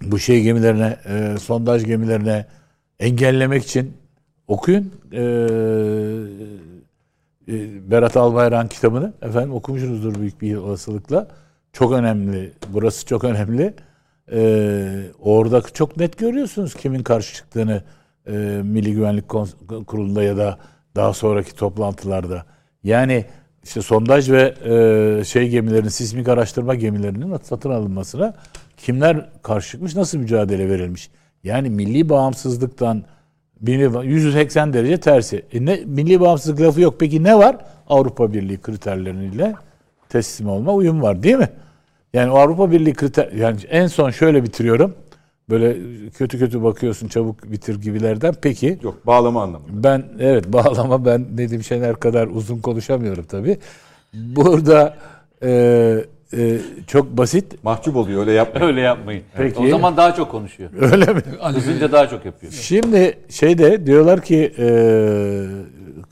Bu 0.03 0.19
şey 0.19 0.43
gemilerine, 0.43 0.97
e, 1.09 1.39
sondaj 1.39 1.85
gemilerine 1.85 2.47
engellemek 3.01 3.65
için 3.65 3.93
okuyun. 4.49 4.93
E, 5.13 5.23
e, 7.49 7.91
Berat 7.91 8.17
Albayrak'ın 8.17 8.69
kitabını. 8.69 9.13
Efendim 9.23 9.55
okumuşsunuzdur 9.55 10.15
büyük 10.15 10.41
bir 10.41 10.57
olasılıkla. 10.57 11.29
Çok 11.73 11.93
önemli. 11.93 12.53
Burası 12.69 13.07
çok 13.07 13.25
önemli. 13.25 13.75
E, 14.33 15.03
orada 15.21 15.61
çok 15.61 15.97
net 15.97 16.19
görüyorsunuz 16.19 16.75
kimin 16.75 17.03
karşı 17.03 17.35
çıktığını 17.35 17.83
e, 18.27 18.33
Milli 18.65 18.93
Güvenlik 18.93 19.29
Kurulu'nda 19.87 20.23
ya 20.23 20.37
da 20.37 20.59
daha 20.97 21.13
sonraki 21.13 21.55
toplantılarda. 21.55 22.47
Yani 22.85 23.25
işte 23.65 23.83
sondaj 23.83 24.31
ve 24.31 24.55
e, 24.65 25.25
şey 25.25 25.49
gemilerin, 25.49 25.89
sismik 25.89 26.29
araştırma 26.29 26.75
gemilerinin 26.75 27.37
satın 27.43 27.71
alınmasına 27.71 28.35
kimler 28.77 29.29
karşı 29.43 29.71
çıkmış, 29.71 29.95
nasıl 29.95 30.19
mücadele 30.19 30.69
verilmiş? 30.69 31.11
Yani 31.45 31.71
milli 31.71 32.09
bağımsızlıktan 32.09 33.05
milli- 33.65 34.07
180 34.07 34.73
derece 34.73 34.97
tersi. 35.01 35.43
E 35.53 35.65
ne, 35.65 35.81
milli 35.87 36.21
bağımsızlık 36.21 36.61
lafı 36.61 36.81
yok. 36.81 36.95
Peki 36.99 37.23
ne 37.25 37.39
var? 37.39 37.57
Avrupa 37.89 38.33
Birliği 38.33 38.59
kriterleriyle 38.61 39.55
teslim 40.09 40.49
olma 40.49 40.73
uyum 40.75 41.03
var 41.03 41.23
değil 41.23 41.37
mi? 41.37 41.49
Yani 42.13 42.31
o 42.31 42.37
Avrupa 42.39 42.71
Birliği 42.71 42.95
kriter 42.95 43.33
yani 43.33 43.57
en 43.71 43.87
son 43.87 44.11
şöyle 44.11 44.45
bitiriyorum. 44.45 44.95
Böyle 45.51 45.77
kötü 46.11 46.39
kötü 46.39 46.63
bakıyorsun 46.63 47.09
çabuk 47.09 47.53
bitir 47.53 47.81
gibilerden. 47.81 48.35
Peki 48.43 48.79
Yok 48.83 49.07
bağlama 49.07 49.43
anlamında. 49.43 49.71
ben 49.85 50.05
evet 50.19 50.45
bağlama 50.53 51.05
ben 51.05 51.27
Nedim 51.37 51.63
Şener 51.63 51.97
kadar 51.97 52.27
uzun 52.27 52.59
konuşamıyorum 52.59 53.25
tabii. 53.25 53.59
Burada 54.15 54.97
e, 55.43 56.05
e, 56.33 56.59
çok 56.87 57.17
basit. 57.17 57.65
Mahcup 57.65 57.97
oluyor 57.97 58.21
öyle 58.21 58.33
yapmayın. 58.33 58.67
Öyle 58.69 58.81
yapmayın. 58.81 59.23
Peki. 59.37 59.59
O 59.61 59.69
zaman 59.69 59.97
daha 59.97 60.15
çok 60.15 60.31
konuşuyor. 60.31 60.71
Öyle 60.81 61.13
mi? 61.13 61.23
Kızınca 61.55 61.93
daha 61.93 62.09
çok 62.09 62.25
yapıyor. 62.25 62.53
Şimdi 62.53 63.19
şeyde 63.31 63.87
diyorlar 63.87 64.23
ki 64.23 64.53
e, 64.59 64.67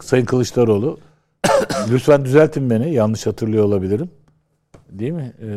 Sayın 0.02 0.24
Kılıçdaroğlu 0.24 0.98
lütfen 1.92 2.24
düzeltin 2.24 2.70
beni 2.70 2.92
yanlış 2.94 3.26
hatırlıyor 3.26 3.64
olabilirim. 3.64 4.10
Değil 4.90 5.12
mi? 5.12 5.32
E, 5.42 5.48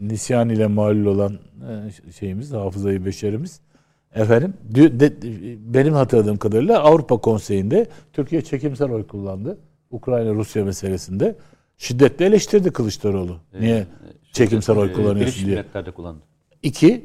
nisyan 0.00 0.48
ile 0.48 0.66
malul 0.66 1.06
olan 1.06 1.32
e, 1.32 2.12
şeyimiz, 2.12 2.52
hafızayı 2.52 3.04
beşerimiz. 3.04 3.60
Efendim, 4.14 4.54
dü- 4.72 5.00
de- 5.00 5.12
benim 5.74 5.94
hatırladığım 5.94 6.36
kadarıyla 6.36 6.78
Avrupa 6.80 7.16
Konseyi'nde 7.16 7.86
Türkiye 8.12 8.42
çekimsel 8.42 8.90
oy 8.90 9.06
kullandı. 9.06 9.58
Ukrayna-Rusya 9.90 10.64
meselesinde. 10.64 11.34
Şiddetle 11.78 12.24
eleştirdi 12.26 12.70
Kılıçdaroğlu. 12.70 13.36
Niye 13.60 13.86
çekimsel 14.32 14.76
oy 14.76 14.90
Ee, 14.90 14.92
kullanıyorsun 14.92 15.46
diye. 15.46 15.64
Kullandı. 15.96 16.20
İki, 16.62 17.04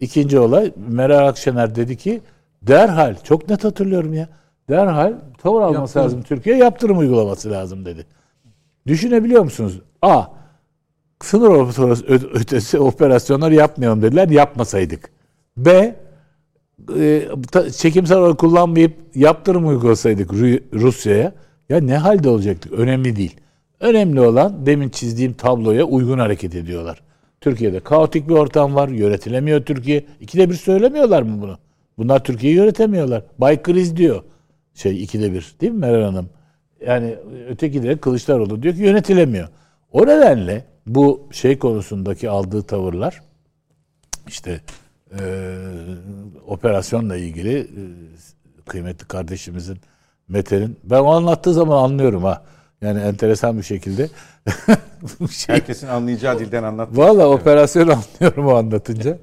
ikinci 0.00 0.38
olay 0.38 0.72
Meral 0.88 1.28
Akşener 1.28 1.74
dedi 1.74 1.96
ki 1.96 2.20
derhal 2.62 3.16
çok 3.24 3.48
net 3.48 3.64
hatırlıyorum 3.64 4.14
ya. 4.14 4.28
Derhal 4.68 5.12
tavır 5.42 5.60
alması 5.60 5.78
Yaptırım. 5.80 6.04
lazım 6.04 6.22
Türkiye 6.22 6.56
yaptırım 6.56 6.98
uygulaması 6.98 7.50
lazım 7.50 7.84
dedi. 7.84 8.06
Düşünebiliyor 8.86 9.42
musunuz? 9.42 9.80
A. 10.02 10.24
Sınır 11.22 12.30
ötesi 12.34 12.78
operasyonlar 12.78 13.50
yapmayalım 13.50 14.02
dediler. 14.02 14.28
Yapmasaydık. 14.28 15.10
B. 15.56 15.96
e, 16.98 17.28
çekimsel 17.76 18.18
olarak 18.18 18.38
kullanmayıp 18.38 18.96
yaptırım 19.14 19.66
uygulasaydık 19.68 20.30
Ru- 20.30 20.62
Rusya'ya 20.72 21.32
ya 21.68 21.80
ne 21.80 21.96
halde 21.96 22.28
olacaktık? 22.28 22.72
Önemli 22.72 23.16
değil. 23.16 23.36
Önemli 23.80 24.20
olan 24.20 24.66
demin 24.66 24.88
çizdiğim 24.88 25.32
tabloya 25.32 25.84
uygun 25.84 26.18
hareket 26.18 26.54
ediyorlar. 26.54 27.02
Türkiye'de 27.40 27.80
kaotik 27.80 28.28
bir 28.28 28.34
ortam 28.34 28.74
var. 28.74 28.88
Yönetilemiyor 28.88 29.64
Türkiye. 29.64 30.04
İkide 30.20 30.50
bir 30.50 30.54
söylemiyorlar 30.54 31.22
mı 31.22 31.42
bunu? 31.42 31.58
Bunlar 31.98 32.24
Türkiye'yi 32.24 32.58
yönetemiyorlar. 32.58 33.24
Bay 33.38 33.62
kriz 33.62 33.96
diyor. 33.96 34.22
Şey 34.74 35.02
ikide 35.02 35.32
bir 35.32 35.54
değil 35.60 35.72
mi 35.72 35.78
Meral 35.78 36.02
Hanım? 36.02 36.30
Yani 36.86 37.16
öteki 37.48 37.82
de 37.82 37.96
Kılıçdaroğlu 37.96 38.62
diyor 38.62 38.74
ki 38.74 38.82
yönetilemiyor. 38.82 39.48
O 39.92 40.02
nedenle 40.02 40.64
bu 40.86 41.28
şey 41.32 41.58
konusundaki 41.58 42.30
aldığı 42.30 42.62
tavırlar 42.62 43.22
işte 44.28 44.60
e, 45.20 45.54
operasyonla 46.46 47.16
ilgili 47.16 47.58
e, 47.58 47.82
kıymetli 48.66 49.06
kardeşimizin 49.06 49.78
Mete'nin 50.28 50.76
ben 50.84 51.00
o 51.00 51.06
anlattığı 51.06 51.54
zaman 51.54 51.82
anlıyorum 51.82 52.24
ha. 52.24 52.44
Yani 52.82 53.00
enteresan 53.00 53.58
bir 53.58 53.62
şekilde. 53.62 54.08
Şey, 55.30 55.54
Herkesin 55.54 55.86
anlayacağı 55.86 56.38
dilden 56.38 56.62
anlat. 56.62 56.88
Valla 56.92 57.28
operasyon 57.28 57.88
anlıyorum 58.20 58.46
o 58.46 58.54
anlatınca. 58.54 59.18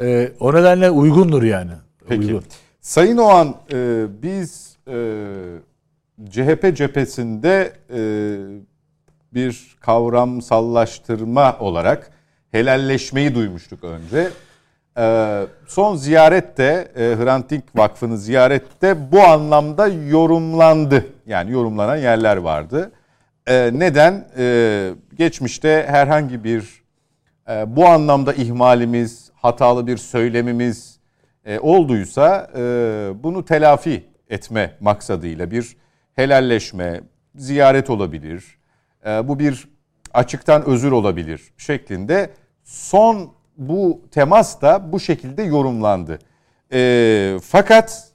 E, 0.00 0.32
o 0.40 0.54
nedenle 0.54 0.90
uygundur 0.90 1.42
yani. 1.42 1.70
Peki. 2.08 2.26
Uygun. 2.26 2.42
Sayın 2.80 3.16
Oğan 3.16 3.56
e, 3.72 4.06
biz 4.22 4.76
e, 4.88 4.96
CHP 6.30 6.76
cephesinde 6.76 7.72
e, 7.90 8.00
bir 9.34 9.76
kavramsallaştırma 9.80 11.56
olarak 11.58 12.10
helalleşmeyi 12.50 13.34
duymuştuk 13.34 13.84
önce. 13.84 14.30
E, 14.98 15.46
son 15.66 15.96
ziyarette 15.96 16.88
e, 16.96 17.00
Hrant 17.00 17.50
Dink 17.50 17.64
Vakfı'nı 17.74 18.18
ziyarette 18.18 19.12
bu 19.12 19.20
anlamda 19.22 19.88
yorumlandı. 19.88 21.06
Yani 21.26 21.52
yorumlanan 21.52 21.96
yerler 21.96 22.36
vardı. 22.36 22.92
E, 23.46 23.70
neden? 23.74 24.28
E, 24.38 24.90
geçmişte 25.14 25.86
herhangi 25.88 26.44
bir 26.44 26.82
e, 27.48 27.76
bu 27.76 27.86
anlamda 27.86 28.32
ihmalimiz, 28.32 29.30
hatalı 29.34 29.86
bir 29.86 29.96
söylemimiz 29.96 30.98
e, 31.44 31.58
olduysa 31.58 32.50
e, 32.56 32.60
bunu 33.22 33.44
telafi 33.44 34.04
etme 34.30 34.76
maksadıyla 34.80 35.50
bir 35.50 35.76
helalleşme, 36.14 37.00
ziyaret 37.34 37.90
olabilir. 37.90 38.44
E, 39.06 39.28
bu 39.28 39.38
bir 39.38 39.68
açıktan 40.14 40.64
özür 40.64 40.92
olabilir 40.92 41.52
şeklinde 41.56 42.30
son 42.64 43.32
bu 43.56 44.00
temas 44.10 44.62
da 44.62 44.92
bu 44.92 45.00
şekilde 45.00 45.42
yorumlandı. 45.42 46.18
E, 46.72 47.38
fakat 47.42 48.08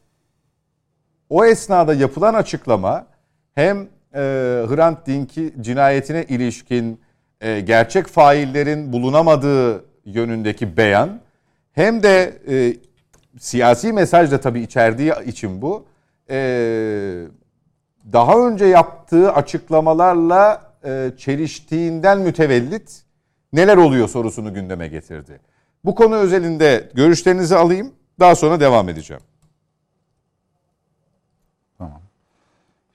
o 1.29 1.45
esnada 1.45 1.93
yapılan 1.93 2.33
açıklama 2.33 3.07
hem 3.55 3.77
e, 4.13 4.19
Hrant 4.67 5.07
Dink'i 5.07 5.53
cinayetine 5.61 6.23
ilişkin 6.23 7.01
e, 7.41 7.59
gerçek 7.59 8.07
faillerin 8.07 8.93
bulunamadığı 8.93 9.85
yönündeki 10.05 10.77
beyan 10.77 11.19
hem 11.73 12.03
de 12.03 12.39
e, 12.49 12.77
siyasi 13.39 13.93
mesaj 13.93 14.31
da 14.31 14.41
tabii 14.41 14.61
içerdiği 14.61 15.13
için 15.25 15.61
bu 15.61 15.85
e, 16.29 16.37
daha 18.13 18.47
önce 18.47 18.65
yaptığı 18.65 19.33
açıklamalarla 19.33 20.71
e, 20.85 21.11
çeliştiğinden 21.17 22.19
mütevellit 22.19 23.06
neler 23.53 23.77
oluyor 23.77 24.07
sorusunu 24.07 24.53
gündeme 24.53 24.87
getirdi. 24.87 25.39
Bu 25.85 25.95
konu 25.95 26.15
özelinde 26.15 26.89
görüşlerinizi 26.93 27.55
alayım 27.55 27.91
daha 28.19 28.35
sonra 28.35 28.59
devam 28.59 28.89
edeceğim. 28.89 29.23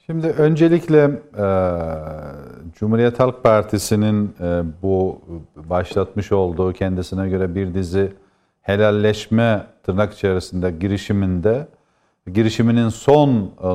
Şimdi 0.06 0.26
öncelikle 0.26 1.10
e, 1.38 1.46
Cumhuriyet 2.74 3.20
Halk 3.20 3.42
Partisi'nin 3.42 4.34
e, 4.40 4.62
bu 4.82 5.20
başlatmış 5.56 6.32
olduğu 6.32 6.72
kendisine 6.72 7.28
göre 7.28 7.54
bir 7.54 7.74
dizi 7.74 8.12
helalleşme 8.62 9.66
tırnak 9.82 10.12
içerisinde 10.12 10.70
girişiminde 10.70 11.68
girişiminin 12.32 12.88
son 12.88 13.30
e, 13.30 13.70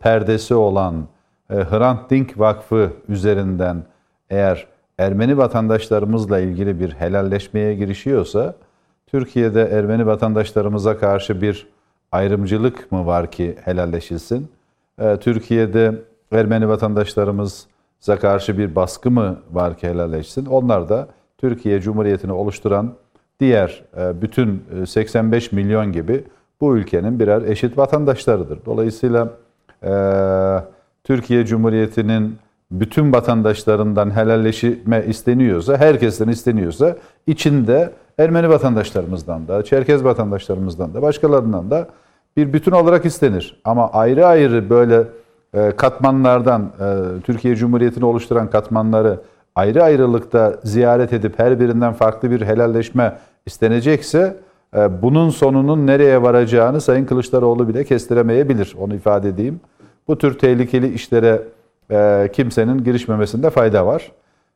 perdesi 0.00 0.54
olan 0.54 1.08
e, 1.50 1.54
Hrant 1.54 2.10
Dink 2.10 2.38
Vakfı 2.38 2.92
üzerinden 3.08 3.84
eğer 4.30 4.66
Ermeni 4.98 5.38
vatandaşlarımızla 5.38 6.38
ilgili 6.38 6.80
bir 6.80 6.92
helalleşmeye 6.92 7.74
girişiyorsa 7.74 8.54
Türkiye'de 9.06 9.62
Ermeni 9.62 10.06
vatandaşlarımıza 10.06 10.98
karşı 10.98 11.40
bir 11.40 11.66
ayrımcılık 12.12 12.92
mı 12.92 13.06
var 13.06 13.30
ki 13.30 13.56
helalleşilsin? 13.64 14.48
Ee, 14.98 15.16
Türkiye'de 15.16 15.94
Ermeni 16.32 16.68
vatandaşlarımıza 16.68 18.18
karşı 18.20 18.58
bir 18.58 18.74
baskı 18.74 19.10
mı 19.10 19.38
var 19.52 19.76
ki 19.78 19.88
helalleşsin? 19.88 20.46
Onlar 20.46 20.88
da 20.88 21.08
Türkiye 21.38 21.80
Cumhuriyeti'ni 21.80 22.32
oluşturan 22.32 22.94
diğer 23.40 23.84
e, 23.96 24.22
bütün 24.22 24.64
85 24.86 25.52
milyon 25.52 25.92
gibi 25.92 26.24
bu 26.60 26.76
ülkenin 26.76 27.20
birer 27.20 27.42
eşit 27.42 27.78
vatandaşlarıdır. 27.78 28.58
Dolayısıyla 28.66 29.28
e, 29.82 29.92
Türkiye 31.04 31.46
Cumhuriyeti'nin 31.46 32.38
bütün 32.70 33.12
vatandaşlarından 33.12 34.16
helalleşme 34.16 35.04
isteniyorsa, 35.06 35.76
herkesten 35.76 36.28
isteniyorsa 36.28 36.96
içinde 37.26 37.92
Ermeni 38.18 38.48
vatandaşlarımızdan 38.48 39.48
da, 39.48 39.64
Çerkez 39.64 40.04
vatandaşlarımızdan 40.04 40.94
da, 40.94 41.02
başkalarından 41.02 41.70
da 41.70 41.88
bir 42.36 42.52
bütün 42.52 42.72
olarak 42.72 43.04
istenir. 43.04 43.60
Ama 43.64 43.90
ayrı 43.90 44.26
ayrı 44.26 44.70
böyle 44.70 45.04
e, 45.54 45.70
katmanlardan, 45.70 46.62
e, 46.62 47.20
Türkiye 47.20 47.56
Cumhuriyeti'ni 47.56 48.04
oluşturan 48.04 48.50
katmanları 48.50 49.20
ayrı 49.54 49.82
ayrılıkta 49.82 50.56
ziyaret 50.64 51.12
edip 51.12 51.38
her 51.38 51.60
birinden 51.60 51.92
farklı 51.92 52.30
bir 52.30 52.40
helalleşme 52.40 53.18
istenecekse 53.46 54.36
e, 54.76 55.02
bunun 55.02 55.30
sonunun 55.30 55.86
nereye 55.86 56.22
varacağını 56.22 56.80
Sayın 56.80 57.04
Kılıçdaroğlu 57.04 57.68
bile 57.68 57.84
kestiremeyebilir. 57.84 58.74
Onu 58.78 58.94
ifade 58.94 59.28
edeyim. 59.28 59.60
Bu 60.08 60.18
tür 60.18 60.38
tehlikeli 60.38 60.94
işlere 60.94 61.42
kimsenin 62.32 62.84
girişmemesinde 62.84 63.50
fayda 63.50 63.86
var. 63.86 64.12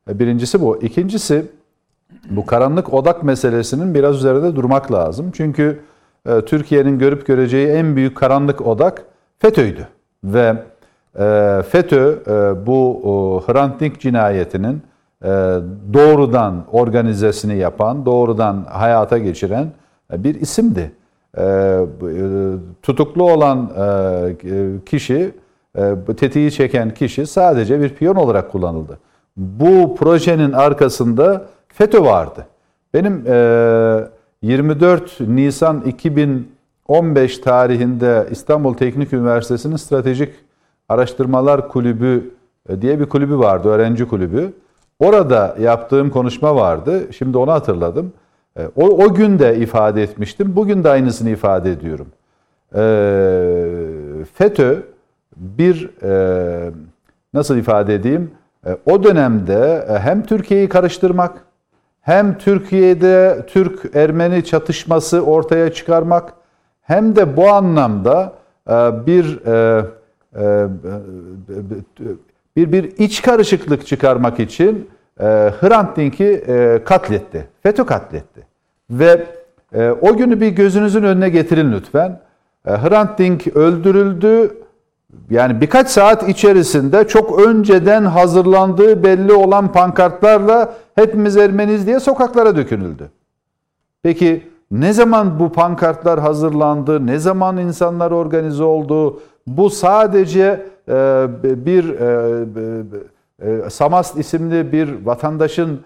Birincisi 0.09 0.61
bu. 0.61 0.83
İkincisi 0.83 1.47
bu 2.31 2.47
karanlık 2.47 2.95
odak 2.95 3.23
meselesinin 3.23 3.95
biraz 3.95 4.17
üzerinde 4.17 4.57
durmak 4.57 4.93
lazım. 4.93 5.31
Çünkü 5.33 5.81
e, 6.27 6.41
Türkiye'nin 6.41 6.99
görüp 6.99 7.27
göreceği 7.27 7.69
en 7.69 7.97
büyük 7.97 8.17
karanlık 8.17 8.67
odak 8.67 9.05
FETÖ'ydü. 9.39 9.89
Ve 10.25 10.57
e, 11.19 11.63
FETÖ 11.71 12.19
e, 12.27 12.67
bu 12.67 13.43
Hrant 13.47 13.81
Dink 13.81 14.01
cinayetinin 14.01 14.83
doğrudan 15.93 16.65
organizesini 16.73 17.57
yapan, 17.57 18.07
doğrudan 18.07 18.65
hayata 18.71 19.19
geçiren 19.19 19.73
bir 20.13 20.35
isimdi. 20.35 20.93
Tutuklu 22.83 23.33
olan 23.33 23.71
kişi, 24.87 25.35
tetiği 26.17 26.53
çeken 26.53 26.95
kişi 26.95 27.27
sadece 27.27 27.81
bir 27.81 27.89
piyon 27.89 28.15
olarak 28.15 28.53
kullanıldı. 28.53 28.99
Bu 29.37 29.97
projenin 29.97 30.53
arkasında 30.53 31.45
FETÖ 31.69 32.05
vardı. 32.05 32.47
Benim 32.95 33.25
24 34.43 35.21
Nisan 35.21 35.81
2015 35.81 37.39
tarihinde 37.39 38.27
İstanbul 38.31 38.75
Teknik 38.75 39.13
Üniversitesi'nin 39.13 39.77
Stratejik 39.77 40.35
Araştırmalar 40.89 41.69
Kulübü 41.69 42.31
e, 42.69 42.83
diye 42.83 43.01
bir 43.01 43.07
kulübü 43.07 43.39
vardı, 43.39 43.69
öğrenci 43.69 44.09
kulübü. 44.09 44.53
Orada 44.99 45.57
yaptığım 45.61 46.11
konuşma 46.11 46.57
vardı. 46.57 47.13
Şimdi 47.13 47.39
onu 47.39 47.53
hatırladım. 47.53 48.13
E, 48.57 48.67
o, 48.77 48.87
o 48.87 49.15
gün 49.15 49.39
de 49.39 49.57
ifade 49.57 50.03
etmiştim. 50.03 50.57
Bugün 50.57 50.85
de 50.85 50.89
aynısını 50.89 51.31
ifade 51.31 51.73
ediyorum. 51.73 52.07
E, 52.75 52.83
FETÖ 54.35 54.83
bir 55.37 55.91
nasıl 57.35 57.57
ifade 57.57 57.95
edeyim? 57.95 58.31
O 58.87 59.05
dönemde 59.05 59.87
hem 60.03 60.23
Türkiye'yi 60.23 60.69
karıştırmak 60.69 61.45
hem 62.03 62.39
Türkiye'de 62.39 63.47
Türk-Ermeni 63.47 64.45
çatışması 64.45 65.21
ortaya 65.21 65.73
çıkarmak 65.73 66.33
hem 66.83 67.17
de 67.17 67.37
bu 67.37 67.49
anlamda 67.49 68.33
e, 68.69 68.73
bir 69.07 69.47
e, 69.47 69.85
e, 70.37 70.67
bir 72.57 72.73
bir 72.73 72.85
iç 72.99 73.23
karışıklık 73.23 73.87
çıkarmak 73.87 74.41
için 74.41 74.91
Hrant 75.61 75.97
Dink'i 75.97 76.45
katletti. 76.85 77.49
FETÖ 77.63 77.87
katletti. 77.87 78.41
Ve 78.91 79.27
o 80.01 80.17
günü 80.17 80.41
bir 80.41 80.49
gözünüzün 80.49 81.03
önüne 81.03 81.29
getirin 81.29 81.73
lütfen. 81.73 82.21
Hrant 82.65 83.19
Dink 83.19 83.47
öldürüldü 83.57 84.62
yani 85.31 85.61
birkaç 85.61 85.89
saat 85.89 86.29
içerisinde 86.29 87.09
çok 87.09 87.41
önceden 87.47 88.05
hazırlandığı 88.05 89.05
belli 89.05 89.33
olan 89.33 89.73
pankartlarla 89.73 90.75
hepimiz 90.95 91.37
Ermeniz 91.37 91.87
diye 91.87 92.01
sokaklara 92.01 92.57
dökünüldü. 92.57 93.11
Peki 94.03 94.49
ne 94.71 94.93
zaman 94.93 95.41
bu 95.41 95.53
pankartlar 95.53 96.21
hazırlandı, 96.21 97.07
ne 97.07 97.19
zaman 97.19 97.57
insanlar 97.59 98.11
organize 98.11 98.65
oldu? 98.65 99.21
Bu 99.47 99.71
sadece 99.71 100.67
e, 100.89 101.27
bir 101.43 101.89
e, 101.89 102.45
e, 103.43 103.71
Samast 103.71 104.19
isimli 104.19 104.73
bir 104.73 105.07
vatandaşın 105.07 105.81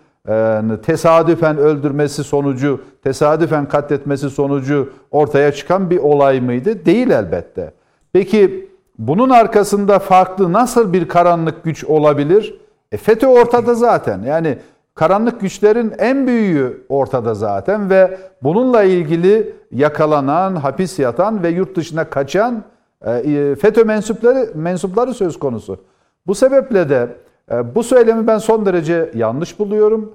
tesadüfen 0.83 1.59
öldürmesi 1.59 2.25
sonucu, 2.25 2.81
tesadüfen 3.05 3.69
katletmesi 3.69 4.31
sonucu 4.31 4.93
ortaya 5.11 5.53
çıkan 5.53 5.91
bir 5.91 5.99
olay 5.99 6.41
mıydı? 6.41 6.87
Değil 6.87 7.11
elbette. 7.11 7.73
Peki 8.13 8.66
bunun 8.99 9.31
arkasında 9.31 9.99
farklı 9.99 10.53
nasıl 10.53 10.93
bir 10.93 11.09
karanlık 11.09 11.65
güç 11.65 11.85
olabilir? 11.85 12.61
E 12.93 12.97
FETÖ 12.97 13.27
ortada 13.27 13.75
zaten. 13.75 14.23
Yani 14.23 14.59
karanlık 14.95 15.41
güçlerin 15.41 15.93
en 15.99 16.27
büyüğü 16.27 16.87
ortada 16.89 17.35
zaten 17.35 17.91
ve 17.91 18.19
bununla 18.43 18.83
ilgili 18.83 19.55
yakalanan, 19.73 20.57
hapis 20.57 20.99
yatan 20.99 21.43
ve 21.43 21.49
yurt 21.49 21.77
dışına 21.77 22.05
kaçan 22.05 22.63
e, 23.05 23.13
e, 23.13 23.55
FETÖ 23.55 23.85
mensupları 23.85 24.51
mensupları 24.55 25.15
söz 25.15 25.39
konusu. 25.39 25.79
Bu 26.27 26.35
sebeple 26.35 26.89
de 26.89 27.09
e, 27.53 27.75
bu 27.75 27.83
söylemi 27.83 28.27
ben 28.27 28.39
son 28.39 28.67
derece 28.67 29.11
yanlış 29.15 29.59
buluyorum. 29.59 30.13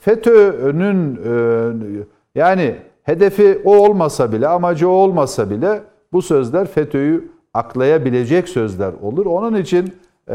FETÖ'nün 0.00 1.20
yani 2.34 2.76
hedefi 3.02 3.62
o 3.64 3.76
olmasa 3.76 4.32
bile, 4.32 4.48
amacı 4.48 4.88
o 4.88 4.92
olmasa 4.92 5.50
bile 5.50 5.80
bu 6.12 6.22
sözler 6.22 6.66
FETÖ'yü 6.66 7.33
aklayabilecek 7.54 8.48
sözler 8.48 8.92
olur. 9.02 9.26
Onun 9.26 9.54
için 9.54 9.94
e, 10.28 10.34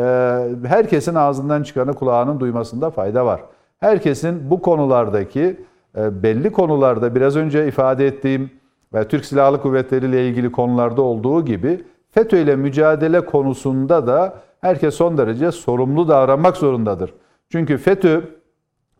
herkesin 0.67 1.15
ağzından 1.15 1.63
çıkanı 1.63 1.93
kulağının 1.93 2.39
duymasında 2.39 2.89
fayda 2.89 3.25
var. 3.25 3.41
Herkesin 3.79 4.49
bu 4.49 4.61
konulardaki 4.61 5.59
e, 5.97 6.23
belli 6.23 6.51
konularda 6.51 7.15
biraz 7.15 7.35
önce 7.35 7.67
ifade 7.67 8.07
ettiğim 8.07 8.51
ve 8.93 9.07
Türk 9.07 9.25
Silahlı 9.25 9.61
Kuvvetleri 9.61 10.05
ile 10.05 10.27
ilgili 10.27 10.51
konularda 10.51 11.01
olduğu 11.01 11.45
gibi 11.45 11.83
FETÖ 12.11 12.37
ile 12.37 12.55
mücadele 12.55 13.25
konusunda 13.25 14.07
da 14.07 14.33
herkes 14.61 14.95
son 14.95 15.17
derece 15.17 15.51
sorumlu 15.51 16.07
davranmak 16.07 16.57
zorundadır. 16.57 17.13
Çünkü 17.49 17.77
FETÖ 17.77 18.21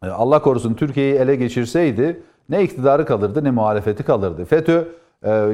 e, 0.04 0.08
Allah 0.08 0.42
korusun 0.42 0.74
Türkiye'yi 0.74 1.16
ele 1.16 1.36
geçirseydi 1.36 2.24
ne 2.50 2.64
iktidarı 2.64 3.06
kalırdı 3.06 3.44
ne 3.44 3.52
muhalefeti 3.52 4.04
kalırdı. 4.04 4.46
FETÖ 4.46 4.88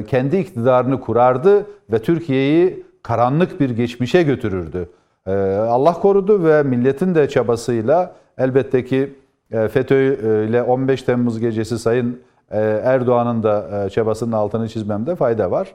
kendi 0.08 0.36
iktidarını 0.36 1.00
kurardı 1.00 1.66
ve 1.92 1.98
Türkiye'yi 1.98 2.86
karanlık 3.02 3.60
bir 3.60 3.70
geçmişe 3.70 4.22
götürürdü. 4.22 4.88
E, 5.26 5.32
Allah 5.56 5.92
korudu 5.92 6.44
ve 6.44 6.62
milletin 6.62 7.14
de 7.14 7.28
çabasıyla 7.28 8.12
elbette 8.38 8.84
ki 8.84 9.14
e, 9.50 9.68
FETÖ 9.68 10.46
ile 10.48 10.62
15 10.62 11.02
Temmuz 11.02 11.40
gecesi 11.40 11.78
Sayın 11.78 12.20
e, 12.50 12.60
Erdoğan'ın 12.84 13.42
da 13.42 13.84
e, 13.84 13.90
çabasının 13.90 14.32
altını 14.32 14.68
çizmemde 14.68 15.16
fayda 15.16 15.50
var. 15.50 15.74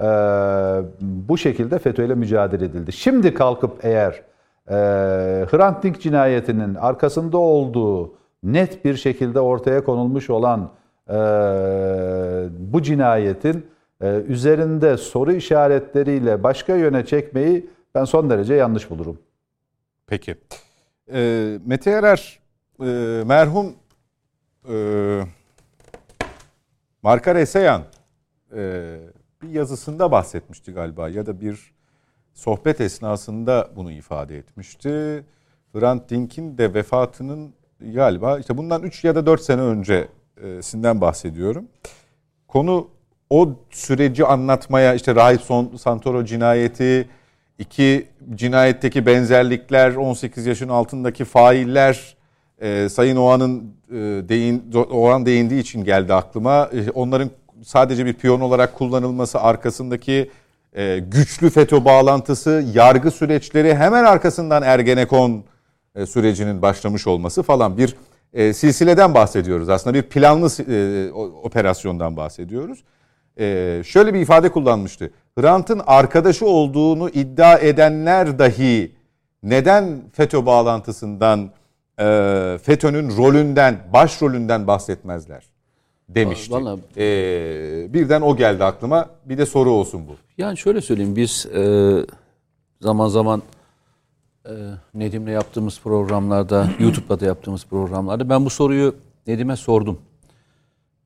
E, 0.00 0.06
bu 1.00 1.38
şekilde 1.38 1.78
FETÖ 1.78 2.04
ile 2.04 2.14
mücadele 2.14 2.64
edildi. 2.64 2.92
Şimdi 2.92 3.34
kalkıp 3.34 3.72
eğer 3.82 4.22
e, 4.68 4.74
Hrant 5.50 5.82
Dink 5.82 6.00
cinayetinin 6.00 6.74
arkasında 6.74 7.38
olduğu 7.38 8.14
net 8.42 8.84
bir 8.84 8.96
şekilde 8.96 9.40
ortaya 9.40 9.84
konulmuş 9.84 10.30
olan 10.30 10.60
e, 10.60 10.66
bu 12.72 12.82
cinayetin 12.82 13.66
e, 14.00 14.06
üzerinde 14.08 14.96
soru 14.96 15.32
işaretleriyle 15.32 16.42
başka 16.42 16.76
yöne 16.76 17.06
çekmeyi 17.06 17.70
ben 17.94 18.04
son 18.04 18.30
derece 18.30 18.54
yanlış 18.54 18.90
bulurum. 18.90 19.18
Peki. 20.06 20.36
Ee, 21.12 21.58
Mete 21.66 21.90
Erer 21.90 22.40
e, 22.80 22.84
merhum 23.26 23.74
e, 24.68 24.74
Markar 27.02 27.36
e, 27.36 29.00
bir 29.42 29.48
yazısında 29.48 30.10
bahsetmişti 30.10 30.72
galiba 30.72 31.08
ya 31.08 31.26
da 31.26 31.40
bir 31.40 31.72
sohbet 32.34 32.80
esnasında 32.80 33.70
bunu 33.76 33.92
ifade 33.92 34.38
etmişti. 34.38 35.24
Hrant 35.74 36.10
Dink'in 36.10 36.58
de 36.58 36.74
vefatının 36.74 37.54
galiba 37.80 38.38
işte 38.38 38.56
bundan 38.56 38.82
3 38.82 39.04
ya 39.04 39.14
da 39.14 39.26
4 39.26 39.40
sene 39.40 39.62
öncesinden 40.36 41.00
bahsediyorum. 41.00 41.64
Konu 42.48 42.88
o 43.30 43.50
süreci 43.70 44.26
anlatmaya 44.26 44.94
işte 44.94 45.14
Rahip 45.14 45.40
Santoro 45.80 46.24
cinayeti, 46.24 47.08
iki 47.58 48.08
cinayetteki 48.34 49.06
benzerlikler, 49.06 49.94
18 49.94 50.46
yaşın 50.46 50.68
altındaki 50.68 51.24
failler, 51.24 52.16
e, 52.60 52.88
Sayın 52.88 53.16
Oğan'ın 53.16 53.74
e, 53.90 53.94
değin, 54.28 54.72
Oğan 54.90 55.26
değindiği 55.26 55.60
için 55.60 55.84
geldi 55.84 56.14
aklıma. 56.14 56.70
E, 56.72 56.90
onların 56.90 57.30
sadece 57.64 58.06
bir 58.06 58.14
piyon 58.14 58.40
olarak 58.40 58.74
kullanılması 58.74 59.40
arkasındaki 59.40 60.30
e, 60.76 60.98
güçlü 60.98 61.50
FETÖ 61.50 61.84
bağlantısı, 61.84 62.64
yargı 62.74 63.10
süreçleri 63.10 63.74
hemen 63.74 64.04
arkasından 64.04 64.62
Ergenekon 64.62 65.44
e, 65.94 66.06
sürecinin 66.06 66.62
başlamış 66.62 67.06
olması 67.06 67.42
falan 67.42 67.78
bir 67.78 67.96
e, 68.34 68.52
silsileden 68.52 69.14
bahsediyoruz. 69.14 69.68
Aslında 69.68 69.94
bir 69.94 70.02
planlı 70.02 70.48
e, 70.72 71.10
operasyondan 71.42 72.16
bahsediyoruz. 72.16 72.84
E, 73.40 73.82
şöyle 73.86 74.14
bir 74.14 74.20
ifade 74.20 74.48
kullanmıştı. 74.52 75.10
Hrant'ın 75.38 75.80
arkadaşı 75.86 76.46
olduğunu 76.46 77.08
iddia 77.10 77.58
edenler 77.58 78.38
dahi 78.38 78.92
neden 79.42 80.00
FETÖ 80.12 80.46
bağlantısından, 80.46 81.50
e, 82.00 82.04
FETÖ'nün 82.62 83.16
rolünden, 83.16 83.78
başrolünden 83.92 84.66
bahsetmezler 84.66 85.44
demişti. 86.08 86.52
Vallahi- 86.54 86.80
E, 86.96 87.94
birden 87.94 88.20
o 88.20 88.36
geldi 88.36 88.64
aklıma. 88.64 89.10
Bir 89.24 89.38
de 89.38 89.46
soru 89.46 89.70
olsun 89.70 90.08
bu. 90.08 90.16
Yani 90.38 90.58
şöyle 90.58 90.80
söyleyeyim 90.80 91.16
biz 91.16 91.46
e, 91.46 91.92
zaman 92.80 93.08
zaman 93.08 93.42
Nedim'le 94.94 95.28
yaptığımız 95.28 95.80
programlarda, 95.80 96.68
YouTube'da 96.78 97.20
da 97.20 97.26
yaptığımız 97.26 97.66
programlarda 97.66 98.28
ben 98.28 98.44
bu 98.44 98.50
soruyu 98.50 98.96
Nedim'e 99.26 99.56
sordum. 99.56 100.00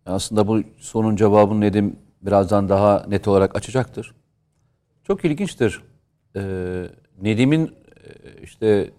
Aslında 0.06 0.48
bu 0.48 0.62
sorunun 0.78 1.16
cevabını 1.16 1.60
Nedim 1.60 1.96
birazdan 2.22 2.68
daha 2.68 3.04
net 3.08 3.28
olarak 3.28 3.56
açacaktır. 3.56 4.14
Çok 5.04 5.24
ilginçtir. 5.24 5.82
Nedim'in 7.22 7.74
işte 8.42 8.90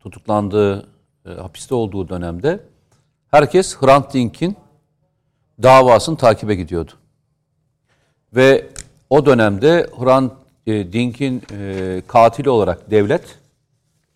tutuklandığı, 0.00 0.86
hapiste 1.24 1.74
olduğu 1.74 2.08
dönemde 2.08 2.60
herkes 3.30 3.76
Hrant 3.76 4.14
Dink'in 4.14 4.56
davasını 5.62 6.16
takibe 6.16 6.54
gidiyordu. 6.54 6.92
Ve 8.34 8.66
o 9.10 9.26
dönemde 9.26 9.86
Hrant 9.98 10.32
Dink'in 10.66 11.42
katili 12.06 12.50
olarak 12.50 12.90
devlet 12.90 13.38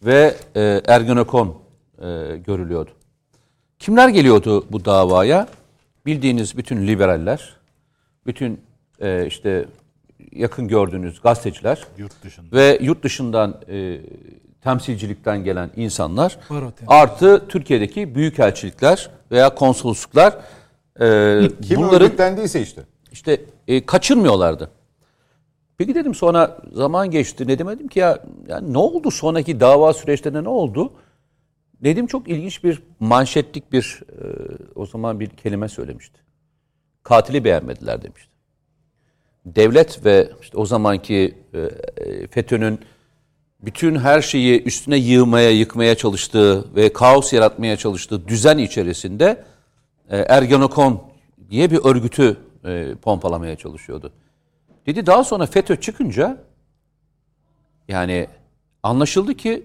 ve 0.02 0.34
e, 0.56 0.82
Ergenekon 0.86 1.48
e, 1.98 2.36
görülüyordu. 2.46 2.90
Kimler 3.78 4.08
geliyordu 4.08 4.66
bu 4.70 4.84
davaya? 4.84 5.48
Bildiğiniz 6.06 6.56
bütün 6.56 6.86
liberaller, 6.86 7.56
bütün 8.26 8.60
e, 9.00 9.26
işte 9.26 9.64
yakın 10.32 10.68
gördüğünüz 10.68 11.20
gazeteciler 11.20 11.86
Yurt 11.98 12.24
dışında. 12.24 12.56
ve 12.56 12.78
yurt 12.82 13.02
dışından 13.04 13.60
e, 13.68 14.00
temsilcilikten 14.62 15.44
gelen 15.44 15.70
insanlar 15.76 16.38
Baro 16.50 16.72
artı 16.86 17.48
Türkiye'deki 17.48 18.14
büyükelçilikler 18.14 19.10
veya 19.30 19.54
konsolosluklar 19.54 20.36
e, 21.00 21.48
Kim 21.62 21.76
bunların 21.76 22.02
örgütlendiyse 22.02 22.62
işte. 22.62 22.82
işte 23.12 23.40
e, 23.68 23.86
kaçırmıyorlardı. 23.86 24.70
Peki 25.80 25.94
dedim 25.94 26.14
sonra 26.14 26.58
zaman 26.72 27.10
geçti. 27.10 27.48
Ne 27.48 27.58
demedim 27.58 27.88
ki 27.88 27.98
ya 27.98 28.22
yani 28.48 28.72
ne 28.72 28.78
oldu 28.78 29.10
sonraki 29.10 29.60
dava 29.60 29.92
süreçlerinde 29.92 30.44
ne 30.44 30.48
oldu? 30.48 30.92
Nedim 31.82 32.06
çok 32.06 32.28
ilginç 32.28 32.64
bir 32.64 32.82
manşetlik 33.00 33.72
bir 33.72 34.02
e, 34.12 34.24
o 34.74 34.86
zaman 34.86 35.20
bir 35.20 35.28
kelime 35.28 35.68
söylemişti. 35.68 36.20
Katili 37.02 37.44
beğenmediler 37.44 38.02
demişti. 38.02 38.30
Devlet 39.46 40.04
ve 40.04 40.30
işte 40.42 40.58
o 40.58 40.66
zamanki 40.66 41.34
e, 41.54 42.26
FETÖ'nün 42.26 42.80
bütün 43.60 43.96
her 43.96 44.22
şeyi 44.22 44.62
üstüne 44.62 44.96
yığmaya, 44.96 45.50
yıkmaya 45.50 45.94
çalıştığı 45.94 46.74
ve 46.76 46.92
kaos 46.92 47.32
yaratmaya 47.32 47.76
çalıştığı 47.76 48.28
düzen 48.28 48.58
içerisinde 48.58 49.44
e, 50.10 50.18
Ergenekon 50.18 51.02
diye 51.50 51.70
bir 51.70 51.80
örgütü 51.84 52.36
e, 52.64 52.94
pompalamaya 53.02 53.56
çalışıyordu. 53.56 54.12
Dedi 54.86 55.06
daha 55.06 55.24
sonra 55.24 55.46
FETÖ 55.46 55.80
çıkınca 55.80 56.44
yani 57.88 58.26
anlaşıldı 58.82 59.34
ki 59.34 59.64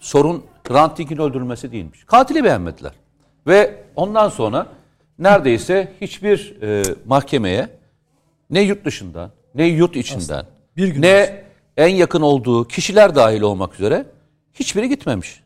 sorun 0.00 0.44
Hrant 0.68 0.98
Dink'in 0.98 1.18
öldürülmesi 1.18 1.72
değilmiş. 1.72 2.04
Katili 2.04 2.44
beğenmediler. 2.44 2.92
Ve 3.46 3.84
ondan 3.96 4.28
sonra 4.28 4.66
neredeyse 5.18 5.92
hiçbir 6.00 6.62
e, 6.62 6.82
mahkemeye 7.06 7.68
ne 8.50 8.60
yurt 8.60 8.84
dışından 8.84 9.30
ne 9.54 9.64
yurt 9.66 9.96
içinden 9.96 10.46
bir 10.76 10.88
gün 10.88 11.02
ne 11.02 11.44
en 11.76 11.88
yakın 11.88 12.20
olduğu 12.20 12.68
kişiler 12.68 13.14
dahil 13.14 13.40
olmak 13.40 13.74
üzere 13.74 14.06
hiçbiri 14.54 14.88
gitmemiş. 14.88 15.42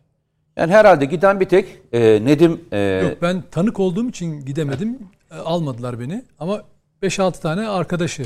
Yani 0.56 0.72
herhalde 0.72 1.04
giden 1.04 1.40
bir 1.40 1.48
tek 1.48 1.78
e, 1.92 2.00
Nedim 2.00 2.64
e, 2.72 2.78
Yok 2.78 3.22
ben 3.22 3.42
tanık 3.50 3.80
olduğum 3.80 4.08
için 4.08 4.44
gidemedim. 4.44 4.98
E, 5.30 5.34
Almadılar 5.34 6.00
beni 6.00 6.24
ama 6.38 6.62
5-6 7.02 7.40
tane 7.40 7.68
arkadaşı. 7.68 8.22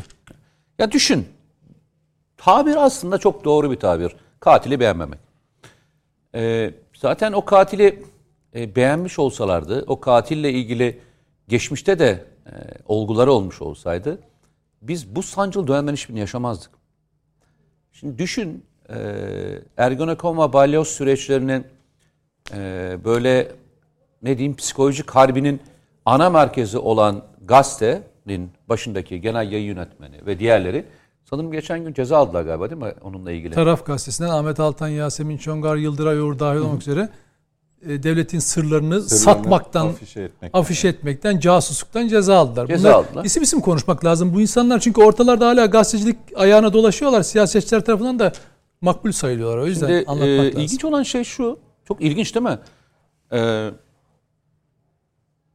Ya 0.79 0.93
düşün. 0.93 1.29
Tabir 2.37 2.85
aslında 2.85 3.19
çok 3.19 3.45
doğru 3.45 3.71
bir 3.71 3.77
tabir. 3.77 4.17
Katili 4.41 4.81
beğenmemek. 4.81 5.19
Ee, 6.35 6.75
zaten 6.95 7.33
o 7.33 7.45
katili 7.45 8.03
e, 8.55 8.77
beğenmiş 8.77 9.19
olsalardı, 9.19 9.85
o 9.87 10.01
katille 10.01 10.53
ilgili 10.53 11.01
geçmişte 11.49 11.99
de 11.99 12.25
e, 12.47 12.53
olguları 12.87 13.33
olmuş 13.33 13.63
olsaydı, 13.63 14.19
biz 14.83 15.17
bu 15.17 15.23
sancılı 15.23 15.67
dönemlerin 15.67 15.97
hiçbirini 15.97 16.21
yaşamazdık. 16.21 16.71
Şimdi 17.93 18.19
düşün, 18.19 18.65
e, 18.89 18.97
Ergenekon 19.77 20.39
ve 20.39 20.53
balyoz 20.53 20.89
süreçlerinin 20.89 21.67
e, 22.55 22.99
böyle 23.05 23.53
ne 24.23 24.39
diyeyim 24.39 24.57
psikolojik 24.57 25.11
harbinin 25.11 25.61
ana 26.05 26.31
merkezi 26.31 26.79
olan 26.79 27.25
gazetenin 28.25 28.51
başındaki 28.69 29.21
genel 29.21 29.53
yayın 29.53 29.67
yönetmeni 29.67 30.27
ve 30.27 30.39
diğerleri 30.39 30.85
sanırım 31.25 31.53
geçen 31.53 31.85
gün 31.85 31.93
ceza 31.93 32.17
aldılar 32.17 32.43
galiba 32.43 32.71
değil 32.71 32.83
mi 32.83 32.93
onunla 33.03 33.33
ilgili? 33.33 33.55
Taraf 33.55 33.87
gazetesinden 33.87 34.31
Ahmet 34.31 34.61
Altan, 34.61 34.89
Yasemin 34.89 35.37
Çongar, 35.37 35.77
Yıldıray 35.77 36.19
Uğur 36.19 36.39
dahil 36.39 36.59
olmak 36.59 36.81
üzere 36.81 37.09
e, 37.89 38.03
devletin 38.03 38.39
sırlarını, 38.39 39.03
satmaktan, 39.03 39.87
afişe 39.87 40.21
etmek. 40.21 40.51
afişe 40.55 40.89
etmekten, 40.89 41.39
casusluktan 41.41 42.09
ceza 42.09 42.37
aldılar. 42.37 42.67
Ceza 42.67 42.89
Bunlar 42.89 42.99
aldılar. 42.99 43.25
isim 43.25 43.43
isim 43.43 43.61
konuşmak 43.61 44.05
lazım. 44.05 44.35
Bu 44.35 44.41
insanlar 44.41 44.81
çünkü 44.81 45.01
ortalarda 45.01 45.47
hala 45.49 45.67
gazetecilik 45.67 46.17
ayağına 46.37 46.73
dolaşıyorlar. 46.73 47.23
Siyasetçiler 47.23 47.85
tarafından 47.85 48.19
da 48.19 48.33
makbul 48.81 49.13
sayılıyorlar. 49.13 49.59
O 49.59 49.67
yüzden 49.67 49.87
Şimdi 49.89 50.05
anlatmak 50.07 50.29
e, 50.29 50.47
lazım. 50.47 50.61
ilginç 50.61 50.85
olan 50.85 51.03
şey 51.03 51.25
şu. 51.25 51.59
Çok 51.89 52.01
ilginç 52.01 52.35
değil 52.35 52.47
mi? 52.47 52.59
Ee, 53.33 53.71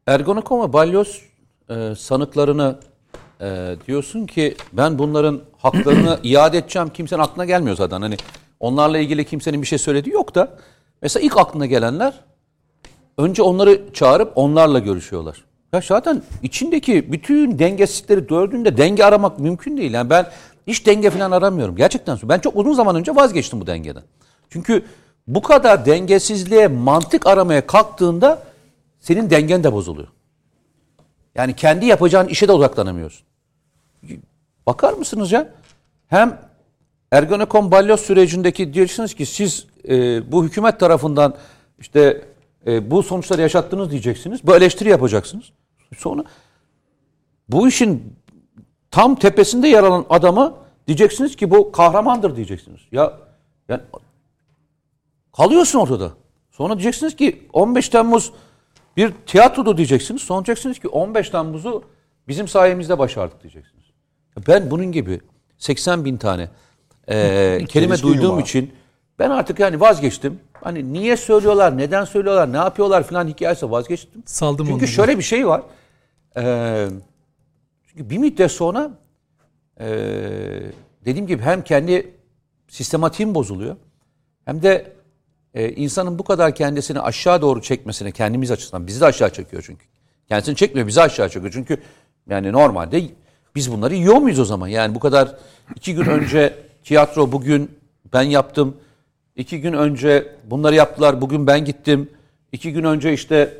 Ergonokon 0.07 0.67
ve 0.67 0.73
Balyoz 0.73 1.28
e, 1.69 1.95
sanıklarını 1.95 2.79
e, 3.41 3.75
diyorsun 3.87 4.25
ki 4.25 4.55
ben 4.73 4.99
bunların 4.99 5.41
haklarını 5.57 6.19
iade 6.23 6.57
edeceğim 6.57 6.89
kimsenin 6.93 7.21
aklına 7.21 7.45
gelmiyor 7.45 7.77
zaten. 7.77 8.01
Hani 8.01 8.17
onlarla 8.59 8.97
ilgili 8.97 9.25
kimsenin 9.25 9.61
bir 9.61 9.67
şey 9.67 9.77
söylediği 9.77 10.13
yok 10.13 10.35
da 10.35 10.57
mesela 11.01 11.25
ilk 11.25 11.37
aklına 11.37 11.65
gelenler 11.65 12.13
önce 13.17 13.41
onları 13.41 13.81
çağırıp 13.93 14.31
onlarla 14.35 14.79
görüşüyorlar. 14.79 15.45
Ya 15.73 15.81
zaten 15.87 16.23
içindeki 16.43 17.11
bütün 17.11 17.59
dengesizlikleri 17.59 18.27
gördüğünde 18.27 18.77
denge 18.77 19.03
aramak 19.03 19.39
mümkün 19.39 19.77
değil. 19.77 19.93
Yani 19.93 20.09
ben 20.09 20.25
hiç 20.67 20.85
denge 20.85 21.09
falan 21.09 21.31
aramıyorum. 21.31 21.75
Gerçekten. 21.75 22.17
Ben 22.23 22.39
çok 22.39 22.55
uzun 22.55 22.73
zaman 22.73 22.95
önce 22.95 23.15
vazgeçtim 23.15 23.61
bu 23.61 23.67
dengeden. 23.67 24.03
Çünkü 24.49 24.83
bu 25.27 25.41
kadar 25.41 25.85
dengesizliğe 25.85 26.67
mantık 26.67 27.27
aramaya 27.27 27.67
kalktığında 27.67 28.43
senin 28.99 29.29
dengen 29.29 29.63
de 29.63 29.73
bozuluyor. 29.73 30.07
Yani 31.35 31.55
kendi 31.55 31.85
yapacağın 31.85 32.27
işe 32.27 32.47
de 32.47 32.51
odaklanamıyorsun. 32.51 33.25
Bakar 34.65 34.93
mısınız 34.93 35.31
ya? 35.31 35.53
Hem 36.07 36.39
Ergenekon 37.11 37.71
balyoz 37.71 37.99
sürecindeki 37.99 38.73
diyorsunuz 38.73 39.13
ki 39.13 39.25
siz 39.25 39.67
e, 39.87 40.31
bu 40.31 40.43
hükümet 40.43 40.79
tarafından 40.79 41.35
işte 41.79 42.25
e, 42.67 42.91
bu 42.91 43.03
sonuçları 43.03 43.41
yaşattınız 43.41 43.91
diyeceksiniz. 43.91 44.47
Bu 44.47 44.55
eleştiri 44.55 44.89
yapacaksınız. 44.89 45.45
Sonra 45.97 46.23
bu 47.49 47.67
işin 47.67 48.13
tam 48.91 49.15
tepesinde 49.15 49.67
yer 49.67 49.83
alan 49.83 50.05
adamı 50.09 50.53
diyeceksiniz 50.87 51.35
ki 51.35 51.51
bu 51.51 51.71
kahramandır 51.71 52.35
diyeceksiniz. 52.35 52.79
Ya 52.91 53.13
yani 53.69 53.81
kalıyorsun 55.37 55.79
ortada. 55.79 56.11
Sonra 56.51 56.73
diyeceksiniz 56.73 57.15
ki 57.15 57.47
15 57.53 57.89
Temmuz 57.89 58.31
bir 58.97 59.13
tiyatrodu 59.25 59.77
diyeceksiniz. 59.77 60.21
Sonra 60.21 60.45
diyeceksiniz 60.45 60.79
ki 60.79 60.87
15 60.87 61.29
Temmuz'u 61.29 61.83
bizim 62.27 62.47
sayemizde 62.47 62.99
başardık 62.99 63.41
diyeceksiniz. 63.41 63.85
Ben 64.47 64.71
bunun 64.71 64.91
gibi 64.91 65.19
80 65.57 66.05
bin 66.05 66.17
tane 66.17 66.49
e, 67.09 67.65
kelime 67.69 68.01
duyduğum 68.01 68.23
yumağı. 68.23 68.41
için 68.41 68.73
ben 69.19 69.29
artık 69.29 69.59
yani 69.59 69.79
vazgeçtim. 69.79 70.39
Hani 70.53 70.93
niye 70.93 71.17
söylüyorlar, 71.17 71.77
neden 71.77 72.05
söylüyorlar, 72.05 72.53
ne 72.53 72.57
yapıyorlar 72.57 73.03
falan 73.03 73.27
hikayesi 73.27 73.71
vazgeçtim. 73.71 74.23
Saldım 74.25 74.65
Çünkü 74.65 74.77
onları. 74.77 74.87
şöyle 74.87 75.17
bir 75.17 75.23
şey 75.23 75.47
var. 75.47 75.61
Ee, 76.37 76.87
çünkü 77.87 78.09
bir 78.09 78.17
müddet 78.17 78.51
sonra 78.51 78.91
ee, 79.79 80.61
dediğim 81.05 81.27
gibi 81.27 81.43
hem 81.43 81.63
kendi 81.63 82.13
sistematiğim 82.67 83.35
bozuluyor 83.35 83.75
hem 84.45 84.61
de 84.61 84.93
e, 85.53 85.69
insanın 85.69 86.19
bu 86.19 86.23
kadar 86.23 86.55
kendisini 86.55 86.99
aşağı 86.99 87.41
doğru 87.41 87.61
çekmesine 87.61 88.11
kendimiz 88.11 88.51
açısından 88.51 88.87
bizi 88.87 89.01
de 89.01 89.05
aşağı 89.05 89.33
çekiyor 89.33 89.63
çünkü. 89.65 89.85
Kendisini 90.27 90.55
çekmiyor 90.55 90.87
bizi 90.87 91.01
aşağı 91.01 91.29
çekiyor. 91.29 91.53
Çünkü 91.53 91.77
yani 92.29 92.51
normalde 92.51 93.01
biz 93.55 93.71
bunları 93.71 93.95
yiyor 93.95 94.15
muyuz 94.15 94.39
o 94.39 94.45
zaman? 94.45 94.67
Yani 94.67 94.95
bu 94.95 94.99
kadar 94.99 95.35
iki 95.75 95.95
gün 95.95 96.05
önce 96.05 96.53
tiyatro 96.83 97.31
bugün 97.31 97.71
ben 98.13 98.21
yaptım. 98.21 98.77
İki 99.35 99.61
gün 99.61 99.73
önce 99.73 100.27
bunları 100.43 100.75
yaptılar 100.75 101.21
bugün 101.21 101.47
ben 101.47 101.65
gittim. 101.65 102.09
İki 102.51 102.73
gün 102.73 102.83
önce 102.83 103.13
işte 103.13 103.53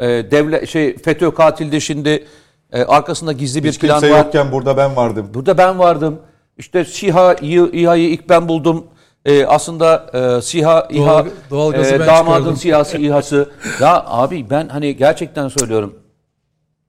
e, 0.00 0.06
devlet 0.06 0.68
şey 0.68 0.96
FETÖ 0.96 1.34
katildi 1.34 1.80
şimdi 1.80 2.24
e, 2.72 2.84
arkasında 2.84 3.32
gizli 3.32 3.64
bir 3.64 3.68
Hiç 3.68 3.78
plan 3.78 4.00
kimse 4.00 4.14
var. 4.14 4.24
yokken 4.24 4.52
burada 4.52 4.76
ben 4.76 4.96
vardım. 4.96 5.30
Burada 5.34 5.58
ben 5.58 5.78
vardım. 5.78 6.20
İşte 6.58 6.84
SİHA, 6.84 7.34
İHA'yı 7.34 8.10
ilk 8.10 8.28
ben 8.28 8.48
buldum. 8.48 8.86
Ee, 9.24 9.46
aslında 9.46 10.10
e, 10.38 10.42
SİHA, 10.42 10.88
İHA, 10.90 11.06
Doğal- 11.06 11.26
doğalgazı 11.50 11.94
e, 11.94 12.00
ben 12.00 12.06
damadın 12.06 12.32
çıkardım. 12.34 12.56
SİHA'sı, 12.56 12.98
İHA'sı. 12.98 13.50
ya 13.80 14.04
abi 14.06 14.50
ben 14.50 14.68
hani 14.68 14.96
gerçekten 14.96 15.48
söylüyorum. 15.48 15.98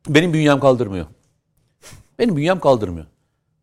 Benim 0.09 0.33
bünyem 0.33 0.59
kaldırmıyor. 0.59 1.05
Benim 2.19 2.35
bünyem 2.37 2.59
kaldırmıyor. 2.59 3.05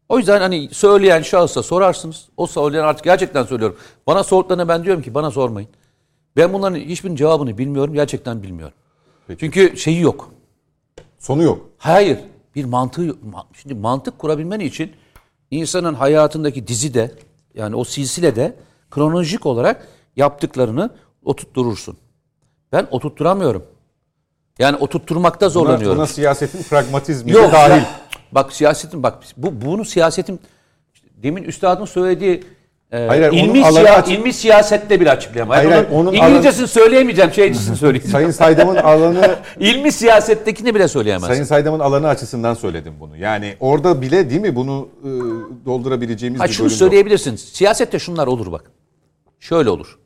O 0.08 0.18
yüzden 0.18 0.40
hani 0.40 0.68
söyleyen 0.72 1.22
şahısa 1.22 1.62
sorarsınız. 1.62 2.28
O 2.36 2.46
söyleyen 2.46 2.84
artık 2.84 3.04
gerçekten 3.04 3.42
söylüyorum. 3.44 3.76
Bana 4.06 4.24
sorduklarına 4.24 4.68
ben 4.68 4.84
diyorum 4.84 5.02
ki 5.02 5.14
bana 5.14 5.30
sormayın. 5.30 5.68
Ben 6.36 6.52
bunların 6.52 6.76
hiçbirinin 6.76 7.16
cevabını 7.16 7.58
bilmiyorum. 7.58 7.94
Gerçekten 7.94 8.42
bilmiyorum. 8.42 8.74
Çünkü 9.40 9.76
şeyi 9.76 10.00
yok. 10.00 10.30
Sonu 11.18 11.42
yok. 11.42 11.66
Hayır. 11.78 12.18
Bir 12.54 12.64
mantığı 12.64 13.06
ma- 13.06 13.44
şimdi 13.62 13.74
mantık 13.74 14.18
kurabilmen 14.18 14.60
için 14.60 14.92
insanın 15.50 15.94
hayatındaki 15.94 16.66
dizide 16.66 17.14
yani 17.54 17.76
o 17.76 17.84
silsilede 17.84 18.56
kronolojik 18.90 19.46
olarak 19.46 19.88
yaptıklarını 20.16 20.90
oturtturursun. 21.24 21.96
Ben 22.72 22.88
oturtturamıyorum. 22.90 23.64
Yani 24.58 24.76
oturtturmakta 24.76 25.46
Buna, 25.46 25.50
zorlanıyorum. 25.50 25.96
buna 25.98 26.06
siyasetin 26.06 26.62
pragmatizmi 26.62 27.32
Yok 27.32 27.52
dahil. 27.52 27.82
Bak 28.32 28.52
siyasetin 28.52 29.02
bak 29.02 29.18
bu 29.36 29.60
bunu 29.60 29.84
siyasetin 29.84 30.40
demin 31.22 31.42
üstadın 31.42 31.84
söylediği 31.84 32.44
e, 32.92 33.06
Hayır, 33.06 33.22
hayır, 33.22 33.32
ilmi, 33.32 33.64
alanı 33.64 33.84
siya- 33.84 33.94
açık- 33.94 34.14
ilmi 34.18 34.32
siyasette 34.32 35.00
bir 35.00 35.06
açıklayama. 35.06 35.56
Hayır, 35.56 35.70
hayır, 35.70 35.86
onun 35.90 36.06
onun 36.06 36.12
İngilizcesini 36.12 36.68
söyleyemeyeceğim, 36.68 37.32
şeycisini 37.32 37.76
söyleyeceğim. 37.76 38.12
Sayın 38.12 38.30
Saydam'ın 38.30 38.76
alanı 38.92 39.36
İlmi 39.60 39.92
siyasettekini 39.92 40.74
bile 40.74 40.88
söyleyemezsin. 40.88 41.28
Sayın 41.28 41.44
Saydam'ın 41.44 41.80
alanı 41.80 42.08
açısından 42.08 42.54
söyledim 42.54 42.94
bunu. 43.00 43.16
Yani 43.16 43.54
orada 43.60 44.02
bile 44.02 44.30
değil 44.30 44.40
mi 44.40 44.56
bunu 44.56 44.88
e, 45.04 45.08
doldurabileceğimiz 45.66 46.40
Ha 46.40 46.44
bir 46.44 46.52
şunu 46.52 46.64
bölüm 46.64 46.72
yok. 46.72 46.78
söyleyebilirsin. 46.78 47.36
Siyasette 47.36 47.98
şunlar 47.98 48.26
olur 48.26 48.52
bak. 48.52 48.70
Şöyle 49.40 49.70
olur. 49.70 49.98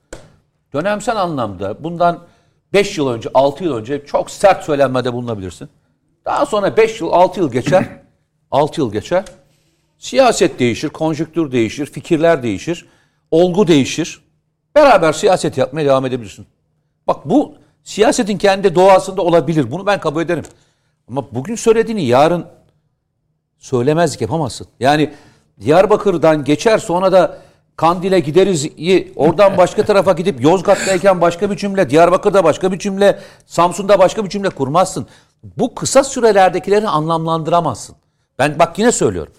Dönemsel 0.75 1.17
anlamda 1.17 1.85
bundan 1.85 2.19
5 2.73 2.99
yıl 2.99 3.09
önce, 3.09 3.29
6 3.35 3.65
yıl 3.65 3.75
önce 3.77 4.05
çok 4.07 4.31
sert 4.31 4.65
söylenmede 4.65 5.13
bulunabilirsin. 5.13 5.69
Daha 6.25 6.47
sonra 6.47 6.77
5 6.77 7.01
yıl, 7.01 7.09
6 7.13 7.41
yıl 7.41 7.53
geçer. 7.53 7.85
6 8.51 8.81
yıl 8.81 8.93
geçer. 8.93 9.25
Siyaset 9.99 10.59
değişir, 10.59 10.89
konjüktür 10.89 11.53
değişir, 11.53 11.87
fikirler 11.87 12.43
değişir, 12.43 12.87
olgu 13.31 13.67
değişir. 13.67 14.21
Beraber 14.75 15.13
siyaset 15.13 15.59
yapmaya 15.59 15.87
devam 15.87 16.07
edebilirsin. 16.07 16.47
Bak 17.07 17.17
bu 17.25 17.55
siyasetin 17.83 18.39
kendi 18.39 18.75
doğasında 18.75 19.23
olabilir. 19.23 19.71
Bunu 19.71 19.87
ben 19.87 20.01
kabul 20.01 20.23
ederim. 20.23 20.45
Ama 21.09 21.25
bugün 21.33 21.55
söylediğini 21.55 22.05
yarın 22.05 22.47
söylemezlik 23.59 24.21
yapamazsın. 24.21 24.67
Yani 24.81 25.13
Diyarbakır'dan 25.61 26.45
geçer 26.45 26.79
sonra 26.79 27.13
da 27.13 27.39
Kandil'e 27.77 28.21
gideriz. 28.21 28.69
Oradan 29.17 29.57
başka 29.57 29.85
tarafa 29.85 30.13
gidip 30.13 30.41
Yozgat'tayken 30.41 31.21
başka 31.21 31.51
bir 31.51 31.57
cümle, 31.57 31.91
Diyarbakır'da 31.91 32.45
başka 32.45 32.73
bir 32.73 32.79
cümle, 32.79 33.19
Samsun'da 33.47 33.99
başka 33.99 34.25
bir 34.25 34.29
cümle 34.29 34.51
kurmazsın. 34.51 35.07
Bu 35.57 35.75
kısa 35.75 36.05
sürelerdekileri 36.05 36.89
anlamlandıramazsın. 36.89 37.97
Ben 38.39 38.59
bak 38.59 38.79
yine 38.79 38.93
söylüyorum. 38.93 39.33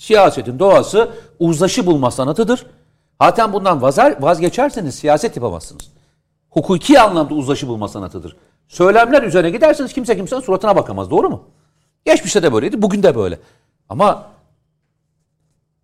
Siyasetin 0.00 0.58
doğası 0.58 1.10
uzlaşı 1.38 1.86
bulma 1.86 2.10
sanatıdır. 2.10 2.66
Zaten 3.22 3.52
bundan 3.52 3.82
vazgeçerseniz 4.22 4.94
siyaset 4.94 5.36
yapamazsınız. 5.36 5.90
Hukuki 6.50 7.00
anlamda 7.00 7.34
uzlaşı 7.34 7.68
bulma 7.68 7.88
sanatıdır. 7.88 8.36
Söylemler 8.68 9.22
üzerine 9.22 9.50
giderseniz 9.50 9.92
kimse 9.92 10.16
kimsenin 10.16 10.40
suratına 10.40 10.76
bakamaz. 10.76 11.10
Doğru 11.10 11.30
mu? 11.30 11.44
Geçmişte 12.04 12.42
de 12.42 12.52
böyleydi, 12.52 12.82
bugün 12.82 13.02
de 13.02 13.14
böyle. 13.14 13.38
Ama 13.88 14.26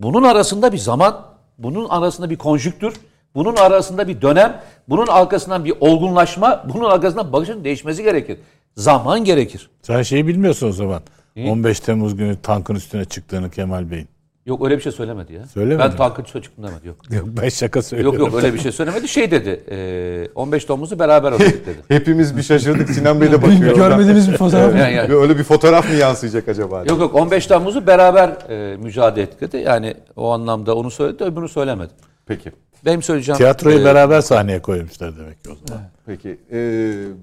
bunun 0.01 0.23
arasında 0.23 0.73
bir 0.73 0.79
zaman, 0.79 1.27
bunun 1.59 1.89
arasında 1.89 2.31
bir 2.31 2.37
konjüktür, 2.37 2.95
bunun 3.35 3.57
arasında 3.57 4.09
bir 4.09 4.23
dönem, 4.23 4.63
bunun 4.89 5.07
arkasından 5.07 5.65
bir 5.65 5.75
olgunlaşma, 5.81 6.65
bunun 6.75 6.91
arkasından 6.91 7.33
bakışın 7.33 7.65
değişmesi 7.65 8.03
gerekir. 8.03 8.39
Zaman 8.77 9.25
gerekir. 9.25 9.71
Sen 9.83 10.03
şeyi 10.03 10.27
bilmiyorsun 10.27 10.69
o 10.69 10.73
zaman. 10.73 11.03
15 11.45 11.81
Temmuz 11.81 12.17
günü 12.17 12.37
tankın 12.43 12.75
üstüne 12.75 13.05
çıktığını 13.05 13.51
Kemal 13.51 13.91
Bey'in. 13.91 14.09
Yok 14.47 14.65
öyle 14.65 14.77
bir 14.77 14.83
şey 14.83 14.93
söylemedi 14.93 15.33
ya. 15.33 15.47
Söylemedi 15.47 15.79
Ben 15.79 15.91
mi? 15.91 15.97
tankın 15.97 16.25
üstüne 16.25 16.43
çıktım 16.43 16.65
demedi. 16.65 16.87
Yok. 16.89 16.97
Yok 17.11 17.25
ben 17.43 17.49
şaka 17.49 17.79
Yok 17.79 17.85
söylüyorum. 17.87 18.19
yok 18.21 18.35
öyle 18.35 18.55
bir 18.55 18.59
şey 18.59 18.73
söylemedi. 18.73 19.09
Şey 19.09 19.31
dedi. 19.31 19.61
e, 19.71 20.29
15 20.35 20.65
Temmuz'u 20.65 20.99
beraber 20.99 21.33
okuduk 21.33 21.67
dedi. 21.67 21.77
Hepimiz 21.89 22.37
bir 22.37 22.43
şaşırdık. 22.43 22.91
Sinan 22.91 23.21
Bey 23.21 23.33
de 23.33 23.43
bakıyor. 23.43 23.77
Görmediğimiz 23.77 24.33
bir 24.33 24.37
fotoğraf. 24.37 24.77
Yani, 24.77 24.95
yani- 24.95 25.15
Öyle 25.15 25.39
bir 25.39 25.45
fotoğraf 25.45 25.89
mı 25.89 25.95
yansıyacak 25.95 26.49
acaba? 26.49 26.85
Yok 26.89 27.01
yok 27.01 27.15
15 27.15 27.47
Temmuz'u 27.47 27.87
beraber 27.87 28.29
e, 28.51 28.77
mücadele 28.77 29.23
ettik 29.25 29.41
dedi. 29.41 29.57
Yani 29.57 29.95
o 30.17 30.31
anlamda 30.33 30.75
onu 30.77 30.91
söyledi 30.91 31.25
öbürünü 31.25 31.49
söylemedi. 31.49 31.93
Peki. 32.27 32.53
Benim 32.85 33.03
söyleyeceğim... 33.03 33.37
Tiyatroyu 33.37 33.81
e, 33.81 33.85
beraber 33.85 34.21
sahneye 34.21 34.63
koymuşlar 34.63 35.19
demek 35.19 35.45
ki 35.45 35.51
o 35.51 35.55
zaman. 35.69 35.83
Peki. 36.07 36.39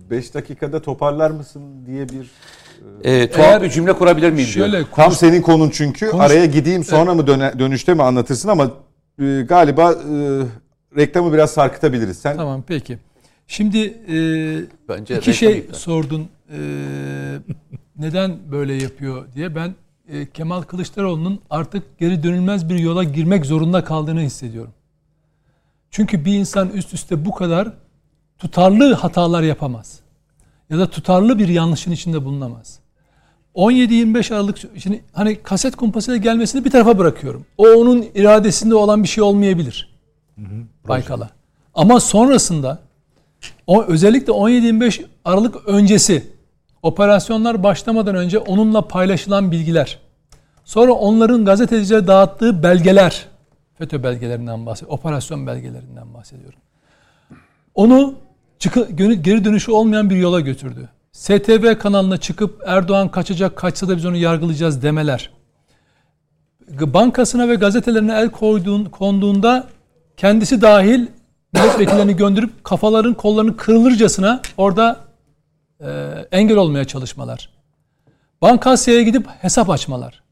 5 0.10 0.34
dakikada 0.34 0.82
toparlar 0.82 1.32
mısın 1.32 1.62
diye 1.86 2.10
bir... 2.10 2.32
e, 3.04 3.30
tuhaf 3.32 3.48
Eğer- 3.48 3.62
bir 3.64 3.70
cümle 3.70 3.94
kurabilir 3.94 4.32
miyim 4.32 4.50
diyor. 4.54 4.68
Şöyle 4.70 4.86
Tam 4.96 5.12
senin 5.12 5.42
konun 5.42 5.70
çünkü. 5.70 6.10
Konuş- 6.10 6.26
Araya 6.26 6.46
gideyim 6.46 6.84
sonra 6.84 7.14
mı 7.14 7.28
döne- 7.28 7.60
dönüşte 7.60 7.94
mi 7.94 8.04
anlatırsın 8.04 8.50
ama 8.50 8.72
e, 9.22 9.42
galiba 9.42 9.92
e, 9.92 9.96
reklamı 10.98 11.34
biraz 11.34 11.52
sarkıtabiliriz. 11.52 12.18
Sen 12.18 12.38
Tamam 12.38 12.64
peki. 12.68 12.98
Şimdi 13.48 13.78
e, 13.88 14.18
Bence 14.90 15.18
iki 15.18 15.34
şey 15.34 15.58
iptal. 15.58 15.74
sordun. 15.74 16.28
E, 16.50 16.60
neden 17.98 18.38
böyle 18.52 18.74
yapıyor 18.74 19.26
diye. 19.36 19.56
Ben 19.56 19.76
e, 20.10 20.26
Kemal 20.30 20.62
Kılıçdaroğlu'nun 20.62 21.40
artık 21.50 22.00
geri 22.00 22.24
dönülmez 22.24 22.70
bir 22.70 22.76
yola 22.80 23.04
girmek 23.04 23.46
zorunda 23.46 23.84
kaldığını 23.84 24.20
hissediyorum. 24.22 24.72
Çünkü 25.92 26.26
bir 26.26 26.34
insan 26.34 26.70
üst 26.70 26.94
üste 26.94 27.26
bu 27.26 27.32
kadar 27.36 27.68
tutarlı 28.40 28.94
hatalar 28.94 29.44
yapamaz. 29.44 30.00
Ya 30.70 30.80
da 30.80 30.90
tutarlı 30.90 31.40
bir 31.40 31.48
yanlışın 31.48 31.92
içinde 31.92 32.26
bulunamaz. 32.26 32.80
17-25 33.56 34.36
Aralık 34.36 34.58
şimdi 34.80 35.04
hani 35.14 35.36
kaset 35.36 35.76
kumpasıyla 35.76 36.18
gelmesini 36.18 36.66
bir 36.66 36.72
tarafa 36.72 36.98
bırakıyorum. 36.98 37.46
O 37.58 37.68
onun 37.68 38.06
iradesinde 38.16 38.76
olan 38.76 39.04
bir 39.04 39.08
şey 39.08 39.24
olmayabilir. 39.24 39.96
Baykal'a. 40.88 41.30
Ama 41.74 42.00
sonrasında 42.00 42.80
o 43.68 43.84
özellikle 43.84 44.34
17-25 44.34 45.06
Aralık 45.26 45.68
öncesi 45.68 46.28
operasyonlar 46.84 47.64
başlamadan 47.64 48.16
önce 48.16 48.40
onunla 48.40 48.88
paylaşılan 48.88 49.52
bilgiler. 49.52 50.00
Sonra 50.66 50.92
onların 50.94 51.46
gazetecilere 51.46 52.08
dağıttığı 52.08 52.64
belgeler. 52.64 53.26
FETÖ 53.78 54.04
belgelerinden 54.04 54.66
bahsediyorum. 54.66 55.00
Operasyon 55.00 55.48
belgelerinden 55.48 56.14
bahsediyorum. 56.14 56.60
Onu 57.76 58.16
çıkı, 58.60 58.92
geri 58.92 59.46
dönüşü 59.46 59.72
olmayan 59.72 60.10
bir 60.10 60.16
yola 60.16 60.40
götürdü. 60.40 60.90
STV 61.12 61.78
kanalına 61.80 62.18
çıkıp 62.18 62.64
Erdoğan 62.66 63.10
kaçacak 63.10 63.56
kaçsa 63.56 63.88
da 63.88 63.98
biz 63.98 64.06
onu 64.06 64.16
yargılayacağız 64.18 64.82
demeler. 64.82 65.30
Bankasına 66.70 67.50
ve 67.50 67.56
gazetelerine 67.56 68.14
el 68.14 68.30
koyduğun, 68.30 68.86
konduğunda 68.86 69.68
kendisi 70.18 70.62
dahil 70.62 71.08
milletvekillerini 71.54 72.16
gönderip 72.16 72.64
kafaların 72.64 73.14
kollarını 73.14 73.58
kırılırcasına 73.58 74.42
orada 74.58 75.00
e, 75.80 75.88
engel 76.32 76.58
olmaya 76.58 76.86
çalışmalar. 76.86 77.50
Bankasya'ya 78.42 79.02
gidip 79.02 79.28
hesap 79.42 79.70
açmalar. 79.70 80.24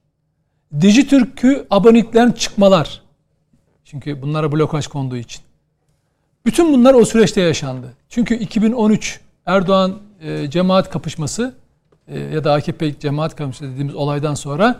Dijitürk'ü 0.81 1.67
aboneliklerin 1.69 2.31
çıkmalar. 2.31 3.01
Çünkü 3.85 4.21
bunlara 4.21 4.51
blokaj 4.51 4.87
konduğu 4.87 5.17
için. 5.17 5.41
Bütün 6.45 6.73
bunlar 6.73 6.93
o 6.93 7.05
süreçte 7.05 7.41
yaşandı. 7.41 7.93
Çünkü 8.09 8.35
2013 8.35 9.19
Erdoğan 9.45 9.97
e, 10.21 10.49
cemaat 10.49 10.89
kapışması 10.89 11.55
e, 12.07 12.19
ya 12.19 12.43
da 12.43 12.53
AKP 12.53 12.99
cemaat 12.99 13.35
kapışması 13.35 13.73
dediğimiz 13.73 13.95
olaydan 13.95 14.33
sonra 14.33 14.79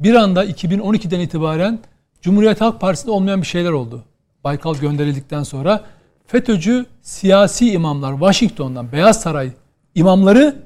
bir 0.00 0.14
anda 0.14 0.44
2012'den 0.44 1.20
itibaren 1.20 1.78
Cumhuriyet 2.20 2.60
Halk 2.60 2.80
Partisi'nde 2.80 3.10
olmayan 3.10 3.42
bir 3.42 3.46
şeyler 3.46 3.70
oldu. 3.70 4.04
Baykal 4.44 4.74
gönderildikten 4.74 5.42
sonra 5.42 5.84
FETÖ'cü 6.26 6.86
siyasi 7.02 7.72
imamlar 7.72 8.12
Washington'dan 8.12 8.92
Beyaz 8.92 9.20
Saray 9.20 9.50
imamları 9.94 10.56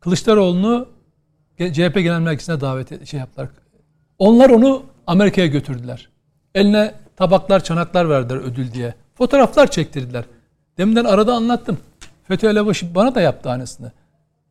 Kılıçdaroğlu'nu 0.00 0.88
CHP 1.58 1.94
Genel 1.94 2.20
Merkezi'ne 2.20 2.60
davet 2.60 2.92
et, 2.92 3.06
şey 3.06 3.20
yaptılar. 3.20 3.48
Onlar 4.18 4.50
onu 4.50 4.82
Amerika'ya 5.06 5.46
götürdüler. 5.46 6.08
Eline 6.54 6.94
tabaklar, 7.16 7.64
çanaklar 7.64 8.08
verdiler 8.08 8.36
ödül 8.36 8.72
diye. 8.72 8.94
Fotoğraflar 9.14 9.70
çektirdiler. 9.70 10.24
Deminden 10.78 11.04
arada 11.04 11.34
anlattım. 11.34 11.78
FETÖ 12.28 12.48
elebaşı 12.48 12.94
bana 12.94 13.14
da 13.14 13.20
yaptı 13.20 13.50
aynısını. 13.50 13.92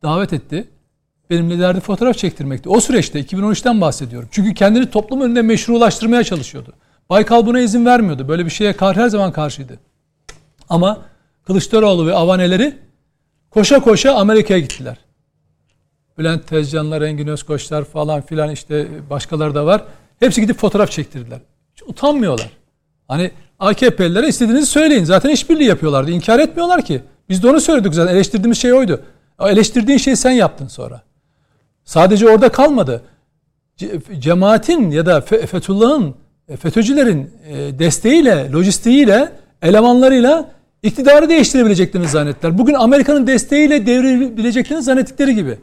Davet 0.02 0.32
etti. 0.32 0.68
Benimle 1.30 1.58
derdi 1.58 1.80
fotoğraf 1.80 2.16
çektirmekti. 2.16 2.68
O 2.68 2.80
süreçte 2.80 3.20
2013'ten 3.20 3.80
bahsediyorum. 3.80 4.28
Çünkü 4.32 4.54
kendini 4.54 4.90
toplum 4.90 5.20
önünde 5.20 5.42
meşrulaştırmaya 5.42 6.24
çalışıyordu. 6.24 6.72
Baykal 7.10 7.46
buna 7.46 7.60
izin 7.60 7.86
vermiyordu. 7.86 8.28
Böyle 8.28 8.44
bir 8.44 8.50
şeye 8.50 8.72
kar 8.72 8.96
her 8.96 9.08
zaman 9.08 9.32
karşıydı. 9.32 9.78
Ama 10.68 10.98
Kılıçdaroğlu 11.46 12.06
ve 12.06 12.14
avaneleri 12.14 12.78
koşa 13.50 13.80
koşa 13.80 14.14
Amerika'ya 14.14 14.60
gittiler. 14.60 14.96
Bülent 16.18 16.46
Tezcanlar, 16.46 17.02
Engin 17.02 17.26
Özkoçlar 17.26 17.84
falan 17.84 18.20
filan 18.20 18.50
işte 18.50 18.88
başkaları 19.10 19.54
da 19.54 19.66
var. 19.66 19.84
Hepsi 20.18 20.40
gidip 20.40 20.56
fotoğraf 20.56 20.90
çektirdiler. 20.90 21.40
Hiç 21.76 21.82
utanmıyorlar. 21.88 22.50
Hani 23.08 23.30
AKP'lilere 23.58 24.28
istediğinizi 24.28 24.66
söyleyin. 24.66 25.04
Zaten 25.04 25.30
işbirliği 25.30 25.68
yapıyorlardı. 25.68 26.10
İnkar 26.10 26.38
etmiyorlar 26.38 26.84
ki. 26.84 27.02
Biz 27.28 27.42
de 27.42 27.48
onu 27.48 27.60
söyledik 27.60 27.94
zaten. 27.94 28.14
Eleştirdiğimiz 28.14 28.58
şey 28.58 28.72
oydu. 28.72 29.02
Eleştirdiğin 29.40 29.98
şeyi 29.98 30.16
sen 30.16 30.30
yaptın 30.30 30.66
sonra. 30.66 31.02
Sadece 31.84 32.28
orada 32.28 32.48
kalmadı. 32.48 33.02
Cemaatin 34.18 34.90
ya 34.90 35.06
da 35.06 35.20
Fethullah'ın, 35.20 36.14
e, 36.48 36.56
FETÖ'cülerin 36.56 37.30
e, 37.48 37.78
desteğiyle, 37.78 38.50
lojistiğiyle, 38.50 39.32
elemanlarıyla 39.62 40.50
iktidarı 40.82 41.28
değiştirebileceklerini 41.28 42.08
zannettiler. 42.08 42.58
Bugün 42.58 42.74
Amerika'nın 42.74 43.26
desteğiyle 43.26 43.86
devirebileceklerini 43.86 44.82
zannettikleri 44.82 45.34
gibi. 45.34 45.58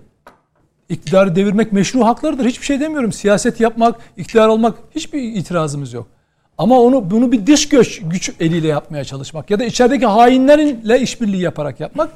İktidarı 0.94 1.36
devirmek 1.36 1.72
meşru 1.72 2.06
haklarıdır. 2.06 2.45
Hiçbir 2.45 2.65
şey 2.65 2.80
demiyorum. 2.80 3.11
Siyaset 3.11 3.60
yapmak, 3.60 3.95
iktidar 4.18 4.48
olmak 4.48 4.76
hiçbir 4.95 5.22
itirazımız 5.22 5.94
yok. 5.94 6.07
Ama 6.57 6.82
onu 6.82 7.11
bunu 7.11 7.32
bir 7.32 7.48
dış 7.48 7.70
göç 7.70 8.02
güç 8.03 8.32
eliyle 8.40 8.68
yapmaya 8.68 9.03
çalışmak 9.03 9.49
ya 9.49 9.60
da 9.60 9.64
içerideki 9.65 10.06
hainlerle 10.06 10.99
işbirliği 10.99 11.41
yaparak 11.41 11.80
yapmak 11.80 12.10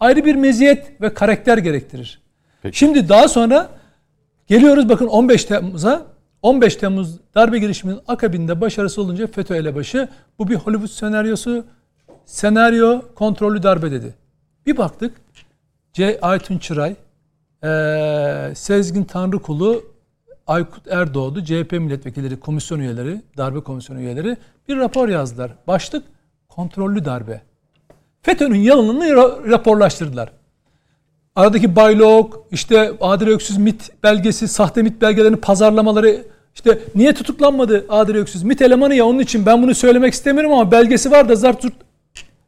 ayrı 0.00 0.24
bir 0.24 0.34
meziyet 0.34 1.00
ve 1.00 1.14
karakter 1.14 1.58
gerektirir. 1.58 2.22
Peki. 2.62 2.78
Şimdi 2.78 3.08
daha 3.08 3.28
sonra 3.28 3.68
geliyoruz 4.46 4.88
bakın 4.88 5.06
15 5.06 5.44
Temmuz'a 5.44 6.06
15 6.42 6.76
Temmuz 6.76 7.18
darbe 7.34 7.58
girişiminin 7.58 8.00
akabinde 8.08 8.60
başarısı 8.60 9.02
olunca 9.02 9.26
FETÖ 9.26 9.56
elebaşı 9.56 10.08
bu 10.38 10.48
bir 10.48 10.54
Hollywood 10.54 10.90
senaryosu 10.90 11.64
senaryo 12.26 13.00
kontrollü 13.14 13.62
darbe 13.62 13.90
dedi. 13.90 14.14
Bir 14.66 14.76
baktık 14.76 15.14
C. 15.92 16.18
Aytun 16.22 16.58
Çıray, 16.58 16.96
ee, 17.64 18.54
Sezgin 18.54 19.04
Tanrıkulu, 19.04 19.84
Aykut 20.46 20.88
Erdoğdu, 20.88 21.44
CHP 21.44 21.72
milletvekilleri, 21.72 22.40
komisyon 22.40 22.80
üyeleri, 22.80 23.22
darbe 23.36 23.60
komisyonu 23.60 24.00
üyeleri 24.00 24.36
bir 24.68 24.76
rapor 24.76 25.08
yazdılar. 25.08 25.50
Başlık 25.66 26.04
kontrollü 26.48 27.04
darbe. 27.04 27.40
FETÖ'nün 28.22 28.58
yalanını 28.58 29.16
raporlaştırdılar. 29.50 30.32
Aradaki 31.36 31.76
baylok, 31.76 32.46
işte 32.50 32.92
Adil 33.00 33.26
Öksüz 33.26 33.56
MIT 33.56 33.90
belgesi, 34.02 34.48
sahte 34.48 34.82
MIT 34.82 35.00
belgelerini 35.00 35.36
pazarlamaları, 35.36 36.24
işte 36.54 36.78
niye 36.94 37.14
tutuklanmadı 37.14 37.86
Adil 37.88 38.14
Öksüz? 38.14 38.42
MIT 38.42 38.62
elemanı 38.62 38.94
ya 38.94 39.04
onun 39.04 39.18
için 39.18 39.46
ben 39.46 39.62
bunu 39.62 39.74
söylemek 39.74 40.14
istemiyorum 40.14 40.52
ama 40.52 40.70
belgesi 40.70 41.10
var 41.10 41.28
da 41.28 41.36
zart 41.36 41.62
zurt. 41.62 41.74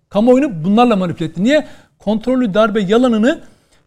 Kamuoyunu 0.09 0.65
bunlarla 0.65 0.97
manipüle 0.97 1.29
etti. 1.29 1.45
Niye? 1.45 1.67
Kontrollü 1.99 2.55
darbe 2.55 2.81
yalanını 2.81 3.41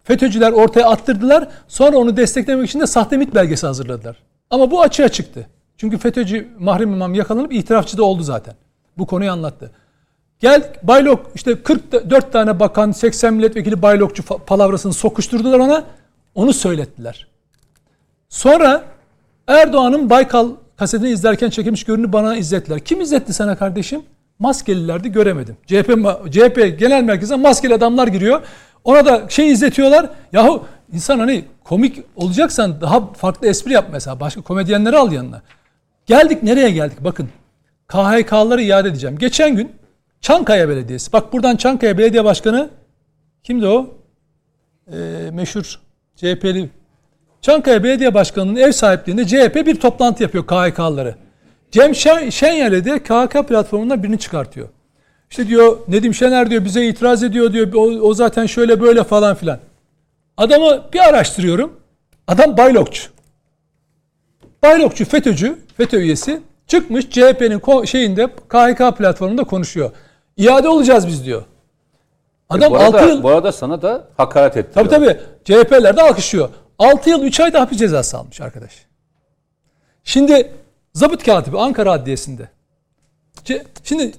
FETÖ'cüler 0.09 0.51
ortaya 0.51 0.87
attırdılar. 0.87 1.47
Sonra 1.67 1.97
onu 1.97 2.17
desteklemek 2.17 2.69
için 2.69 2.79
de 2.79 2.87
sahte 2.87 3.17
MIT 3.17 3.35
belgesi 3.35 3.67
hazırladılar. 3.67 4.17
Ama 4.49 4.71
bu 4.71 4.81
açığa 4.81 5.09
çıktı. 5.09 5.47
Çünkü 5.77 5.97
FETÖ'cü 5.97 6.47
Mahrem 6.59 6.93
İmam 6.93 7.13
yakalanıp 7.13 7.53
itirafçı 7.53 7.97
da 7.97 8.03
oldu 8.03 8.23
zaten. 8.23 8.53
Bu 8.97 9.05
konuyu 9.05 9.31
anlattı. 9.31 9.71
Gel 10.39 10.73
Baylok 10.83 11.31
işte 11.35 11.63
44 11.63 12.31
tane 12.33 12.59
bakan 12.59 12.91
80 12.91 13.33
milletvekili 13.33 13.81
Baylokçu 13.81 14.23
palavrasını 14.23 14.93
sokuşturdular 14.93 15.59
ona. 15.59 15.83
Onu 16.35 16.53
söylettiler. 16.53 17.27
Sonra 18.29 18.83
Erdoğan'ın 19.47 20.09
Baykal 20.09 20.51
kasetini 20.77 21.09
izlerken 21.09 21.49
çekilmiş 21.49 21.83
görünü 21.83 22.13
bana 22.13 22.35
izlettiler. 22.35 22.79
Kim 22.79 23.01
izletti 23.01 23.33
sana 23.33 23.55
kardeşim? 23.55 24.01
Maskelilerdi 24.39 25.11
göremedim. 25.11 25.57
CHP, 25.67 25.89
CHP 26.31 26.79
genel 26.79 27.03
merkezine 27.03 27.37
maskeli 27.37 27.73
adamlar 27.73 28.07
giriyor. 28.07 28.41
Ona 28.83 29.05
da 29.05 29.29
şey 29.29 29.51
izletiyorlar. 29.51 30.09
Yahu 30.33 30.65
insan 30.93 31.19
hani 31.19 31.45
komik 31.63 32.03
olacaksan 32.15 32.81
daha 32.81 33.13
farklı 33.13 33.47
espri 33.47 33.73
yap 33.73 33.85
mesela. 33.91 34.19
Başka 34.19 34.41
komedyenleri 34.41 34.97
al 34.97 35.11
yanına. 35.11 35.41
Geldik 36.05 36.43
nereye 36.43 36.71
geldik? 36.71 36.97
Bakın 37.01 37.29
KHK'ları 37.87 38.61
iade 38.61 38.89
edeceğim. 38.89 39.17
Geçen 39.17 39.55
gün 39.55 39.71
Çankaya 40.21 40.69
Belediyesi. 40.69 41.13
Bak 41.13 41.33
buradan 41.33 41.55
Çankaya 41.55 41.97
Belediye 41.97 42.25
Başkanı 42.25 42.69
kimdi 43.43 43.67
o? 43.67 43.97
Ee, 44.91 44.95
meşhur 45.31 45.79
CHP'li. 46.15 46.69
Çankaya 47.41 47.83
Belediye 47.83 48.13
Başkanı'nın 48.13 48.55
ev 48.55 48.71
sahipliğinde 48.71 49.27
CHP 49.27 49.55
bir 49.55 49.79
toplantı 49.79 50.23
yapıyor 50.23 50.47
KHK'ları. 50.47 51.15
Cem 51.71 51.95
Şenyer'le 52.31 52.85
de 52.85 53.03
KHK 53.03 53.47
platformundan 53.47 54.03
birini 54.03 54.19
çıkartıyor. 54.19 54.69
İşte 55.29 55.47
diyor 55.47 55.77
Nedim 55.87 56.13
Şener 56.13 56.49
diyor 56.49 56.65
bize 56.65 56.87
itiraz 56.87 57.23
ediyor 57.23 57.53
diyor. 57.53 57.73
O, 57.73 57.81
o 57.81 58.13
zaten 58.13 58.45
şöyle 58.45 58.81
böyle 58.81 59.03
falan 59.03 59.35
filan. 59.35 59.59
Adamı 60.37 60.83
bir 60.93 60.99
araştırıyorum. 60.99 61.79
Adam 62.27 62.57
baylokçu. 62.57 63.09
Baylokçu 64.63 65.05
FETÖ'cü, 65.05 65.59
FETÖ 65.77 65.97
üyesi 65.99 66.41
çıkmış 66.67 67.09
CHP'nin 67.09 67.85
şeyinde 67.85 68.27
KHK 68.27 68.97
platformunda 68.97 69.43
konuşuyor. 69.43 69.91
İade 70.37 70.67
olacağız 70.67 71.07
biz 71.07 71.25
diyor. 71.25 71.43
Adam 72.49 72.71
bu 72.71 72.77
arada, 72.77 72.97
6 72.97 73.09
yıl... 73.09 73.23
Bu 73.23 73.29
arada 73.29 73.51
sana 73.51 73.81
da 73.81 74.07
hakaret 74.17 74.57
etti. 74.57 74.71
Tabii 74.73 74.89
tabii. 74.89 75.19
CHP'ler 75.43 75.97
de 75.97 76.01
alkışlıyor. 76.01 76.49
6 76.79 77.09
yıl 77.09 77.23
3 77.23 77.39
ayda 77.39 77.61
hapis 77.61 77.79
cezası 77.79 78.17
almış 78.17 78.41
arkadaş. 78.41 78.71
Şimdi 80.03 80.51
zabıt 80.93 81.23
katibi 81.23 81.59
Ankara 81.59 81.91
Adliyesi'nde. 81.91 82.49
Şimdi 83.83 84.11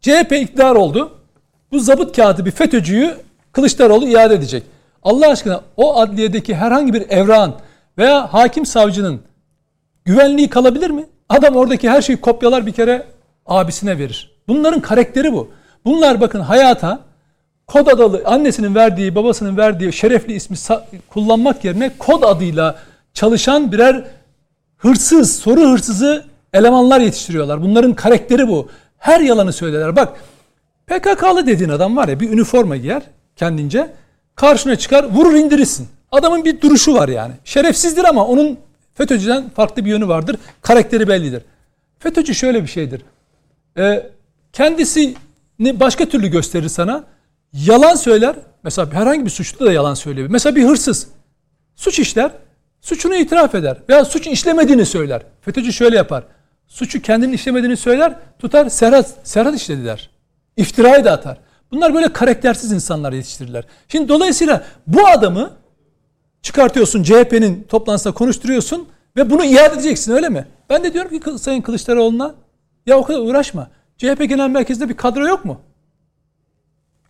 CHP 0.00 0.32
iktidar 0.32 0.74
oldu. 0.74 1.12
Bu 1.72 1.80
zabıt 1.80 2.16
katibi 2.16 2.50
FETÖ'cüyü 2.50 3.14
Kılıçdaroğlu 3.52 4.08
iade 4.08 4.34
edecek. 4.34 4.62
Allah 5.02 5.30
aşkına 5.30 5.60
o 5.76 5.96
adliyedeki 5.96 6.54
herhangi 6.54 6.92
bir 6.92 7.10
evran 7.10 7.54
veya 7.98 8.34
hakim 8.34 8.66
savcının 8.66 9.20
güvenliği 10.04 10.50
kalabilir 10.50 10.90
mi? 10.90 11.04
Adam 11.28 11.56
oradaki 11.56 11.90
her 11.90 12.02
şeyi 12.02 12.20
kopyalar 12.20 12.66
bir 12.66 12.72
kere 12.72 13.06
abisine 13.46 13.98
verir. 13.98 14.36
Bunların 14.48 14.80
karakteri 14.80 15.32
bu. 15.32 15.50
Bunlar 15.84 16.20
bakın 16.20 16.40
hayata 16.40 17.00
kod 17.66 17.86
adalı 17.86 18.22
annesinin 18.24 18.74
verdiği 18.74 19.14
babasının 19.14 19.56
verdiği 19.56 19.92
şerefli 19.92 20.34
ismi 20.34 20.56
kullanmak 21.08 21.64
yerine 21.64 21.90
kod 21.98 22.22
adıyla 22.22 22.78
çalışan 23.14 23.72
birer 23.72 24.04
hırsız, 24.76 25.36
soru 25.36 25.60
hırsızı 25.60 26.24
elemanlar 26.52 27.00
yetiştiriyorlar. 27.00 27.62
Bunların 27.62 27.94
karakteri 27.94 28.48
bu. 28.48 28.68
Her 29.06 29.20
yalanı 29.20 29.52
söylerler. 29.52 29.96
Bak 29.96 30.20
PKK'lı 30.86 31.46
dediğin 31.46 31.70
adam 31.70 31.96
var 31.96 32.08
ya 32.08 32.20
bir 32.20 32.30
üniforma 32.30 32.76
giyer 32.76 33.02
kendince. 33.36 33.92
Karşına 34.34 34.76
çıkar 34.76 35.04
vurur 35.04 35.34
indirirsin. 35.34 35.88
Adamın 36.12 36.44
bir 36.44 36.60
duruşu 36.60 36.94
var 36.94 37.08
yani. 37.08 37.32
Şerefsizdir 37.44 38.04
ama 38.04 38.26
onun 38.26 38.58
FETÖ'cüden 38.94 39.50
farklı 39.50 39.84
bir 39.84 39.90
yönü 39.90 40.08
vardır. 40.08 40.36
Karakteri 40.62 41.08
bellidir. 41.08 41.42
FETÖ'cü 41.98 42.34
şöyle 42.34 42.62
bir 42.62 42.68
şeydir. 42.68 43.02
Ee, 43.78 44.06
kendisini 44.52 45.14
başka 45.60 46.04
türlü 46.08 46.28
gösterir 46.28 46.68
sana. 46.68 47.04
yalan 47.52 47.94
söyler. 47.94 48.36
Mesela 48.62 48.92
herhangi 48.92 49.24
bir 49.24 49.30
suçlu 49.30 49.66
da 49.66 49.72
yalan 49.72 49.94
söyleyebilir. 49.94 50.32
Mesela 50.32 50.56
bir 50.56 50.64
hırsız 50.64 51.08
suç 51.76 51.98
işler, 51.98 52.30
suçunu 52.80 53.16
itiraf 53.16 53.54
eder 53.54 53.76
veya 53.88 54.04
suç 54.04 54.26
işlemediğini 54.26 54.86
söyler. 54.86 55.22
FETÖ'cü 55.40 55.72
şöyle 55.72 55.96
yapar. 55.96 56.24
Suçu 56.66 57.02
kendinin 57.02 57.32
işlemediğini 57.32 57.76
söyler, 57.76 58.16
tutar 58.38 58.68
Serhat, 58.68 59.14
Serhat 59.24 59.54
işledi 59.54 59.84
der. 59.84 60.10
İftirayı 60.56 61.04
da 61.04 61.12
atar. 61.12 61.38
Bunlar 61.70 61.94
böyle 61.94 62.12
karaktersiz 62.12 62.72
insanlar 62.72 63.12
yetiştirirler. 63.12 63.64
Şimdi 63.88 64.08
dolayısıyla 64.08 64.64
bu 64.86 65.06
adamı 65.06 65.50
çıkartıyorsun 66.42 67.02
CHP'nin 67.02 67.62
toplantısında 67.68 68.14
konuşturuyorsun 68.14 68.88
ve 69.16 69.30
bunu 69.30 69.44
iade 69.44 69.74
edeceksin 69.74 70.12
öyle 70.12 70.28
mi? 70.28 70.46
Ben 70.70 70.84
de 70.84 70.92
diyorum 70.92 71.20
ki 71.20 71.38
Sayın 71.38 71.62
Kılıçdaroğlu'na 71.62 72.34
ya 72.86 72.98
o 72.98 73.04
kadar 73.04 73.18
uğraşma. 73.18 73.70
CHP 73.98 74.28
Genel 74.28 74.48
Merkezi'nde 74.48 74.88
bir 74.88 74.96
kadro 74.96 75.26
yok 75.26 75.44
mu? 75.44 75.60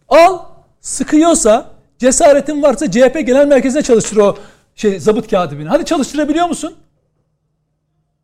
Al 0.08 0.38
sıkıyorsa 0.80 1.70
cesaretin 1.98 2.62
varsa 2.62 2.90
CHP 2.90 3.26
Genel 3.26 3.46
Merkezi'ne 3.46 3.82
çalıştır 3.82 4.16
o 4.16 4.38
şey 4.74 5.00
zabıt 5.00 5.30
katibini. 5.30 5.68
Hadi 5.68 5.84
çalıştırabiliyor 5.84 6.46
musun? 6.48 6.74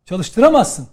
Çalıştıramazsın. 0.05 0.87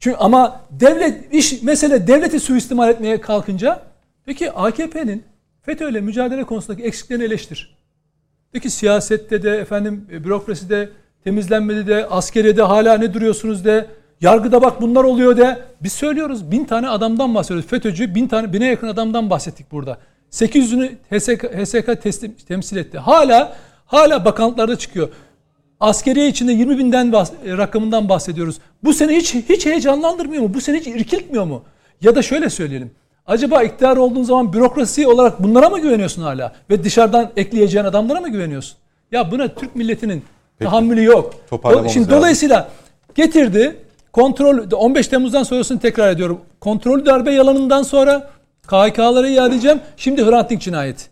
Çünkü 0.00 0.16
ama 0.16 0.60
devlet 0.70 1.34
iş 1.34 1.62
mesele 1.62 2.06
devleti 2.06 2.40
suistimal 2.40 2.88
etmeye 2.88 3.20
kalkınca 3.20 3.82
peki 4.24 4.52
AKP'nin 4.52 5.24
FETÖ 5.62 5.90
ile 5.90 6.00
mücadele 6.00 6.44
konusundaki 6.44 6.82
eksiklerini 6.82 7.24
eleştir. 7.24 7.76
Peki 8.52 8.70
siyasette 8.70 9.42
de 9.42 9.56
efendim 9.56 10.06
e, 10.12 10.24
bürokraside 10.24 10.88
temizlenmedi 11.24 11.86
de 11.86 12.06
askeriyede 12.06 12.62
hala 12.62 12.98
ne 12.98 13.14
duruyorsunuz 13.14 13.64
de 13.64 13.86
yargıda 14.20 14.62
bak 14.62 14.80
bunlar 14.80 15.04
oluyor 15.04 15.36
de 15.36 15.62
biz 15.82 15.92
söylüyoruz 15.92 16.50
bin 16.50 16.64
tane 16.64 16.88
adamdan 16.88 17.34
bahsediyoruz. 17.34 17.70
FETÖ'cü 17.70 18.14
bin 18.14 18.28
tane 18.28 18.52
bine 18.52 18.66
yakın 18.66 18.88
adamdan 18.88 19.30
bahsettik 19.30 19.72
burada. 19.72 19.98
800'ünü 20.32 20.88
HSK, 21.10 21.44
HSK 21.44 22.02
teslim, 22.02 22.34
temsil 22.48 22.76
etti. 22.76 22.98
Hala 22.98 23.56
hala 23.86 24.24
bakanlıklarda 24.24 24.76
çıkıyor. 24.76 25.08
Askeriye 25.80 26.28
içinde 26.28 26.52
20 26.52 26.78
binden 26.78 27.10
bahs- 27.10 27.32
e, 27.54 27.58
rakamından 27.58 28.08
bahsediyoruz. 28.08 28.58
Bu 28.84 28.92
seni 28.92 29.16
hiç 29.16 29.34
hiç 29.34 29.66
heyecanlandırmıyor 29.66 30.42
mu? 30.42 30.54
Bu 30.54 30.60
seni 30.60 30.78
hiç 30.80 30.86
irkiltmiyor 30.86 31.44
mu? 31.44 31.62
Ya 32.00 32.14
da 32.14 32.22
şöyle 32.22 32.50
söyleyelim. 32.50 32.90
Acaba 33.26 33.62
iktidar 33.62 33.96
olduğun 33.96 34.22
zaman 34.22 34.52
bürokrasi 34.52 35.06
olarak 35.06 35.42
bunlara 35.42 35.68
mı 35.70 35.80
güveniyorsun 35.80 36.22
hala? 36.22 36.52
Ve 36.70 36.84
dışarıdan 36.84 37.30
ekleyeceğin 37.36 37.84
adamlara 37.84 38.20
mı 38.20 38.28
güveniyorsun? 38.28 38.76
Ya 39.12 39.30
buna 39.30 39.48
Türk 39.54 39.76
milletinin 39.76 40.24
tahammülü 40.58 41.04
yok. 41.04 41.34
Toparlamamız 41.50 41.92
Şimdi 41.92 42.06
lazım. 42.06 42.18
dolayısıyla 42.18 42.68
getirdi 43.14 43.76
kontrol 44.12 44.58
15 44.72 45.08
Temmuz'dan 45.08 45.42
sonrasını 45.42 45.80
tekrar 45.80 46.10
ediyorum. 46.10 46.40
Kontrollü 46.60 47.06
darbe 47.06 47.32
yalanından 47.32 47.82
sonra 47.82 48.30
KHK'lara 48.66 49.28
iade 49.28 49.54
edeceğim. 49.54 49.80
Şimdi 49.96 50.24
Hrant 50.26 50.50
Dink 50.50 50.60
cinayeti. 50.62 51.04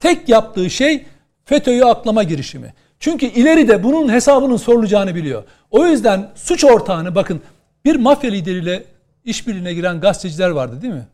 Tek 0.00 0.28
yaptığı 0.28 0.70
şey 0.70 1.04
FETÖ'yü 1.44 1.84
aklama 1.84 2.22
girişimi. 2.22 2.74
Çünkü 3.00 3.26
ileride 3.26 3.82
bunun 3.82 4.12
hesabının 4.12 4.56
sorulacağını 4.56 5.14
biliyor. 5.14 5.44
O 5.70 5.86
yüzden 5.86 6.30
suç 6.34 6.64
ortağını 6.64 7.14
bakın 7.14 7.40
bir 7.84 7.96
mafya 7.96 8.30
lideriyle 8.30 8.84
işbirliğine 9.24 9.74
giren 9.74 10.00
gazeteciler 10.00 10.50
vardı 10.50 10.82
değil 10.82 10.94
mi? 10.94 11.06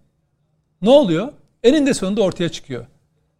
Ne 0.82 0.90
oluyor? 0.90 1.32
Eninde 1.62 1.94
sonunda 1.94 2.22
ortaya 2.22 2.48
çıkıyor. 2.48 2.86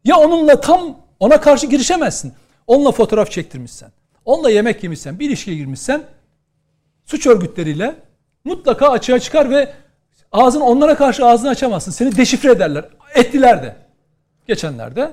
Ya 0.05 0.17
onunla 0.17 0.61
tam 0.61 0.97
ona 1.21 1.41
karşı 1.41 1.67
girişemezsin. 1.67 2.33
Onunla 2.67 2.93
fotoğraf 2.93 3.31
çektirmişsen. 3.31 3.91
Onunla 4.25 4.51
yemek 4.51 4.83
yemişsen, 4.83 5.19
bir 5.19 5.29
ilişkiye 5.29 5.57
girmişsen 5.57 6.03
suç 7.05 7.27
örgütleriyle 7.27 7.95
mutlaka 8.45 8.89
açığa 8.89 9.19
çıkar 9.19 9.51
ve 9.51 9.73
ağzını 10.33 10.65
onlara 10.65 10.95
karşı 10.97 11.27
ağzını 11.27 11.51
açamazsın. 11.51 11.93
Seni 11.93 12.17
deşifre 12.17 12.51
ederler. 12.51 12.85
Ettiler 13.15 13.63
de. 13.63 13.77
Geçenlerde 14.47 15.11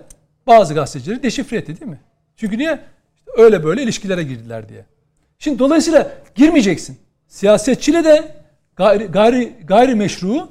bazı 0.48 0.74
gazetecileri 0.74 1.24
deşifre 1.24 1.58
etti 1.58 1.80
değil 1.80 1.92
mi? 1.92 2.00
Çünkü 2.36 2.58
niye? 2.58 2.80
Öyle 3.38 3.64
böyle 3.64 3.84
ilişkilere 3.84 4.24
girdiler 4.24 4.70
diye. 4.70 4.86
Şimdi 5.40 5.60
dolayısıyla 5.60 6.12
girmeyeceksin. 6.36 6.98
Siyasetçiyle 7.28 8.04
de 8.04 8.36
gayri, 8.76 9.06
gayri, 9.06 9.54
gayri 9.64 9.96
meşru 9.96 10.50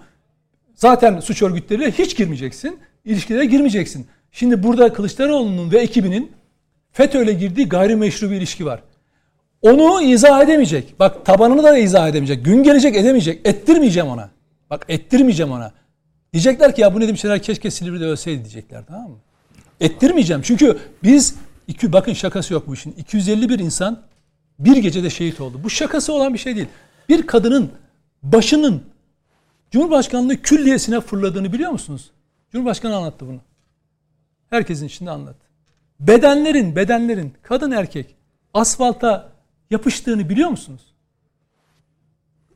zaten 0.75 1.21
suç 1.21 1.43
örgütleriyle 1.43 1.91
hiç 1.91 2.17
girmeyeceksin. 2.17 2.79
İlişkilere 3.05 3.45
girmeyeceksin. 3.45 4.07
Şimdi 4.33 4.63
burada 4.63 4.93
Kılıçdaroğlu'nun 4.93 5.73
ve 5.73 5.79
ekibinin 5.79 6.33
FETÖ'yle 6.93 7.33
girdiği 7.33 7.69
gayrimeşru 7.69 8.31
bir 8.31 8.37
ilişki 8.37 8.67
var. 8.67 8.83
Onu 9.63 10.03
izah 10.03 10.43
edemeyecek. 10.43 10.95
Bak 11.01 11.27
tabanını 11.27 11.63
da 11.63 11.79
izah 11.79 12.09
edemeyecek. 12.09 12.45
Gün 12.45 12.63
gelecek 12.63 12.97
edemeyecek. 12.97 13.41
Ettirmeyeceğim 13.45 14.09
ona. 14.09 14.31
Bak 14.71 14.85
ettirmeyeceğim 14.89 15.53
ona. 15.53 15.73
Diyecekler 16.33 16.75
ki 16.75 16.81
ya 16.81 16.95
bu 16.95 17.01
ne 17.01 17.05
dedim 17.05 17.17
şeyler 17.17 17.43
keşke 17.43 17.71
Silivri'de 17.71 18.05
ölseydi 18.05 18.41
diyecekler 18.41 18.85
tamam 18.87 19.11
mı? 19.11 19.19
Ettirmeyeceğim. 19.81 20.43
Çünkü 20.43 20.79
biz 21.03 21.35
iki, 21.69 21.93
bakın 21.93 22.13
şakası 22.13 22.55
yok 22.55 22.67
bu 22.67 22.75
işin. 22.75 22.93
251 22.93 23.59
insan 23.59 24.03
bir 24.59 24.77
gecede 24.77 25.11
şehit 25.11 25.41
oldu. 25.41 25.61
Bu 25.65 25.71
şakası 25.71 26.13
olan 26.13 26.35
bir 26.35 26.39
şey 26.39 26.57
değil. 26.57 26.69
Bir 27.09 27.27
kadının 27.27 27.71
başının 28.23 28.83
Cumhurbaşkanlığı 29.71 30.43
külliyesine 30.43 31.01
fırladığını 31.01 31.53
biliyor 31.53 31.71
musunuz? 31.71 32.11
Cumhurbaşkanı 32.53 32.97
anlattı 32.97 33.27
bunu. 33.27 33.41
Herkesin 34.51 34.87
içinde 34.87 35.11
anlattı. 35.11 35.47
Bedenlerin, 36.01 36.77
bedenlerin 36.77 37.35
kadın 37.43 37.71
erkek 37.71 38.15
asfalta 38.55 39.33
yapıştığını 39.71 40.29
biliyor 40.29 40.51
musunuz? 40.51 40.83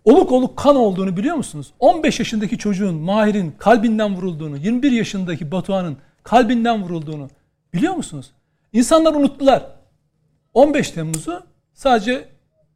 Oluk 0.05 0.33
oluk 0.33 0.57
kan 0.57 0.77
olduğunu 0.77 1.17
biliyor 1.17 1.37
musunuz? 1.37 1.73
15 1.79 2.19
yaşındaki 2.19 2.59
çocuğun 2.59 2.95
Mahir'in 2.95 3.55
kalbinden 3.59 4.17
vurulduğunu, 4.17 4.57
21 4.57 4.93
yaşındaki 4.93 5.51
Batuhan'ın 5.53 5.97
kalbinden 6.23 6.83
vurulduğunu 6.83 7.31
biliyor 7.75 7.95
musunuz? 7.95 8.31
İnsanlar 8.73 9.15
unuttular. 9.15 9.67
15 10.55 10.91
Temmuz'u 10.91 11.43
sadece 11.75 12.29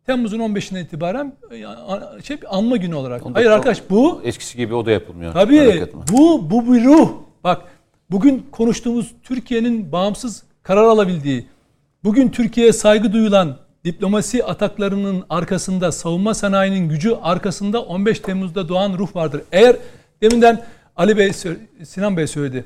Temmuz'un 0.07 0.39
15'inden 0.39 0.85
itibaren 0.85 1.33
e, 1.51 2.23
şey 2.23 2.39
anma 2.49 2.77
günü 2.77 2.95
olarak. 2.95 3.23
Hayır 3.35 3.51
arkadaş 3.51 3.83
bu 3.91 4.21
Eskisi 4.25 4.57
gibi 4.57 4.75
o 4.75 4.87
da 4.87 4.91
yapılmıyor. 4.91 5.33
Tabii 5.33 5.87
bu 6.13 6.51
bu 6.51 6.75
bir 6.75 6.85
ruh. 6.85 7.13
Bak 7.45 7.63
bugün 8.11 8.47
konuştuğumuz 8.53 9.15
Türkiye'nin 9.23 9.93
bağımsız 9.93 10.43
karar 10.63 10.85
alabildiği, 10.85 11.47
bugün 12.05 12.29
Türkiye'ye 12.29 12.73
saygı 12.73 13.13
duyulan 13.13 13.57
diplomasi 13.85 14.45
ataklarının 14.45 15.25
arkasında, 15.31 15.93
savunma 15.93 16.35
sanayinin 16.35 16.89
gücü 16.89 17.15
arkasında 17.23 17.83
15 17.83 18.21
Temmuz'da 18.21 18.69
doğan 18.69 18.99
ruh 18.99 19.17
vardır. 19.17 19.43
Eğer 19.53 19.77
deminden 20.23 20.65
Ali 20.97 21.17
Bey, 21.17 21.33
Sinan 21.85 22.17
Bey 22.17 22.27
söyledi. 22.27 22.65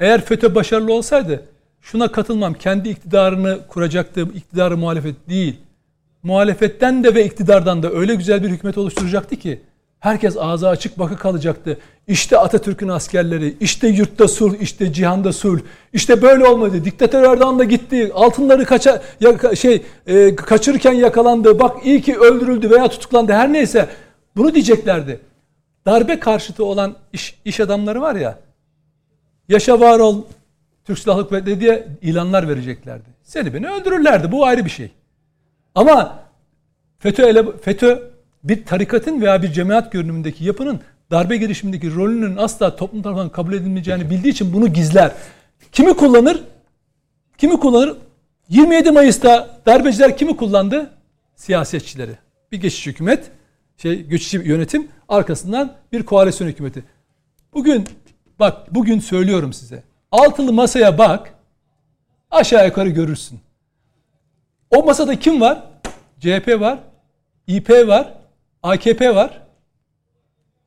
Eğer 0.00 0.24
FETÖ 0.24 0.54
başarılı 0.54 0.92
olsaydı 0.92 1.51
şuna 1.82 2.12
katılmam. 2.12 2.54
Kendi 2.54 2.88
iktidarını 2.88 3.58
kuracaktı. 3.68 4.28
iktidarı 4.34 4.76
muhalefet 4.76 5.28
değil. 5.28 5.56
Muhalefetten 6.22 7.04
de 7.04 7.14
ve 7.14 7.24
iktidardan 7.24 7.82
da 7.82 7.90
öyle 7.90 8.14
güzel 8.14 8.42
bir 8.42 8.48
hükümet 8.48 8.78
oluşturacaktı 8.78 9.36
ki 9.36 9.60
herkes 10.02 10.36
ağzı 10.38 10.68
açık 10.68 10.98
baka 10.98 11.16
kalacaktı. 11.16 11.78
İşte 12.06 12.38
Atatürk'ün 12.38 12.88
askerleri, 12.88 13.56
işte 13.60 13.88
yurtta 13.88 14.28
sulh, 14.28 14.54
işte 14.60 14.92
cihanda 14.92 15.32
sulh. 15.32 15.60
İşte 15.92 16.22
böyle 16.22 16.46
olmadı. 16.46 16.84
Diktatör 16.84 17.22
Erdoğan 17.22 17.58
da 17.58 17.64
gitti. 17.64 18.10
Altınları 18.14 18.64
kaça 18.64 19.02
ya, 19.20 19.54
şey 19.54 19.82
e, 20.06 20.36
kaçırırken 20.36 20.92
yakalandı. 20.92 21.58
Bak 21.58 21.86
iyi 21.86 22.02
ki 22.02 22.18
öldürüldü 22.18 22.70
veya 22.70 22.88
tutuklandı. 22.88 23.32
Her 23.32 23.52
neyse 23.52 23.88
bunu 24.36 24.54
diyeceklerdi. 24.54 25.20
Darbe 25.86 26.20
karşıtı 26.20 26.64
olan 26.64 26.94
iş, 27.12 27.38
iş 27.44 27.60
adamları 27.60 28.00
var 28.00 28.14
ya. 28.14 28.38
Yaşa 29.48 29.80
var 29.80 29.98
ol 29.98 30.22
Türk 30.84 30.98
Silahlı 30.98 31.28
Kuvvetleri 31.28 31.60
diye 31.60 31.88
ilanlar 32.02 32.48
vereceklerdi. 32.48 33.08
Seni 33.22 33.54
beni 33.54 33.68
öldürürlerdi. 33.68 34.32
Bu 34.32 34.46
ayrı 34.46 34.64
bir 34.64 34.70
şey. 34.70 34.90
Ama 35.74 36.18
FETÖ, 36.98 37.22
ele, 37.22 37.44
FETÖ 37.62 38.12
bir 38.44 38.64
tarikatın 38.64 39.20
veya 39.20 39.42
bir 39.42 39.52
cemaat 39.52 39.92
görünümündeki 39.92 40.44
yapının 40.44 40.80
darbe 41.10 41.36
girişimindeki 41.36 41.94
rolünün 41.94 42.36
asla 42.36 42.76
toplum 42.76 43.02
tarafından 43.02 43.28
kabul 43.28 43.52
edilmeyeceğini 43.52 44.10
bildiği 44.10 44.28
için 44.28 44.52
bunu 44.52 44.72
gizler. 44.72 45.12
Kimi 45.72 45.94
kullanır? 45.94 46.42
Kimi 47.38 47.60
kullanır? 47.60 47.96
27 48.48 48.90
Mayıs'ta 48.90 49.60
darbeciler 49.66 50.16
kimi 50.16 50.36
kullandı? 50.36 50.90
Siyasetçileri. 51.34 52.12
Bir 52.52 52.60
geçici 52.60 52.90
hükümet, 52.90 53.30
şey 53.76 54.02
geçici 54.02 54.48
yönetim, 54.48 54.88
arkasından 55.08 55.72
bir 55.92 56.02
koalisyon 56.02 56.48
hükümeti. 56.48 56.84
Bugün 57.54 57.88
bak 58.38 58.74
bugün 58.74 59.00
söylüyorum 59.00 59.52
size. 59.52 59.82
Altılı 60.12 60.52
masaya 60.52 60.98
bak. 60.98 61.34
Aşağı 62.30 62.66
yukarı 62.66 62.88
görürsün. 62.88 63.40
O 64.70 64.84
masada 64.84 65.18
kim 65.18 65.40
var? 65.40 65.62
CHP 66.20 66.60
var, 66.60 66.78
İP 67.46 67.70
var, 67.70 68.14
AKP 68.62 69.14
var. 69.14 69.42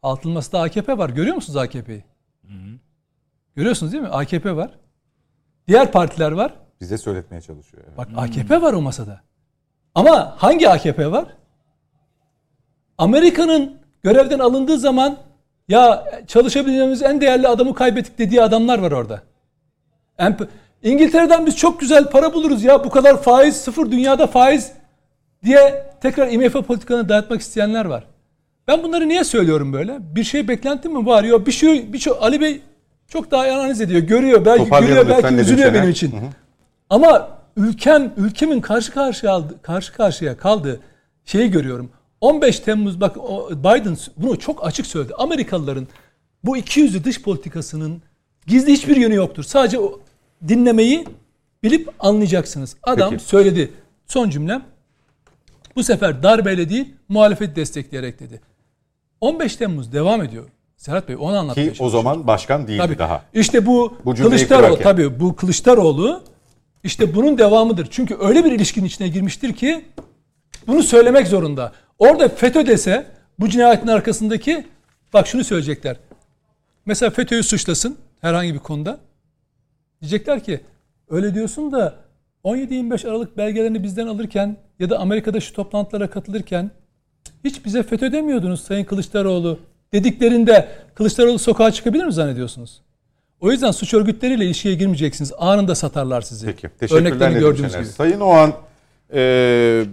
Altılı 0.03 0.31
masada 0.33 0.61
AKP 0.61 0.97
var. 0.97 1.09
Görüyor 1.09 1.35
musunuz 1.35 1.57
AKP'yi? 1.57 2.03
Görüyorsunuz 3.55 3.91
değil 3.91 4.03
mi? 4.03 4.09
AKP 4.09 4.55
var. 4.55 4.71
Diğer 5.67 5.91
partiler 5.91 6.31
var. 6.31 6.53
Bize 6.81 6.97
söyletmeye 6.97 7.41
çalışıyor. 7.41 7.83
evet. 7.87 7.97
Bak 7.97 8.07
AKP 8.17 8.61
var 8.61 8.73
o 8.73 8.81
masada. 8.81 9.21
Ama 9.95 10.33
hangi 10.37 10.69
AKP 10.69 11.11
var? 11.11 11.25
Amerika'nın 12.97 13.77
görevden 14.03 14.39
alındığı 14.39 14.77
zaman 14.77 15.17
Ya 15.67 16.05
çalışabileceğimiz 16.27 17.01
en 17.01 17.21
değerli 17.21 17.47
adamı 17.47 17.75
kaybettik 17.75 18.17
dediği 18.17 18.41
adamlar 18.43 18.79
var 18.79 18.91
orada. 18.91 19.21
Emp- 20.19 20.47
İngiltere'den 20.83 21.45
biz 21.45 21.55
çok 21.55 21.79
güzel 21.79 22.09
para 22.09 22.33
buluruz 22.33 22.63
ya 22.63 22.83
bu 22.83 22.89
kadar 22.89 23.21
faiz 23.23 23.55
sıfır 23.55 23.91
dünyada 23.91 24.27
faiz 24.27 24.71
diye 25.43 25.85
tekrar 26.01 26.27
IMF 26.31 26.53
politikalarını 26.53 27.09
dayatmak 27.09 27.41
isteyenler 27.41 27.85
var. 27.85 28.03
Ben 28.67 28.83
bunları 28.83 29.07
niye 29.07 29.23
söylüyorum 29.23 29.73
böyle? 29.73 29.97
Bir 30.15 30.23
şey 30.23 30.47
beklentim 30.47 30.93
mi 30.93 31.05
var? 31.05 31.23
Yok 31.23 31.47
bir 31.47 31.51
şey, 31.51 31.93
bir 31.93 31.99
şey 31.99 32.13
Ali 32.21 32.41
Bey 32.41 32.61
çok 33.07 33.31
daha 33.31 33.41
analiz 33.43 33.81
ediyor. 33.81 34.01
Görüyor 34.01 34.45
belki 34.45 34.69
görüyor 34.69 35.09
belki 35.09 35.35
üzülüyor 35.35 35.73
benim 35.73 35.89
için. 35.89 36.13
Ama 36.89 37.29
ülkem 37.57 38.11
ülkemin 38.17 38.61
karşı 38.61 38.91
karşıya 38.91 39.31
aldı, 39.31 39.55
karşı 39.61 39.93
karşıya 39.93 40.37
kaldığı 40.37 40.79
şeyi 41.25 41.51
görüyorum. 41.51 41.89
15 42.21 42.59
Temmuz 42.59 43.01
bak 43.01 43.15
Biden 43.51 43.97
bunu 44.17 44.39
çok 44.39 44.65
açık 44.67 44.85
söyledi. 44.85 45.13
Amerikalıların 45.17 45.87
bu 46.43 46.57
200'lü 46.57 47.03
dış 47.03 47.21
politikasının 47.21 48.01
gizli 48.47 48.71
hiçbir 48.73 48.95
yönü 48.95 49.15
yoktur. 49.15 49.43
Sadece 49.43 49.79
o 49.79 49.99
dinlemeyi 50.47 51.05
bilip 51.63 51.89
anlayacaksınız. 51.99 52.75
Adam 52.83 53.09
Peki. 53.09 53.23
söyledi. 53.23 53.71
Son 54.07 54.29
cümlem. 54.29 54.63
Bu 55.75 55.83
sefer 55.83 56.23
darbeyle 56.23 56.69
değil 56.69 56.93
muhalefeti 57.09 57.55
destekleyerek 57.55 58.19
dedi. 58.19 58.41
15 59.21 59.55
Temmuz 59.55 59.93
devam 59.93 60.21
ediyor. 60.21 60.49
Serhat 60.77 61.09
Bey 61.09 61.15
onu 61.19 61.37
anlatmaya 61.37 61.73
Ki 61.73 61.83
o 61.83 61.89
zaman 61.89 62.27
başkan 62.27 62.67
değildi 62.67 62.81
Tabii. 62.81 62.97
daha. 62.97 63.23
İşte 63.33 63.65
bu, 63.65 63.97
Bu 64.05 64.15
Kılıçdaroğlu 64.15 64.79
tabii 64.79 65.19
bu 65.19 65.35
Kılıçdaroğlu 65.35 66.23
işte 66.83 67.15
bunun 67.15 67.37
devamıdır. 67.37 67.87
Çünkü 67.91 68.17
öyle 68.19 68.45
bir 68.45 68.51
ilişkinin 68.51 68.85
içine 68.85 69.07
girmiştir 69.07 69.53
ki 69.53 69.85
bunu 70.67 70.83
söylemek 70.83 71.27
zorunda. 71.27 71.71
Orada 71.99 72.29
FETÖ 72.29 72.67
dese 72.67 73.07
bu 73.39 73.49
cinayetin 73.49 73.87
arkasındaki 73.87 74.67
bak 75.13 75.27
şunu 75.27 75.43
söyleyecekler. 75.43 75.97
Mesela 76.85 77.09
FETÖ'yü 77.09 77.43
suçlasın 77.43 77.97
herhangi 78.25 78.53
bir 78.53 78.59
konuda. 78.59 78.99
Diyecekler 80.01 80.43
ki 80.43 80.59
öyle 81.09 81.33
diyorsun 81.33 81.71
da 81.71 81.95
17-25 82.43 83.09
Aralık 83.09 83.37
belgelerini 83.37 83.83
bizden 83.83 84.07
alırken 84.07 84.57
ya 84.79 84.89
da 84.89 84.99
Amerika'da 84.99 85.39
şu 85.39 85.53
toplantılara 85.53 86.09
katılırken 86.09 86.71
hiç 87.43 87.65
bize 87.65 87.83
FETÖ 87.83 88.11
demiyordunuz 88.11 88.63
Sayın 88.63 88.85
Kılıçdaroğlu 88.85 89.59
dediklerinde 89.93 90.67
Kılıçdaroğlu 90.95 91.39
sokağa 91.39 91.71
çıkabilir 91.71 92.05
mi 92.05 92.13
zannediyorsunuz? 92.13 92.81
O 93.41 93.51
yüzden 93.51 93.71
suç 93.71 93.93
örgütleriyle 93.93 94.45
ilişkiye 94.45 94.75
girmeyeceksiniz. 94.75 95.33
Anında 95.37 95.75
satarlar 95.75 96.21
sizi. 96.21 96.45
Peki. 96.45 96.69
Teşekkürler 96.79 97.01
Örneklerini 97.01 97.35
Nedim 97.35 97.47
gördüğünüz 97.47 97.71
Şener. 97.71 97.83
gibi. 97.83 97.93
Sayın 97.93 98.19
Oğan 98.19 98.53
e, 99.13 99.85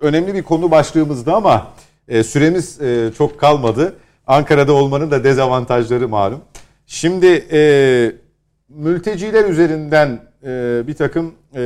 önemli 0.00 0.34
bir 0.34 0.42
konu 0.42 0.70
başlığımızdı 0.70 1.32
ama 1.32 1.66
e, 2.08 2.22
süremiz 2.22 2.80
e, 2.80 3.10
çok 3.18 3.40
kalmadı. 3.40 3.96
Ankara'da 4.26 4.72
olmanın 4.72 5.10
da 5.10 5.24
dezavantajları 5.24 6.08
malum. 6.08 6.40
Şimdi 6.86 7.46
e, 7.52 8.12
mülteciler 8.68 9.44
üzerinden 9.44 10.20
e, 10.44 10.82
bir 10.86 10.94
takım 10.94 11.26
e, 11.26 11.58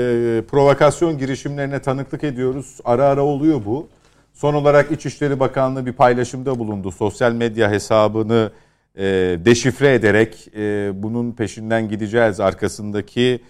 provokasyon 0.51 1.19
girişimlerine 1.19 1.79
tanıklık 1.83 2.25
ediyoruz. 2.25 2.79
Ara 2.85 3.05
ara 3.05 3.23
oluyor 3.23 3.65
bu. 3.65 3.89
Son 4.33 4.55
olarak 4.55 4.93
İçişleri 4.93 5.41
Bakanlığı 5.41 5.87
bir 5.87 5.93
paylaşımda 5.93 6.59
bulundu. 6.59 6.91
Sosyal 6.91 7.33
medya 7.33 7.71
hesabını 7.71 8.51
e, 8.97 9.05
deşifre 9.45 9.95
ederek 9.95 10.49
e, 10.57 10.91
bunun 11.03 11.33
peşinden 11.33 11.89
gideceğiz. 11.89 12.41
Arkasındaki 12.41 13.41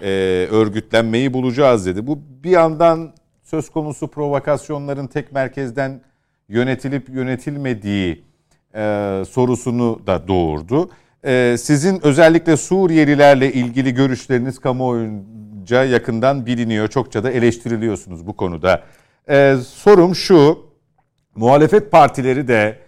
e, 0.00 0.08
örgütlenmeyi 0.50 1.32
bulacağız 1.32 1.86
dedi. 1.86 2.06
Bu 2.06 2.18
bir 2.44 2.50
yandan 2.50 3.12
söz 3.42 3.70
konusu 3.70 4.08
provokasyonların 4.08 5.06
tek 5.06 5.32
merkezden 5.32 6.00
yönetilip 6.48 7.08
yönetilmediği 7.08 8.24
e, 8.74 9.22
sorusunu 9.28 10.00
da 10.06 10.28
doğurdu. 10.28 10.90
E, 11.24 11.56
sizin 11.58 12.06
özellikle 12.06 12.56
Suriyelilerle 12.56 13.52
ilgili 13.52 13.94
görüşleriniz 13.94 14.58
kamuoyunca 14.58 15.84
yakından 15.84 16.46
biliniyor. 16.46 16.88
Çokça 16.88 17.24
da 17.24 17.30
eleştiriliyorsunuz 17.30 18.26
bu 18.26 18.36
konuda. 18.36 18.82
E, 19.28 19.56
sorum 19.66 20.14
şu, 20.14 20.58
muhalefet 21.34 21.90
partileri 21.90 22.48
de 22.48 22.78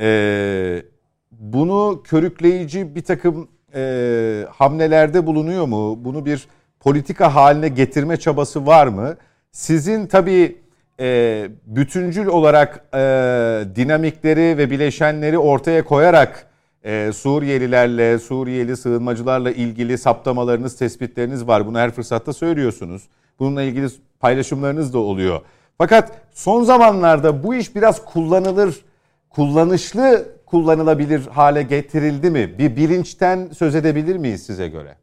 e, 0.00 0.82
bunu 1.30 2.02
körükleyici 2.04 2.94
bir 2.94 3.04
takım 3.04 3.48
e, 3.74 4.44
hamlelerde 4.50 5.26
bulunuyor 5.26 5.66
mu? 5.66 6.04
Bunu 6.04 6.26
bir 6.26 6.48
politika 6.80 7.34
haline 7.34 7.68
getirme 7.68 8.16
çabası 8.16 8.66
var 8.66 8.86
mı? 8.86 9.16
Sizin 9.52 10.06
tabii 10.06 10.56
e, 11.00 11.48
bütüncül 11.66 12.26
olarak 12.26 12.92
dinamikleri 13.76 14.58
ve 14.58 14.70
bileşenleri 14.70 15.38
ortaya 15.38 15.84
koyarak 15.84 16.49
e, 16.84 17.12
Suriyelilerle, 17.12 18.18
Suriyeli 18.18 18.76
sığınmacılarla 18.76 19.50
ilgili 19.50 19.98
saptamalarınız, 19.98 20.76
tespitleriniz 20.76 21.46
var. 21.46 21.66
Bunu 21.66 21.78
her 21.78 21.90
fırsatta 21.90 22.32
söylüyorsunuz. 22.32 23.02
Bununla 23.38 23.62
ilgili 23.62 23.88
paylaşımlarınız 24.20 24.92
da 24.92 24.98
oluyor. 24.98 25.40
Fakat 25.78 26.12
son 26.32 26.62
zamanlarda 26.62 27.42
bu 27.42 27.54
iş 27.54 27.76
biraz 27.76 28.04
kullanılır, 28.04 28.84
kullanışlı 29.30 30.28
kullanılabilir 30.46 31.26
hale 31.26 31.62
getirildi 31.62 32.30
mi? 32.30 32.58
Bir 32.58 32.76
bilinçten 32.76 33.48
söz 33.48 33.74
edebilir 33.74 34.16
miyiz 34.16 34.46
size 34.46 34.68
göre? 34.68 34.96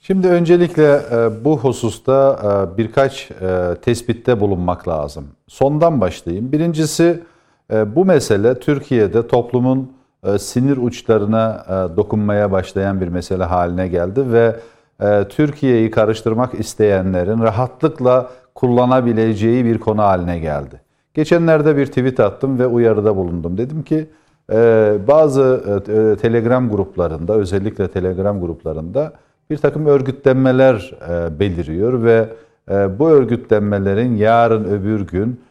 Şimdi 0.00 0.28
öncelikle 0.28 1.00
e, 1.12 1.44
bu 1.44 1.58
hususta 1.58 2.38
e, 2.74 2.78
birkaç 2.78 3.30
e, 3.30 3.74
tespitte 3.82 4.40
bulunmak 4.40 4.88
lazım. 4.88 5.28
Sondan 5.48 6.00
başlayayım. 6.00 6.52
Birincisi 6.52 7.22
bu 7.70 8.04
mesele 8.04 8.60
Türkiye'de 8.60 9.26
toplumun 9.26 9.96
e, 10.26 10.38
sinir 10.38 10.76
uçlarına 10.76 11.64
e, 11.68 11.96
dokunmaya 11.96 12.52
başlayan 12.52 13.00
bir 13.00 13.08
mesele 13.08 13.44
haline 13.44 13.88
geldi 13.88 14.32
ve 14.32 14.56
e, 15.00 15.24
Türkiye'yi 15.28 15.90
karıştırmak 15.90 16.54
isteyenlerin 16.54 17.42
rahatlıkla 17.42 18.30
kullanabileceği 18.54 19.64
bir 19.64 19.78
konu 19.78 20.02
haline 20.02 20.38
geldi. 20.38 20.80
Geçenlerde 21.14 21.76
bir 21.76 21.86
tweet 21.86 22.20
attım 22.20 22.58
ve 22.58 22.66
uyarıda 22.66 23.16
bulundum. 23.16 23.58
Dedim 23.58 23.82
ki 23.82 24.06
e, 24.52 24.92
bazı 25.08 25.62
e, 25.88 26.16
Telegram 26.16 26.70
gruplarında 26.70 27.34
özellikle 27.34 27.88
Telegram 27.88 28.40
gruplarında 28.40 29.12
bir 29.50 29.56
takım 29.56 29.86
örgütlenmeler 29.86 30.94
e, 31.10 31.40
beliriyor 31.40 32.02
ve 32.02 32.28
e, 32.70 32.98
bu 32.98 33.08
örgütlenmelerin 33.08 34.16
yarın 34.16 34.64
öbür 34.64 35.00
gün 35.00 35.30
e, 35.30 35.45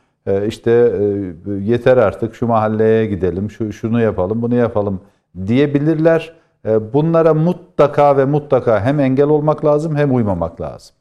işte 0.47 0.71
e, 0.71 1.51
yeter 1.63 1.97
artık 1.97 2.35
şu 2.35 2.47
mahalleye 2.47 3.05
gidelim, 3.05 3.51
şu 3.51 3.73
şunu 3.73 4.01
yapalım, 4.01 4.41
bunu 4.41 4.55
yapalım 4.55 4.99
diyebilirler. 5.47 6.35
E, 6.67 6.93
bunlara 6.93 7.33
mutlaka 7.33 8.17
ve 8.17 8.25
mutlaka 8.25 8.81
hem 8.81 8.99
engel 8.99 9.27
olmak 9.27 9.65
lazım 9.65 9.95
hem 9.95 10.15
uymamak 10.15 10.61
lazım. 10.61 10.95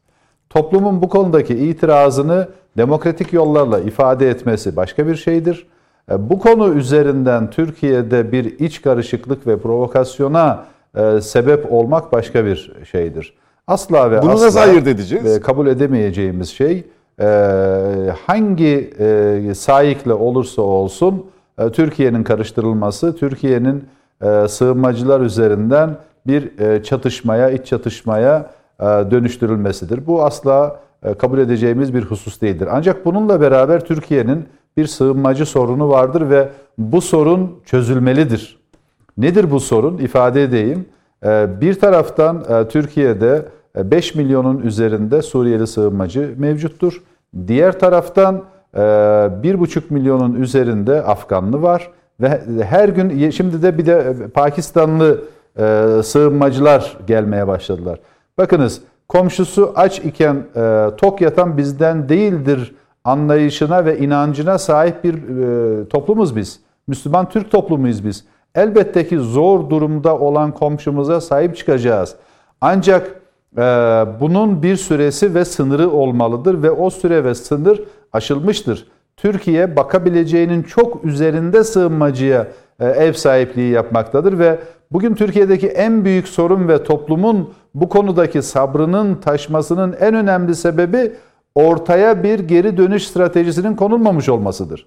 Toplumun 0.51 1.02
bu 1.02 1.09
konudaki 1.09 1.55
itirazını 1.55 2.48
demokratik 2.76 3.32
yollarla 3.32 3.80
ifade 3.80 4.30
etmesi 4.30 4.76
başka 4.76 5.06
bir 5.06 5.14
şeydir. 5.16 5.66
E, 6.10 6.30
Bu 6.30 6.38
konu 6.38 6.74
üzerinden 6.74 7.51
Türkiye'de 7.51 8.32
bir 8.32 8.59
iç 8.59 8.82
karışıklık 8.82 9.46
ve 9.46 9.59
provokasyona 9.59 10.64
e, 10.96 11.20
sebep 11.20 11.72
olmak 11.72 12.12
başka 12.12 12.44
bir 12.44 12.72
şeydir. 12.90 13.34
Asla 13.66 14.10
ve 14.10 14.22
Bunu 14.22 14.30
asla 14.30 14.46
nasıl 14.46 14.59
ayırt 14.59 14.86
edeceğiz? 14.86 15.36
e, 15.36 15.40
kabul 15.40 15.66
edemeyeceğimiz 15.66 16.48
şey 16.48 16.72
e, 16.78 16.84
hangi 18.26 18.90
e, 18.98 19.54
sahikle 19.54 20.12
olursa 20.12 20.62
olsun 20.62 21.26
e, 21.58 21.70
Türkiye'nin 21.72 22.24
karıştırılması, 22.24 23.16
Türkiye'nin 23.16 23.84
e, 24.22 24.48
sığınmacılar 24.48 25.20
üzerinden 25.20 25.96
bir 26.26 26.52
çatışmaya, 26.82 27.50
iç 27.50 27.66
çatışmaya 27.66 28.50
dönüştürülmesidir. 28.80 30.06
Bu 30.06 30.24
asla 30.24 30.80
kabul 31.18 31.38
edeceğimiz 31.38 31.94
bir 31.94 32.02
husus 32.02 32.40
değildir. 32.40 32.68
Ancak 32.70 33.04
bununla 33.04 33.40
beraber 33.40 33.84
Türkiye'nin 33.84 34.44
bir 34.76 34.86
sığınmacı 34.86 35.46
sorunu 35.46 35.88
vardır 35.88 36.30
ve 36.30 36.48
bu 36.78 37.00
sorun 37.00 37.58
çözülmelidir. 37.64 38.58
Nedir 39.18 39.50
bu 39.50 39.60
sorun? 39.60 39.98
İfade 39.98 40.42
edeyim. 40.42 40.86
Ee, 41.24 41.46
Bir 41.60 41.80
taraftan 41.80 42.44
Türkiye'de 42.68 43.42
5 43.76 44.14
milyonun 44.14 44.60
üzerinde 44.60 45.22
Suriyeli 45.22 45.66
sığınmacı 45.66 46.34
mevcuttur. 46.38 47.02
Diğer 47.46 47.78
taraftan 47.78 48.42
e, 48.74 48.78
1,5 48.78 49.82
milyonun 49.90 50.34
üzerinde 50.34 51.02
Afganlı 51.02 51.62
var 51.62 51.90
ve 52.20 52.40
her 52.64 52.88
gün 52.88 53.30
şimdi 53.30 53.62
de 53.62 53.78
bir 53.78 53.86
de 53.86 54.14
e, 54.24 54.28
Pakistanlı 54.28 55.24
e, 55.59 55.86
sığınmacılar 56.05 56.96
gelmeye 57.06 57.46
başladılar. 57.46 58.01
Bakınız 58.38 58.80
komşusu 59.09 59.72
aç 59.76 59.98
iken 59.98 60.36
e, 60.56 60.90
tok 60.96 61.20
yatan 61.20 61.56
bizden 61.56 62.09
değildir 62.09 62.74
anlayışına 63.05 63.84
ve 63.84 63.98
inancına 63.98 64.59
sahip 64.59 65.05
bir 65.05 65.14
e, 65.14 65.88
toplumuz 65.88 66.36
biz. 66.36 66.60
Müslüman 66.86 67.28
Türk 67.28 67.51
toplumuyuz 67.51 68.05
biz. 68.05 68.24
Elbette 68.55 69.09
ki 69.09 69.18
zor 69.18 69.70
durumda 69.70 70.18
olan 70.18 70.52
komşumuza 70.52 71.20
sahip 71.20 71.56
çıkacağız. 71.56 72.14
Ancak 72.60 73.06
e, 73.06 73.23
bunun 74.20 74.62
bir 74.62 74.76
süresi 74.76 75.35
ve 75.35 75.44
sınırı 75.44 75.90
olmalıdır 75.90 76.62
ve 76.62 76.70
o 76.70 76.90
süre 76.90 77.24
ve 77.24 77.35
sınır 77.35 77.81
aşılmıştır. 78.12 78.86
Türkiye 79.16 79.76
bakabileceğinin 79.76 80.62
çok 80.62 81.05
üzerinde 81.05 81.64
sığınmacıya 81.64 82.47
e, 82.81 82.86
ev 82.86 83.12
sahipliği 83.12 83.72
yapmaktadır 83.72 84.39
ve 84.39 84.59
bugün 84.93 85.14
Türkiye'deki 85.14 85.68
en 85.68 86.05
büyük 86.05 86.28
sorun 86.28 86.68
ve 86.68 86.85
toplumun 86.85 87.51
bu 87.74 87.89
konudaki 87.89 88.43
sabrının 88.43 89.14
taşmasının 89.14 89.97
en 90.01 90.14
önemli 90.14 90.55
sebebi 90.55 91.12
ortaya 91.55 92.22
bir 92.22 92.39
geri 92.39 92.76
dönüş 92.76 93.06
stratejisinin 93.09 93.76
konulmamış 93.76 94.28
olmasıdır. 94.28 94.86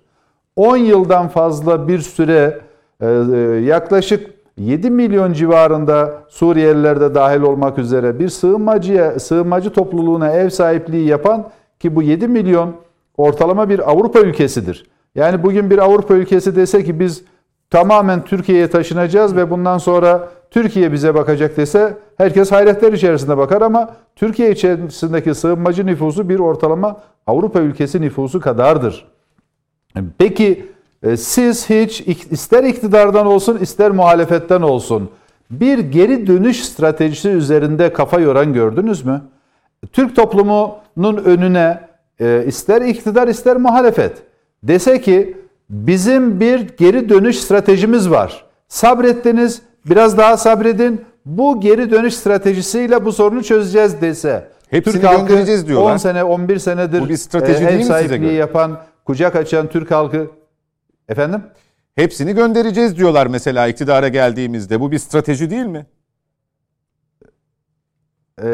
10 0.55 0.77
yıldan 0.77 1.27
fazla 1.27 1.87
bir 1.87 1.99
süre 1.99 2.59
e, 3.01 3.07
e, 3.07 3.37
yaklaşık 3.65 4.36
7 4.57 4.89
milyon 4.89 5.33
civarında 5.33 6.23
Suriyeliler 6.29 7.01
de 7.01 7.15
dahil 7.15 7.41
olmak 7.41 7.77
üzere 7.77 8.19
bir 8.19 8.29
sığınmacıya, 8.29 9.19
sığınmacı 9.19 9.69
topluluğuna 9.69 10.31
ev 10.31 10.49
sahipliği 10.49 11.07
yapan 11.07 11.49
ki 11.79 11.95
bu 11.95 12.01
7 12.01 12.27
milyon 12.27 12.75
ortalama 13.17 13.69
bir 13.69 13.91
Avrupa 13.91 14.19
ülkesidir. 14.19 14.85
Yani 15.15 15.43
bugün 15.43 15.69
bir 15.69 15.77
Avrupa 15.77 16.13
ülkesi 16.13 16.55
dese 16.55 16.83
ki 16.83 16.99
biz 16.99 17.23
tamamen 17.69 18.23
Türkiye'ye 18.25 18.69
taşınacağız 18.69 19.35
ve 19.35 19.49
bundan 19.49 19.77
sonra 19.77 20.29
Türkiye 20.51 20.91
bize 20.91 21.15
bakacak 21.15 21.57
dese 21.57 21.97
herkes 22.17 22.51
hayretler 22.51 22.93
içerisinde 22.93 23.37
bakar 23.37 23.61
ama 23.61 23.89
Türkiye 24.15 24.51
içerisindeki 24.51 25.35
sığınmacı 25.35 25.85
nüfusu 25.85 26.29
bir 26.29 26.39
ortalama 26.39 27.01
Avrupa 27.27 27.59
ülkesi 27.59 28.01
nüfusu 28.01 28.39
kadardır. 28.39 29.07
Peki 30.17 30.65
siz 31.17 31.69
hiç 31.69 32.01
ister 32.31 32.63
iktidardan 32.63 33.25
olsun 33.25 33.57
ister 33.57 33.91
muhalefetten 33.91 34.61
olsun 34.61 35.09
bir 35.51 35.79
geri 35.79 36.27
dönüş 36.27 36.65
stratejisi 36.65 37.29
üzerinde 37.29 37.93
kafa 37.93 38.19
yoran 38.19 38.53
gördünüz 38.53 39.05
mü? 39.05 39.21
Türk 39.93 40.15
toplumunun 40.15 41.17
önüne 41.25 41.79
e, 42.19 42.43
ister 42.47 42.81
iktidar 42.81 43.27
ister 43.27 43.57
muhalefet 43.57 44.11
dese 44.63 45.01
ki 45.01 45.37
bizim 45.69 46.39
bir 46.39 46.59
geri 46.77 47.09
dönüş 47.09 47.39
stratejimiz 47.39 48.09
var. 48.09 48.45
Sabrettiniz, 48.67 49.61
biraz 49.85 50.17
daha 50.17 50.37
sabredin. 50.37 51.01
Bu 51.25 51.61
geri 51.61 51.91
dönüş 51.91 52.13
stratejisiyle 52.13 53.05
bu 53.05 53.11
sorunu 53.11 53.43
çözeceğiz 53.43 54.01
dese. 54.01 54.47
Hepsini 54.69 54.93
Türk 54.93 55.27
göndereceğiz 55.27 55.67
diyorlar. 55.67 55.93
10 55.93 55.97
sene, 55.97 56.23
11 56.23 56.59
senedir 56.59 57.01
Bu 57.01 57.09
bir 57.09 57.17
strateji 57.17 57.63
e, 57.63 57.67
değil 57.67 57.69
ev 57.69 57.77
mi 57.77 57.83
size 57.83 57.93
sahipliği 57.93 58.19
göre? 58.19 58.33
yapan, 58.33 58.79
kucak 59.05 59.35
açan 59.35 59.67
Türk 59.67 59.91
halkı 59.91 60.27
efendim 61.09 61.41
Hepsini 61.97 62.35
göndereceğiz 62.35 62.97
diyorlar 62.97 63.27
mesela 63.27 63.67
iktidara 63.67 64.07
geldiğimizde. 64.07 64.79
Bu 64.79 64.91
bir 64.91 64.97
strateji 64.97 65.49
değil 65.49 65.65
mi? 65.65 65.85
e, 68.41 68.45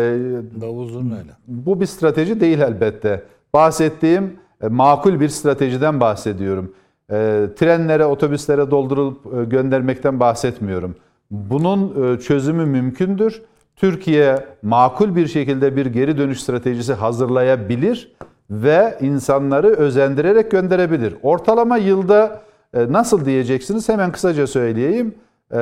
Davul 0.61 0.89
zurnayla. 0.89 1.37
Bu 1.47 1.81
bir 1.81 1.85
strateji 1.85 2.39
değil 2.39 2.59
elbette. 2.59 3.23
Bahsettiğim 3.53 4.39
e, 4.61 4.67
makul 4.67 5.19
bir 5.19 5.29
stratejiden 5.29 5.99
bahsediyorum. 5.99 6.73
E, 7.11 7.47
trenlere, 7.55 8.05
otobüslere 8.05 8.71
doldurulup 8.71 9.33
e, 9.33 9.43
göndermekten 9.45 10.19
bahsetmiyorum. 10.19 10.95
Bunun 11.31 12.13
e, 12.13 12.19
çözümü 12.19 12.65
mümkündür. 12.65 13.41
Türkiye 13.75 14.45
makul 14.61 15.15
bir 15.15 15.27
şekilde 15.27 15.75
bir 15.75 15.85
geri 15.85 16.17
dönüş 16.17 16.43
stratejisi 16.43 16.93
hazırlayabilir 16.93 18.15
ve 18.49 18.97
insanları 19.01 19.67
özendirerek 19.67 20.51
gönderebilir. 20.51 21.15
Ortalama 21.23 21.77
yılda 21.77 22.41
e, 22.73 22.91
nasıl 22.91 23.25
diyeceksiniz? 23.25 23.89
Hemen 23.89 24.11
kısaca 24.11 24.47
söyleyeyim. 24.47 25.15
E, 25.51 25.57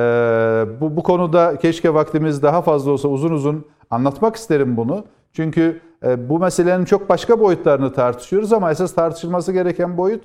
bu, 0.80 0.96
bu 0.96 1.02
konuda 1.02 1.56
keşke 1.56 1.94
vaktimiz 1.94 2.42
daha 2.42 2.62
fazla 2.62 2.90
olsa 2.90 3.08
uzun 3.08 3.30
uzun 3.30 3.66
anlatmak 3.90 4.36
isterim 4.36 4.76
bunu. 4.76 5.04
Çünkü 5.32 5.80
e, 6.04 6.28
bu 6.28 6.38
meselenin 6.38 6.84
çok 6.84 7.08
başka 7.08 7.40
boyutlarını 7.40 7.92
tartışıyoruz 7.92 8.52
ama 8.52 8.70
esas 8.70 8.94
tartışılması 8.94 9.52
gereken 9.52 9.96
boyut 9.96 10.24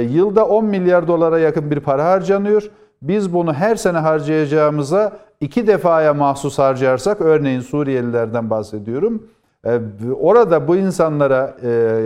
yılda 0.00 0.46
10 0.46 0.64
milyar 0.64 1.08
dolara 1.08 1.38
yakın 1.38 1.70
bir 1.70 1.80
para 1.80 2.04
harcanıyor. 2.04 2.70
Biz 3.02 3.34
bunu 3.34 3.54
her 3.54 3.76
sene 3.76 3.98
harcayacağımıza 3.98 5.12
iki 5.40 5.66
defaya 5.66 6.14
mahsus 6.14 6.58
harcarsak, 6.58 7.20
örneğin 7.20 7.60
Suriyelilerden 7.60 8.50
bahsediyorum. 8.50 9.26
e, 9.64 9.80
Orada 10.20 10.68
bu 10.68 10.76
insanlara 10.76 11.56
e, 11.64 12.00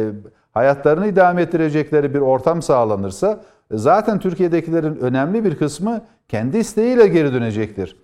hayatlarını 0.53 1.07
idame 1.07 1.43
ettirecekleri 1.43 2.15
bir 2.15 2.21
ortam 2.21 2.63
sağlanırsa 2.63 3.41
zaten 3.71 4.19
Türkiye'dekilerin 4.19 4.97
önemli 4.97 5.45
bir 5.45 5.59
kısmı 5.59 6.01
kendi 6.29 6.59
isteğiyle 6.59 7.07
geri 7.07 7.33
dönecektir. 7.33 7.97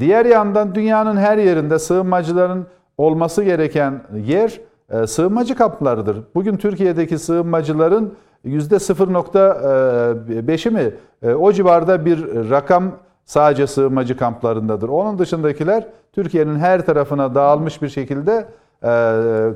Diğer 0.00 0.26
yandan 0.26 0.74
dünyanın 0.74 1.16
her 1.16 1.38
yerinde 1.38 1.78
sığınmacıların 1.78 2.66
olması 2.98 3.42
gereken 3.42 4.02
yer 4.26 4.60
e, 4.90 5.06
sığınmacı 5.06 5.54
kamplarıdır. 5.54 6.16
Bugün 6.34 6.56
Türkiye'deki 6.56 7.18
sığınmacıların 7.18 8.14
%0.5'i 8.44 10.70
mi 10.70 10.92
e, 11.22 11.34
o 11.34 11.52
civarda 11.52 12.06
bir 12.06 12.50
rakam 12.50 12.92
sadece 13.24 13.66
sığınmacı 13.66 14.16
kamplarındadır. 14.16 14.88
Onun 14.88 15.18
dışındakiler 15.18 15.86
Türkiye'nin 16.12 16.58
her 16.58 16.86
tarafına 16.86 17.34
dağılmış 17.34 17.82
bir 17.82 17.88
şekilde 17.88 18.46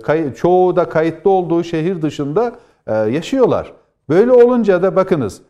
e, 0.08 0.34
çoğu 0.36 0.76
da 0.76 0.88
kayıtlı 0.88 1.30
olduğu 1.30 1.64
şehir 1.64 2.02
dışında 2.02 2.52
e, 2.86 2.94
yaşıyorlar. 2.94 3.72
Böyle 4.08 4.32
olunca 4.32 4.82
da 4.82 4.96
bakınız 4.96 5.40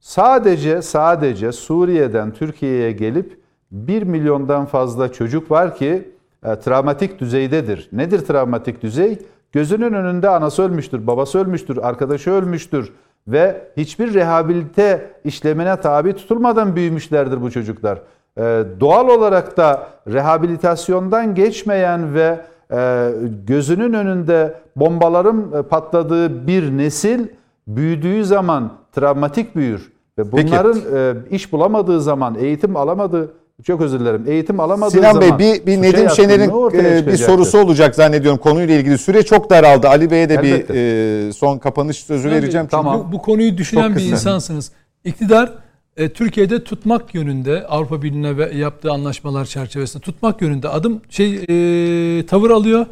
sadece 0.00 0.82
sadece 0.82 1.52
Suriye'den 1.52 2.32
Türkiye'ye 2.32 2.92
gelip 2.92 3.40
1 3.70 4.02
milyondan 4.02 4.66
fazla 4.66 5.12
çocuk 5.12 5.50
var 5.50 5.76
ki 5.76 6.12
e, 6.44 6.58
travmatik 6.58 7.20
düzeydedir. 7.20 7.88
Nedir 7.92 8.26
travmatik 8.26 8.82
düzey? 8.82 9.18
Gözünün 9.52 9.92
önünde 9.92 10.28
anası 10.28 10.62
ölmüştür, 10.62 11.06
babası 11.06 11.38
ölmüştür, 11.38 11.76
arkadaşı 11.76 12.30
ölmüştür 12.30 12.92
ve 13.28 13.64
hiçbir 13.76 14.14
rehabilite 14.14 15.10
işlemine 15.24 15.76
tabi 15.76 16.12
tutulmadan 16.12 16.76
büyümüşlerdir 16.76 17.42
bu 17.42 17.50
çocuklar. 17.50 17.98
E, 18.38 18.42
doğal 18.80 19.08
olarak 19.08 19.56
da 19.56 19.88
rehabilitasyondan 20.08 21.34
geçmeyen 21.34 22.14
ve 22.14 22.40
e, 22.72 23.10
gözünün 23.46 23.92
önünde 23.92 24.54
bombaların 24.76 25.52
e, 25.58 25.62
patladığı 25.62 26.46
bir 26.46 26.78
nesil 26.78 27.26
büyüdüğü 27.66 28.24
zaman 28.24 28.72
travmatik 28.92 29.56
büyür. 29.56 29.92
Ve 30.18 30.24
Peki. 30.30 30.32
bunların 30.32 30.78
e, 30.94 31.14
iş 31.30 31.52
bulamadığı 31.52 32.00
zaman, 32.00 32.34
eğitim 32.34 32.76
alamadığı, 32.76 33.32
çok 33.64 33.80
özür 33.80 34.00
dilerim, 34.00 34.24
eğitim 34.26 34.60
alamadığı 34.60 34.90
Sinan 34.90 35.12
zaman 35.12 35.38
Bey 35.38 35.54
bir, 35.60 35.66
bir 35.66 35.82
Nedim 35.82 36.10
Şener'in 36.10 36.50
e, 36.78 37.06
bir 37.06 37.16
sorusu 37.16 37.58
olacak 37.58 37.94
zannediyorum 37.94 38.38
konuyla 38.38 38.74
ilgili. 38.74 38.98
Süre 38.98 39.22
çok 39.22 39.50
daraldı. 39.50 39.88
Ali 39.88 40.10
Bey'e 40.10 40.28
de 40.28 40.34
Elbette. 40.34 40.74
bir 40.74 41.28
e, 41.28 41.32
son 41.32 41.58
kapanış 41.58 41.96
sözü 41.96 42.30
vereceğim. 42.30 42.64
Çünkü 42.64 42.70
Tamam. 42.70 43.06
Bu, 43.08 43.12
bu 43.12 43.22
konuyu 43.22 43.58
düşünen 43.58 43.96
bir 43.96 44.02
insansınız. 44.04 44.72
İktidar 45.04 45.52
e, 45.96 46.08
Türkiye'de 46.08 46.64
tutmak 46.64 47.14
yönünde 47.14 47.66
Avrupa 47.66 48.02
Birliği'ne 48.02 48.36
ve 48.36 48.54
yaptığı 48.54 48.90
anlaşmalar 48.90 49.44
çerçevesinde 49.44 50.02
tutmak 50.02 50.42
yönünde 50.42 50.68
adım 50.68 51.00
şey 51.10 51.34
e, 51.34 52.26
tavır 52.26 52.50
alıyor. 52.50 52.86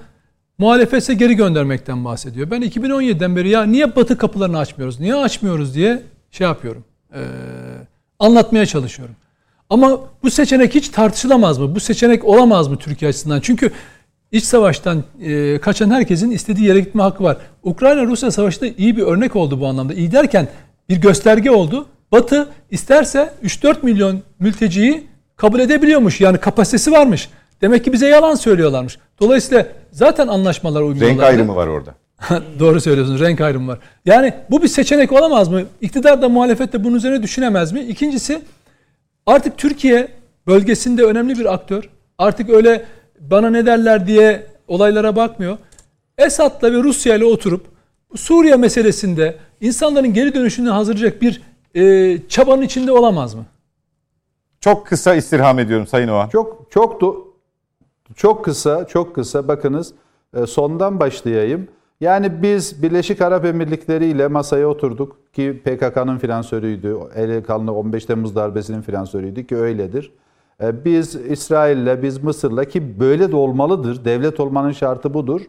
Muhalefetse 0.58 1.14
geri 1.14 1.34
göndermekten 1.34 2.04
bahsediyor. 2.04 2.50
Ben 2.50 2.62
2017'den 2.62 3.36
beri 3.36 3.48
ya 3.48 3.62
niye 3.62 3.96
Batı 3.96 4.18
kapılarını 4.18 4.58
açmıyoruz? 4.58 5.00
Niye 5.00 5.14
açmıyoruz 5.14 5.74
diye 5.74 6.02
şey 6.30 6.46
yapıyorum. 6.46 6.84
e, 7.14 7.20
anlatmaya 8.18 8.66
çalışıyorum. 8.66 9.14
Ama 9.70 10.00
bu 10.22 10.30
seçenek 10.30 10.74
hiç 10.74 10.88
tartışılamaz 10.88 11.58
mı? 11.58 11.74
Bu 11.74 11.80
seçenek 11.80 12.24
olamaz 12.24 12.68
mı 12.68 12.76
Türkiye 12.78 13.08
açısından? 13.08 13.40
Çünkü 13.40 13.70
iç 14.32 14.44
savaştan 14.44 15.04
e, 15.22 15.58
kaçan 15.58 15.90
herkesin 15.90 16.30
istediği 16.30 16.66
yere 16.66 16.80
gitme 16.80 17.02
hakkı 17.02 17.24
var. 17.24 17.36
Ukrayna-Rusya 17.62 18.30
savaşı 18.30 18.60
da 18.60 18.66
iyi 18.66 18.96
bir 18.96 19.02
örnek 19.02 19.36
oldu 19.36 19.60
bu 19.60 19.66
anlamda. 19.66 19.94
İyi 19.94 20.12
derken 20.12 20.48
bir 20.88 20.96
gösterge 20.96 21.50
oldu. 21.50 21.86
Batı 22.12 22.48
isterse 22.70 23.32
3-4 23.44 23.76
milyon 23.82 24.22
mülteciyi 24.40 25.06
kabul 25.36 25.60
edebiliyormuş. 25.60 26.20
Yani 26.20 26.38
kapasitesi 26.38 26.92
varmış. 26.92 27.28
Demek 27.60 27.84
ki 27.84 27.92
bize 27.92 28.08
yalan 28.08 28.34
söylüyorlarmış. 28.34 28.98
Dolayısıyla 29.20 29.66
zaten 29.92 30.28
anlaşmalar 30.28 30.80
uyguluyorlar. 30.80 31.10
renk 31.10 31.22
ayrımı 31.22 31.56
var 31.56 31.66
orada. 31.66 31.94
Doğru 32.58 32.80
söylüyorsunuz. 32.80 33.20
Renk 33.20 33.40
ayrımı 33.40 33.72
var. 33.72 33.78
Yani 34.04 34.34
bu 34.50 34.62
bir 34.62 34.68
seçenek 34.68 35.12
olamaz 35.12 35.48
mı? 35.48 35.62
İktidar 35.80 36.22
da 36.22 36.28
muhalefet 36.28 36.72
de 36.72 36.84
bunun 36.84 36.96
üzerine 36.96 37.22
düşünemez 37.22 37.72
mi? 37.72 37.80
İkincisi 37.80 38.42
artık 39.30 39.58
Türkiye 39.58 40.08
bölgesinde 40.46 41.04
önemli 41.04 41.38
bir 41.38 41.54
aktör. 41.54 41.88
Artık 42.18 42.50
öyle 42.50 42.84
bana 43.20 43.50
ne 43.50 43.66
derler 43.66 44.06
diye 44.06 44.46
olaylara 44.68 45.16
bakmıyor. 45.16 45.58
Esad'la 46.18 46.72
ve 46.72 46.82
Rusya 46.82 47.16
ile 47.16 47.24
oturup 47.24 47.66
Suriye 48.16 48.56
meselesinde 48.56 49.36
insanların 49.60 50.14
geri 50.14 50.34
dönüşünü 50.34 50.70
hazırlayacak 50.70 51.22
bir 51.22 51.42
e, 51.74 52.16
çabanın 52.28 52.62
içinde 52.62 52.92
olamaz 52.92 53.34
mı? 53.34 53.44
Çok 54.60 54.86
kısa 54.86 55.14
istirham 55.14 55.58
ediyorum 55.58 55.86
Sayın 55.86 56.08
Oğan. 56.08 56.28
Çok 56.28 56.66
çok 56.70 57.02
do- 57.02 57.24
çok 58.16 58.44
kısa, 58.44 58.86
çok 58.86 59.14
kısa 59.14 59.48
bakınız 59.48 59.92
e, 60.36 60.46
sondan 60.46 61.00
başlayayım. 61.00 61.68
Yani 62.00 62.42
biz 62.42 62.82
Birleşik 62.82 63.20
Arap 63.20 63.44
Emirlikleri 63.44 64.06
ile 64.06 64.28
masaya 64.28 64.68
oturduk 64.68 65.16
ki 65.32 65.62
PKK'nın 65.64 66.18
finansörüydü. 66.18 66.96
Eli 67.14 67.42
kanlı 67.42 67.72
15 67.72 68.04
Temmuz 68.04 68.36
darbesinin 68.36 68.82
finansörüydü 68.82 69.46
ki 69.46 69.56
öyledir. 69.56 70.12
E, 70.62 70.84
Biz 70.84 71.14
İsrail'le, 71.14 72.02
biz 72.02 72.22
Mısır'la 72.22 72.64
ki 72.64 73.00
böyle 73.00 73.32
de 73.32 73.36
olmalıdır. 73.36 74.04
Devlet 74.04 74.40
olmanın 74.40 74.72
şartı 74.72 75.14
budur. 75.14 75.40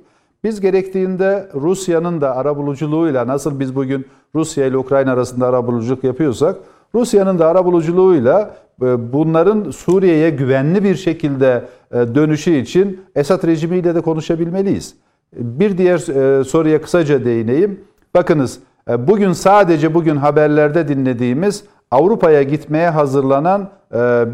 Biz 0.44 0.62
gerektiğinde 0.62 1.50
Rusya'nın 1.56 2.22
da 2.22 2.36
arabuluculuğuyla 2.36 3.28
nasıl 3.28 3.60
biz 3.60 3.76
bugün 3.76 4.06
Rusya 4.36 4.66
ile 4.66 4.78
Ukrayna 4.78 5.12
arasında 5.14 5.48
arabuluculuk 5.48 6.04
yapıyorsak 6.04 6.56
Rusya'nın 6.96 7.40
da 7.40 7.48
arabuluculuğuyla 7.48 8.56
e, 8.82 9.14
bunların 9.14 9.72
Suriye'ye 9.72 10.30
güvenli 10.30 10.84
bir 10.84 10.96
şekilde 10.96 11.66
e, 11.92 11.96
dönüşü 12.16 12.52
için 12.52 13.02
Esad 13.16 13.48
rejimiyle 13.48 13.96
de 13.96 14.02
konuşabilmeliyiz. 14.02 14.96
Bir 15.36 15.78
diğer 15.78 16.00
e, 16.40 16.44
soruya 16.44 16.82
kısaca 16.82 17.26
değineyim. 17.26 17.80
Bakınız 18.16 18.60
bugün 18.98 19.34
sadece 19.34 19.94
bugün 19.94 20.16
haberlerde 20.16 20.88
dinlediğimiz 20.88 21.64
Avrupa'ya 21.92 22.44
gitmeye 22.44 22.90
hazırlanan 22.90 23.70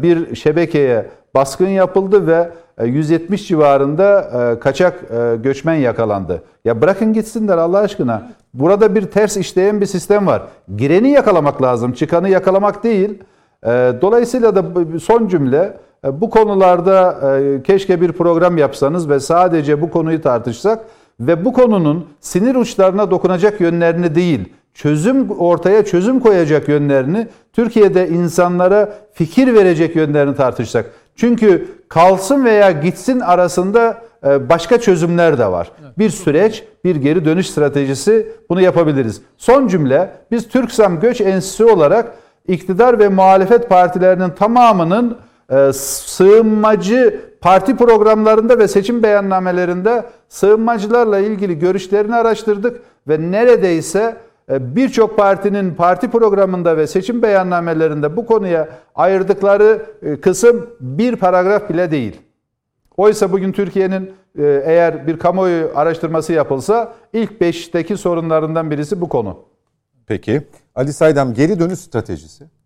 bir 0.02 0.36
şebekeye 0.36 1.06
baskın 1.34 1.68
yapıldı 1.68 2.26
ve 2.26 2.50
170 2.86 3.48
civarında 3.48 4.30
kaçak 4.60 5.04
göçmen 5.42 5.74
yakalandı. 5.74 6.42
Ya 6.64 6.80
bırakın 6.80 7.12
gitsinler 7.12 7.58
Allah 7.58 7.78
aşkına. 7.78 8.30
Burada 8.54 8.94
bir 8.94 9.02
ters 9.02 9.36
işleyen 9.36 9.80
bir 9.80 9.86
sistem 9.86 10.26
var. 10.26 10.42
Gireni 10.76 11.10
yakalamak 11.10 11.62
lazım, 11.62 11.92
çıkanı 11.92 12.28
yakalamak 12.28 12.84
değil. 12.84 13.18
Dolayısıyla 14.02 14.54
da 14.56 14.64
son 15.00 15.28
cümle 15.28 15.76
bu 16.04 16.30
konularda 16.30 17.20
keşke 17.64 18.00
bir 18.00 18.12
program 18.12 18.58
yapsanız 18.58 19.08
ve 19.08 19.20
sadece 19.20 19.80
bu 19.80 19.90
konuyu 19.90 20.22
tartışsak 20.22 20.84
ve 21.20 21.44
bu 21.44 21.52
konunun 21.52 22.06
sinir 22.20 22.54
uçlarına 22.54 23.10
dokunacak 23.10 23.60
yönlerini 23.60 24.14
değil, 24.14 24.52
çözüm 24.74 25.30
ortaya 25.30 25.84
çözüm 25.84 26.20
koyacak 26.20 26.68
yönlerini, 26.68 27.28
Türkiye'de 27.52 28.08
insanlara 28.08 28.92
fikir 29.12 29.54
verecek 29.54 29.96
yönlerini 29.96 30.36
tartışsak. 30.36 30.86
Çünkü 31.16 31.68
kalsın 31.88 32.44
veya 32.44 32.70
gitsin 32.70 33.20
arasında 33.20 34.02
e, 34.26 34.48
başka 34.48 34.80
çözümler 34.80 35.38
de 35.38 35.46
var. 35.46 35.70
Bir 35.98 36.10
süreç, 36.10 36.64
bir 36.84 36.96
geri 36.96 37.24
dönüş 37.24 37.50
stratejisi 37.50 38.32
bunu 38.50 38.60
yapabiliriz. 38.60 39.22
Son 39.36 39.68
cümle, 39.68 40.10
biz 40.30 40.48
Türksam 40.48 41.00
Göç 41.00 41.20
Enstitüsü 41.20 41.64
olarak 41.64 42.12
iktidar 42.48 42.98
ve 42.98 43.08
muhalefet 43.08 43.68
partilerinin 43.68 44.30
tamamının 44.30 45.16
e, 45.52 45.72
sığınmacı 45.72 47.20
parti 47.40 47.76
programlarında 47.76 48.58
ve 48.58 48.68
seçim 48.68 49.02
beyannamelerinde 49.02 50.04
sığınmacılarla 50.28 51.18
ilgili 51.18 51.58
görüşlerini 51.58 52.14
araştırdık 52.14 52.80
ve 53.08 53.30
neredeyse 53.30 54.16
e, 54.50 54.76
birçok 54.76 55.16
partinin 55.16 55.74
parti 55.74 56.10
programında 56.10 56.76
ve 56.76 56.86
seçim 56.86 57.22
beyannamelerinde 57.22 58.16
bu 58.16 58.26
konuya 58.26 58.68
ayırdıkları 58.94 59.86
e, 60.02 60.20
kısım 60.20 60.70
bir 60.80 61.16
paragraf 61.16 61.70
bile 61.70 61.90
değil. 61.90 62.20
Oysa 62.96 63.32
bugün 63.32 63.52
Türkiye'nin 63.52 64.12
e, 64.38 64.62
eğer 64.64 65.06
bir 65.06 65.18
kamuoyu 65.18 65.70
araştırması 65.74 66.32
yapılsa 66.32 66.94
ilk 67.12 67.32
5'teki 67.40 67.96
sorunlarından 67.96 68.70
birisi 68.70 69.00
bu 69.00 69.08
konu. 69.08 69.38
Peki. 70.06 70.42
Ali 70.74 70.92
Saydam 70.92 71.34
geri 71.34 71.60
dönüş 71.60 71.78
stratejisi 71.78 72.57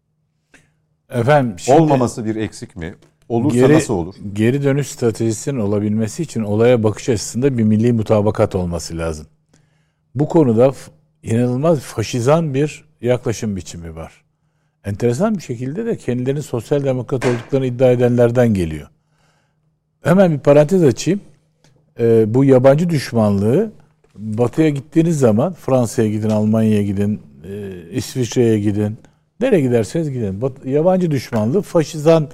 Efendim 1.13 1.59
şimdi 1.59 1.81
olmaması 1.81 2.25
bir 2.25 2.37
eksik 2.37 2.77
mi? 2.77 2.95
Olursa 3.29 3.57
geri, 3.57 3.73
nasıl 3.73 3.95
olur? 3.95 4.15
Geri 4.33 4.63
dönüş 4.63 4.89
stratejisinin 4.89 5.61
olabilmesi 5.61 6.23
için 6.23 6.43
olaya 6.43 6.83
bakış 6.83 7.09
açısında 7.09 7.59
bir 7.59 7.63
milli 7.63 7.93
mutabakat 7.93 8.55
olması 8.55 8.99
lazım. 8.99 9.27
Bu 10.15 10.29
konuda 10.29 10.73
inanılmaz 11.23 11.81
faşizan 11.81 12.55
bir 12.55 12.85
yaklaşım 13.01 13.57
biçimi 13.57 13.97
var. 13.97 14.13
Enteresan 14.85 15.35
bir 15.35 15.43
şekilde 15.43 15.87
de 15.87 15.97
kendilerinin 15.97 16.41
sosyal 16.41 16.85
demokrat 16.85 17.27
olduklarını 17.27 17.67
iddia 17.67 17.91
edenlerden 17.91 18.55
geliyor. 18.55 18.89
Hemen 20.03 20.33
bir 20.33 20.39
parantez 20.39 20.83
açayım. 20.83 21.21
Ee, 22.01 22.35
bu 22.35 22.45
yabancı 22.45 22.91
düşmanlığı 22.91 23.73
batıya 24.17 24.69
gittiğiniz 24.69 25.19
zaman 25.19 25.53
Fransa'ya 25.53 26.09
gidin, 26.09 26.31
Almanya'ya 26.31 26.83
gidin, 26.83 27.21
e, 27.45 27.73
İsviçre'ye 27.93 28.59
gidin. 28.61 28.99
Nereye 29.43 29.61
giderseniz 29.61 30.11
gidin. 30.11 30.41
Yabancı 30.65 31.11
düşmanlığı 31.11 31.63
faşizan 31.63 32.29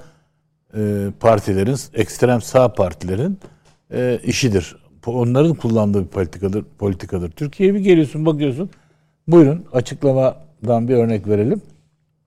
e, 0.77 0.79
partilerin, 1.19 1.75
ekstrem 1.93 2.41
sağ 2.41 2.73
partilerin 2.73 3.39
e, 3.93 4.19
işidir. 4.23 4.75
Onların 5.05 5.53
kullandığı 5.53 6.03
bir 6.03 6.07
politikadır. 6.07 6.63
politikadır. 6.77 7.31
Türkiye'ye 7.31 7.75
bir 7.75 7.79
geliyorsun 7.79 8.25
bakıyorsun. 8.25 8.69
Buyurun 9.27 9.65
açıklamadan 9.73 10.87
bir 10.87 10.95
örnek 10.95 11.27
verelim. 11.27 11.61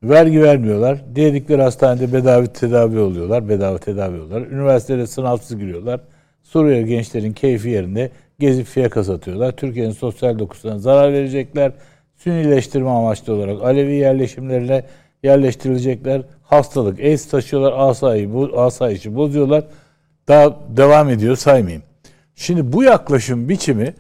Vergi 0.03 0.43
vermiyorlar. 0.43 1.17
Dedikleri 1.17 1.63
hastanede 1.63 2.13
bedava 2.13 2.47
tedavi 2.47 2.99
oluyorlar. 2.99 3.49
Bedava 3.49 3.79
tedavi 3.79 4.21
oluyorlar. 4.21 4.51
Üniversitede 4.51 5.07
sınavsız 5.07 5.59
giriyorlar. 5.59 6.01
Suriye 6.43 6.83
gençlerin 6.83 7.33
keyfi 7.33 7.69
yerinde 7.69 8.11
gezip 8.39 8.67
fiyaka 8.67 9.05
satıyorlar. 9.05 9.53
Türkiye'nin 9.53 9.93
sosyal 9.93 10.39
dokusuna 10.39 10.79
zarar 10.79 11.13
verecekler. 11.13 11.73
Sünnileştirme 12.25 12.91
amaçlı 12.91 13.35
olarak 13.35 13.63
Alevi 13.63 13.95
yerleşimlerine 13.95 14.85
yerleştirilecekler. 15.23 16.23
Hastalık, 16.43 17.01
AIDS 17.01 17.29
taşıyorlar, 17.29 17.73
asayı, 17.77 18.35
bu 18.35 18.61
asayişi 18.61 19.15
bozuyorlar. 19.15 19.65
Daha 20.29 20.57
devam 20.77 21.09
ediyor 21.09 21.37
saymayayım. 21.37 21.83
Şimdi 22.35 22.73
bu 22.73 22.83
yaklaşım 22.83 23.49
biçimi 23.49 23.95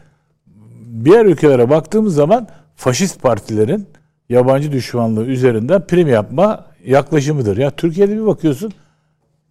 diğer 1.04 1.24
ülkelere 1.24 1.70
baktığımız 1.70 2.14
zaman 2.14 2.48
faşist 2.76 3.22
partilerin 3.22 3.86
yabancı 4.28 4.72
düşmanlığı 4.72 5.24
üzerinden 5.24 5.86
prim 5.86 6.08
yapma 6.08 6.66
yaklaşımıdır. 6.84 7.56
Ya 7.56 7.70
Türkiye'de 7.70 8.16
bir 8.16 8.26
bakıyorsun 8.26 8.72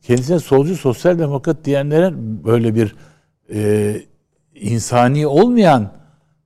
kendisine 0.01 0.39
solcu 0.39 0.75
sosyal 0.75 1.19
demokrat 1.19 1.65
diyenlerin 1.65 2.43
böyle 2.43 2.75
bir 2.75 2.95
e, 3.53 3.95
insani 4.55 5.27
olmayan 5.27 6.00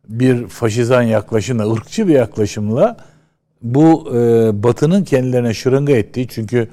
bir 0.09 0.47
faşizan 0.47 1.01
yaklaşımla, 1.01 1.73
ırkçı 1.73 2.07
bir 2.07 2.13
yaklaşımla 2.13 2.97
bu 3.61 4.15
e, 4.15 4.63
Batı'nın 4.63 5.03
kendilerine 5.03 5.53
şırınga 5.53 5.93
ettiği 5.93 6.27
çünkü 6.27 6.67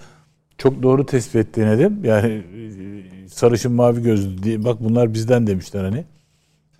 çok 0.58 0.82
doğru 0.82 1.06
tespit 1.06 1.36
ettiğini 1.36 1.78
dedim. 1.78 2.04
Yani 2.04 2.32
e, 2.32 3.28
sarışın 3.28 3.72
mavi 3.72 4.02
gözlü 4.02 4.42
diye 4.42 4.64
bak 4.64 4.76
bunlar 4.80 5.14
bizden 5.14 5.46
demişler 5.46 5.84
hani 5.84 6.04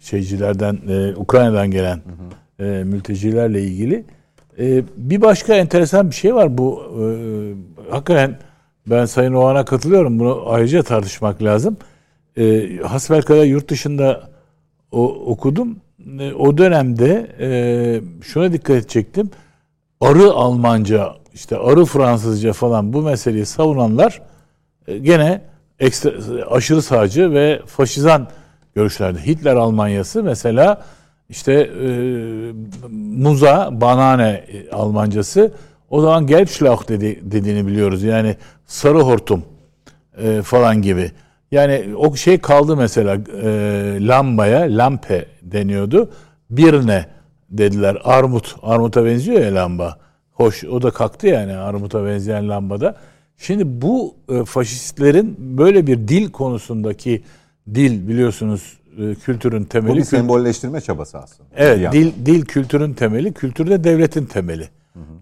şeycilerden 0.01 0.79
e, 0.89 1.15
Ukrayna'dan 1.17 1.71
gelen 1.71 2.01
e, 2.59 2.65
mültecilerle 2.65 3.63
ilgili. 3.63 4.05
E, 4.59 4.83
bir 4.97 5.21
başka 5.21 5.55
enteresan 5.55 6.11
bir 6.11 6.15
şey 6.15 6.35
var 6.35 6.59
bu 6.59 6.83
e, 7.01 7.05
hakikaten 7.91 8.39
ben 8.87 9.05
Sayın 9.05 9.33
Oğan'a 9.33 9.65
katılıyorum. 9.65 10.19
Bunu 10.19 10.43
ayrıca 10.47 10.83
tartışmak 10.83 11.43
lazım. 11.43 11.77
E, 12.37 12.77
hasbelkader 12.77 13.45
yurt 13.45 13.69
dışında 13.69 14.31
o, 14.93 15.09
okudum. 15.09 15.77
O 16.39 16.59
dönemde 16.59 17.27
e, 17.41 18.01
şuna 18.23 18.53
dikkat 18.53 18.77
edecektim. 18.77 19.31
Arı 20.01 20.33
Almanca, 20.33 21.15
işte 21.35 21.57
arı 21.59 21.85
Fransızca 21.85 22.53
falan 22.53 22.93
bu 22.93 23.03
meseleyi 23.03 23.47
savunanlar 23.47 24.23
e, 24.87 24.99
gene 24.99 25.43
ekstra, 25.81 26.13
aşırı 26.51 26.83
sağcı 26.83 27.33
ve 27.33 27.63
faşizan 27.67 28.29
görüşlerde. 28.75 29.27
Hitler 29.27 29.57
Almanyası 29.57 30.23
mesela 30.23 30.83
işte 31.29 31.53
e, 31.53 31.89
muza, 32.93 33.81
banane 33.81 34.45
Almancası 34.73 35.53
o 35.91 36.01
zaman 36.01 36.27
Gelbschlauch 36.27 36.89
dedi, 36.89 37.21
dediğini 37.23 37.67
biliyoruz. 37.67 38.03
Yani 38.03 38.37
sarı 38.67 38.99
hortum 38.99 39.45
e, 40.19 40.43
falan 40.43 40.83
gibi. 40.83 41.11
Yani 41.53 41.97
o 41.97 42.17
şey 42.17 42.39
kaldı 42.39 42.77
mesela 42.77 43.19
e, 43.43 43.49
lambaya, 44.01 44.79
lampe 44.79 45.27
deniyordu. 45.43 46.11
Birne 46.51 47.07
dediler. 47.51 47.99
Armut, 48.05 48.57
armuta 48.63 49.05
benziyor 49.05 49.41
ya 49.41 49.55
lamba. 49.55 49.99
Hoş, 50.33 50.65
o 50.65 50.83
da 50.83 50.91
kalktı 50.91 51.27
yani 51.27 51.57
armuta 51.57 52.05
benzeyen 52.05 52.49
lambada. 52.49 52.97
Şimdi 53.37 53.83
bu 53.83 54.15
e, 54.29 54.45
faşistlerin 54.45 55.37
böyle 55.59 55.87
bir 55.87 56.09
dil 56.09 56.31
konusundaki 56.31 57.23
dil 57.75 58.09
biliyorsunuz 58.09 58.79
e, 58.99 59.15
kültürün 59.15 59.65
temeli. 59.65 59.93
Bu 59.93 59.97
bir 59.97 60.05
sembolleştirme 60.05 60.81
çabası 60.81 61.19
aslında. 61.19 61.49
Evet, 61.57 61.93
dil 61.93 62.13
dil 62.27 62.45
kültürün 62.45 62.95
temeli, 62.95 63.33
kültür 63.33 63.71
de 63.71 63.85
devletin 63.85 64.25
temeli. 64.25 64.69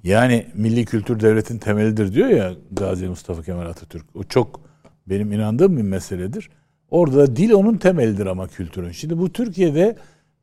Yani 0.04 0.46
milli 0.54 0.84
kültür 0.84 1.20
devletin 1.20 1.58
temelidir 1.58 2.14
diyor 2.14 2.28
ya 2.28 2.52
Gazi 2.72 3.08
Mustafa 3.08 3.42
Kemal 3.42 3.66
Atatürk. 3.66 4.04
O 4.14 4.24
çok 4.24 4.69
benim 5.06 5.32
inandığım 5.32 5.76
bir 5.76 5.82
meseledir. 5.82 6.50
Orada 6.90 7.16
da 7.16 7.36
dil 7.36 7.52
onun 7.52 7.76
temelidir 7.76 8.26
ama 8.26 8.48
kültürün. 8.48 8.90
Şimdi 8.90 9.18
bu 9.18 9.32
Türkiye'de 9.32 9.96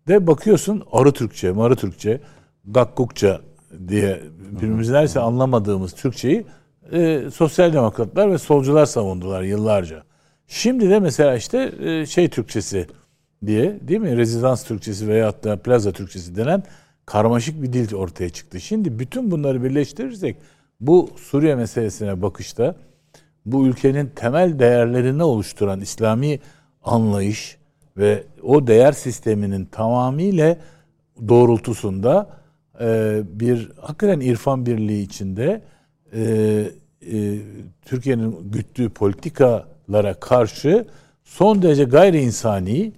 de 0.07 0.27
bakıyorsun 0.27 0.84
arı 0.91 1.11
Türkçe, 1.11 1.51
marı 1.51 1.75
Türkçe, 1.75 2.19
gakkukça 2.65 3.41
diye 3.88 4.21
birbirimizi 4.51 4.93
neredeyse 4.93 5.19
anlamadığımız 5.19 5.93
Türkçeyi 5.93 6.45
e, 6.91 7.23
sosyal 7.34 7.73
demokratlar 7.73 8.31
ve 8.31 8.38
solcular 8.38 8.85
savundular 8.85 9.41
yıllarca. 9.41 10.03
Şimdi 10.47 10.89
de 10.89 10.99
mesela 10.99 11.35
işte 11.35 11.73
e, 11.81 12.05
şey 12.05 12.29
Türkçesi 12.29 12.88
diye 13.45 13.79
değil 13.88 13.99
mi? 13.99 14.17
Rezidans 14.17 14.63
Türkçesi 14.63 15.07
veyahut 15.07 15.43
da 15.43 15.57
plaza 15.57 15.91
Türkçesi 15.91 16.35
denen 16.35 16.63
karmaşık 17.05 17.61
bir 17.61 17.73
dil 17.73 17.95
ortaya 17.95 18.29
çıktı. 18.29 18.59
Şimdi 18.59 18.99
bütün 18.99 19.31
bunları 19.31 19.63
birleştirirsek 19.63 20.38
bu 20.79 21.09
Suriye 21.17 21.55
meselesine 21.55 22.21
bakışta 22.21 22.75
bu 23.52 23.68
ülkenin 23.68 24.11
temel 24.15 24.60
değerlerini 24.60 25.24
oluşturan 25.24 25.82
İslami 25.82 26.40
anlayış 26.84 27.57
ve 27.98 28.24
o 28.44 28.68
değer 28.68 28.91
sisteminin 28.91 29.65
tamamıyla 29.65 30.57
doğrultusunda 31.28 32.30
e, 32.82 33.19
bir 33.26 33.72
hakikaten 33.82 34.19
irfan 34.19 34.65
birliği 34.65 35.02
içinde 35.02 35.61
e, 36.14 36.22
e, 36.22 37.40
Türkiye'nin 37.86 38.52
güttüğü 38.52 38.90
politikalara 38.90 40.14
karşı 40.14 40.86
son 41.24 41.61
derece 41.61 41.84
gayri 41.84 42.22
insani 42.22 42.91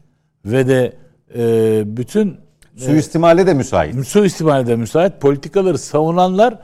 ve 0.46 0.68
de 0.68 0.94
e, 1.36 1.84
bütün 1.98 2.38
Suistimale 2.78 3.48
de 3.48 3.54
müsait. 3.54 4.08
suistimale 4.08 4.68
de 4.68 4.76
müsait 4.76 5.22
politikaları 5.22 5.78
savunanlar 5.78 6.60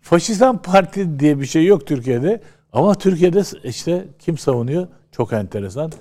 faşizan 0.00 0.62
parti 0.62 1.20
diye 1.20 1.40
bir 1.40 1.46
şey 1.46 1.66
yok 1.66 1.86
Türkiye'de. 1.86 2.40
Ama 2.72 2.94
Türkiye'de 2.94 3.42
işte 3.64 4.04
kim 4.18 4.38
savunuyor? 4.38 4.86
Çok 5.12 5.32
enteresan. 5.32 5.92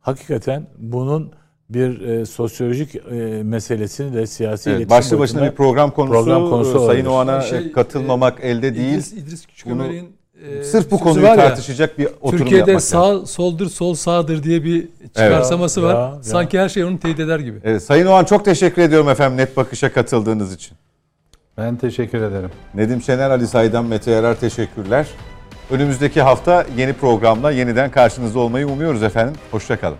Hakikaten 0.00 0.66
bunun 0.78 1.32
bir 1.70 2.00
e, 2.00 2.26
sosyolojik 2.26 2.96
e, 2.96 3.00
meselesini 3.42 4.14
de 4.14 4.26
siyasi 4.26 4.70
Evet, 4.70 4.78
iletişim 4.80 4.98
başlı 4.98 5.18
başına 5.18 5.44
bir 5.44 5.50
program 5.50 5.90
konusu. 5.90 6.12
Program 6.12 6.50
konusu 6.50 6.70
Sayın 6.72 6.84
olabilir. 6.86 7.06
Oğan'a 7.06 7.40
Şey, 7.40 7.72
katılmamak 7.72 8.38
elde 8.44 8.74
değil. 8.74 8.92
İdris, 8.94 9.12
İdris 9.12 9.46
Küçükömer'in 9.46 10.16
e, 10.44 10.64
Sırf 10.64 10.90
bu 10.90 10.98
konuyu 10.98 11.24
var 11.26 11.38
ya, 11.38 11.48
tartışacak 11.48 11.98
bir 11.98 12.08
oturum 12.20 12.38
Türkiye'de 12.38 12.70
yapmak 12.70 12.82
sağ 12.82 13.26
soldur 13.26 13.66
sol 13.66 13.94
sağdır 13.94 14.42
diye 14.42 14.64
bir 14.64 14.88
çıkarsaması 15.06 15.80
Ya, 15.80 15.86
var. 15.86 15.94
ya, 15.94 16.00
ya. 16.00 16.22
Sanki 16.22 16.58
her 16.58 16.68
şey 16.68 16.84
onu 16.84 16.98
teyit 17.00 17.20
eder 17.20 17.38
gibi. 17.38 17.58
Evet, 17.64 17.82
Sayın 17.82 18.06
Oğan 18.06 18.24
çok 18.24 18.44
teşekkür 18.44 18.82
ediyorum 18.82 19.08
efendim 19.08 19.36
Net 19.38 19.56
Bakış'a 19.56 19.92
katıldığınız 19.92 20.54
için. 20.54 20.76
Ben 21.58 21.76
teşekkür 21.76 22.22
ederim. 22.22 22.50
Nedim 22.74 23.02
Şener, 23.02 23.30
Ali 23.30 23.46
Saydan, 23.46 23.84
Mete 23.84 24.10
Yarar 24.10 24.40
teşekkürler. 24.40 25.06
Önümüzdeki 25.70 26.22
hafta 26.22 26.66
yeni 26.76 26.92
programla 26.92 27.50
yeniden 27.50 27.90
karşınızda 27.90 28.38
olmayı 28.38 28.68
umuyoruz 28.68 29.02
efendim. 29.02 29.34
Hoşçakalın. 29.50 29.96